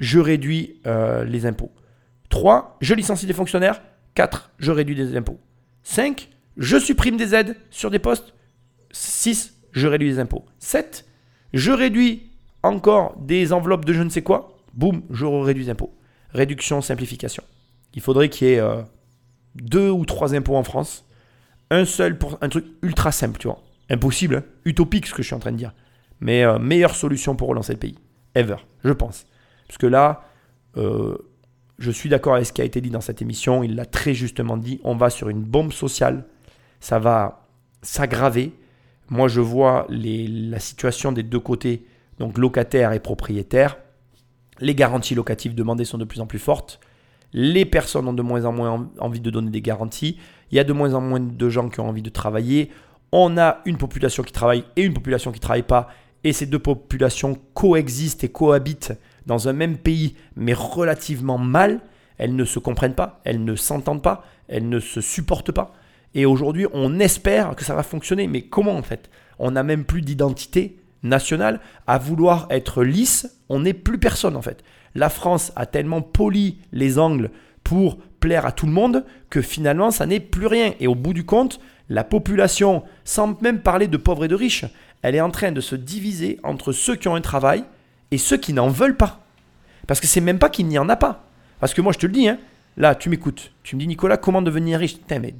je 0.00 0.18
réduis 0.18 0.80
euh, 0.86 1.24
les 1.24 1.46
impôts. 1.46 1.72
Trois, 2.28 2.76
je 2.80 2.94
licencie 2.94 3.26
des 3.26 3.32
fonctionnaires. 3.32 3.80
Quatre, 4.14 4.50
je 4.58 4.72
réduis 4.72 4.94
des 4.94 5.16
impôts. 5.16 5.38
Cinq, 5.82 6.30
je 6.56 6.78
supprime 6.78 7.16
des 7.16 7.34
aides 7.34 7.56
sur 7.70 7.90
des 7.90 7.98
postes. 7.98 8.34
6, 8.92 9.54
je 9.72 9.86
réduis 9.86 10.08
les 10.08 10.18
impôts. 10.18 10.44
7, 10.58 11.06
je 11.52 11.70
réduis 11.70 12.30
encore 12.62 13.16
des 13.18 13.52
enveloppes 13.52 13.84
de 13.84 13.92
je 13.92 14.02
ne 14.02 14.08
sais 14.08 14.22
quoi. 14.22 14.56
Boum, 14.72 15.02
je 15.10 15.24
réduis 15.24 15.64
les 15.64 15.70
impôts. 15.70 15.94
Réduction, 16.30 16.80
simplification. 16.80 17.44
Il 17.94 18.02
faudrait 18.02 18.28
qu'il 18.28 18.48
y 18.48 18.52
ait 18.52 18.60
euh, 18.60 18.82
deux 19.54 19.90
ou 19.90 20.04
trois 20.04 20.34
impôts 20.34 20.56
en 20.56 20.64
France, 20.64 21.04
un 21.70 21.84
seul 21.84 22.18
pour 22.18 22.38
un 22.40 22.48
truc 22.48 22.66
ultra 22.82 23.12
simple, 23.12 23.38
tu 23.38 23.48
vois. 23.48 23.62
Impossible, 23.90 24.36
hein. 24.36 24.44
utopique 24.64 25.06
ce 25.06 25.14
que 25.14 25.22
je 25.22 25.28
suis 25.28 25.34
en 25.34 25.40
train 25.40 25.52
de 25.52 25.56
dire. 25.56 25.72
Mais 26.20 26.44
euh, 26.44 26.58
meilleure 26.58 26.94
solution 26.94 27.36
pour 27.36 27.48
relancer 27.48 27.72
le 27.72 27.78
pays, 27.78 27.98
ever, 28.34 28.56
je 28.84 28.92
pense. 28.92 29.26
Parce 29.66 29.78
que 29.78 29.86
là, 29.86 30.24
euh, 30.76 31.16
je 31.78 31.90
suis 31.90 32.08
d'accord 32.08 32.34
avec 32.34 32.46
ce 32.46 32.52
qui 32.52 32.62
a 32.62 32.64
été 32.64 32.80
dit 32.80 32.90
dans 32.90 33.00
cette 33.00 33.22
émission, 33.22 33.62
il 33.62 33.76
l'a 33.76 33.86
très 33.86 34.14
justement 34.14 34.56
dit, 34.56 34.80
on 34.84 34.96
va 34.96 35.10
sur 35.10 35.28
une 35.28 35.42
bombe 35.42 35.72
sociale, 35.72 36.24
ça 36.80 36.98
va 36.98 37.46
s'aggraver. 37.82 38.52
Moi, 39.10 39.28
je 39.28 39.40
vois 39.40 39.86
la 39.90 40.58
situation 40.60 41.12
des 41.12 41.22
deux 41.22 41.40
côtés, 41.40 41.86
donc 42.18 42.38
locataires 42.38 42.92
et 42.92 43.00
propriétaires. 43.00 43.76
Les 44.60 44.74
garanties 44.74 45.14
locatives 45.14 45.54
demandées 45.54 45.84
sont 45.84 45.98
de 45.98 46.04
plus 46.04 46.20
en 46.20 46.26
plus 46.26 46.38
fortes. 46.38 46.80
Les 47.34 47.64
personnes 47.64 48.06
ont 48.06 48.12
de 48.12 48.22
moins 48.22 48.44
en 48.44 48.52
moins 48.52 48.88
envie 49.00 49.20
de 49.20 49.28
donner 49.28 49.50
des 49.50 49.60
garanties. 49.60 50.18
Il 50.52 50.56
y 50.56 50.60
a 50.60 50.64
de 50.64 50.72
moins 50.72 50.94
en 50.94 51.00
moins 51.00 51.18
de 51.18 51.48
gens 51.48 51.68
qui 51.68 51.80
ont 51.80 51.88
envie 51.88 52.00
de 52.00 52.08
travailler. 52.08 52.70
On 53.10 53.36
a 53.36 53.58
une 53.64 53.76
population 53.76 54.22
qui 54.22 54.32
travaille 54.32 54.64
et 54.76 54.82
une 54.82 54.94
population 54.94 55.32
qui 55.32 55.40
ne 55.40 55.42
travaille 55.42 55.64
pas. 55.64 55.88
Et 56.22 56.32
ces 56.32 56.46
deux 56.46 56.60
populations 56.60 57.36
coexistent 57.52 58.22
et 58.22 58.28
cohabitent 58.28 58.92
dans 59.26 59.48
un 59.48 59.52
même 59.52 59.76
pays, 59.76 60.14
mais 60.36 60.54
relativement 60.54 61.36
mal. 61.36 61.80
Elles 62.18 62.36
ne 62.36 62.44
se 62.44 62.60
comprennent 62.60 62.94
pas, 62.94 63.20
elles 63.24 63.42
ne 63.42 63.56
s'entendent 63.56 64.02
pas, 64.02 64.24
elles 64.46 64.68
ne 64.68 64.78
se 64.78 65.00
supportent 65.00 65.50
pas. 65.50 65.72
Et 66.14 66.26
aujourd'hui, 66.26 66.68
on 66.72 67.00
espère 67.00 67.56
que 67.56 67.64
ça 67.64 67.74
va 67.74 67.82
fonctionner. 67.82 68.28
Mais 68.28 68.42
comment 68.42 68.76
en 68.76 68.82
fait? 68.82 69.10
On 69.40 69.50
n'a 69.50 69.64
même 69.64 69.84
plus 69.84 70.02
d'identité 70.02 70.78
nationale. 71.02 71.60
À 71.88 71.98
vouloir 71.98 72.46
être 72.50 72.84
lisse, 72.84 73.40
on 73.48 73.60
n'est 73.60 73.74
plus 73.74 73.98
personne 73.98 74.36
en 74.36 74.42
fait. 74.42 74.62
La 74.94 75.08
France 75.08 75.52
a 75.56 75.66
tellement 75.66 76.02
poli 76.02 76.58
les 76.72 76.98
angles 76.98 77.30
pour 77.62 77.98
plaire 78.20 78.46
à 78.46 78.52
tout 78.52 78.66
le 78.66 78.72
monde 78.72 79.04
que 79.30 79.42
finalement, 79.42 79.90
ça 79.90 80.06
n'est 80.06 80.20
plus 80.20 80.46
rien. 80.46 80.74
Et 80.80 80.86
au 80.86 80.94
bout 80.94 81.12
du 81.12 81.24
compte, 81.24 81.60
la 81.88 82.04
population, 82.04 82.84
sans 83.04 83.40
même 83.40 83.60
parler 83.60 83.88
de 83.88 83.96
pauvres 83.96 84.24
et 84.24 84.28
de 84.28 84.34
riches, 84.34 84.64
elle 85.02 85.14
est 85.14 85.20
en 85.20 85.30
train 85.30 85.52
de 85.52 85.60
se 85.60 85.74
diviser 85.74 86.38
entre 86.42 86.72
ceux 86.72 86.96
qui 86.96 87.08
ont 87.08 87.14
un 87.14 87.20
travail 87.20 87.64
et 88.10 88.18
ceux 88.18 88.36
qui 88.36 88.52
n'en 88.52 88.68
veulent 88.68 88.96
pas. 88.96 89.24
Parce 89.86 90.00
que 90.00 90.06
c'est 90.06 90.20
même 90.20 90.38
pas 90.38 90.48
qu'il 90.48 90.66
n'y 90.66 90.78
en 90.78 90.88
a 90.88 90.96
pas. 90.96 91.28
Parce 91.60 91.74
que 91.74 91.82
moi, 91.82 91.92
je 91.92 91.98
te 91.98 92.06
le 92.06 92.12
dis, 92.12 92.28
hein, 92.28 92.38
là, 92.76 92.94
tu 92.94 93.10
m'écoutes. 93.10 93.52
Tu 93.62 93.76
me 93.76 93.80
dis, 93.80 93.86
Nicolas, 93.86 94.16
comment 94.16 94.42
devenir 94.42 94.78
riche? 94.78 94.96
Putain, 94.96 95.18
mais 95.18 95.34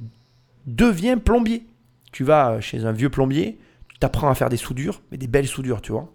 deviens 0.67 1.17
plombier. 1.17 1.65
Tu 2.11 2.23
vas 2.23 2.61
chez 2.61 2.85
un 2.85 2.91
vieux 2.91 3.09
plombier, 3.09 3.59
tu 3.87 3.97
t'apprends 3.97 4.29
à 4.29 4.35
faire 4.35 4.49
des 4.49 4.57
soudures, 4.57 5.01
mais 5.11 5.17
des 5.17 5.27
belles 5.27 5.47
soudures, 5.47 5.81
tu 5.81 5.91
vois. 5.91 6.11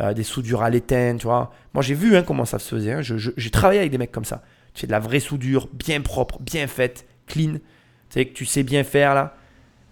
Euh, 0.00 0.14
des 0.14 0.22
soudures 0.22 0.62
à 0.62 0.70
l'étain, 0.70 1.16
tu 1.18 1.26
vois. 1.26 1.52
Moi, 1.74 1.82
j'ai 1.82 1.94
vu 1.94 2.16
hein, 2.16 2.22
comment 2.22 2.46
ça 2.46 2.58
se 2.58 2.74
faisait. 2.74 2.92
Hein. 2.92 3.00
j'ai 3.02 3.50
travaillé 3.50 3.80
avec 3.80 3.92
des 3.92 3.98
mecs 3.98 4.12
comme 4.12 4.24
ça. 4.24 4.42
Tu 4.72 4.82
fais 4.82 4.86
de 4.86 4.92
la 4.92 5.00
vraie 5.00 5.20
soudure, 5.20 5.68
bien 5.72 6.00
propre, 6.00 6.38
bien 6.40 6.66
faite, 6.68 7.06
clean. 7.26 7.54
Tu 7.54 7.60
sais 8.08 8.24
que 8.24 8.32
tu 8.32 8.46
sais 8.46 8.62
bien 8.62 8.82
faire 8.82 9.14
là. 9.14 9.34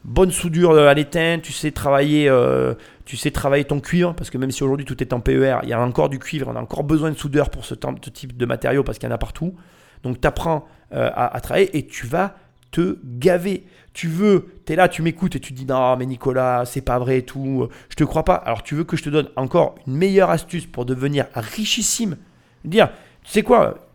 Bonne 0.05 0.31
soudure 0.31 0.71
euh, 0.71 0.89
à 0.89 0.95
l'étain, 0.95 1.41
tu 1.43 1.53
sais 1.53 1.73
travailler, 1.73 2.29
euh, 2.29 2.75
tu 3.05 3.17
sais 3.17 3.31
travailler 3.31 3.65
ton 3.65 3.81
cuivre, 3.81 4.15
parce 4.15 4.31
que 4.31 4.39
même 4.39 4.51
si 4.51 4.63
aujourd'hui 4.63 4.87
tout 4.87 5.03
est 5.03 5.13
en 5.13 5.21
PER, 5.21 5.59
il 5.65 5.69
y 5.69 5.73
a 5.75 5.81
encore 5.81 6.09
du 6.09 6.19
cuivre, 6.19 6.49
on 6.49 6.57
a 6.57 6.61
encore 6.61 6.85
besoin 6.85 7.11
de 7.11 7.17
soudeur 7.17 7.51
pour 7.51 7.67
ce, 7.67 7.75
type 7.75 8.37
de 8.37 8.47
matériaux 8.47 8.85
parce 8.85 8.99
qu'il 8.99 9.09
y 9.09 9.13
en 9.13 9.15
a 9.15 9.19
partout. 9.19 9.57
Donc 10.05 10.21
tu 10.21 10.29
apprends 10.29 10.67
à, 10.91 11.37
à 11.37 11.41
travailler 11.41 11.77
et 11.77 11.87
tu 11.87 12.07
vas 12.07 12.37
te 12.71 12.99
gaver. 13.05 13.65
Tu 13.93 14.09
veux, 14.09 14.61
tu 14.65 14.73
es 14.73 14.77
là, 14.77 14.89
tu 14.89 15.03
m'écoutes 15.03 15.37
et 15.37 15.41
tu 15.41 15.53
dis 15.53 15.67
non, 15.67 15.97
mais 15.97 16.07
Nicolas, 16.07 16.65
c'est 16.65 16.81
pas 16.81 16.99
vrai 16.99 17.19
et 17.19 17.25
tout, 17.25 17.69
je 17.89 17.97
te 17.97 18.05
crois 18.05 18.25
pas. 18.25 18.35
Alors 18.35 18.63
tu 18.63 18.75
veux 18.75 18.85
que 18.85 18.97
je 18.97 19.03
te 19.03 19.11
donne 19.11 19.29
encore 19.37 19.75
une 19.87 19.97
meilleure 19.97 20.31
astuce 20.31 20.67
pour 20.67 20.85
devenir 20.85 21.27
richissime? 21.35 22.17
Dire, 22.65 22.91
tu 23.25 23.33
sais 23.33 23.43
quoi? 23.43 23.89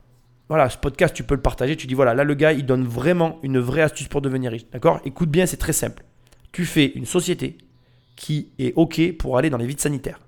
Voilà, 0.49 0.69
ce 0.69 0.77
podcast, 0.77 1.15
tu 1.15 1.23
peux 1.23 1.35
le 1.35 1.41
partager. 1.41 1.75
Tu 1.75 1.87
dis, 1.87 1.93
voilà, 1.93 2.13
là, 2.13 2.23
le 2.23 2.33
gars, 2.33 2.53
il 2.53 2.65
donne 2.65 2.83
vraiment 2.83 3.39
une 3.43 3.59
vraie 3.59 3.81
astuce 3.81 4.07
pour 4.07 4.21
devenir 4.21 4.51
riche. 4.51 4.65
D'accord? 4.71 4.99
Écoute 5.05 5.29
bien, 5.29 5.45
c'est 5.45 5.57
très 5.57 5.73
simple. 5.73 6.03
Tu 6.51 6.65
fais 6.65 6.85
une 6.95 7.05
société 7.05 7.57
qui 8.15 8.49
est 8.59 8.73
OK 8.75 9.01
pour 9.17 9.37
aller 9.37 9.49
dans 9.49 9.57
les 9.57 9.65
vides 9.65 9.79
sanitaires. 9.79 10.19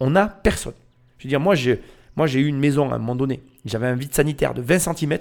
On 0.00 0.10
n'a 0.10 0.26
personne. 0.26 0.72
Je 1.18 1.24
veux 1.24 1.28
dire, 1.28 1.38
moi, 1.38 1.54
j'ai, 1.54 1.80
moi, 2.16 2.26
j'ai 2.26 2.40
eu 2.40 2.46
une 2.46 2.58
maison 2.58 2.90
à 2.90 2.96
un 2.96 2.98
moment 2.98 3.14
donné. 3.14 3.40
J'avais 3.64 3.86
un 3.86 3.94
vide 3.94 4.12
sanitaire 4.14 4.54
de 4.54 4.62
20 4.62 4.78
cm 4.96 5.18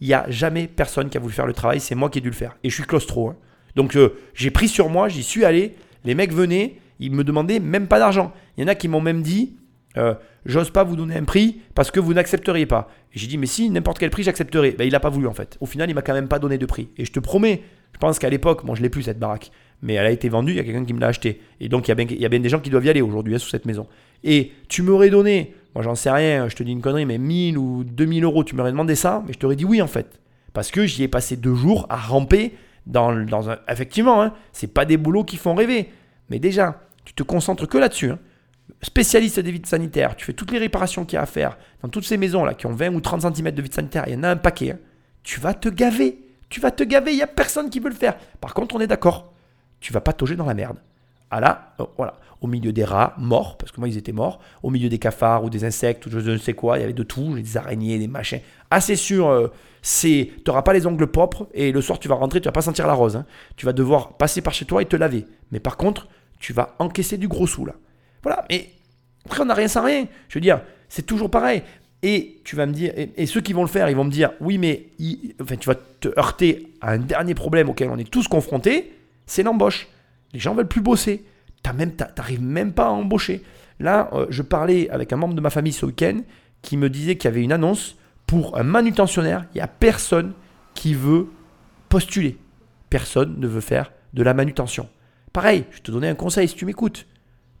il 0.00 0.08
n'y 0.08 0.14
a 0.14 0.26
jamais 0.28 0.66
personne 0.66 1.08
qui 1.08 1.16
a 1.16 1.20
voulu 1.20 1.32
faire 1.32 1.46
le 1.46 1.52
travail, 1.52 1.80
c'est 1.80 1.94
moi 1.94 2.10
qui 2.10 2.18
ai 2.18 2.20
dû 2.20 2.28
le 2.28 2.34
faire. 2.34 2.56
Et 2.62 2.70
je 2.70 2.74
suis 2.74 2.84
claustro. 2.84 3.30
Hein. 3.30 3.36
Donc 3.74 3.96
euh, 3.96 4.14
j'ai 4.34 4.50
pris 4.50 4.68
sur 4.68 4.88
moi, 4.88 5.08
j'y 5.08 5.22
suis 5.22 5.44
allé, 5.44 5.74
les 6.04 6.14
mecs 6.14 6.32
venaient, 6.32 6.76
ils 6.98 7.12
me 7.12 7.24
demandaient 7.24 7.60
même 7.60 7.86
pas 7.86 7.98
d'argent. 7.98 8.32
Il 8.56 8.62
y 8.62 8.64
en 8.64 8.68
a 8.68 8.74
qui 8.74 8.88
m'ont 8.88 9.00
même 9.00 9.22
dit, 9.22 9.56
euh, 9.96 10.14
j'ose 10.44 10.70
pas 10.70 10.84
vous 10.84 10.96
donner 10.96 11.16
un 11.16 11.24
prix 11.24 11.60
parce 11.74 11.90
que 11.90 12.00
vous 12.00 12.14
n'accepteriez 12.14 12.66
pas. 12.66 12.90
J'ai 13.12 13.26
dit, 13.26 13.38
mais 13.38 13.46
si, 13.46 13.70
n'importe 13.70 13.98
quel 13.98 14.10
prix, 14.10 14.22
j'accepterai. 14.22 14.72
Ben, 14.72 14.84
il 14.84 14.92
n'a 14.92 15.00
pas 15.00 15.08
voulu 15.08 15.26
en 15.26 15.32
fait. 15.32 15.56
Au 15.60 15.66
final, 15.66 15.90
il 15.90 15.94
m'a 15.94 16.02
quand 16.02 16.14
même 16.14 16.28
pas 16.28 16.38
donné 16.38 16.58
de 16.58 16.66
prix. 16.66 16.88
Et 16.96 17.04
je 17.04 17.12
te 17.12 17.20
promets, 17.20 17.62
je 17.92 17.98
pense 17.98 18.18
qu'à 18.18 18.28
l'époque, 18.28 18.64
bon, 18.64 18.74
je 18.74 18.82
l'ai 18.82 18.90
plus 18.90 19.02
cette 19.02 19.18
baraque, 19.18 19.50
mais 19.82 19.94
elle 19.94 20.06
a 20.06 20.10
été 20.10 20.28
vendue, 20.28 20.52
il 20.52 20.56
y 20.56 20.60
a 20.60 20.64
quelqu'un 20.64 20.84
qui 20.84 20.92
me 20.92 21.00
l'a 21.00 21.08
acheté. 21.08 21.40
Et 21.60 21.68
donc, 21.68 21.88
il 21.88 21.90
y, 21.90 21.92
a 21.92 21.94
bien, 21.94 22.06
il 22.08 22.20
y 22.20 22.26
a 22.26 22.28
bien 22.28 22.40
des 22.40 22.48
gens 22.48 22.60
qui 22.60 22.70
doivent 22.70 22.84
y 22.84 22.90
aller 22.90 23.02
aujourd'hui 23.02 23.34
hein, 23.34 23.38
sous 23.38 23.48
cette 23.48 23.64
maison. 23.64 23.86
Et 24.24 24.52
tu 24.68 24.82
m'aurais 24.82 25.10
donné, 25.10 25.54
moi 25.76 25.82
j'en 25.82 25.94
sais 25.94 26.10
rien, 26.10 26.48
je 26.48 26.56
te 26.56 26.62
dis 26.62 26.72
une 26.72 26.80
connerie, 26.80 27.04
mais 27.04 27.18
1000 27.18 27.58
ou 27.58 27.84
2000 27.84 28.24
euros, 28.24 28.44
tu 28.44 28.56
m'aurais 28.56 28.70
demandé 28.70 28.94
ça, 28.94 29.22
mais 29.26 29.34
je 29.34 29.38
t'aurais 29.38 29.56
dit 29.56 29.66
oui 29.66 29.82
en 29.82 29.86
fait. 29.86 30.20
Parce 30.54 30.70
que 30.70 30.86
j'y 30.86 31.02
ai 31.02 31.08
passé 31.08 31.36
deux 31.36 31.54
jours 31.54 31.84
à 31.90 31.96
ramper 31.96 32.56
dans, 32.86 33.14
dans 33.14 33.50
un. 33.50 33.58
Effectivement, 33.68 34.22
hein, 34.22 34.32
c'est 34.54 34.72
pas 34.72 34.86
des 34.86 34.96
boulots 34.96 35.24
qui 35.24 35.36
font 35.36 35.54
rêver. 35.54 35.92
Mais 36.30 36.38
déjà, 36.38 36.80
tu 37.04 37.12
te 37.12 37.22
concentres 37.22 37.68
que 37.68 37.76
là-dessus. 37.76 38.10
Hein. 38.10 38.18
Spécialiste 38.80 39.38
des 39.38 39.52
vides 39.52 39.66
sanitaires, 39.66 40.16
tu 40.16 40.24
fais 40.24 40.32
toutes 40.32 40.50
les 40.50 40.58
réparations 40.58 41.04
qu'il 41.04 41.16
y 41.16 41.18
a 41.18 41.22
à 41.22 41.26
faire 41.26 41.58
dans 41.82 41.90
toutes 41.90 42.06
ces 42.06 42.16
maisons 42.16 42.46
là 42.46 42.54
qui 42.54 42.64
ont 42.64 42.72
20 42.72 42.94
ou 42.94 43.02
30 43.02 43.36
cm 43.36 43.50
de 43.50 43.60
vides 43.60 43.74
sanitaires, 43.74 44.04
il 44.06 44.14
y 44.14 44.16
en 44.16 44.22
a 44.22 44.30
un 44.30 44.36
paquet. 44.36 44.70
Hein. 44.70 44.78
Tu 45.24 45.40
vas 45.40 45.52
te 45.52 45.68
gaver. 45.68 46.18
Tu 46.48 46.58
vas 46.58 46.70
te 46.70 46.84
gaver, 46.84 47.12
il 47.12 47.16
n'y 47.16 47.22
a 47.22 47.26
personne 47.26 47.68
qui 47.68 47.80
veut 47.80 47.90
le 47.90 47.94
faire. 47.94 48.16
Par 48.40 48.54
contre, 48.54 48.76
on 48.76 48.80
est 48.80 48.86
d'accord. 48.86 49.34
Tu 49.80 49.92
vas 49.92 50.00
pas 50.00 50.14
toger 50.14 50.36
dans 50.36 50.46
la 50.46 50.54
merde. 50.54 50.78
Ah 51.30 51.40
là, 51.40 51.74
oh, 51.78 51.88
voilà, 51.96 52.14
au 52.40 52.46
milieu 52.46 52.72
des 52.72 52.84
rats 52.84 53.14
morts, 53.18 53.56
parce 53.58 53.72
que 53.72 53.80
moi 53.80 53.88
ils 53.88 53.96
étaient 53.96 54.12
morts, 54.12 54.40
au 54.62 54.70
milieu 54.70 54.88
des 54.88 54.98
cafards 54.98 55.44
ou 55.44 55.50
des 55.50 55.64
insectes 55.64 56.06
ou 56.06 56.10
je 56.10 56.18
ne 56.18 56.38
sais 56.38 56.52
quoi, 56.52 56.78
il 56.78 56.82
y 56.82 56.84
avait 56.84 56.92
de 56.92 57.02
tout, 57.02 57.34
des 57.34 57.56
araignées, 57.56 57.98
des 57.98 58.08
machins. 58.08 58.40
Assez 58.70 58.96
sûr, 58.96 59.28
euh, 59.28 59.48
tu 59.82 60.32
n'auras 60.46 60.62
pas 60.62 60.72
les 60.72 60.86
ongles 60.86 61.06
propres 61.06 61.48
et 61.54 61.72
le 61.72 61.80
soir 61.80 61.98
tu 61.98 62.08
vas 62.08 62.14
rentrer, 62.14 62.40
tu 62.40 62.46
vas 62.46 62.52
pas 62.52 62.62
sentir 62.62 62.86
la 62.86 62.94
rose. 62.94 63.16
Hein. 63.16 63.26
Tu 63.56 63.66
vas 63.66 63.72
devoir 63.72 64.16
passer 64.16 64.40
par 64.40 64.54
chez 64.54 64.64
toi 64.64 64.82
et 64.82 64.86
te 64.86 64.96
laver. 64.96 65.26
Mais 65.52 65.60
par 65.60 65.76
contre, 65.76 66.08
tu 66.38 66.52
vas 66.52 66.74
encaisser 66.78 67.16
du 67.16 67.28
gros 67.28 67.46
sous 67.46 67.64
là. 67.64 67.74
Voilà, 68.22 68.44
mais 68.50 68.70
après 69.24 69.42
on 69.42 69.46
n'a 69.46 69.54
rien 69.54 69.68
sans 69.68 69.84
rien. 69.84 70.06
Je 70.28 70.34
veux 70.34 70.42
dire, 70.42 70.60
c'est 70.88 71.06
toujours 71.06 71.30
pareil. 71.30 71.62
Et 72.02 72.40
tu 72.44 72.56
vas 72.56 72.66
me 72.66 72.72
dire, 72.72 72.92
et, 72.94 73.26
ceux 73.26 73.40
qui 73.40 73.52
vont 73.52 73.62
le 73.62 73.68
faire, 73.68 73.88
ils 73.88 73.96
vont 73.96 74.04
me 74.04 74.10
dire, 74.10 74.32
oui, 74.40 74.58
mais 74.58 74.90
enfin, 75.40 75.56
tu 75.56 75.66
vas 75.66 75.74
te 75.74 76.08
heurter 76.18 76.74
à 76.80 76.92
un 76.92 76.98
dernier 76.98 77.34
problème 77.34 77.68
auquel 77.68 77.90
on 77.90 77.96
est 77.96 78.08
tous 78.08 78.28
confrontés, 78.28 78.92
c'est 79.24 79.42
l'embauche. 79.42 79.88
Les 80.36 80.40
gens 80.40 80.54
veulent 80.54 80.68
plus 80.68 80.82
bosser. 80.82 81.24
Tu 81.64 81.70
n'arrives 81.70 82.42
même 82.42 82.74
pas 82.74 82.88
à 82.88 82.90
embaucher. 82.90 83.42
Là, 83.80 84.10
euh, 84.12 84.26
je 84.28 84.42
parlais 84.42 84.90
avec 84.90 85.10
un 85.14 85.16
membre 85.16 85.32
de 85.32 85.40
ma 85.40 85.48
famille 85.48 85.72
ce 85.72 85.86
week-end 85.86 86.20
qui 86.60 86.76
me 86.76 86.90
disait 86.90 87.16
qu'il 87.16 87.24
y 87.24 87.32
avait 87.32 87.42
une 87.42 87.52
annonce 87.52 87.96
pour 88.26 88.58
un 88.58 88.62
manutentionnaire. 88.62 89.46
Il 89.54 89.56
n'y 89.56 89.62
a 89.62 89.66
personne 89.66 90.34
qui 90.74 90.92
veut 90.92 91.28
postuler. 91.88 92.36
Personne 92.90 93.40
ne 93.40 93.46
veut 93.46 93.62
faire 93.62 93.92
de 94.12 94.22
la 94.22 94.34
manutention. 94.34 94.90
Pareil, 95.32 95.64
je 95.70 95.80
te 95.80 95.90
donnais 95.90 96.10
un 96.10 96.14
conseil 96.14 96.48
si 96.48 96.54
tu 96.54 96.66
m'écoutes. 96.66 97.06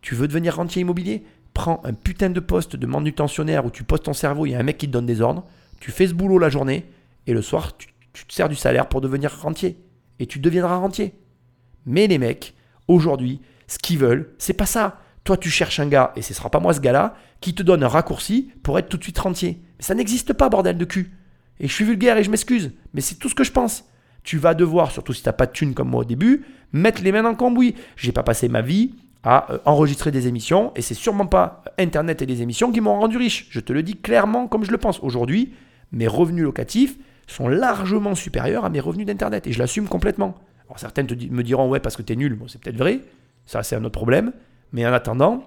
Tu 0.02 0.14
veux 0.14 0.28
devenir 0.28 0.56
rentier 0.56 0.82
immobilier? 0.82 1.24
Prends 1.54 1.80
un 1.82 1.94
putain 1.94 2.28
de 2.28 2.40
poste 2.40 2.76
de 2.76 2.86
manutentionnaire 2.86 3.64
où 3.64 3.70
tu 3.70 3.84
poses 3.84 4.02
ton 4.02 4.12
cerveau, 4.12 4.44
il 4.44 4.50
y 4.50 4.54
a 4.54 4.58
un 4.58 4.64
mec 4.64 4.76
qui 4.76 4.86
te 4.86 4.92
donne 4.92 5.06
des 5.06 5.22
ordres. 5.22 5.46
Tu 5.80 5.92
fais 5.92 6.08
ce 6.08 6.12
boulot 6.12 6.38
la 6.38 6.50
journée 6.50 6.84
et 7.26 7.32
le 7.32 7.40
soir, 7.40 7.74
tu, 7.78 7.88
tu 8.12 8.26
te 8.26 8.34
sers 8.34 8.50
du 8.50 8.54
salaire 8.54 8.86
pour 8.90 9.00
devenir 9.00 9.34
rentier. 9.40 9.78
Et 10.18 10.26
tu 10.26 10.40
deviendras 10.40 10.76
rentier. 10.76 11.14
Mais 11.86 12.06
les 12.06 12.18
mecs, 12.18 12.52
aujourd'hui, 12.88 13.40
ce 13.66 13.78
qu'ils 13.78 13.98
veulent, 13.98 14.34
c'est 14.38 14.52
pas 14.52 14.66
ça. 14.66 15.00
Toi, 15.24 15.36
tu 15.36 15.50
cherches 15.50 15.80
un 15.80 15.88
gars, 15.88 16.12
et 16.16 16.22
ce 16.22 16.34
sera 16.34 16.50
pas 16.50 16.60
moi 16.60 16.72
ce 16.72 16.80
gars-là, 16.80 17.16
qui 17.40 17.54
te 17.54 17.62
donne 17.62 17.82
un 17.82 17.88
raccourci 17.88 18.52
pour 18.62 18.78
être 18.78 18.88
tout 18.88 18.96
de 18.96 19.02
suite 19.02 19.18
rentier. 19.18 19.60
Mais 19.78 19.84
ça 19.84 19.94
n'existe 19.94 20.32
pas, 20.32 20.48
bordel 20.48 20.78
de 20.78 20.84
cul. 20.84 21.12
Et 21.58 21.68
je 21.68 21.72
suis 21.72 21.84
vulgaire 21.84 22.16
et 22.16 22.24
je 22.24 22.30
m'excuse, 22.30 22.72
mais 22.94 23.00
c'est 23.00 23.16
tout 23.16 23.28
ce 23.28 23.34
que 23.34 23.44
je 23.44 23.52
pense. 23.52 23.84
Tu 24.22 24.38
vas 24.38 24.54
devoir, 24.54 24.90
surtout 24.90 25.12
si 25.12 25.22
tu 25.22 25.28
n'as 25.28 25.32
pas 25.32 25.46
de 25.46 25.52
thune 25.52 25.74
comme 25.74 25.88
moi 25.88 26.02
au 26.02 26.04
début, 26.04 26.44
mettre 26.72 27.02
les 27.02 27.12
mains 27.12 27.22
dans 27.22 27.30
le 27.30 27.36
cambouis. 27.36 27.74
J'ai 27.96 28.12
pas 28.12 28.22
passé 28.22 28.48
ma 28.48 28.60
vie 28.60 28.94
à 29.22 29.52
euh, 29.52 29.58
enregistrer 29.64 30.10
des 30.10 30.28
émissions, 30.28 30.72
et 30.76 30.82
c'est 30.82 30.94
sûrement 30.94 31.26
pas 31.26 31.64
Internet 31.78 32.22
et 32.22 32.26
les 32.26 32.42
émissions 32.42 32.70
qui 32.70 32.80
m'ont 32.80 32.98
rendu 32.98 33.16
riche. 33.16 33.48
Je 33.50 33.60
te 33.60 33.72
le 33.72 33.82
dis 33.82 33.96
clairement 33.96 34.46
comme 34.46 34.64
je 34.64 34.70
le 34.70 34.78
pense. 34.78 35.00
Aujourd'hui, 35.02 35.52
mes 35.92 36.06
revenus 36.06 36.44
locatifs 36.44 36.96
sont 37.26 37.48
largement 37.48 38.14
supérieurs 38.14 38.64
à 38.64 38.70
mes 38.70 38.80
revenus 38.80 39.06
d'Internet, 39.06 39.46
et 39.46 39.52
je 39.52 39.58
l'assume 39.58 39.88
complètement. 39.88 40.36
Alors 40.68 40.78
certains 40.78 41.02
me 41.02 41.42
diront, 41.42 41.68
ouais, 41.68 41.80
parce 41.80 41.96
que 41.96 42.02
tu 42.02 42.12
es 42.12 42.16
nul, 42.16 42.34
bon, 42.34 42.48
c'est 42.48 42.60
peut-être 42.60 42.76
vrai, 42.76 43.00
ça 43.44 43.62
c'est 43.62 43.76
un 43.76 43.84
autre 43.84 43.98
problème, 43.98 44.32
mais 44.72 44.86
en 44.86 44.92
attendant, 44.92 45.44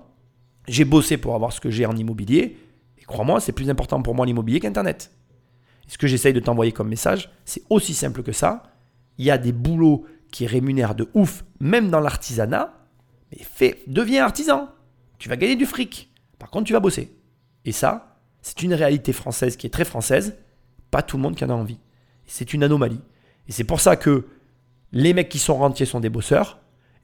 j'ai 0.67 0.85
bossé 0.85 1.17
pour 1.17 1.35
avoir 1.35 1.51
ce 1.51 1.59
que 1.59 1.69
j'ai 1.69 1.85
en 1.85 1.95
immobilier, 1.95 2.57
et 2.97 3.03
crois-moi, 3.03 3.39
c'est 3.39 3.51
plus 3.51 3.69
important 3.69 4.01
pour 4.01 4.15
moi 4.15 4.25
l'immobilier 4.25 4.59
qu'Internet. 4.59 5.11
ce 5.87 5.97
que 5.97 6.07
j'essaye 6.07 6.33
de 6.33 6.39
t'envoyer 6.39 6.71
comme 6.71 6.87
message, 6.87 7.31
c'est 7.45 7.63
aussi 7.69 7.93
simple 7.93 8.21
que 8.23 8.31
ça. 8.31 8.63
Il 9.17 9.25
y 9.25 9.31
a 9.31 9.37
des 9.37 9.51
boulots 9.51 10.05
qui 10.31 10.45
rémunèrent 10.45 10.95
de 10.95 11.09
ouf, 11.13 11.43
même 11.59 11.89
dans 11.89 11.99
l'artisanat, 11.99 12.73
mais 13.31 13.39
fais, 13.43 13.83
deviens 13.87 14.23
artisan. 14.23 14.69
Tu 15.17 15.29
vas 15.29 15.35
gagner 15.35 15.55
du 15.55 15.65
fric. 15.65 16.11
Par 16.37 16.49
contre, 16.49 16.65
tu 16.65 16.73
vas 16.73 16.79
bosser. 16.79 17.11
Et 17.65 17.71
ça, 17.71 18.17
c'est 18.41 18.61
une 18.61 18.73
réalité 18.73 19.13
française 19.13 19.57
qui 19.57 19.67
est 19.67 19.71
très 19.71 19.85
française. 19.85 20.37
Pas 20.91 21.01
tout 21.01 21.17
le 21.17 21.23
monde 21.23 21.35
qui 21.35 21.43
en 21.43 21.49
a 21.49 21.53
envie. 21.53 21.79
C'est 22.25 22.53
une 22.53 22.63
anomalie. 22.63 23.01
Et 23.47 23.51
c'est 23.51 23.63
pour 23.63 23.81
ça 23.81 23.95
que 23.95 24.27
les 24.91 25.13
mecs 25.13 25.29
qui 25.29 25.39
sont 25.39 25.55
rentiers 25.55 25.85
sont 25.85 25.99
des 25.99 26.09
bosseurs 26.09 26.59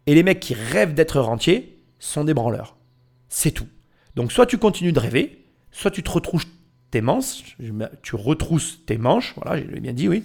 et 0.08 0.16
les 0.16 0.24
mecs 0.24 0.40
qui 0.40 0.54
rêvent 0.54 0.94
d'être 0.94 1.20
rentiers 1.20 1.82
sont 2.00 2.24
des 2.24 2.34
branleurs. 2.34 2.76
C'est 3.30 3.52
tout. 3.52 3.68
Donc 4.16 4.32
soit 4.32 4.46
tu 4.46 4.58
continues 4.58 4.94
de 4.94 5.00
rêver, 5.00 5.46
soit 5.72 5.92
tu 5.92 6.04
te 6.04 6.12
retrousses 6.12 6.48
tes 6.92 7.02
manches, 7.02 7.58
tu 8.02 8.16
retrousses 8.16 8.86
tes 8.86 8.98
manches, 8.98 9.34
voilà, 9.36 9.60
j'ai 9.60 9.80
bien 9.80 9.94
dit, 9.94 10.08
oui, 10.08 10.24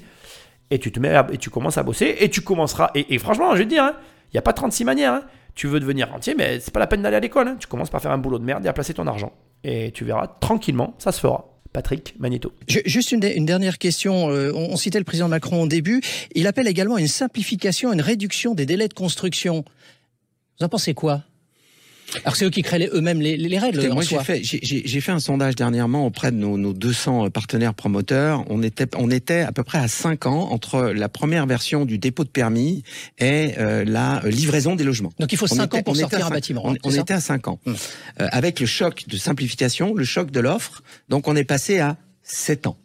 et 0.70 0.78
tu 0.78 0.92
te 0.92 1.00
mets 1.00 1.14
et 1.32 1.38
tu 1.38 1.50
commences 1.50 1.78
à 1.78 1.82
bosser 1.82 2.16
et 2.20 2.30
tu 2.30 2.42
commenceras. 2.42 2.90
Et, 2.94 3.18
franchement, 3.18 3.52
je 3.52 3.58
vais 3.58 3.64
te 3.64 3.70
dire, 3.70 3.84
hein, 3.84 3.94
il 4.32 4.36
n'y 4.36 4.38
a 4.38 4.42
pas 4.42 4.52
36 4.52 4.84
manières. 4.84 5.14
Hein. 5.14 5.22
Tu 5.54 5.66
veux 5.66 5.80
devenir 5.80 6.08
rentier, 6.10 6.34
mais 6.36 6.60
c'est 6.60 6.72
pas 6.72 6.78
la 6.78 6.86
peine 6.86 7.02
d'aller 7.02 7.16
à 7.16 7.20
l'école. 7.20 7.48
Hein. 7.48 7.56
Tu 7.58 7.66
commences 7.66 7.90
par 7.90 8.00
faire 8.00 8.12
un 8.12 8.18
boulot 8.18 8.38
de 8.38 8.44
merde 8.44 8.64
et 8.64 8.68
à 8.68 8.72
placer 8.72 8.94
ton 8.94 9.06
argent. 9.08 9.32
Et 9.64 9.90
tu 9.92 10.04
verras 10.04 10.28
tranquillement, 10.28 10.94
ça 10.98 11.10
se 11.10 11.20
fera. 11.20 11.49
Patrick 11.72 12.14
Magneto. 12.18 12.52
Juste 12.66 13.12
une, 13.12 13.20
dernière 13.20 13.78
question. 13.78 14.30
Euh, 14.30 14.52
on, 14.54 14.76
citait 14.76 14.98
le 14.98 15.04
président 15.04 15.28
Macron 15.28 15.62
au 15.62 15.66
début. 15.68 16.02
Il 16.34 16.46
appelle 16.46 16.66
également 16.66 16.98
une 16.98 17.08
simplification, 17.08 17.92
une 17.92 18.00
réduction 18.00 18.54
des 18.54 18.66
délais 18.66 18.88
de 18.88 18.94
construction. 18.94 19.64
Vous 20.58 20.66
en 20.66 20.68
pensez 20.68 20.94
quoi? 20.94 21.22
Alors 22.24 22.36
c'est 22.36 22.44
eux 22.44 22.50
qui 22.50 22.62
créent 22.62 22.88
eux-mêmes 22.92 23.20
les, 23.20 23.58
règles. 23.58 23.88
moi 23.92 24.02
j'ai 24.02 24.18
fait, 24.18 24.42
j'ai, 24.42 25.00
fait 25.00 25.12
un 25.12 25.20
sondage 25.20 25.54
dernièrement 25.54 26.06
auprès 26.06 26.32
de 26.32 26.36
nos, 26.36 26.56
nos, 26.56 26.72
200 26.72 27.30
partenaires 27.30 27.74
promoteurs. 27.74 28.44
On 28.48 28.62
était, 28.62 28.86
on 28.96 29.10
était 29.10 29.40
à 29.40 29.52
peu 29.52 29.62
près 29.62 29.78
à 29.78 29.88
5 29.88 30.26
ans 30.26 30.50
entre 30.50 30.92
la 30.94 31.08
première 31.08 31.46
version 31.46 31.84
du 31.84 31.98
dépôt 31.98 32.24
de 32.24 32.28
permis 32.28 32.82
et 33.18 33.54
euh, 33.58 33.84
la 33.84 34.22
livraison 34.24 34.76
des 34.76 34.84
logements. 34.84 35.12
Donc 35.18 35.32
il 35.32 35.38
faut 35.38 35.46
5 35.46 35.74
ans 35.74 35.82
pour 35.82 35.96
sortir 35.96 36.26
un 36.26 36.30
bâtiment. 36.30 36.62
On, 36.64 36.74
on 36.82 36.90
était 36.90 37.14
à 37.14 37.20
5 37.20 37.48
ans. 37.48 37.60
Hum. 37.66 37.76
Euh, 38.20 38.28
avec 38.32 38.60
le 38.60 38.66
choc 38.66 39.04
de 39.08 39.16
simplification, 39.16 39.94
le 39.94 40.04
choc 40.04 40.30
de 40.30 40.40
l'offre, 40.40 40.82
donc 41.08 41.28
on 41.28 41.36
est 41.36 41.44
passé 41.44 41.78
à 41.78 41.96
7 42.22 42.66
ans. 42.66 42.76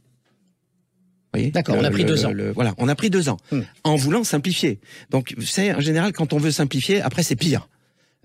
D'accord, 1.51 1.76
on 1.78 1.84
a 1.84 1.91
pris 1.91 2.05
deux 2.05 2.26
ans. 2.26 2.32
voilà, 2.53 2.73
on 2.78 2.88
a 2.88 2.95
pris 2.95 3.09
deux 3.09 3.30
ans 3.30 3.38
hum. 3.51 3.65
en 3.84 3.95
voulant 3.95 4.23
simplifier. 4.23 4.80
Donc, 5.09 5.36
savez, 5.41 5.73
en 5.73 5.82
général, 5.82 6.13
quand 6.13 6.34
on 6.34 6.38
veut 6.38 6.51
simplifier, 6.51 7.01
après 7.01 7.23
c'est 7.23 7.36
pire. 7.36 7.67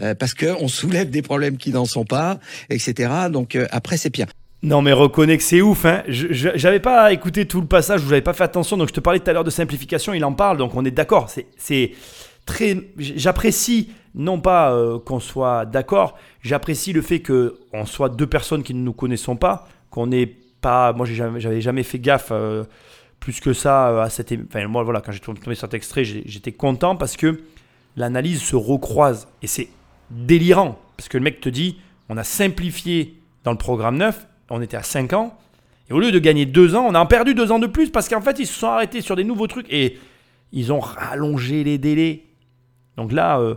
Euh, 0.03 0.14
parce 0.14 0.34
qu'on 0.34 0.68
soulève 0.68 1.11
des 1.11 1.22
problèmes 1.22 1.57
qui 1.57 1.70
n'en 1.70 1.84
sont 1.84 2.05
pas, 2.05 2.38
etc. 2.70 3.12
Donc 3.30 3.55
euh, 3.55 3.66
après, 3.70 3.96
c'est 3.96 4.11
pire. 4.11 4.28
Non 4.62 4.82
mais 4.82 4.92
reconnais 4.92 5.38
que 5.38 5.42
c'est 5.42 5.62
ouf, 5.62 5.84
hein. 5.86 6.03
J'avais 6.07 6.80
pas 6.80 7.12
écouté 7.12 7.46
tout 7.46 7.61
le 7.61 7.66
passage, 7.66 8.05
n'avez 8.05 8.20
pas 8.20 8.34
fait 8.34 8.44
attention, 8.44 8.76
donc 8.76 8.88
je 8.88 8.92
te 8.92 9.01
parlais 9.01 9.18
tout 9.18 9.30
à 9.30 9.32
l'heure 9.32 9.44
de 9.44 9.51
simplification, 9.51 10.12
il 10.12 10.22
en 10.22 10.34
parle, 10.34 10.59
donc 10.59 10.74
on 10.74 10.84
est 10.84 10.90
d'accord. 10.90 11.30
C'est 11.57 11.92
très, 12.44 12.76
j'apprécie 12.98 13.90
non 14.14 14.38
pas 14.38 14.72
euh, 14.72 14.98
qu'on 14.98 15.18
soit 15.18 15.64
d'accord, 15.64 16.18
j'apprécie 16.42 16.92
le 16.92 17.01
fait 17.01 17.20
que 17.20 17.59
on 17.72 17.86
soit 17.86 18.11
deux 18.11 18.26
personnes 18.26 18.62
qui 18.62 18.74
ne 18.74 18.82
nous 18.82 18.92
connaissons 18.92 19.34
pas, 19.34 19.66
qu'on 19.88 20.09
n'est 20.09 20.26
pas, 20.61 20.92
moi 20.92 21.07
j'avais 21.07 21.40
jamais, 21.40 21.61
jamais 21.62 21.82
fait 21.82 21.98
gaffe 21.98 22.30
plus 23.18 23.40
que 23.40 23.55
ça 23.55 24.03
à 24.03 24.11
cette, 24.11 24.34
enfin 24.46 24.66
moi 24.68 24.82
voilà 24.82 25.01
quand 25.01 25.12
j'ai 25.12 25.20
tombé 25.20 25.55
cet 25.55 25.72
extrait, 25.72 26.05
j'étais 26.05 26.53
content 26.53 26.96
parce 26.96 27.16
que 27.16 27.40
l'analyse 27.96 28.42
se 28.42 28.57
recroise 28.57 29.26
et 29.42 29.46
c'est 29.46 29.68
délirant. 30.11 30.78
Parce 30.96 31.08
que 31.08 31.18
le 31.18 31.24
mec 31.24 31.40
te 31.40 31.48
dit, 31.48 31.78
on 32.08 32.16
a 32.16 32.24
simplifié 32.24 33.20
dans 33.44 33.52
le 33.52 33.58
programme 33.58 33.96
9, 33.96 34.26
on 34.50 34.61
était 34.61 34.76
à 34.76 34.82
5 34.82 35.12
ans, 35.12 35.38
et 35.88 35.92
au 35.92 35.98
lieu 35.98 36.12
de 36.12 36.18
gagner 36.18 36.46
2 36.46 36.74
ans, 36.76 36.86
on 36.88 36.94
a 36.94 37.04
perdu 37.06 37.34
2 37.34 37.52
ans 37.52 37.58
de 37.58 37.66
plus 37.66 37.90
parce 37.90 38.08
qu'en 38.08 38.20
fait, 38.20 38.38
ils 38.38 38.46
se 38.46 38.54
sont 38.54 38.68
arrêtés 38.68 39.00
sur 39.00 39.16
des 39.16 39.24
nouveaux 39.24 39.48
trucs 39.48 39.66
et 39.72 39.98
ils 40.52 40.72
ont 40.72 40.80
rallongé 40.80 41.64
les 41.64 41.78
délais. 41.78 42.24
Donc 42.96 43.12
là, 43.12 43.40
euh, 43.40 43.56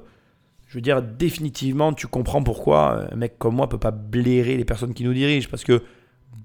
je 0.68 0.76
veux 0.76 0.82
dire, 0.82 1.04
définitivement, 1.04 1.94
tu 1.94 2.08
comprends 2.08 2.42
pourquoi 2.42 3.08
un 3.12 3.16
mec 3.16 3.38
comme 3.38 3.56
moi 3.56 3.70
peut 3.70 3.78
pas 3.78 3.92
blairer 3.92 4.58
les 4.58 4.66
personnes 4.66 4.96
qui 4.96 5.04
nous 5.04 5.14
dirigent. 5.14 5.48
Parce 5.50 5.64
que, 5.64 5.84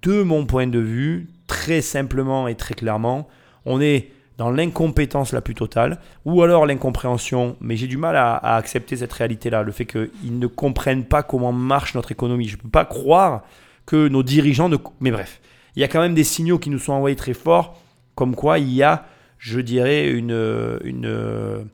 de 0.03 0.23
mon 0.23 0.45
point 0.45 0.67
de 0.67 0.79
vue, 0.79 1.29
très 1.47 1.81
simplement 1.81 2.49
et 2.49 2.55
très 2.55 2.75
clairement, 2.75 3.27
on 3.65 3.81
est 3.81 4.11
dans 4.39 4.51
l'incompétence 4.51 5.33
la 5.33 5.41
plus 5.41 5.55
totale, 5.55 5.99
ou 6.25 6.43
alors 6.43 6.65
l'incompréhension, 6.65 7.57
mais 7.61 7.77
j'ai 7.77 7.89
du 7.89 7.97
mal 7.97 8.17
à, 8.17 8.37
accepter 8.57 8.97
cette 8.97 9.13
réalité-là, 9.13 9.65
le 9.65 9.73
fait 9.73 9.85
qu'ils 9.85 10.39
ne 10.39 10.47
comprennent 10.47 11.05
pas 11.05 11.25
comment 11.25 11.53
marche 11.53 11.95
notre 11.97 12.13
économie. 12.13 12.47
Je 12.47 12.57
ne 12.57 12.63
peux 12.63 12.69
pas 12.69 12.85
croire 12.85 13.43
que 13.85 14.09
nos 14.09 14.23
dirigeants 14.23 14.69
ne... 14.69 14.77
Mais 15.01 15.11
bref, 15.11 15.41
il 15.75 15.81
y 15.81 15.85
a 15.85 15.89
quand 15.89 16.01
même 16.01 16.15
des 16.15 16.25
signaux 16.25 16.59
qui 16.59 16.71
nous 16.71 16.79
sont 16.79 16.93
envoyés 16.93 17.17
très 17.17 17.35
forts, 17.35 17.83
comme 18.15 18.37
quoi 18.37 18.61
il 18.61 18.73
y 18.73 18.83
a, 18.83 19.07
je 19.39 19.61
dirais, 19.61 20.09
une... 20.09 20.79
une 20.85 21.69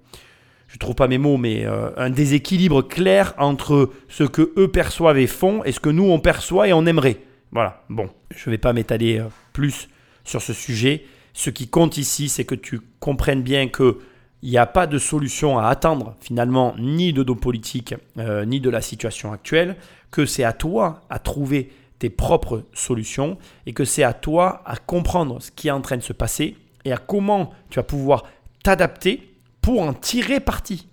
je 0.75 0.79
trouve 0.81 0.97
pas 0.97 1.07
mes 1.07 1.19
mots, 1.19 1.37
mais 1.37 1.65
euh, 1.65 1.91
un 1.97 2.11
déséquilibre 2.11 2.83
clair 2.83 3.33
entre 3.39 3.91
ce 4.09 4.25
que 4.25 4.53
eux 4.57 4.67
perçoivent 4.67 5.19
et 5.19 5.29
font 5.29 5.63
et 5.63 5.71
ce 5.71 5.79
que 5.79 5.89
nous 5.89 6.11
on 6.11 6.19
perçoit 6.19 6.67
et 6.67 6.73
on 6.73 6.85
aimerait. 6.85 7.19
Voilà, 7.53 7.85
bon, 7.89 8.11
je 8.35 8.51
ne 8.51 8.55
vais 8.55 8.59
pas 8.59 8.73
m'étaler 8.73 9.21
euh, 9.21 9.29
plus 9.53 9.89
sur 10.25 10.43
ce 10.43 10.53
sujet. 10.53 11.05
Ce 11.35 11.51
qui 11.51 11.69
compte 11.69 11.99
ici, 11.99 12.29
c'est 12.29 12.45
que 12.45 12.55
tu 12.55 12.81
comprennes 13.01 13.43
bien 13.43 13.69
que 13.69 13.99
il 14.43 14.51
n'y 14.51 14.59
a 14.59 14.67
pas 14.67 14.87
de 14.87 14.99
solution 14.99 15.59
à 15.59 15.69
attendre 15.69 16.17
finalement 16.21 16.75
ni 16.79 17.15
de 17.15 17.25
nos 17.25 17.35
politiques 17.35 17.95
euh, 18.19 18.45
ni 18.45 18.61
de 18.61 18.69
la 18.69 18.83
situation 18.83 19.33
actuelle, 19.33 19.77
que 20.11 20.27
c'est 20.27 20.45
à 20.45 20.53
toi 20.53 21.01
à 21.09 21.19
trouver 21.19 21.73
tes 21.99 22.11
propres 22.11 22.65
solutions 22.75 23.39
et 23.65 23.73
que 23.73 23.85
c'est 23.85 24.03
à 24.03 24.13
toi 24.13 24.63
à 24.67 24.77
comprendre 24.77 25.41
ce 25.41 25.51
qui 25.51 25.69
est 25.69 25.71
en 25.71 25.81
train 25.81 25.97
de 25.97 26.03
se 26.03 26.13
passer 26.13 26.57
et 26.85 26.93
à 26.93 26.99
comment 26.99 27.53
tu 27.71 27.77
vas 27.77 27.85
pouvoir 27.85 28.25
t'adapter 28.63 29.35
pour 29.63 29.81
en 29.81 29.95
tirer 29.95 30.41
parti. 30.41 30.87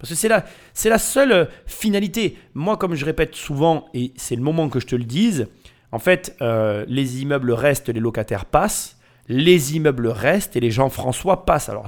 Parce 0.00 0.10
que 0.10 0.16
c'est 0.16 0.28
la, 0.28 0.44
c'est 0.74 0.88
la 0.88 0.98
seule 0.98 1.48
finalité. 1.66 2.36
Moi, 2.54 2.76
comme 2.76 2.96
je 2.96 3.04
répète 3.04 3.36
souvent, 3.36 3.86
et 3.94 4.12
c'est 4.16 4.34
le 4.34 4.42
moment 4.42 4.68
que 4.68 4.80
je 4.80 4.86
te 4.86 4.96
le 4.96 5.04
dise, 5.04 5.46
en 5.92 6.00
fait, 6.00 6.36
euh, 6.42 6.84
les 6.88 7.22
immeubles 7.22 7.52
restent, 7.52 7.88
les 7.88 8.00
locataires 8.00 8.46
passent 8.46 8.99
les 9.30 9.76
immeubles 9.76 10.08
restent 10.08 10.56
et 10.56 10.60
les 10.60 10.72
gens 10.72 10.90
François 10.90 11.46
passent. 11.46 11.68
Alors, 11.68 11.86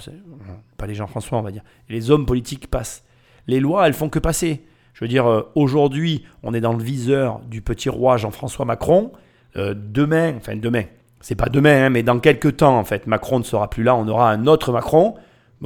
pas 0.76 0.86
les 0.86 0.94
gens 0.94 1.08
François, 1.08 1.38
on 1.38 1.42
va 1.42 1.50
dire. 1.50 1.64
Les 1.88 2.12
hommes 2.12 2.24
politiques 2.24 2.68
passent. 2.68 3.04
Les 3.48 3.58
lois, 3.58 3.88
elles 3.88 3.94
font 3.94 4.08
que 4.08 4.20
passer. 4.20 4.62
Je 4.94 5.04
veux 5.04 5.08
dire, 5.08 5.26
euh, 5.26 5.42
aujourd'hui, 5.56 6.24
on 6.44 6.54
est 6.54 6.60
dans 6.60 6.72
le 6.72 6.82
viseur 6.82 7.40
du 7.40 7.60
petit 7.60 7.88
roi 7.88 8.16
Jean-François 8.16 8.64
Macron. 8.64 9.10
Euh, 9.56 9.74
demain, 9.76 10.34
enfin 10.36 10.54
demain, 10.54 10.84
c'est 11.20 11.34
pas 11.34 11.48
demain, 11.48 11.86
hein, 11.86 11.90
mais 11.90 12.04
dans 12.04 12.20
quelques 12.20 12.58
temps, 12.58 12.78
en 12.78 12.84
fait, 12.84 13.08
Macron 13.08 13.40
ne 13.40 13.44
sera 13.44 13.68
plus 13.68 13.82
là, 13.82 13.96
on 13.96 14.06
aura 14.06 14.30
un 14.30 14.46
autre 14.46 14.70
Macron. 14.70 15.16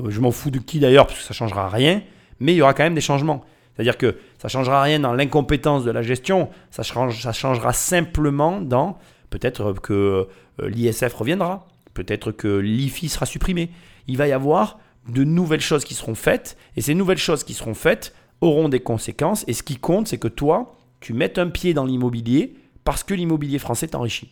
Je 0.09 0.21
m'en 0.21 0.31
fous 0.31 0.51
de 0.51 0.59
qui 0.59 0.79
d'ailleurs, 0.79 1.07
parce 1.07 1.19
que 1.19 1.25
ça 1.27 1.35
changera 1.35 1.69
rien, 1.69 2.01
mais 2.41 2.55
il 2.55 2.57
y 2.57 2.63
aura 2.63 2.73
quand 2.73 2.85
même 2.85 2.95
des 2.95 3.03
changements. 3.03 3.45
C'est-à-dire 3.75 3.99
que 3.99 4.17
ça 4.39 4.49
changera 4.49 4.81
rien 4.81 5.01
dans 5.01 5.13
l'incompétence 5.13 5.85
de 5.85 5.91
la 5.91 6.01
gestion, 6.01 6.49
ça, 6.71 6.83
change, 6.83 7.21
ça 7.21 7.35
changera 7.35 7.75
simplement 7.75 8.63
dans 8.63 8.97
peut-être 9.29 9.75
que 9.75 9.93
euh, 9.93 10.25
l'ISF 10.59 11.13
reviendra, 11.15 11.67
peut-être 11.95 12.33
que 12.33 12.49
l'IFI 12.49 13.09
sera 13.09 13.27
supprimé. 13.27 13.71
Il 14.07 14.17
va 14.17 14.29
y 14.29 14.33
avoir 14.33 14.79
de 15.09 15.25
nouvelles 15.25 15.61
choses 15.61 15.85
qui 15.85 15.95
seront 15.95 16.15
faites, 16.15 16.57
et 16.77 16.81
ces 16.81 16.95
nouvelles 16.95 17.19
choses 17.19 17.45
qui 17.45 17.55
seront 17.55 17.75
faites 17.75 18.15
auront 18.41 18.69
des 18.69 18.81
conséquences, 18.81 19.45
et 19.49 19.53
ce 19.53 19.63
qui 19.63 19.77
compte, 19.77 20.09
c'est 20.09 20.19
que 20.19 20.29
toi, 20.29 20.77
tu 21.01 21.13
mettes 21.13 21.39
un 21.39 21.49
pied 21.49 21.75
dans 21.75 21.85
l'immobilier 21.85 22.55
parce 22.85 23.03
que 23.03 23.15
l'immobilier 23.15 23.59
français 23.59 23.89
t'enrichit. 23.89 24.31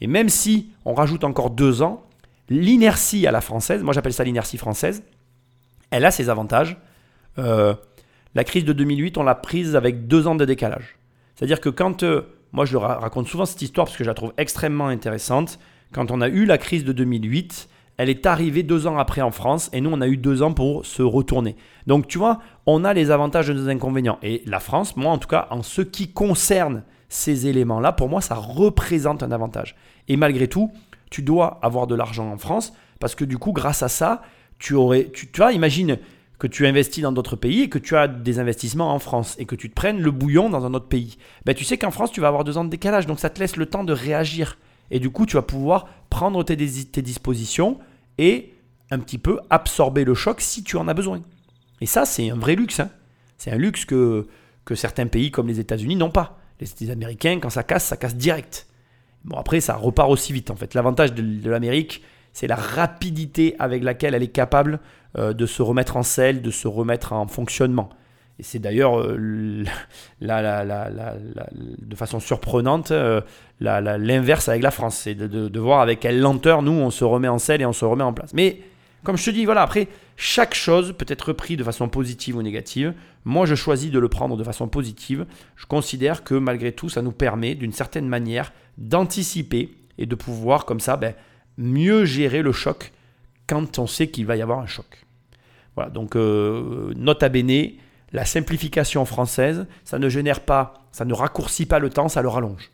Et 0.00 0.06
même 0.06 0.28
si 0.28 0.70
on 0.84 0.94
rajoute 0.94 1.24
encore 1.24 1.50
deux 1.50 1.82
ans, 1.82 2.06
l'inertie 2.48 3.26
à 3.26 3.30
la 3.30 3.40
française, 3.40 3.82
moi 3.82 3.92
j'appelle 3.92 4.12
ça 4.12 4.24
l'inertie 4.24 4.56
française, 4.56 5.02
elle 5.90 6.04
a 6.04 6.10
ses 6.10 6.28
avantages. 6.28 6.78
Euh, 7.38 7.74
la 8.34 8.44
crise 8.44 8.64
de 8.64 8.72
2008, 8.72 9.18
on 9.18 9.22
l'a 9.22 9.34
prise 9.34 9.76
avec 9.76 10.06
deux 10.06 10.26
ans 10.26 10.34
de 10.34 10.44
décalage. 10.44 10.98
C'est-à-dire 11.34 11.60
que 11.60 11.68
quand 11.68 12.02
euh, 12.02 12.22
moi, 12.52 12.64
je 12.64 12.76
raconte 12.76 13.28
souvent 13.28 13.46
cette 13.46 13.62
histoire 13.62 13.86
parce 13.86 13.96
que 13.96 14.04
je 14.04 14.08
la 14.08 14.14
trouve 14.14 14.32
extrêmement 14.36 14.88
intéressante. 14.88 15.58
Quand 15.92 16.10
on 16.10 16.20
a 16.20 16.28
eu 16.28 16.44
la 16.44 16.58
crise 16.58 16.84
de 16.84 16.92
2008, 16.92 17.68
elle 17.96 18.08
est 18.08 18.26
arrivée 18.26 18.62
deux 18.62 18.86
ans 18.86 18.98
après 18.98 19.20
en 19.20 19.30
France 19.30 19.68
et 19.72 19.80
nous, 19.80 19.90
on 19.92 20.00
a 20.00 20.08
eu 20.08 20.16
deux 20.16 20.42
ans 20.42 20.52
pour 20.52 20.86
se 20.86 21.02
retourner. 21.02 21.56
Donc, 21.86 22.08
tu 22.08 22.18
vois, 22.18 22.40
on 22.66 22.84
a 22.84 22.94
les 22.94 23.10
avantages 23.10 23.50
et 23.50 23.54
les 23.54 23.68
inconvénients. 23.68 24.18
Et 24.22 24.42
la 24.46 24.58
France, 24.58 24.96
moi 24.96 25.12
en 25.12 25.18
tout 25.18 25.28
cas, 25.28 25.48
en 25.50 25.62
ce 25.62 25.82
qui 25.82 26.12
concerne 26.12 26.82
ces 27.08 27.46
éléments-là, 27.46 27.92
pour 27.92 28.08
moi, 28.08 28.20
ça 28.20 28.36
représente 28.36 29.22
un 29.22 29.32
avantage. 29.32 29.76
Et 30.08 30.16
malgré 30.16 30.48
tout, 30.48 30.72
tu 31.10 31.22
dois 31.22 31.58
avoir 31.62 31.86
de 31.86 31.94
l'argent 31.94 32.30
en 32.30 32.38
France 32.38 32.72
parce 33.00 33.14
que 33.14 33.24
du 33.24 33.38
coup, 33.38 33.52
grâce 33.52 33.82
à 33.82 33.88
ça, 33.88 34.22
tu 34.58 34.74
aurais, 34.74 35.10
tu, 35.12 35.30
tu 35.30 35.40
vois, 35.40 35.52
imagine, 35.52 35.98
que 36.40 36.46
tu 36.46 36.66
investis 36.66 37.02
dans 37.02 37.12
d'autres 37.12 37.36
pays 37.36 37.60
et 37.60 37.68
que 37.68 37.78
tu 37.78 37.94
as 37.96 38.08
des 38.08 38.38
investissements 38.38 38.94
en 38.94 38.98
France 38.98 39.36
et 39.38 39.44
que 39.44 39.54
tu 39.54 39.68
te 39.68 39.74
prennes 39.74 40.00
le 40.00 40.10
bouillon 40.10 40.48
dans 40.48 40.64
un 40.64 40.72
autre 40.72 40.88
pays, 40.88 41.18
ben, 41.44 41.54
tu 41.54 41.64
sais 41.64 41.76
qu'en 41.76 41.90
France, 41.90 42.10
tu 42.10 42.22
vas 42.22 42.28
avoir 42.28 42.44
deux 42.44 42.56
ans 42.56 42.64
de 42.64 42.70
décalage. 42.70 43.06
Donc 43.06 43.20
ça 43.20 43.28
te 43.28 43.38
laisse 43.38 43.56
le 43.56 43.66
temps 43.66 43.84
de 43.84 43.92
réagir. 43.92 44.56
Et 44.90 45.00
du 45.00 45.10
coup, 45.10 45.26
tu 45.26 45.36
vas 45.36 45.42
pouvoir 45.42 45.86
prendre 46.08 46.42
tes, 46.42 46.56
dispositions 46.56 47.78
et 48.16 48.54
un 48.90 48.98
petit 48.98 49.18
peu 49.18 49.38
absorber 49.50 50.04
le 50.04 50.14
choc 50.14 50.40
si 50.40 50.64
tu 50.64 50.78
en 50.78 50.88
as 50.88 50.94
besoin. 50.94 51.20
Et 51.82 51.86
ça, 51.86 52.06
c'est 52.06 52.30
un 52.30 52.36
vrai 52.36 52.56
luxe. 52.56 52.80
Hein. 52.80 52.88
C'est 53.36 53.50
un 53.52 53.58
luxe 53.58 53.84
que, 53.84 54.26
que 54.64 54.74
certains 54.74 55.08
pays 55.08 55.30
comme 55.30 55.46
les 55.46 55.60
États-Unis 55.60 55.96
n'ont 55.96 56.10
pas. 56.10 56.38
Les 56.58 56.90
Américains, 56.90 57.38
quand 57.38 57.50
ça 57.50 57.62
casse, 57.62 57.84
ça 57.84 57.98
casse 57.98 58.16
direct. 58.16 58.66
Bon, 59.24 59.36
après, 59.36 59.60
ça 59.60 59.76
repart 59.76 60.10
aussi 60.10 60.32
vite. 60.32 60.50
En 60.50 60.56
fait, 60.56 60.72
l'avantage 60.72 61.12
de 61.12 61.50
l'Amérique, 61.50 62.02
c'est 62.32 62.46
la 62.46 62.56
rapidité 62.56 63.56
avec 63.58 63.82
laquelle 63.84 64.14
elle 64.14 64.22
est 64.22 64.28
capable 64.28 64.80
de 65.16 65.46
se 65.46 65.62
remettre 65.62 65.96
en 65.96 66.02
selle, 66.02 66.40
de 66.42 66.50
se 66.50 66.68
remettre 66.68 67.12
en 67.12 67.26
fonctionnement. 67.26 67.90
Et 68.40 68.42
c'est 68.42 68.58
d'ailleurs 68.58 68.98
euh, 68.98 69.64
de 70.22 71.94
façon 71.94 72.20
surprenante 72.20 72.90
euh, 72.90 73.20
l'inverse 73.60 74.48
avec 74.48 74.62
la 74.62 74.70
France. 74.70 74.96
C'est 74.96 75.14
de, 75.14 75.60
voir 75.60 75.82
avec 75.82 76.00
quelle 76.00 76.18
lenteur 76.18 76.62
nous 76.62 76.72
on 76.72 76.90
se 76.90 77.04
remet 77.04 77.28
en 77.28 77.38
selle 77.38 77.60
et 77.60 77.66
on 77.66 77.74
se 77.74 77.84
remet 77.84 78.02
en 78.02 78.14
place. 78.14 78.32
Mais 78.32 78.62
Comme 79.04 79.18
je 79.18 79.26
te 79.26 79.30
dis, 79.30 79.44
voilà, 79.44 79.60
après, 79.60 79.88
chaque 80.16 80.54
chose 80.54 80.94
peut 80.96 81.04
être 81.06 81.34
prise 81.34 81.58
de 81.58 81.64
façon 81.64 81.90
positive 81.90 82.38
ou 82.38 82.42
négative. 82.42 82.94
Moi, 83.26 83.44
je 83.44 83.54
choisis 83.54 83.90
de 83.90 83.98
le 83.98 84.08
prendre 84.08 84.38
de 84.38 84.44
façon 84.44 84.68
positive. 84.68 85.26
Je 85.56 85.66
considère 85.66 86.24
que 86.24 86.34
malgré 86.34 86.72
tout, 86.72 86.88
ça 86.88 87.02
nous 87.02 87.12
permet 87.12 87.54
d'une 87.54 87.72
certaine 87.72 88.08
manière 88.08 88.54
d'anticiper 88.78 89.68
et 89.98 90.06
de 90.06 90.14
pouvoir 90.14 90.64
comme 90.64 90.80
ça 90.80 90.96
ben, 90.96 91.12
mieux 91.58 92.06
gérer 92.06 92.40
le 92.40 92.52
choc 92.52 92.90
quand 93.50 93.80
on 93.80 93.88
sait 93.88 94.06
qu'il 94.06 94.26
va 94.26 94.36
y 94.36 94.42
avoir 94.42 94.60
un 94.60 94.66
choc. 94.66 94.86
Voilà, 95.74 95.90
donc 95.90 96.14
euh, 96.14 96.92
note 96.94 97.22
à 97.24 97.28
bene, 97.28 97.72
la 98.12 98.24
simplification 98.24 99.04
française, 99.04 99.66
ça 99.84 99.98
ne 99.98 100.08
génère 100.08 100.40
pas, 100.40 100.74
ça 100.92 101.04
ne 101.04 101.12
raccourcit 101.12 101.66
pas 101.66 101.80
le 101.80 101.90
temps, 101.90 102.08
ça 102.08 102.22
le 102.22 102.28
rallonge. 102.28 102.70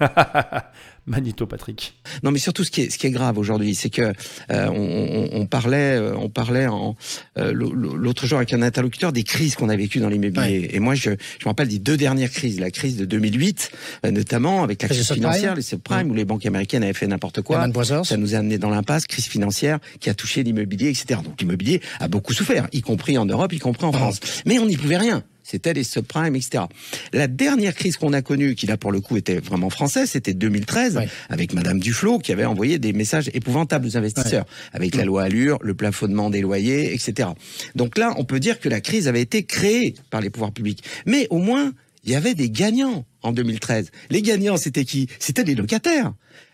Manito, 1.10 1.44
Patrick. 1.46 1.94
Non, 2.22 2.30
mais 2.30 2.38
surtout, 2.38 2.62
ce 2.62 2.70
qui 2.70 2.82
est, 2.82 2.90
ce 2.90 2.96
qui 2.96 3.08
est 3.08 3.10
grave 3.10 3.36
aujourd'hui, 3.36 3.74
c'est 3.74 3.90
que 3.90 4.12
euh, 4.50 4.68
on, 4.68 5.28
on, 5.32 5.46
parlait, 5.46 5.98
euh, 5.98 6.14
on 6.16 6.28
parlait 6.28 6.68
en 6.68 6.96
euh, 7.36 7.52
l'autre 7.52 8.26
jour 8.26 8.38
avec 8.38 8.52
un 8.52 8.62
interlocuteur 8.62 9.12
des 9.12 9.24
crises 9.24 9.56
qu'on 9.56 9.68
a 9.68 9.76
vécues 9.76 9.98
dans 9.98 10.08
l'immobilier. 10.08 10.70
Et 10.72 10.78
moi, 10.78 10.94
je, 10.94 11.10
je 11.10 11.44
me 11.44 11.48
rappelle 11.48 11.68
des 11.68 11.80
deux 11.80 11.96
dernières 11.96 12.30
crises, 12.30 12.60
la 12.60 12.70
crise 12.70 12.96
de 12.96 13.04
2008, 13.04 13.72
notamment 14.10 14.62
avec 14.62 14.82
la 14.82 14.88
crise 14.88 15.10
financière, 15.10 15.56
les 15.56 15.62
subprimes, 15.62 16.10
où 16.10 16.14
les 16.14 16.24
banques 16.24 16.46
américaines 16.46 16.84
avaient 16.84 16.92
fait 16.92 17.08
n'importe 17.08 17.42
quoi. 17.42 17.58
Ça 18.04 18.16
nous 18.16 18.34
a 18.36 18.38
amené 18.38 18.58
dans 18.58 18.70
l'impasse, 18.70 19.06
crise 19.06 19.26
financière 19.26 19.80
qui 19.98 20.10
a 20.10 20.14
touché 20.14 20.44
l'immobilier, 20.44 20.88
etc. 20.90 21.20
Donc 21.24 21.40
l'immobilier 21.40 21.80
a 21.98 22.06
beaucoup 22.06 22.32
souffert, 22.32 22.68
y 22.72 22.82
compris 22.82 23.18
en 23.18 23.26
Europe, 23.26 23.52
y 23.52 23.58
compris 23.58 23.84
en 23.84 23.92
France. 23.92 24.20
Mais 24.46 24.58
on 24.60 24.66
n'y 24.66 24.76
pouvait 24.76 24.98
rien. 24.98 25.24
C'était 25.42 25.72
les 25.72 25.84
subprimes, 25.84 26.36
etc. 26.36 26.64
La 27.12 27.26
dernière 27.26 27.74
crise 27.74 27.96
qu'on 27.96 28.12
a 28.12 28.22
connue, 28.22 28.54
qui 28.54 28.66
là 28.66 28.76
pour 28.76 28.92
le 28.92 29.00
coup 29.00 29.16
était 29.16 29.38
vraiment 29.38 29.70
française, 29.70 30.10
c'était 30.10 30.34
2013, 30.34 31.00
avec 31.28 31.52
Madame 31.52 31.80
Duflot, 31.80 32.18
qui 32.18 32.32
avait 32.32 32.44
envoyé 32.44 32.78
des 32.78 32.92
messages 32.92 33.30
épouvantables 33.34 33.86
aux 33.86 33.96
investisseurs, 33.96 34.44
avec 34.72 34.94
la 34.94 35.04
loi 35.04 35.24
Allure, 35.24 35.58
le 35.62 35.74
plafonnement 35.74 36.30
des 36.30 36.40
loyers, 36.40 36.94
etc. 36.94 37.30
Donc 37.74 37.98
là, 37.98 38.14
on 38.16 38.24
peut 38.24 38.40
dire 38.40 38.60
que 38.60 38.68
la 38.68 38.80
crise 38.80 39.08
avait 39.08 39.22
été 39.22 39.44
créée 39.44 39.94
par 40.10 40.20
les 40.20 40.30
pouvoirs 40.30 40.52
publics. 40.52 40.82
Mais 41.06 41.26
au 41.30 41.38
moins, 41.38 41.72
il 42.04 42.12
y 42.12 42.14
avait 42.14 42.34
des 42.34 42.50
gagnants 42.50 43.04
en 43.22 43.32
2013. 43.32 43.90
Les 44.10 44.22
gagnants, 44.22 44.56
c'était 44.56 44.84
qui? 44.84 45.08
C'était 45.18 45.44
les 45.44 45.54
locataires. 45.54 46.12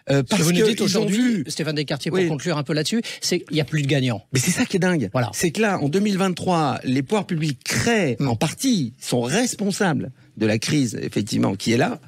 Euh, 0.09 0.23
parce 0.23 0.43
Ce 0.43 0.49
que 0.49 0.55
vous 0.55 0.61
nous 0.61 0.67
dites 0.67 0.81
aujourd'hui, 0.81 1.45
Stéphane 1.49 1.75
Descartiers, 1.75 2.11
pour 2.11 2.27
conclure 2.29 2.57
un 2.59 2.63
peu 2.63 2.73
là-dessus, 2.73 3.03
c'est 3.21 3.41
qu'il 3.41 3.55
n'y 3.55 3.61
a 3.61 3.65
plus 3.65 3.83
de 3.83 3.89
gagnants. 3.89 4.25
Mais 4.33 4.39
c'est 4.39 4.53
ça 4.53 4.65
qui 4.65 4.77
est 4.77 4.81
dingue. 4.81 5.11
Voilà. 5.13 5.31
C'est 5.33 5.51
que 5.51 5.61
là, 5.61 5.79
en 5.81 5.89
2023, 5.89 6.81
les 6.85 7.03
pouvoirs 7.03 7.27
publics 7.27 7.63
créent, 7.65 8.17
mm. 8.21 8.29
en 8.29 8.37
partie, 8.37 8.95
sont 9.01 9.23
responsables 9.23 10.13
de 10.37 10.47
la 10.47 10.59
crise, 10.59 10.99
effectivement, 11.03 11.55
qui 11.55 11.73
est 11.73 11.77
là. 11.77 11.99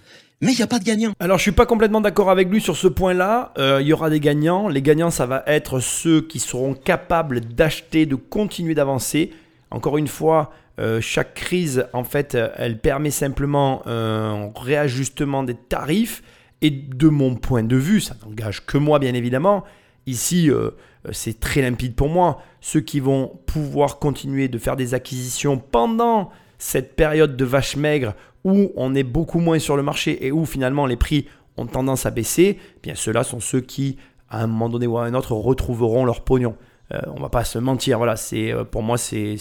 Mais 0.40 0.52
il 0.52 0.56
n'y 0.56 0.62
a 0.62 0.68
pas 0.68 0.78
de 0.78 0.84
gagnants. 0.84 1.14
Alors 1.18 1.38
je 1.38 1.42
suis 1.42 1.52
pas 1.52 1.66
complètement 1.66 2.00
d'accord 2.00 2.30
avec 2.30 2.48
lui 2.48 2.60
sur 2.60 2.76
ce 2.76 2.86
point-là. 2.86 3.52
Euh, 3.58 3.78
il 3.80 3.88
y 3.88 3.92
aura 3.92 4.08
des 4.08 4.20
gagnants. 4.20 4.68
Les 4.68 4.82
gagnants, 4.82 5.10
ça 5.10 5.26
va 5.26 5.42
être 5.48 5.80
ceux 5.80 6.20
qui 6.20 6.38
seront 6.38 6.74
capables 6.74 7.40
d'acheter, 7.40 8.06
de 8.06 8.14
continuer 8.14 8.76
d'avancer. 8.76 9.32
Encore 9.72 9.98
une 9.98 10.06
fois, 10.06 10.52
euh, 10.78 11.00
chaque 11.00 11.34
crise, 11.34 11.86
en 11.92 12.04
fait, 12.04 12.38
elle 12.56 12.78
permet 12.78 13.10
simplement 13.10 13.82
un 13.88 14.52
réajustement 14.54 15.42
des 15.42 15.56
tarifs. 15.56 16.22
Et 16.60 16.70
de 16.70 17.08
mon 17.08 17.36
point 17.36 17.62
de 17.62 17.76
vue, 17.76 18.00
ça 18.00 18.16
n'engage 18.24 18.66
que 18.66 18.78
moi 18.78 18.98
bien 18.98 19.14
évidemment, 19.14 19.64
ici 20.06 20.50
euh, 20.50 20.70
c'est 21.12 21.38
très 21.38 21.62
limpide 21.62 21.94
pour 21.94 22.08
moi, 22.08 22.42
ceux 22.60 22.80
qui 22.80 23.00
vont 23.00 23.38
pouvoir 23.46 23.98
continuer 23.98 24.48
de 24.48 24.58
faire 24.58 24.76
des 24.76 24.94
acquisitions 24.94 25.58
pendant 25.58 26.30
cette 26.58 26.96
période 26.96 27.36
de 27.36 27.44
vache 27.44 27.76
maigre 27.76 28.14
où 28.44 28.72
on 28.76 28.94
est 28.94 29.04
beaucoup 29.04 29.38
moins 29.38 29.58
sur 29.58 29.76
le 29.76 29.82
marché 29.82 30.26
et 30.26 30.32
où 30.32 30.44
finalement 30.44 30.86
les 30.86 30.96
prix 30.96 31.26
ont 31.56 31.66
tendance 31.66 32.06
à 32.06 32.10
baisser, 32.10 32.58
eh 32.58 32.80
bien 32.82 32.94
ceux-là 32.94 33.24
sont 33.24 33.40
ceux 33.40 33.60
qui, 33.60 33.96
à 34.28 34.42
un 34.42 34.46
moment 34.46 34.68
donné 34.68 34.86
ou 34.86 34.98
à 34.98 35.04
un 35.04 35.14
autre, 35.14 35.32
retrouveront 35.32 36.04
leur 36.04 36.22
pognon. 36.22 36.56
Euh, 36.92 37.00
on 37.14 37.20
va 37.20 37.28
pas 37.28 37.44
se 37.44 37.58
mentir, 37.58 37.98
voilà, 37.98 38.16
c'est 38.16 38.52
euh, 38.52 38.64
pour 38.64 38.82
moi 38.82 38.96
c'est 38.96 39.36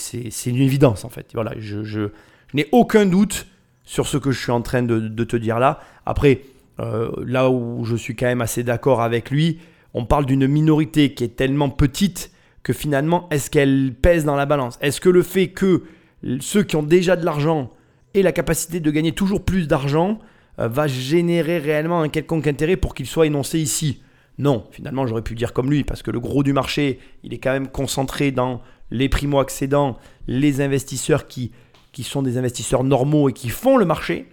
une 0.45 0.57
évidence 0.57 1.05
en 1.05 1.09
fait. 1.09 1.29
Voilà, 1.33 1.53
je, 1.57 2.09
n'ai 2.53 2.67
aucun 2.71 3.05
doute 3.05 3.47
sur 3.83 4.07
ce 4.07 4.17
que 4.17 4.31
je 4.31 4.39
suis 4.39 4.51
en 4.51 4.61
train 4.61 4.83
de 4.83 5.23
te 5.23 5.37
dire 5.37 5.59
là. 5.59 5.79
Après, 6.05 6.41
euh, 6.79 7.11
là 7.25 7.49
où 7.49 7.83
je 7.85 7.95
suis 7.95 8.15
quand 8.15 8.25
même 8.25 8.41
assez 8.41 8.63
d'accord 8.63 9.01
avec 9.01 9.31
lui, 9.31 9.59
on 9.93 10.05
parle 10.05 10.25
d'une 10.25 10.47
minorité 10.47 11.13
qui 11.13 11.23
est 11.23 11.35
tellement 11.35 11.69
petite 11.69 12.31
que 12.63 12.73
finalement, 12.73 13.27
est-ce 13.31 13.49
qu'elle 13.49 13.93
pèse 13.93 14.25
dans 14.25 14.35
la 14.35 14.45
balance? 14.45 14.77
Est-ce 14.81 14.99
que 15.01 15.09
le 15.09 15.23
fait 15.23 15.47
que 15.47 15.83
ceux 16.39 16.63
qui 16.63 16.75
ont 16.75 16.83
déjà 16.83 17.15
de 17.15 17.25
l'argent 17.25 17.71
aient 18.13 18.21
la 18.21 18.31
capacité 18.31 18.79
de 18.79 18.91
gagner 18.91 19.13
toujours 19.13 19.43
plus 19.43 19.67
d'argent 19.67 20.19
euh, 20.59 20.67
va 20.67 20.87
générer 20.87 21.59
réellement 21.59 22.01
un 22.01 22.09
quelconque 22.09 22.47
intérêt 22.47 22.75
pour 22.75 22.93
qu'il 22.93 23.05
soit 23.05 23.25
énoncé 23.25 23.59
ici? 23.59 24.01
Non, 24.37 24.65
finalement, 24.71 25.07
j'aurais 25.07 25.23
pu 25.23 25.33
dire 25.33 25.53
comme 25.53 25.71
lui, 25.71 25.83
parce 25.83 26.03
que 26.03 26.11
le 26.11 26.19
gros 26.19 26.43
du 26.43 26.53
marché, 26.53 26.99
il 27.23 27.33
est 27.33 27.39
quand 27.39 27.53
même 27.53 27.69
concentré 27.69 28.31
dans 28.31 28.61
les 28.91 29.09
primo-accédants, 29.09 29.97
les 30.27 30.61
investisseurs 30.61 31.27
qui, 31.27 31.51
qui 31.91 32.03
sont 32.03 32.21
des 32.21 32.37
investisseurs 32.37 32.83
normaux 32.83 33.29
et 33.29 33.33
qui 33.33 33.49
font 33.49 33.77
le 33.77 33.85
marché. 33.85 34.27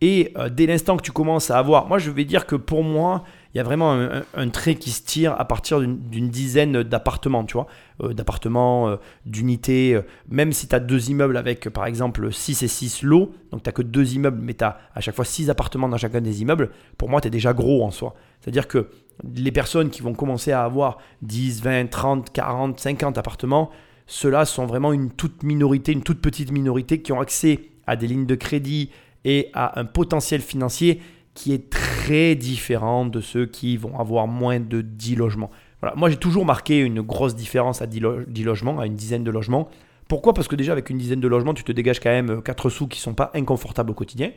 Et 0.00 0.32
euh, 0.36 0.48
dès 0.48 0.66
l'instant 0.66 0.96
que 0.96 1.02
tu 1.02 1.10
commences 1.10 1.50
à 1.50 1.58
avoir, 1.58 1.88
moi 1.88 1.98
je 1.98 2.10
vais 2.10 2.24
dire 2.24 2.46
que 2.46 2.54
pour 2.54 2.84
moi, 2.84 3.24
il 3.52 3.56
y 3.56 3.60
a 3.60 3.64
vraiment 3.64 3.92
un, 4.34 4.48
trait 4.50 4.76
qui 4.76 4.90
se 4.90 5.02
tire 5.02 5.34
à 5.38 5.44
partir 5.44 5.80
d'une 5.80 6.28
dizaine 6.28 6.82
d'appartements, 6.84 7.44
tu 7.44 7.54
vois, 7.54 7.66
euh, 8.02 8.12
d'appartements, 8.12 8.88
euh, 8.88 8.96
d'unités, 9.26 9.98
même 10.28 10.52
si 10.52 10.68
tu 10.68 10.74
as 10.74 10.80
deux 10.80 11.10
immeubles 11.10 11.36
avec 11.36 11.68
par 11.70 11.86
exemple 11.86 12.32
6 12.32 12.62
et 12.62 12.68
6 12.68 13.02
lots, 13.02 13.32
donc 13.50 13.62
tu 13.62 13.68
n'as 13.68 13.72
que 13.72 13.82
deux 13.82 14.14
immeubles, 14.14 14.38
mais 14.40 14.54
tu 14.54 14.64
as 14.64 14.78
à 14.94 15.00
chaque 15.00 15.16
fois 15.16 15.24
6 15.24 15.50
appartements 15.50 15.88
dans 15.88 15.96
chacun 15.96 16.20
des 16.20 16.42
immeubles, 16.42 16.70
pour 16.96 17.08
moi 17.08 17.20
tu 17.20 17.28
es 17.28 17.30
déjà 17.30 17.52
gros 17.52 17.82
en 17.84 17.90
soi. 17.90 18.14
C'est-à-dire 18.40 18.68
que 18.68 18.90
les 19.34 19.50
personnes 19.50 19.90
qui 19.90 20.02
vont 20.02 20.14
commencer 20.14 20.52
à 20.52 20.62
avoir 20.62 20.98
10, 21.22 21.62
20, 21.62 21.90
30, 21.90 22.30
40, 22.30 22.78
50 22.78 23.18
appartements, 23.18 23.70
ceux-là 24.06 24.44
sont 24.44 24.66
vraiment 24.66 24.92
une 24.92 25.10
toute 25.10 25.42
minorité, 25.42 25.92
une 25.92 26.02
toute 26.02 26.20
petite 26.20 26.52
minorité 26.52 27.02
qui 27.02 27.12
ont 27.12 27.20
accès 27.20 27.70
à 27.86 27.96
des 27.96 28.06
lignes 28.06 28.26
de 28.26 28.34
crédit, 28.34 28.90
et 29.24 29.50
à 29.54 29.78
un 29.80 29.84
potentiel 29.84 30.40
financier 30.40 31.00
qui 31.34 31.52
est 31.52 31.70
très 31.70 32.34
différent 32.34 33.06
de 33.06 33.20
ceux 33.20 33.46
qui 33.46 33.76
vont 33.76 33.98
avoir 33.98 34.26
moins 34.26 34.60
de 34.60 34.80
10 34.80 35.16
logements. 35.16 35.50
Voilà. 35.80 35.94
Moi, 35.96 36.10
j'ai 36.10 36.16
toujours 36.16 36.44
marqué 36.44 36.80
une 36.80 37.00
grosse 37.00 37.36
différence 37.36 37.82
à 37.82 37.86
10, 37.86 38.00
logements, 38.42 38.80
à 38.80 38.86
une 38.86 38.96
dizaine 38.96 39.22
de 39.22 39.30
logements. 39.30 39.68
Pourquoi? 40.08 40.34
Parce 40.34 40.48
que 40.48 40.56
déjà, 40.56 40.72
avec 40.72 40.90
une 40.90 40.98
dizaine 40.98 41.20
de 41.20 41.28
logements, 41.28 41.54
tu 41.54 41.64
te 41.64 41.72
dégages 41.72 42.00
quand 42.00 42.10
même 42.10 42.42
4 42.42 42.70
sous 42.70 42.88
qui 42.88 42.98
ne 42.98 43.02
sont 43.02 43.14
pas 43.14 43.30
inconfortables 43.34 43.90
au 43.90 43.94
quotidien. 43.94 44.32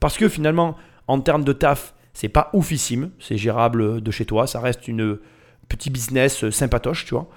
Parce 0.00 0.18
que 0.18 0.28
finalement, 0.28 0.76
en 1.08 1.20
termes 1.20 1.44
de 1.44 1.52
taf, 1.52 1.94
c'est 2.12 2.28
pas 2.28 2.50
oufissime, 2.52 3.10
c'est 3.18 3.36
gérable 3.36 4.00
de 4.00 4.10
chez 4.10 4.24
toi, 4.24 4.46
ça 4.46 4.60
reste 4.60 4.86
une 4.86 5.18
petit 5.68 5.90
business 5.90 6.48
sympatoche, 6.50 7.06
tu 7.06 7.14
vois. 7.14 7.28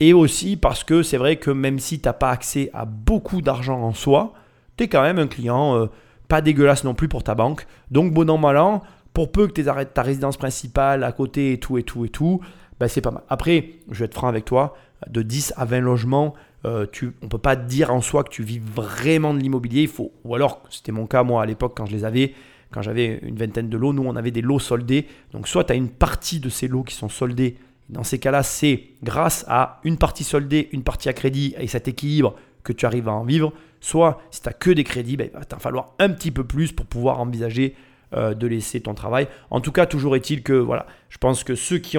Et 0.00 0.12
aussi 0.12 0.56
parce 0.56 0.84
que 0.84 1.02
c'est 1.02 1.16
vrai 1.16 1.36
que 1.36 1.50
même 1.50 1.78
si 1.78 2.00
tu 2.00 2.08
n'as 2.08 2.12
pas 2.12 2.30
accès 2.30 2.70
à 2.74 2.84
beaucoup 2.84 3.40
d'argent 3.42 3.80
en 3.80 3.94
soi, 3.94 4.34
tu 4.76 4.84
es 4.84 4.88
quand 4.88 5.02
même 5.02 5.18
un 5.18 5.26
client 5.26 5.76
euh, 5.76 5.86
pas 6.28 6.40
dégueulasse 6.40 6.84
non 6.84 6.94
plus 6.94 7.08
pour 7.08 7.22
ta 7.22 7.34
banque. 7.34 7.66
Donc, 7.90 8.12
bon 8.12 8.28
an, 8.30 8.38
mal 8.38 8.56
an, 8.58 8.82
pour 9.12 9.32
peu 9.32 9.46
que 9.46 9.52
tu 9.52 9.60
aies 9.62 9.84
ta 9.86 10.02
résidence 10.02 10.36
principale 10.36 11.04
à 11.04 11.12
côté 11.12 11.52
et 11.52 11.58
tout, 11.58 11.78
et 11.78 11.82
tout, 11.82 12.04
et 12.04 12.08
tout, 12.08 12.40
ben, 12.78 12.88
c'est 12.88 13.00
pas 13.00 13.10
mal. 13.10 13.22
Après, 13.28 13.70
je 13.90 14.00
vais 14.00 14.04
être 14.06 14.14
franc 14.14 14.28
avec 14.28 14.44
toi, 14.44 14.76
de 15.08 15.22
10 15.22 15.54
à 15.56 15.64
20 15.64 15.80
logements, 15.80 16.34
euh, 16.64 16.86
tu, 16.90 17.12
on 17.22 17.26
ne 17.26 17.30
peut 17.30 17.38
pas 17.38 17.54
dire 17.54 17.92
en 17.92 18.00
soi 18.00 18.24
que 18.24 18.30
tu 18.30 18.42
vis 18.42 18.58
vraiment 18.58 19.32
de 19.32 19.38
l'immobilier. 19.38 19.82
Il 19.82 19.88
faut, 19.88 20.12
ou 20.24 20.34
alors, 20.34 20.62
c'était 20.70 20.92
mon 20.92 21.06
cas, 21.06 21.22
moi, 21.22 21.42
à 21.42 21.46
l'époque, 21.46 21.74
quand 21.76 21.86
je 21.86 21.92
les 21.92 22.04
avais, 22.04 22.34
quand 22.72 22.82
j'avais 22.82 23.20
une 23.22 23.36
vingtaine 23.36 23.68
de 23.68 23.76
lots, 23.76 23.92
nous, 23.92 24.02
on 24.04 24.16
avait 24.16 24.32
des 24.32 24.42
lots 24.42 24.58
soldés. 24.58 25.06
Donc, 25.32 25.48
soit 25.48 25.64
tu 25.64 25.72
as 25.72 25.76
une 25.76 25.88
partie 25.88 26.40
de 26.40 26.48
ces 26.48 26.66
lots 26.66 26.82
qui 26.82 26.94
sont 26.94 27.08
soldés. 27.08 27.56
Dans 27.88 28.02
ces 28.02 28.18
cas-là, 28.18 28.42
c'est 28.42 28.82
grâce 29.04 29.44
à 29.48 29.80
une 29.84 29.96
partie 29.96 30.24
soldée, 30.24 30.68
une 30.72 30.82
partie 30.82 31.08
à 31.08 31.12
crédit 31.12 31.54
et 31.58 31.68
cet 31.68 31.86
équilibre 31.86 32.34
que 32.64 32.72
tu 32.72 32.84
arrives 32.84 33.08
à 33.08 33.12
en 33.12 33.22
vivre. 33.22 33.52
Soit, 33.86 34.20
si 34.32 34.42
tu 34.42 34.48
n'as 34.48 34.52
que 34.52 34.72
des 34.72 34.82
crédits, 34.82 35.16
ben, 35.16 35.30
il 35.32 35.38
va 35.38 35.58
falloir 35.60 35.92
un 36.00 36.08
petit 36.08 36.32
peu 36.32 36.42
plus 36.42 36.72
pour 36.72 36.86
pouvoir 36.86 37.20
envisager 37.20 37.76
euh, 38.16 38.34
de 38.34 38.48
laisser 38.48 38.80
ton 38.80 38.94
travail. 38.94 39.28
En 39.48 39.60
tout 39.60 39.70
cas, 39.70 39.86
toujours 39.86 40.16
est-il 40.16 40.42
que 40.42 40.54
voilà, 40.54 40.88
je 41.08 41.18
pense 41.18 41.44
que 41.44 41.54
ceux 41.54 41.78
qui, 41.78 41.96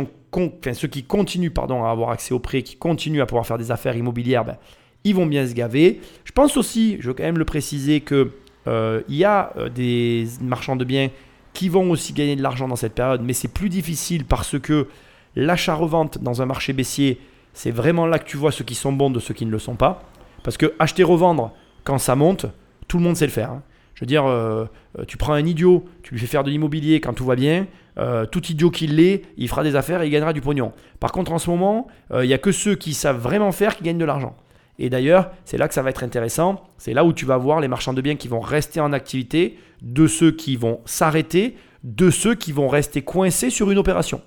continuent 1.08 1.54
à 1.56 1.90
avoir 1.90 2.10
accès 2.10 2.34
au 2.34 2.40
prêt, 2.40 2.62
qui 2.62 2.76
continuent 2.76 3.22
à 3.22 3.26
pouvoir 3.26 3.48
faire 3.48 3.58
des 3.58 3.72
affaires 3.72 3.96
immobilières, 3.96 4.44
ben, 4.44 4.58
ils 5.06 5.16
vont 5.16 5.26
bien 5.26 5.48
se 5.48 5.54
gaver. 5.54 6.02
Je 6.26 6.34
pense 6.34 6.58
aussi, 6.58 6.98
je 7.00 7.08
veux 7.08 7.14
quand 7.14 7.24
même 7.24 7.38
le 7.38 7.46
préciser, 7.46 8.02
qu'il 8.02 8.32
euh, 8.68 9.02
y 9.08 9.24
a 9.24 9.54
euh, 9.56 9.70
des 9.70 10.28
marchands 10.42 10.76
de 10.76 10.84
biens 10.84 11.10
qui 11.54 11.70
vont 11.70 11.90
aussi 11.90 12.12
gagner 12.12 12.36
de 12.36 12.44
l'argent 12.44 12.68
dans 12.68 12.76
cette 12.76 12.96
période, 12.96 13.22
mais 13.24 13.32
c'est 13.32 13.48
plus 13.48 13.70
difficile 13.70 14.26
parce 14.26 14.60
que 14.60 14.90
l'achat-revente 15.38 16.18
dans 16.22 16.42
un 16.42 16.46
marché 16.48 16.74
baissier, 16.74 17.22
c'est 17.54 17.72
vraiment 17.72 18.08
là 18.08 18.20
que 18.20 18.28
tu 18.28 18.36
vois 18.36 18.52
ceux 18.52 18.66
qui 18.66 18.76
sont 18.76 18.92
bons 18.92 19.10
de 19.10 19.22
ceux 19.22 19.34
qui 19.34 19.46
ne 19.46 19.52
le 19.52 19.60
sont 19.60 19.76
pas. 19.76 20.04
Parce 20.44 20.58
que 20.58 20.74
acheter-revendre, 20.80 21.54
quand 21.88 21.98
ça 22.00 22.16
monte, 22.16 22.48
tout 22.90 22.98
le 22.98 23.04
monde 23.04 23.16
sait 23.16 23.26
le 23.26 23.32
faire. 23.32 23.50
Hein. 23.50 23.64
Je 23.96 24.02
veux 24.02 24.08
dire, 24.08 24.26
euh, 24.26 24.66
euh, 25.00 25.06
tu 25.08 25.16
prends 25.16 25.32
un 25.32 25.46
idiot, 25.46 25.86
tu 26.04 26.14
lui 26.14 26.20
fais 26.20 26.28
faire 26.28 26.44
de 26.44 26.50
l'immobilier 26.50 27.00
quand 27.00 27.14
tout 27.14 27.24
va 27.24 27.36
bien, 27.36 27.66
euh, 27.98 28.26
tout 28.26 28.46
idiot 28.46 28.70
qu'il 28.70 28.98
l'est, 28.98 29.24
il 29.38 29.48
fera 29.48 29.64
des 29.64 29.78
affaires 29.78 30.02
et 30.02 30.08
il 30.08 30.12
gagnera 30.12 30.34
du 30.34 30.42
pognon. 30.42 30.74
Par 31.00 31.14
contre, 31.14 31.32
en 31.32 31.40
ce 31.40 31.50
moment, 31.50 31.88
il 32.14 32.28
n'y 32.28 32.34
a 32.34 32.38
que 32.38 32.52
ceux 32.52 32.76
qui 32.76 32.94
savent 32.94 33.20
vraiment 33.20 33.54
faire 33.54 33.78
qui 33.78 33.84
gagnent 33.84 33.98
de 33.98 34.06
l'argent. 34.06 34.36
Et 34.80 34.90
d'ailleurs, 34.90 35.32
c'est 35.46 35.58
là 35.58 35.68
que 35.68 35.74
ça 35.74 35.82
va 35.82 35.90
être 35.90 36.04
intéressant. 36.04 36.62
C'est 36.78 36.94
là 36.94 37.06
où 37.06 37.14
tu 37.14 37.26
vas 37.26 37.38
voir 37.38 37.62
les 37.62 37.70
marchands 37.70 37.94
de 37.94 38.02
biens 38.02 38.18
qui 38.18 38.28
vont 38.28 38.42
rester 38.42 38.82
en 38.82 38.92
activité, 38.92 39.58
de 39.82 40.08
ceux 40.08 40.32
qui 40.32 40.58
vont 40.58 40.82
s'arrêter, 40.86 41.56
de 41.84 42.12
ceux 42.12 42.36
qui 42.36 42.52
vont 42.52 42.68
rester 42.68 43.02
coincés 43.02 43.50
sur 43.50 43.72
une 43.72 43.78
opération. 43.78 44.22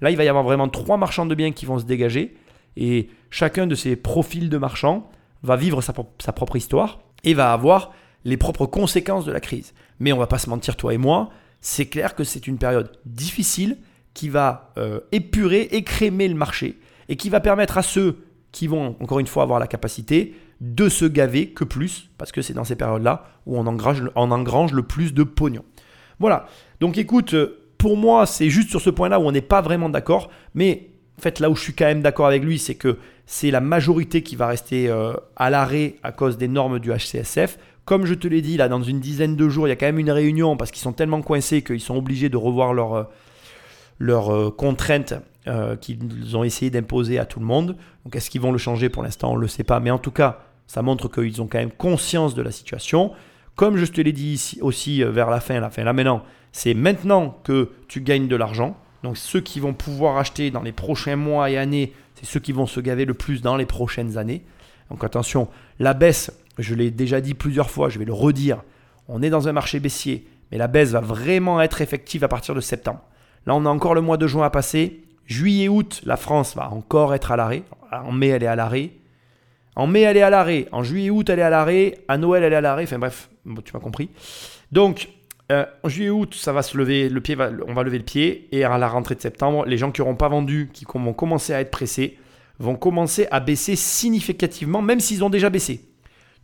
Là, 0.00 0.10
il 0.10 0.16
va 0.16 0.24
y 0.24 0.28
avoir 0.28 0.44
vraiment 0.44 0.68
trois 0.68 0.96
marchands 0.96 1.26
de 1.26 1.34
biens 1.34 1.52
qui 1.52 1.64
vont 1.64 1.78
se 1.78 1.84
dégager. 1.84 2.34
Et 2.76 3.08
chacun 3.30 3.66
de 3.66 3.74
ces 3.74 3.94
profils 3.96 4.50
de 4.50 4.58
marchands 4.58 5.08
va 5.44 5.56
vivre 5.56 5.80
sa, 5.82 5.92
propre 6.32 6.56
histoire 6.56 7.00
et 7.22 7.34
va 7.34 7.52
avoir 7.52 7.92
les 8.24 8.36
propres 8.36 8.66
conséquences 8.66 9.24
de 9.24 9.32
la 9.32 9.40
crise. 9.40 9.74
Mais 10.00 10.12
on 10.12 10.18
va 10.18 10.26
pas 10.26 10.38
se 10.38 10.50
mentir, 10.50 10.76
toi 10.76 10.92
et 10.94 10.98
moi, 10.98 11.30
c'est 11.60 11.86
clair 11.86 12.14
que 12.14 12.24
c'est 12.24 12.46
une 12.46 12.58
période 12.58 12.90
difficile 13.04 13.78
qui 14.14 14.28
va 14.28 14.72
euh, 14.78 15.00
épurer, 15.12 15.68
écrémer 15.72 16.28
le 16.28 16.34
marché 16.34 16.78
et 17.08 17.16
qui 17.16 17.28
va 17.28 17.40
permettre 17.40 17.78
à 17.78 17.82
ceux 17.82 18.24
qui 18.52 18.66
vont, 18.66 18.96
encore 19.00 19.18
une 19.18 19.26
fois, 19.26 19.42
avoir 19.42 19.60
la 19.60 19.66
capacité 19.66 20.34
de 20.60 20.88
se 20.88 21.04
gaver 21.04 21.48
que 21.48 21.64
plus, 21.64 22.08
parce 22.16 22.32
que 22.32 22.40
c'est 22.40 22.54
dans 22.54 22.64
ces 22.64 22.76
périodes-là 22.76 23.26
où 23.44 23.58
on 23.58 23.66
engrange, 23.66 24.02
on 24.14 24.30
engrange 24.30 24.72
le 24.72 24.82
plus 24.82 25.12
de 25.12 25.24
pognon. 25.24 25.64
Voilà. 26.20 26.46
Donc 26.80 26.96
écoute, 26.96 27.34
euh, 27.34 27.60
pour 27.76 27.96
moi, 27.96 28.24
c'est 28.24 28.48
juste 28.48 28.70
sur 28.70 28.80
ce 28.80 28.90
point-là 28.90 29.20
où 29.20 29.24
on 29.24 29.32
n'est 29.32 29.42
pas 29.42 29.60
vraiment 29.60 29.90
d'accord, 29.90 30.30
mais 30.54 30.88
en 31.18 31.22
fait, 31.22 31.40
là 31.40 31.50
où 31.50 31.56
je 31.56 31.60
suis 31.60 31.74
quand 31.74 31.84
même 31.84 32.02
d'accord 32.02 32.26
avec 32.26 32.42
lui, 32.42 32.58
c'est 32.58 32.74
que 32.74 32.98
c'est 33.26 33.50
la 33.50 33.60
majorité 33.60 34.22
qui 34.22 34.36
va 34.36 34.46
rester 34.46 34.88
euh, 34.88 35.14
à 35.36 35.50
l'arrêt 35.50 35.96
à 36.02 36.12
cause 36.12 36.36
des 36.36 36.48
normes 36.48 36.78
du 36.78 36.90
HCSF. 36.90 37.58
Comme 37.84 38.06
je 38.06 38.14
te 38.14 38.28
l'ai 38.28 38.42
dit, 38.42 38.56
là, 38.56 38.68
dans 38.68 38.82
une 38.82 39.00
dizaine 39.00 39.36
de 39.36 39.48
jours, 39.48 39.66
il 39.66 39.70
y 39.70 39.72
a 39.72 39.76
quand 39.76 39.86
même 39.86 39.98
une 39.98 40.10
réunion 40.10 40.56
parce 40.56 40.70
qu'ils 40.70 40.82
sont 40.82 40.92
tellement 40.92 41.22
coincés 41.22 41.62
qu'ils 41.62 41.80
sont 41.80 41.96
obligés 41.96 42.28
de 42.28 42.36
revoir 42.36 42.74
leurs 42.74 43.08
leur, 43.98 44.34
euh, 44.34 44.50
contraintes 44.50 45.14
euh, 45.46 45.76
qu'ils 45.76 46.36
ont 46.36 46.44
essayé 46.44 46.70
d'imposer 46.70 47.18
à 47.18 47.26
tout 47.26 47.40
le 47.40 47.46
monde. 47.46 47.76
Donc, 48.04 48.16
est-ce 48.16 48.30
qu'ils 48.30 48.40
vont 48.40 48.52
le 48.52 48.58
changer? 48.58 48.88
Pour 48.88 49.02
l'instant, 49.02 49.32
on 49.32 49.36
ne 49.36 49.40
le 49.40 49.48
sait 49.48 49.64
pas. 49.64 49.80
Mais 49.80 49.90
en 49.90 49.98
tout 49.98 50.10
cas, 50.10 50.40
ça 50.66 50.82
montre 50.82 51.08
qu'ils 51.08 51.40
ont 51.40 51.46
quand 51.46 51.58
même 51.58 51.70
conscience 51.70 52.34
de 52.34 52.42
la 52.42 52.50
situation. 52.50 53.12
Comme 53.56 53.76
je 53.76 53.86
te 53.86 54.00
l'ai 54.00 54.12
dit 54.12 54.32
ici 54.32 54.58
aussi 54.62 55.02
vers 55.04 55.30
la 55.30 55.40
fin, 55.40 55.60
la 55.60 55.70
fin 55.70 55.84
là 55.84 55.94
c'est 56.50 56.74
maintenant 56.74 57.38
que 57.44 57.70
tu 57.88 58.00
gagnes 58.00 58.26
de 58.26 58.36
l'argent. 58.36 58.76
Donc 59.04 59.16
ceux 59.16 59.40
qui 59.40 59.60
vont 59.60 59.74
pouvoir 59.74 60.16
acheter 60.16 60.50
dans 60.50 60.62
les 60.62 60.72
prochains 60.72 61.16
mois 61.16 61.50
et 61.50 61.58
années, 61.58 61.92
ceux 62.24 62.40
qui 62.40 62.52
vont 62.52 62.66
se 62.66 62.80
gaver 62.80 63.04
le 63.04 63.14
plus 63.14 63.42
dans 63.42 63.56
les 63.56 63.66
prochaines 63.66 64.18
années. 64.18 64.42
Donc 64.90 65.04
attention, 65.04 65.48
la 65.78 65.94
baisse, 65.94 66.30
je 66.58 66.74
l'ai 66.74 66.90
déjà 66.90 67.20
dit 67.20 67.34
plusieurs 67.34 67.70
fois, 67.70 67.88
je 67.88 67.98
vais 67.98 68.04
le 68.04 68.12
redire, 68.12 68.62
on 69.08 69.22
est 69.22 69.30
dans 69.30 69.48
un 69.48 69.52
marché 69.52 69.80
baissier, 69.80 70.26
mais 70.50 70.58
la 70.58 70.68
baisse 70.68 70.90
va 70.90 71.00
vraiment 71.00 71.60
être 71.60 71.80
effective 71.80 72.24
à 72.24 72.28
partir 72.28 72.54
de 72.54 72.60
septembre. 72.60 73.00
Là, 73.46 73.54
on 73.54 73.66
a 73.66 73.68
encore 73.68 73.94
le 73.94 74.00
mois 74.00 74.16
de 74.16 74.26
juin 74.26 74.46
à 74.46 74.50
passer. 74.50 75.02
Juillet, 75.26 75.68
août, 75.68 76.02
la 76.04 76.16
France 76.16 76.54
va 76.56 76.70
encore 76.70 77.14
être 77.14 77.32
à 77.32 77.36
l'arrêt. 77.36 77.62
En 77.90 78.12
mai, 78.12 78.28
elle 78.28 78.42
est 78.42 78.48
à 78.48 78.56
l'arrêt. 78.56 78.90
En 79.76 79.86
mai, 79.86 80.02
elle 80.02 80.16
est 80.16 80.22
à 80.22 80.30
l'arrêt. 80.30 80.66
En 80.72 80.82
juillet, 80.82 81.10
août, 81.10 81.28
elle 81.28 81.38
est 81.38 81.42
à 81.42 81.50
l'arrêt. 81.50 81.98
À 82.08 82.16
Noël, 82.16 82.42
elle 82.42 82.52
est 82.52 82.56
à 82.56 82.60
l'arrêt. 82.60 82.84
Enfin 82.84 82.98
bref, 82.98 83.28
tu 83.64 83.72
m'as 83.74 83.80
compris. 83.80 84.10
Donc, 84.72 85.08
euh, 85.52 85.66
en 85.82 85.88
juillet 85.88 86.10
août, 86.10 86.34
ça 86.34 86.52
va 86.52 86.62
se 86.62 86.76
lever, 86.78 87.08
le 87.08 87.20
pied 87.20 87.36
on 87.66 87.74
va 87.74 87.82
lever 87.82 87.98
le 87.98 88.04
pied 88.04 88.48
et 88.50 88.64
à 88.64 88.78
la 88.78 88.88
rentrée 88.88 89.14
de 89.14 89.20
septembre, 89.20 89.66
les 89.66 89.76
gens 89.76 89.92
qui 89.92 90.00
n'auront 90.00 90.16
pas 90.16 90.28
vendu, 90.28 90.70
qui 90.72 90.86
vont 90.86 91.12
commencer 91.12 91.52
à 91.52 91.60
être 91.60 91.70
pressés, 91.70 92.18
vont 92.58 92.76
commencer 92.76 93.26
à 93.30 93.40
baisser 93.40 93.76
significativement, 93.76 94.80
même 94.80 95.00
s'ils 95.00 95.22
ont 95.22 95.30
déjà 95.30 95.50
baissé. 95.50 95.84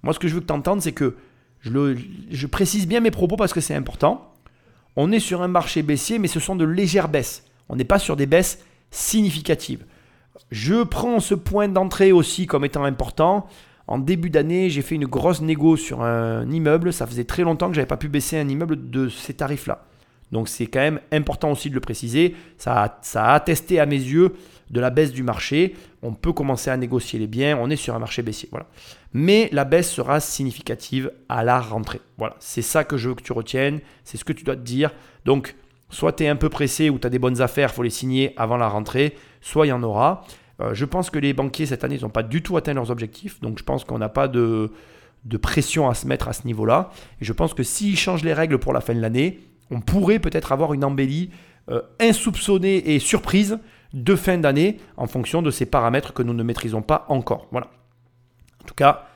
Moi, 0.03 0.13
ce 0.13 0.19
que 0.19 0.29
je 0.29 0.35
veux 0.35 0.41
que 0.41 0.47
tu 0.47 0.53
entendes, 0.53 0.83
c'est 0.83 0.93
que 0.93 1.17
je, 1.61 1.97
je, 2.31 2.47
précise 2.47 2.87
bien 2.87 3.01
mes 3.01 3.11
propos 3.11 3.37
parce 3.37 3.53
que 3.53 3.61
c'est 3.61 3.75
important. 3.75 4.35
On 4.97 5.13
est 5.13 5.21
sur 5.21 5.43
un 5.43 5.49
marché 5.49 5.83
baissier, 5.83 6.19
mais 6.19 6.29
ce 6.29 6.41
sont 6.41 6.57
de 6.57 6.65
légères 6.65 7.09
baisses. 7.09 7.45
On 7.69 7.77
n'est 7.77 7.85
pas 7.85 7.99
sur 7.99 8.17
des 8.17 8.27
baisses 8.27 8.65
significatives. 8.91 9.85
Je 10.51 10.83
prends 10.83 11.21
ce 11.21 11.35
point 11.35 11.69
d'entrée 11.69 12.13
aussi 12.13 12.47
comme 12.47 12.65
étant 12.65 12.85
important. 12.85 13.47
En 13.91 13.99
début 13.99 14.31
d'année, 14.31 14.71
j'ai 14.71 14.83
fait 14.83 14.95
une 14.95 15.07
grosse 15.07 15.41
négo 15.41 15.77
sur 15.77 16.03
un 16.03 16.49
immeuble. 16.49 16.93
Ça 16.93 17.09
faisait 17.09 17.25
très 17.25 17.43
longtemps 17.43 17.69
que 17.69 17.75
j'avais 17.75 17.89
pas 17.89 17.97
pu 17.97 18.09
baisser 18.09 18.39
un 18.39 18.49
immeuble 18.49 18.89
de 18.89 19.09
ces 19.09 19.35
tarifs-là. 19.35 19.85
Donc 20.31 20.49
c'est 20.49 20.67
quand 20.67 20.79
même 20.79 21.01
important 21.11 21.51
aussi 21.51 21.71
de 21.71 21.75
le 21.75 21.81
préciser. 21.81 22.37
Ça 22.57 22.97
a, 23.15 23.35
attesté 23.35 23.81
à 23.81 23.87
mes 23.87 23.97
yeux 23.97 24.35
de 24.71 24.79
la 24.79 24.91
baisse 24.91 25.13
du 25.13 25.25
marché. 25.25 25.75
On 26.03 26.13
peut 26.13 26.33
commencer 26.33 26.71
à 26.71 26.77
négocier 26.77 27.19
les 27.19 27.27
biens. 27.27 27.59
On 27.61 27.69
est 27.69 27.75
sur 27.75 27.97
un 27.97 27.99
marché 27.99 28.23
baissier. 28.23 28.49
Voilà. 28.53 28.69
Mais 29.13 29.49
la 29.51 29.65
baisse 29.65 29.91
sera 29.91 30.21
significative 30.21 31.11
à 31.29 31.43
la 31.43 31.61
rentrée. 31.61 32.01
Voilà. 32.17 32.37
C'est 32.39 32.63
ça 32.63 32.85
que 32.85 32.97
je 32.97 33.09
veux 33.09 33.17
que 33.17 33.25
tu 33.25 33.33
retiennes. 33.33 33.81
C'est 34.05 34.19
ce 34.19 34.25
que 34.25 34.33
tu 34.33 34.45
dois 34.45 34.55
te 34.55 34.63
dire. 34.63 34.93
Donc, 35.25 35.57
soit 35.89 36.13
tu 36.13 36.23
es 36.23 36.29
un 36.29 36.37
peu 36.37 36.49
pressé 36.49 36.91
ou 36.91 37.01
tu 37.01 37.09
as 37.09 37.11
des 37.11 37.19
bonnes 37.19 37.41
affaires, 37.41 37.71
il 37.73 37.75
faut 37.75 37.83
les 37.83 37.91
signer 37.91 38.35
avant 38.37 38.57
la 38.57 38.69
rentrée. 38.69 39.17
Soit 39.41 39.67
il 39.67 39.71
y 39.71 39.73
en 39.73 39.83
aura. 39.83 40.25
Euh, 40.61 40.75
je 40.75 40.85
pense 40.85 41.11
que 41.11 41.19
les 41.19 41.33
banquiers 41.33 41.67
cette 41.67 41.85
année, 41.85 41.99
n'ont 41.99 42.11
pas 42.11 42.23
du 42.23 42.43
tout 42.43 42.57
atteint 42.57 42.75
leurs 42.75 42.91
objectifs. 42.91 43.41
Donc 43.41 43.59
je 43.59 43.65
pense 43.65 43.85
qu'on 43.85 43.99
n'a 43.99 44.09
pas 44.09 44.29
de, 44.29 44.71
pression 45.41 45.89
à 45.89 45.95
se 45.95 46.07
mettre 46.07 46.29
à 46.29 46.33
ce 46.33 46.47
niveau-là. 46.47 46.91
Et 47.21 47.25
je 47.25 47.33
pense 47.33 47.55
que 47.55 47.63
s'ils 47.63 47.97
changent 47.97 48.25
les 48.25 48.35
règles 48.35 48.59
pour 48.59 48.73
la 48.73 48.81
fin 48.81 48.95
de 48.95 49.01
l'année, 49.01 49.41
on 49.71 49.81
pourrait 49.81 50.19
peut-être 50.19 50.53
avoir 50.53 50.75
une 50.75 50.85
embellie 50.85 51.31
euh, 51.71 51.83
insoupçonnée 52.01 52.95
et 52.95 52.99
surprise 52.99 53.59
de 53.93 54.15
fin 54.15 54.39
d'année 54.39 54.79
en 54.97 55.07
fonction 55.07 55.43
de 55.43 55.51
ces 55.51 55.67
paramètres 55.67 56.13
que 56.13 56.23
nous 56.23 56.35
ne 56.35 56.43
maîtrisons 56.43 56.83
pas 56.83 57.07
encore. 57.09 57.49
Voilà. 57.51 57.69
En 58.63 58.67
tout 58.67 58.75
cas, 58.75 59.07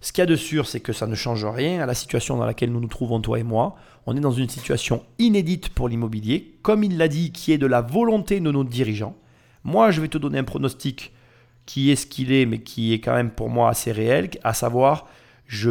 ce 0.00 0.12
qu'il 0.12 0.20
y 0.20 0.22
a 0.22 0.26
de 0.26 0.36
sûr, 0.36 0.66
c'est 0.66 0.80
que 0.80 0.92
ça 0.92 1.06
ne 1.06 1.14
change 1.14 1.44
rien 1.44 1.80
à 1.80 1.86
la 1.86 1.94
situation 1.94 2.36
dans 2.36 2.46
laquelle 2.46 2.72
nous 2.72 2.80
nous 2.80 2.88
trouvons, 2.88 3.20
toi 3.20 3.38
et 3.38 3.42
moi. 3.42 3.76
On 4.06 4.16
est 4.16 4.20
dans 4.20 4.32
une 4.32 4.48
situation 4.48 5.04
inédite 5.18 5.68
pour 5.68 5.88
l'immobilier, 5.88 6.58
comme 6.62 6.82
il 6.82 6.98
l'a 6.98 7.08
dit, 7.08 7.30
qui 7.30 7.52
est 7.52 7.58
de 7.58 7.66
la 7.66 7.82
volonté 7.82 8.40
de 8.40 8.50
nos 8.50 8.64
dirigeants. 8.64 9.16
Moi, 9.64 9.90
je 9.90 10.00
vais 10.00 10.08
te 10.08 10.18
donner 10.18 10.38
un 10.38 10.44
pronostic 10.44 11.12
qui 11.66 11.90
est 11.90 11.96
ce 11.96 12.06
qu'il 12.06 12.32
est, 12.32 12.46
mais 12.46 12.58
qui 12.58 12.92
est 12.92 13.00
quand 13.00 13.14
même 13.14 13.30
pour 13.30 13.48
moi 13.48 13.68
assez 13.68 13.92
réel, 13.92 14.30
à 14.42 14.52
savoir, 14.52 15.06
je 15.46 15.70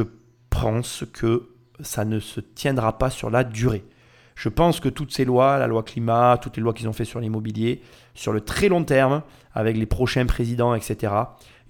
pense 0.50 1.04
que 1.12 1.50
ça 1.82 2.06
ne 2.06 2.20
se 2.20 2.40
tiendra 2.40 2.98
pas 2.98 3.10
sur 3.10 3.30
la 3.30 3.44
durée. 3.44 3.84
Je 4.36 4.50
pense 4.50 4.80
que 4.80 4.90
toutes 4.90 5.14
ces 5.14 5.26
lois, 5.26 5.58
la 5.58 5.68
loi 5.68 5.84
climat, 5.84 6.38
toutes 6.42 6.58
les 6.58 6.64
lois 6.64 6.74
qu'ils 6.74 6.88
ont 6.88 6.94
fait 6.94 7.06
sur 7.06 7.20
l'immobilier, 7.20 7.82
sur 8.14 8.34
le 8.34 8.42
très 8.42 8.70
long 8.70 8.84
terme, 8.84 9.22
avec 9.54 9.78
les 9.78 9.86
prochains 9.86 10.26
présidents, 10.26 10.74
etc., 10.74 11.14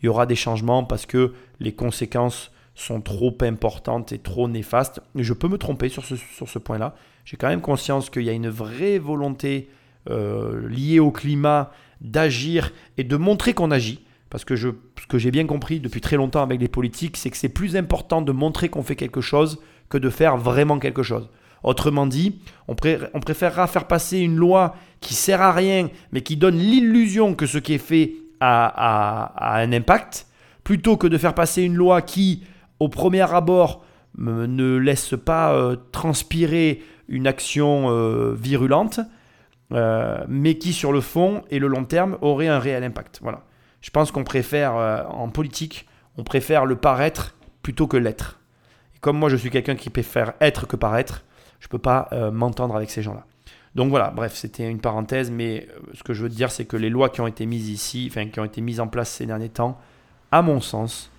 il 0.02 0.06
y 0.06 0.10
aura 0.10 0.26
des 0.26 0.36
changements 0.36 0.84
parce 0.84 1.06
que 1.06 1.34
les 1.60 1.74
conséquences 1.74 2.52
sont 2.74 3.02
trop 3.02 3.36
importantes 3.42 4.12
et 4.12 4.20
trop 4.20 4.48
néfastes. 4.48 5.02
Je 5.16 5.34
peux 5.34 5.48
me 5.48 5.58
tromper 5.58 5.90
sur 5.90 6.06
ce, 6.06 6.16
sur 6.16 6.50
ce 6.50 6.60
point-là. 6.60 6.96
J'ai 7.26 7.38
quand 7.38 7.50
même 7.50 7.62
conscience 7.62 8.10
qu'il 8.10 8.24
y 8.24 8.30
a 8.30 8.34
une 8.34 8.50
vraie 8.50 8.98
volonté 8.98 9.70
euh, 10.10 10.68
liée 10.68 11.00
au 11.00 11.12
climat 11.12 11.72
d'agir 12.02 12.74
et 12.98 13.04
de 13.04 13.16
montrer 13.16 13.54
qu'on 13.54 13.72
agit. 13.72 14.02
Parce 14.30 14.46
que 14.46 14.56
je, 14.56 14.70
ce 15.00 15.08
que 15.08 15.18
j'ai 15.18 15.32
bien 15.32 15.46
compris 15.46 15.80
depuis 15.80 16.02
très 16.02 16.16
longtemps 16.16 16.42
avec 16.42 16.60
les 16.60 16.68
politiques, 16.68 17.18
c'est 17.18 17.30
que 17.30 17.38
c'est 17.38 17.50
plus 17.50 17.76
important 17.76 18.22
de 18.22 18.32
montrer 18.32 18.70
qu'on 18.70 18.84
fait 18.84 18.96
quelque 18.96 19.22
chose 19.22 19.60
que 19.90 19.98
de 19.98 20.10
faire 20.10 20.38
vraiment 20.38 20.80
quelque 20.80 21.04
chose. 21.04 21.30
Autrement 21.64 22.08
dit, 22.08 22.40
on, 22.68 22.76
on, 23.14 23.20
préférera 23.20 23.68
faire 23.68 23.88
passer 23.88 24.20
une 24.20 24.36
loi 24.36 24.76
qui 25.00 25.14
sert 25.14 25.42
à 25.42 25.52
rien, 25.52 25.90
mais 26.12 26.22
qui 26.22 26.38
donne 26.38 26.58
l'illusion 26.58 27.36
que 27.36 27.46
ce 27.46 27.58
qui 27.58 27.74
est 27.74 27.78
fait 27.78 28.14
a, 28.40 29.62
un 29.62 29.72
impact, 29.72 30.28
plutôt 30.64 30.98
que 30.98 31.08
de 31.08 31.18
faire 31.18 31.36
passer 31.36 31.62
une 31.62 31.76
loi 31.76 32.02
qui, 32.02 32.44
au 32.80 32.90
premier 32.90 33.32
abord, 33.32 33.86
ne 34.18 34.76
laisse 34.78 35.14
pas 35.24 35.54
euh, 35.54 35.76
transpirer 35.92 36.82
une 37.08 37.28
action 37.28 37.90
euh, 37.90 38.34
virulente, 38.34 39.00
euh, 39.74 40.24
mais 40.28 40.58
qui 40.58 40.74
sur 40.74 40.92
le 40.92 41.02
fond 41.02 41.44
et 41.50 41.60
le 41.60 41.68
long 41.68 41.86
terme 41.86 42.18
aurait 42.22 42.48
un 42.48 42.60
réel 42.60 42.84
impact. 42.84 43.20
Voilà. 43.22 43.44
Je 43.82 43.90
pense 43.90 44.12
qu'on 44.12 44.24
préfère, 44.24 44.76
euh, 44.76 45.04
en 45.06 45.30
politique, 45.30 45.88
on 46.18 46.24
préfère 46.24 46.66
le 46.66 46.76
paraître 46.76 47.36
plutôt 47.64 47.88
que 47.88 47.98
l'être. 47.98 48.40
Et 48.96 49.00
comme 49.00 49.18
moi 49.18 49.30
je 49.30 49.36
suis 49.36 49.50
quelqu'un 49.50 49.76
qui 49.76 49.90
préfère 49.90 50.34
être 50.42 50.68
que 50.68 50.76
paraître, 50.76 51.24
je 51.60 51.68
ne 51.68 51.70
peux 51.70 51.80
pas 51.80 52.10
euh, 52.12 52.32
m'entendre 52.32 52.76
avec 52.76 52.90
ces 52.90 53.02
gens-là. 53.02 53.26
Donc 53.74 53.90
voilà, 53.90 54.10
bref, 54.10 54.36
c'était 54.36 54.70
une 54.70 54.82
parenthèse, 54.82 55.32
mais 55.32 55.68
ce 55.94 56.04
que 56.04 56.14
je 56.14 56.24
veux 56.24 56.30
dire, 56.30 56.52
c'est 56.52 56.66
que 56.66 56.76
les 56.76 56.90
lois 56.90 57.10
qui 57.10 57.22
ont 57.22 57.28
été 57.28 57.46
mises 57.46 57.70
ici, 57.70 58.08
enfin 58.12 58.28
qui 58.28 58.40
ont 58.42 58.46
été 58.46 58.60
mises 58.60 58.82
en 58.82 58.88
place 58.88 59.10
ces 59.10 59.26
derniers 59.26 59.50
temps, 59.50 59.80
à 60.32 60.42
mon 60.42 60.60
sens, 60.60 61.10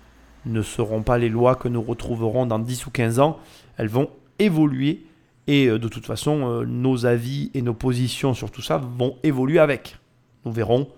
ne 0.45 0.61
seront 0.61 1.01
pas 1.01 1.17
les 1.17 1.29
lois 1.29 1.55
que 1.55 1.67
nous 1.67 1.81
retrouverons 1.81 2.45
dans 2.45 2.59
10 2.59 2.85
ou 2.85 2.91
15 2.91 3.19
ans. 3.19 3.39
Elles 3.77 3.87
vont 3.87 4.09
évoluer 4.37 5.05
et 5.47 5.67
euh, 5.67 5.79
de 5.79 5.87
toute 5.87 6.05
façon, 6.05 6.49
euh, 6.49 6.65
nos 6.65 7.05
avis 7.05 7.51
et 7.53 7.61
nos 7.61 7.73
positions 7.73 8.33
sur 8.33 8.51
tout 8.51 8.61
ça 8.61 8.77
vont 8.77 9.17
évoluer 9.23 9.59
avec. 9.59 9.97
Nous 10.45 10.51
verrons 10.51 10.89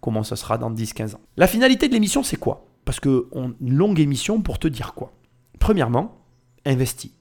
comment 0.00 0.22
ça 0.22 0.36
sera 0.36 0.58
dans 0.58 0.70
10-15 0.70 1.14
ans. 1.14 1.20
La 1.36 1.46
finalité 1.46 1.88
de 1.88 1.94
l'émission, 1.94 2.22
c'est 2.22 2.36
quoi? 2.36 2.66
Parce 2.84 2.98
que 2.98 3.28
une 3.34 3.76
longue 3.76 4.00
émission 4.00 4.40
pour 4.40 4.58
te 4.58 4.66
dire 4.66 4.94
quoi? 4.94 5.12
Premièrement, 5.60 6.20
investis. 6.66 7.12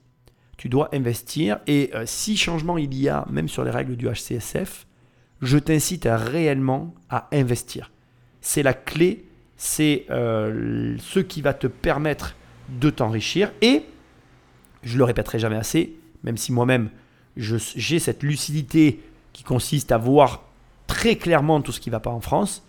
Tu 0.57 0.69
dois 0.69 0.89
investir 0.93 1.59
et 1.67 1.91
euh, 1.93 2.03
si 2.05 2.37
changement 2.37 2.77
il 2.77 2.93
y 2.95 3.09
a, 3.09 3.25
même 3.29 3.47
sur 3.47 3.63
les 3.63 3.71
règles 3.71 3.95
du 3.95 4.07
HCSF, 4.07 4.87
je 5.41 5.57
t'incite 5.57 6.07
réellement 6.09 6.93
à 7.09 7.27
investir. 7.31 7.91
C'est 8.41 8.63
la 8.63 8.73
clé, 8.73 9.25
c'est 9.57 10.05
ce 10.07 11.19
qui 11.19 11.41
va 11.41 11.53
te 11.53 11.65
permettre 11.65 12.35
de 12.69 12.89
t'enrichir 12.91 13.51
et, 13.61 13.83
je 14.83 14.97
le 14.97 15.03
répéterai 15.03 15.39
jamais 15.39 15.55
assez, 15.55 15.95
même 16.23 16.38
si 16.38 16.52
moi-même 16.52 16.89
j'ai 17.35 17.99
cette 17.99 18.23
lucidité 18.23 19.02
qui 19.34 19.43
consiste 19.43 19.91
à 19.91 19.98
voir 19.98 20.43
très 20.88 21.15
clairement 21.15 21.61
tout 21.61 21.72
ce 21.72 21.80
qui 21.80 21.89
ne 21.89 21.93
va 21.93 21.99
pas 21.99 22.10
en 22.10 22.19
France, 22.19 22.65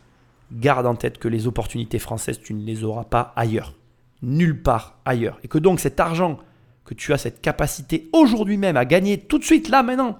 garde 0.53 0.87
en 0.87 0.95
tête 0.95 1.19
que 1.19 1.29
les 1.29 1.47
opportunités 1.47 1.99
françaises, 1.99 2.41
tu 2.41 2.55
ne 2.55 2.65
les 2.65 2.85
auras 2.85 3.05
pas 3.05 3.33
ailleurs. 3.37 3.75
Nulle 4.23 4.63
part 4.63 4.99
ailleurs. 5.05 5.41
Et 5.43 5.49
que 5.49 5.59
donc 5.59 5.81
cet 5.81 5.99
argent 5.99 6.39
que 6.85 6.95
tu 6.95 7.13
as 7.13 7.19
cette 7.19 7.41
capacité 7.41 8.09
aujourd'hui 8.13 8.57
même 8.57 8.77
à 8.77 8.85
gagner 8.85 9.19
tout 9.19 9.39
de 9.39 9.45
suite, 9.45 9.69
là, 9.69 9.83
maintenant, 9.83 10.19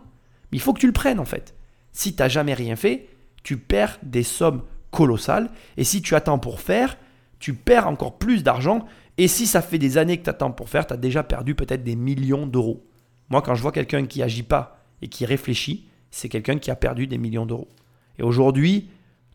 il 0.51 0.61
faut 0.61 0.73
que 0.73 0.81
tu 0.81 0.87
le 0.87 0.93
prennes 0.93 1.21
en 1.21 1.25
fait. 1.25 1.55
Si 1.93 2.15
tu 2.15 2.23
n'as 2.23 2.29
jamais 2.29 2.55
rien 2.55 2.77
fait, 2.77 3.09
tu 3.43 3.57
perds 3.57 3.99
des 4.03 4.23
sommes 4.23 4.63
colossal. 4.91 5.51
Et 5.77 5.85
si 5.85 6.03
tu 6.03 6.15
attends 6.15 6.39
pour 6.39 6.61
faire, 6.61 6.97
tu 7.39 7.55
perds 7.55 7.89
encore 7.89 8.19
plus 8.19 8.43
d'argent. 8.43 8.87
Et 9.19 9.29
si 9.29 9.47
ça 9.47 9.63
fait 9.63 9.79
des 9.79 9.99
années 9.99 10.19
que 10.19 10.25
tu 10.25 10.31
attends 10.31 10.53
pour 10.53 10.69
faire, 10.69 10.87
tu 10.87 10.95
as 10.95 10.97
déjà 10.97 11.23
perdu 11.23 11.55
peut-être 11.55 11.85
des 11.85 11.97
millions 11.97 12.47
d'euros. 12.47 12.85
Moi, 13.33 13.41
quand 13.41 13.55
je 13.55 13.63
vois 13.63 13.73
quelqu'un 13.73 14.05
qui 14.05 14.23
agit 14.23 14.43
pas 14.43 14.85
et 15.01 15.09
qui 15.09 15.25
réfléchit, 15.25 15.89
c'est 16.11 16.29
quelqu'un 16.29 16.59
qui 16.59 16.71
a 16.71 16.77
perdu 16.77 17.07
des 17.07 17.17
millions 17.17 17.47
d'euros. 17.47 17.71
Et 18.19 18.23
aujourd'hui, 18.23 18.91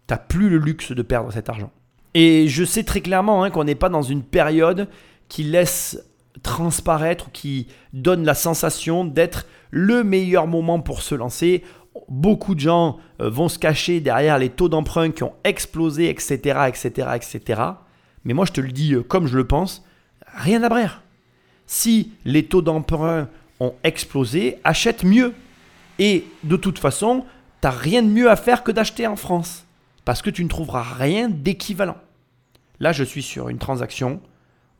tu 0.07 0.13
n'as 0.13 0.19
plus 0.19 0.49
le 0.49 0.59
luxe 0.59 0.91
de 0.91 1.01
perdre 1.01 1.33
cet 1.33 1.49
argent. 1.49 1.71
Et 2.13 2.47
je 2.47 2.63
sais 2.63 2.83
très 2.83 3.01
clairement 3.01 3.43
hein, 3.43 3.49
qu'on 3.49 3.63
n'est 3.63 3.73
pas 3.73 3.89
dans 3.89 4.03
une 4.03 4.21
période 4.21 4.87
qui 5.29 5.41
laisse 5.41 5.99
transparaître, 6.43 7.31
qui 7.31 7.69
donne 7.91 8.23
la 8.23 8.35
sensation 8.35 9.03
d'être 9.03 9.47
le 9.71 10.03
meilleur 10.03 10.45
moment 10.45 10.79
pour 10.79 11.01
se 11.01 11.15
lancer. 11.15 11.63
Beaucoup 12.07 12.53
de 12.53 12.59
gens 12.59 12.99
euh, 13.19 13.31
vont 13.31 13.49
se 13.49 13.57
cacher 13.57 13.99
derrière 13.99 14.37
les 14.37 14.49
taux 14.49 14.69
d'emprunt 14.69 15.09
qui 15.09 15.23
ont 15.23 15.33
explosé, 15.43 16.07
etc., 16.07 16.67
etc., 16.67 17.07
etc. 17.15 17.61
Mais 18.25 18.35
moi, 18.35 18.45
je 18.45 18.51
te 18.51 18.61
le 18.61 18.71
dis 18.71 18.93
euh, 18.93 19.01
comme 19.01 19.25
je 19.25 19.37
le 19.37 19.47
pense, 19.47 19.83
rien 20.35 20.61
à 20.61 20.69
brère. 20.69 21.01
Si 21.65 22.11
les 22.25 22.45
taux 22.45 22.61
d'emprunt 22.61 23.27
ont 23.59 23.73
explosé, 23.83 24.57
achète 24.63 25.03
mieux. 25.03 25.33
Et 25.99 26.25
de 26.43 26.55
toute 26.55 26.79
façon, 26.79 27.25
tu 27.61 27.67
n'as 27.67 27.71
rien 27.71 28.03
de 28.03 28.09
mieux 28.09 28.29
à 28.29 28.35
faire 28.35 28.63
que 28.63 28.71
d'acheter 28.71 29.07
en 29.07 29.15
France. 29.15 29.65
Parce 30.05 30.21
que 30.21 30.29
tu 30.29 30.43
ne 30.43 30.49
trouveras 30.49 30.83
rien 30.83 31.29
d'équivalent. 31.29 31.97
Là, 32.79 32.91
je 32.91 33.03
suis 33.03 33.23
sur 33.23 33.49
une 33.49 33.57
transaction 33.57 34.21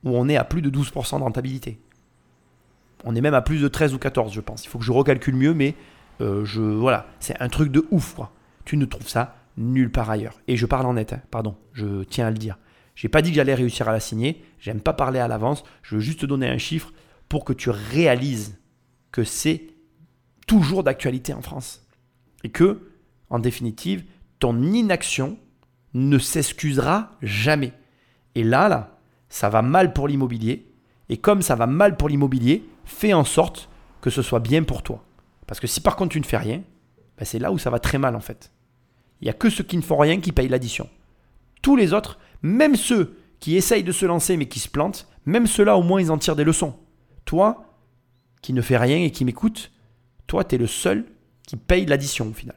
où 0.03 0.15
on 0.15 0.29
est 0.29 0.37
à 0.37 0.43
plus 0.43 0.61
de 0.61 0.69
12% 0.69 1.17
de 1.17 1.23
rentabilité. 1.23 1.79
On 3.03 3.15
est 3.15 3.21
même 3.21 3.33
à 3.33 3.41
plus 3.41 3.61
de 3.61 3.67
13 3.67 3.93
ou 3.93 3.99
14, 3.99 4.33
je 4.33 4.41
pense. 4.41 4.65
Il 4.65 4.69
faut 4.69 4.79
que 4.79 4.85
je 4.85 4.91
recalcule 4.91 5.35
mieux, 5.35 5.53
mais 5.53 5.75
euh, 6.21 6.45
je, 6.45 6.61
voilà, 6.61 7.07
c'est 7.19 7.39
un 7.41 7.49
truc 7.49 7.71
de 7.71 7.85
ouf. 7.91 8.13
Quoi. 8.13 8.31
Tu 8.65 8.77
ne 8.77 8.85
trouves 8.85 9.07
ça 9.07 9.35
nulle 9.57 9.91
part 9.91 10.09
ailleurs. 10.09 10.39
Et 10.47 10.55
je 10.55 10.65
parle 10.65 10.85
en 10.85 10.93
net, 10.93 11.13
hein. 11.13 11.21
pardon, 11.31 11.55
je 11.73 12.03
tiens 12.03 12.27
à 12.27 12.31
le 12.31 12.37
dire. 12.37 12.57
J'ai 12.95 13.09
pas 13.09 13.21
dit 13.21 13.29
que 13.29 13.35
j'allais 13.35 13.53
réussir 13.53 13.87
à 13.89 13.91
la 13.91 13.99
signer. 13.99 14.43
J'aime 14.59 14.81
pas 14.81 14.93
parler 14.93 15.19
à 15.19 15.27
l'avance. 15.27 15.63
Je 15.83 15.95
veux 15.95 16.01
juste 16.01 16.21
te 16.21 16.25
donner 16.25 16.47
un 16.47 16.57
chiffre 16.57 16.91
pour 17.29 17.45
que 17.45 17.53
tu 17.53 17.69
réalises 17.69 18.57
c'est 19.23 19.68
toujours 20.48 20.84
d'actualité 20.84 21.34
en 21.34 21.41
France. 21.41 21.85
Et 22.44 22.49
que, 22.49 22.91
en 23.30 23.39
définitive, 23.39 24.06
ton 24.39 24.61
inaction 24.61 25.38
ne 25.94 26.18
s'excusera 26.18 27.11
jamais. 27.22 27.73
Et 28.35 28.44
là, 28.44 28.69
là, 28.69 28.99
ça 29.30 29.49
va 29.49 29.61
mal 29.61 29.94
pour 29.94 30.07
l'immobilier. 30.07 30.72
Et 31.10 31.18
comme 31.18 31.41
ça 31.41 31.56
va 31.56 31.68
mal 31.68 31.98
pour 31.98 32.10
l'immobilier, 32.10 32.68
fais 32.85 33.14
en 33.14 33.23
sorte 33.23 33.69
que 34.02 34.10
ce 34.10 34.22
soit 34.22 34.39
bien 34.39 34.64
pour 34.64 34.84
toi. 34.84 35.03
Parce 35.48 35.60
que 35.60 35.68
si 35.68 35.81
par 35.81 35.95
contre 35.95 36.14
tu 36.14 36.19
ne 36.19 36.26
fais 36.26 36.38
rien, 36.38 36.61
ben, 37.18 37.26
c'est 37.26 37.39
là 37.39 37.52
où 37.52 37.57
ça 37.57 37.69
va 37.69 37.80
très 37.80 37.98
mal 37.98 38.15
en 38.15 38.19
fait. 38.19 38.52
Il 39.22 39.26
n'y 39.26 39.30
a 39.30 39.34
que 39.34 39.49
ceux 39.49 39.64
qui 39.64 39.77
ne 39.77 39.81
font 39.81 39.98
rien 39.98 40.19
qui 40.19 40.31
payent 40.31 40.49
l'addition. 40.49 40.89
Tous 41.61 41.76
les 41.76 41.94
autres, 41.94 42.19
même 42.41 42.76
ceux 42.76 43.18
qui 43.39 43.56
essayent 43.56 43.84
de 43.84 43.91
se 43.91 44.06
lancer 44.06 44.38
mais 44.38 44.48
qui 44.48 44.60
se 44.60 44.69
plantent, 44.69 45.07
même 45.26 45.48
ceux-là 45.48 45.77
au 45.77 45.84
moins 45.84 46.02
ils 46.02 46.11
en 46.11 46.18
tirent 46.18 46.35
des 46.35 46.44
leçons. 46.44 46.76
Toi, 47.26 47.66
qui 48.41 48.53
ne 48.53 48.61
fais 48.61 48.77
rien 48.77 48.97
et 48.97 49.11
qui 49.11 49.26
m'écoute, 49.26 49.72
toi 50.27 50.43
tu 50.43 50.55
es 50.55 50.57
le 50.57 50.68
seul 50.68 51.05
qui 51.45 51.55
paye 51.55 51.85
l'addition 51.85 52.27
au 52.27 52.34
final. 52.34 52.55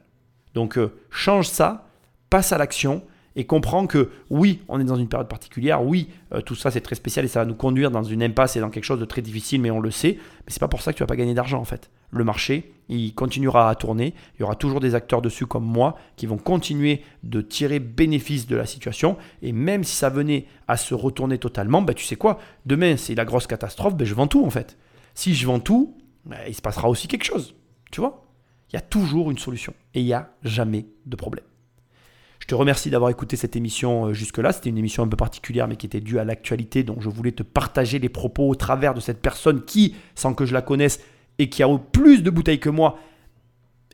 Donc 0.53 0.77
euh, 0.77 0.93
change 1.09 1.47
ça, 1.47 1.87
passe 2.29 2.51
à 2.51 2.57
l'action 2.57 3.03
et 3.35 3.45
comprends 3.45 3.87
que 3.87 4.11
oui, 4.29 4.59
on 4.67 4.79
est 4.79 4.83
dans 4.83 4.97
une 4.97 5.07
période 5.07 5.29
particulière, 5.29 5.83
oui, 5.83 6.09
euh, 6.33 6.41
tout 6.41 6.55
ça 6.55 6.71
c'est 6.71 6.81
très 6.81 6.95
spécial 6.95 7.23
et 7.23 7.27
ça 7.29 7.39
va 7.39 7.45
nous 7.45 7.55
conduire 7.55 7.89
dans 7.91 8.03
une 8.03 8.21
impasse 8.23 8.55
et 8.55 8.59
dans 8.59 8.69
quelque 8.69 8.83
chose 8.83 8.99
de 8.99 9.05
très 9.05 9.21
difficile, 9.21 9.61
mais 9.61 9.71
on 9.71 9.79
le 9.79 9.91
sait. 9.91 10.17
Mais 10.17 10.47
c'est 10.47 10.59
pas 10.59 10.67
pour 10.67 10.81
ça 10.81 10.91
que 10.91 10.97
tu 10.97 11.03
vas 11.03 11.07
pas 11.07 11.15
gagner 11.15 11.33
d'argent 11.33 11.59
en 11.59 11.65
fait. 11.65 11.89
Le 12.11 12.25
marché, 12.25 12.73
il 12.89 13.13
continuera 13.13 13.69
à 13.69 13.75
tourner. 13.75 14.13
Il 14.35 14.41
y 14.41 14.43
aura 14.43 14.55
toujours 14.55 14.81
des 14.81 14.95
acteurs 14.95 15.21
dessus 15.21 15.45
comme 15.45 15.63
moi 15.63 15.97
qui 16.17 16.25
vont 16.25 16.37
continuer 16.37 17.03
de 17.23 17.39
tirer 17.39 17.79
bénéfice 17.79 18.47
de 18.47 18.57
la 18.57 18.65
situation. 18.65 19.17
Et 19.41 19.53
même 19.53 19.85
si 19.85 19.95
ça 19.95 20.09
venait 20.09 20.45
à 20.67 20.75
se 20.75 20.93
retourner 20.93 21.37
totalement, 21.37 21.81
ben, 21.81 21.93
tu 21.93 22.03
sais 22.03 22.17
quoi? 22.17 22.37
Demain, 22.65 22.97
c'est 22.97 23.15
la 23.15 23.23
grosse 23.23 23.47
catastrophe, 23.47 23.95
ben, 23.95 24.05
je 24.05 24.13
vends 24.13 24.27
tout 24.27 24.45
en 24.45 24.49
fait. 24.49 24.77
Si 25.13 25.33
je 25.35 25.45
vends 25.45 25.59
tout, 25.59 25.97
ben, 26.25 26.37
il 26.47 26.55
se 26.55 26.61
passera 26.61 26.89
aussi 26.89 27.07
quelque 27.07 27.23
chose. 27.23 27.55
Tu 27.91 27.99
vois 27.99 28.25
Il 28.71 28.75
y 28.75 28.77
a 28.77 28.81
toujours 28.81 29.31
une 29.31 29.37
solution 29.37 29.73
et 29.93 30.01
il 30.01 30.05
n'y 30.05 30.13
a 30.13 30.31
jamais 30.43 30.85
de 31.05 31.15
problème. 31.15 31.45
Je 32.39 32.47
te 32.47 32.55
remercie 32.55 32.89
d'avoir 32.89 33.11
écouté 33.11 33.35
cette 33.35 33.55
émission 33.55 34.07
euh, 34.07 34.13
jusque-là. 34.13 34.51
C'était 34.51 34.69
une 34.69 34.77
émission 34.77 35.03
un 35.03 35.07
peu 35.07 35.15
particulière, 35.15 35.67
mais 35.67 35.75
qui 35.75 35.85
était 35.85 36.01
due 36.01 36.17
à 36.17 36.23
l'actualité. 36.23 36.83
Donc, 36.83 36.99
je 37.01 37.07
voulais 37.07 37.31
te 37.31 37.43
partager 37.43 37.99
les 37.99 38.09
propos 38.09 38.49
au 38.49 38.55
travers 38.55 38.93
de 38.95 38.99
cette 38.99 39.21
personne 39.21 39.63
qui, 39.63 39.95
sans 40.15 40.33
que 40.33 40.45
je 40.45 40.53
la 40.53 40.63
connaisse, 40.63 41.01
et 41.37 41.49
qui 41.49 41.61
a 41.61 41.67
plus 41.91 42.23
de 42.23 42.29
bouteilles 42.29 42.59
que 42.59 42.69
moi, 42.69 42.97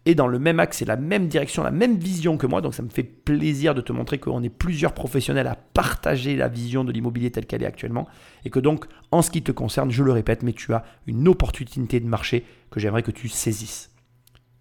est 0.07 0.15
dans 0.15 0.27
le 0.27 0.39
même 0.39 0.59
axe 0.59 0.81
et 0.81 0.85
la 0.85 0.95
même 0.95 1.27
direction, 1.27 1.63
la 1.63 1.71
même 1.71 1.97
vision 1.97 2.37
que 2.37 2.47
moi. 2.47 2.61
Donc, 2.61 2.73
ça 2.73 2.83
me 2.83 2.89
fait 2.89 3.03
plaisir 3.03 3.75
de 3.75 3.81
te 3.81 3.91
montrer 3.91 4.17
qu'on 4.17 4.43
est 4.43 4.49
plusieurs 4.49 4.93
professionnels 4.93 5.47
à 5.47 5.55
partager 5.55 6.35
la 6.35 6.47
vision 6.47 6.83
de 6.83 6.91
l'immobilier 6.91 7.31
telle 7.31 7.45
qu'elle 7.45 7.63
est 7.63 7.67
actuellement. 7.67 8.07
Et 8.45 8.49
que 8.49 8.59
donc, 8.59 8.85
en 9.11 9.21
ce 9.21 9.31
qui 9.31 9.43
te 9.43 9.51
concerne, 9.51 9.91
je 9.91 10.03
le 10.03 10.11
répète, 10.11 10.43
mais 10.43 10.53
tu 10.53 10.73
as 10.73 10.83
une 11.07 11.27
opportunité 11.27 11.99
de 11.99 12.07
marché 12.07 12.45
que 12.71 12.79
j'aimerais 12.79 13.03
que 13.03 13.11
tu 13.11 13.29
saisisses. 13.29 13.91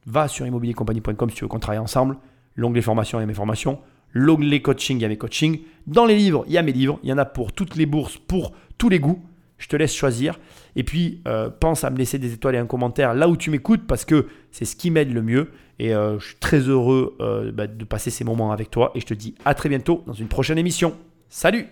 Va 0.06 0.28
sur 0.28 0.47
immobiliercompagnie.com 0.47 1.31
si 1.31 1.36
tu 1.36 1.44
veux 1.44 1.48
qu'on 1.48 1.59
travaille 1.59 1.78
ensemble 1.78 2.18
l'onglet 2.56 2.82
formation, 2.82 3.18
il 3.18 3.23
y 3.23 3.24
a 3.24 3.27
mes 3.27 3.35
formations. 3.35 3.78
L'onglet 4.12 4.62
coaching, 4.62 4.98
il 4.98 5.02
y 5.02 5.05
a 5.05 5.09
mes 5.09 5.18
coachings. 5.18 5.60
Dans 5.86 6.06
les 6.06 6.16
livres, 6.16 6.44
il 6.47 6.55
y 6.55 6.59
a 6.59 6.62
mes 6.62 6.73
livres. 6.73 6.98
Il 7.02 7.10
y 7.10 7.12
en 7.12 7.18
a 7.18 7.24
pour 7.24 7.52
toutes 7.52 7.77
les 7.77 7.86
bourses, 7.86 8.16
pour 8.16 8.52
tous 8.78 8.89
les 8.89 8.98
goûts. 8.98 9.23
Je 9.59 9.68
te 9.68 9.77
laisse 9.77 9.94
choisir. 9.94 10.39
Et 10.77 10.85
puis, 10.85 11.23
euh, 11.27 11.48
pense 11.51 11.82
à 11.85 11.90
me 11.90 11.97
laisser 11.97 12.19
des 12.19 12.35
étoiles 12.35 12.55
et 12.55 12.59
un 12.59 12.66
commentaire 12.66 13.15
là 13.15 13.28
où 13.28 13.36
tu 13.36 13.51
m'écoutes 13.51 13.86
parce 13.86 14.05
que 14.05 14.27
c'est 14.53 14.66
ce 14.66 14.77
qui 14.77 14.90
m'aide 14.90 15.12
le 15.12 15.23
mieux. 15.23 15.51
Et 15.78 15.94
euh, 15.94 16.19
je 16.19 16.27
suis 16.27 16.36
très 16.36 16.59
heureux 16.61 17.16
euh, 17.20 17.51
bah, 17.51 17.66
de 17.66 17.85
passer 17.85 18.11
ces 18.11 18.24
moments 18.24 18.53
avec 18.53 18.70
toi. 18.70 18.93
Et 18.94 19.01
je 19.01 19.07
te 19.07 19.15
dis 19.15 19.35
à 19.44 19.55
très 19.55 19.70
bientôt 19.70 20.05
dans 20.07 20.12
une 20.12 20.28
prochaine 20.28 20.59
émission. 20.59 20.94
Salut 21.28 21.66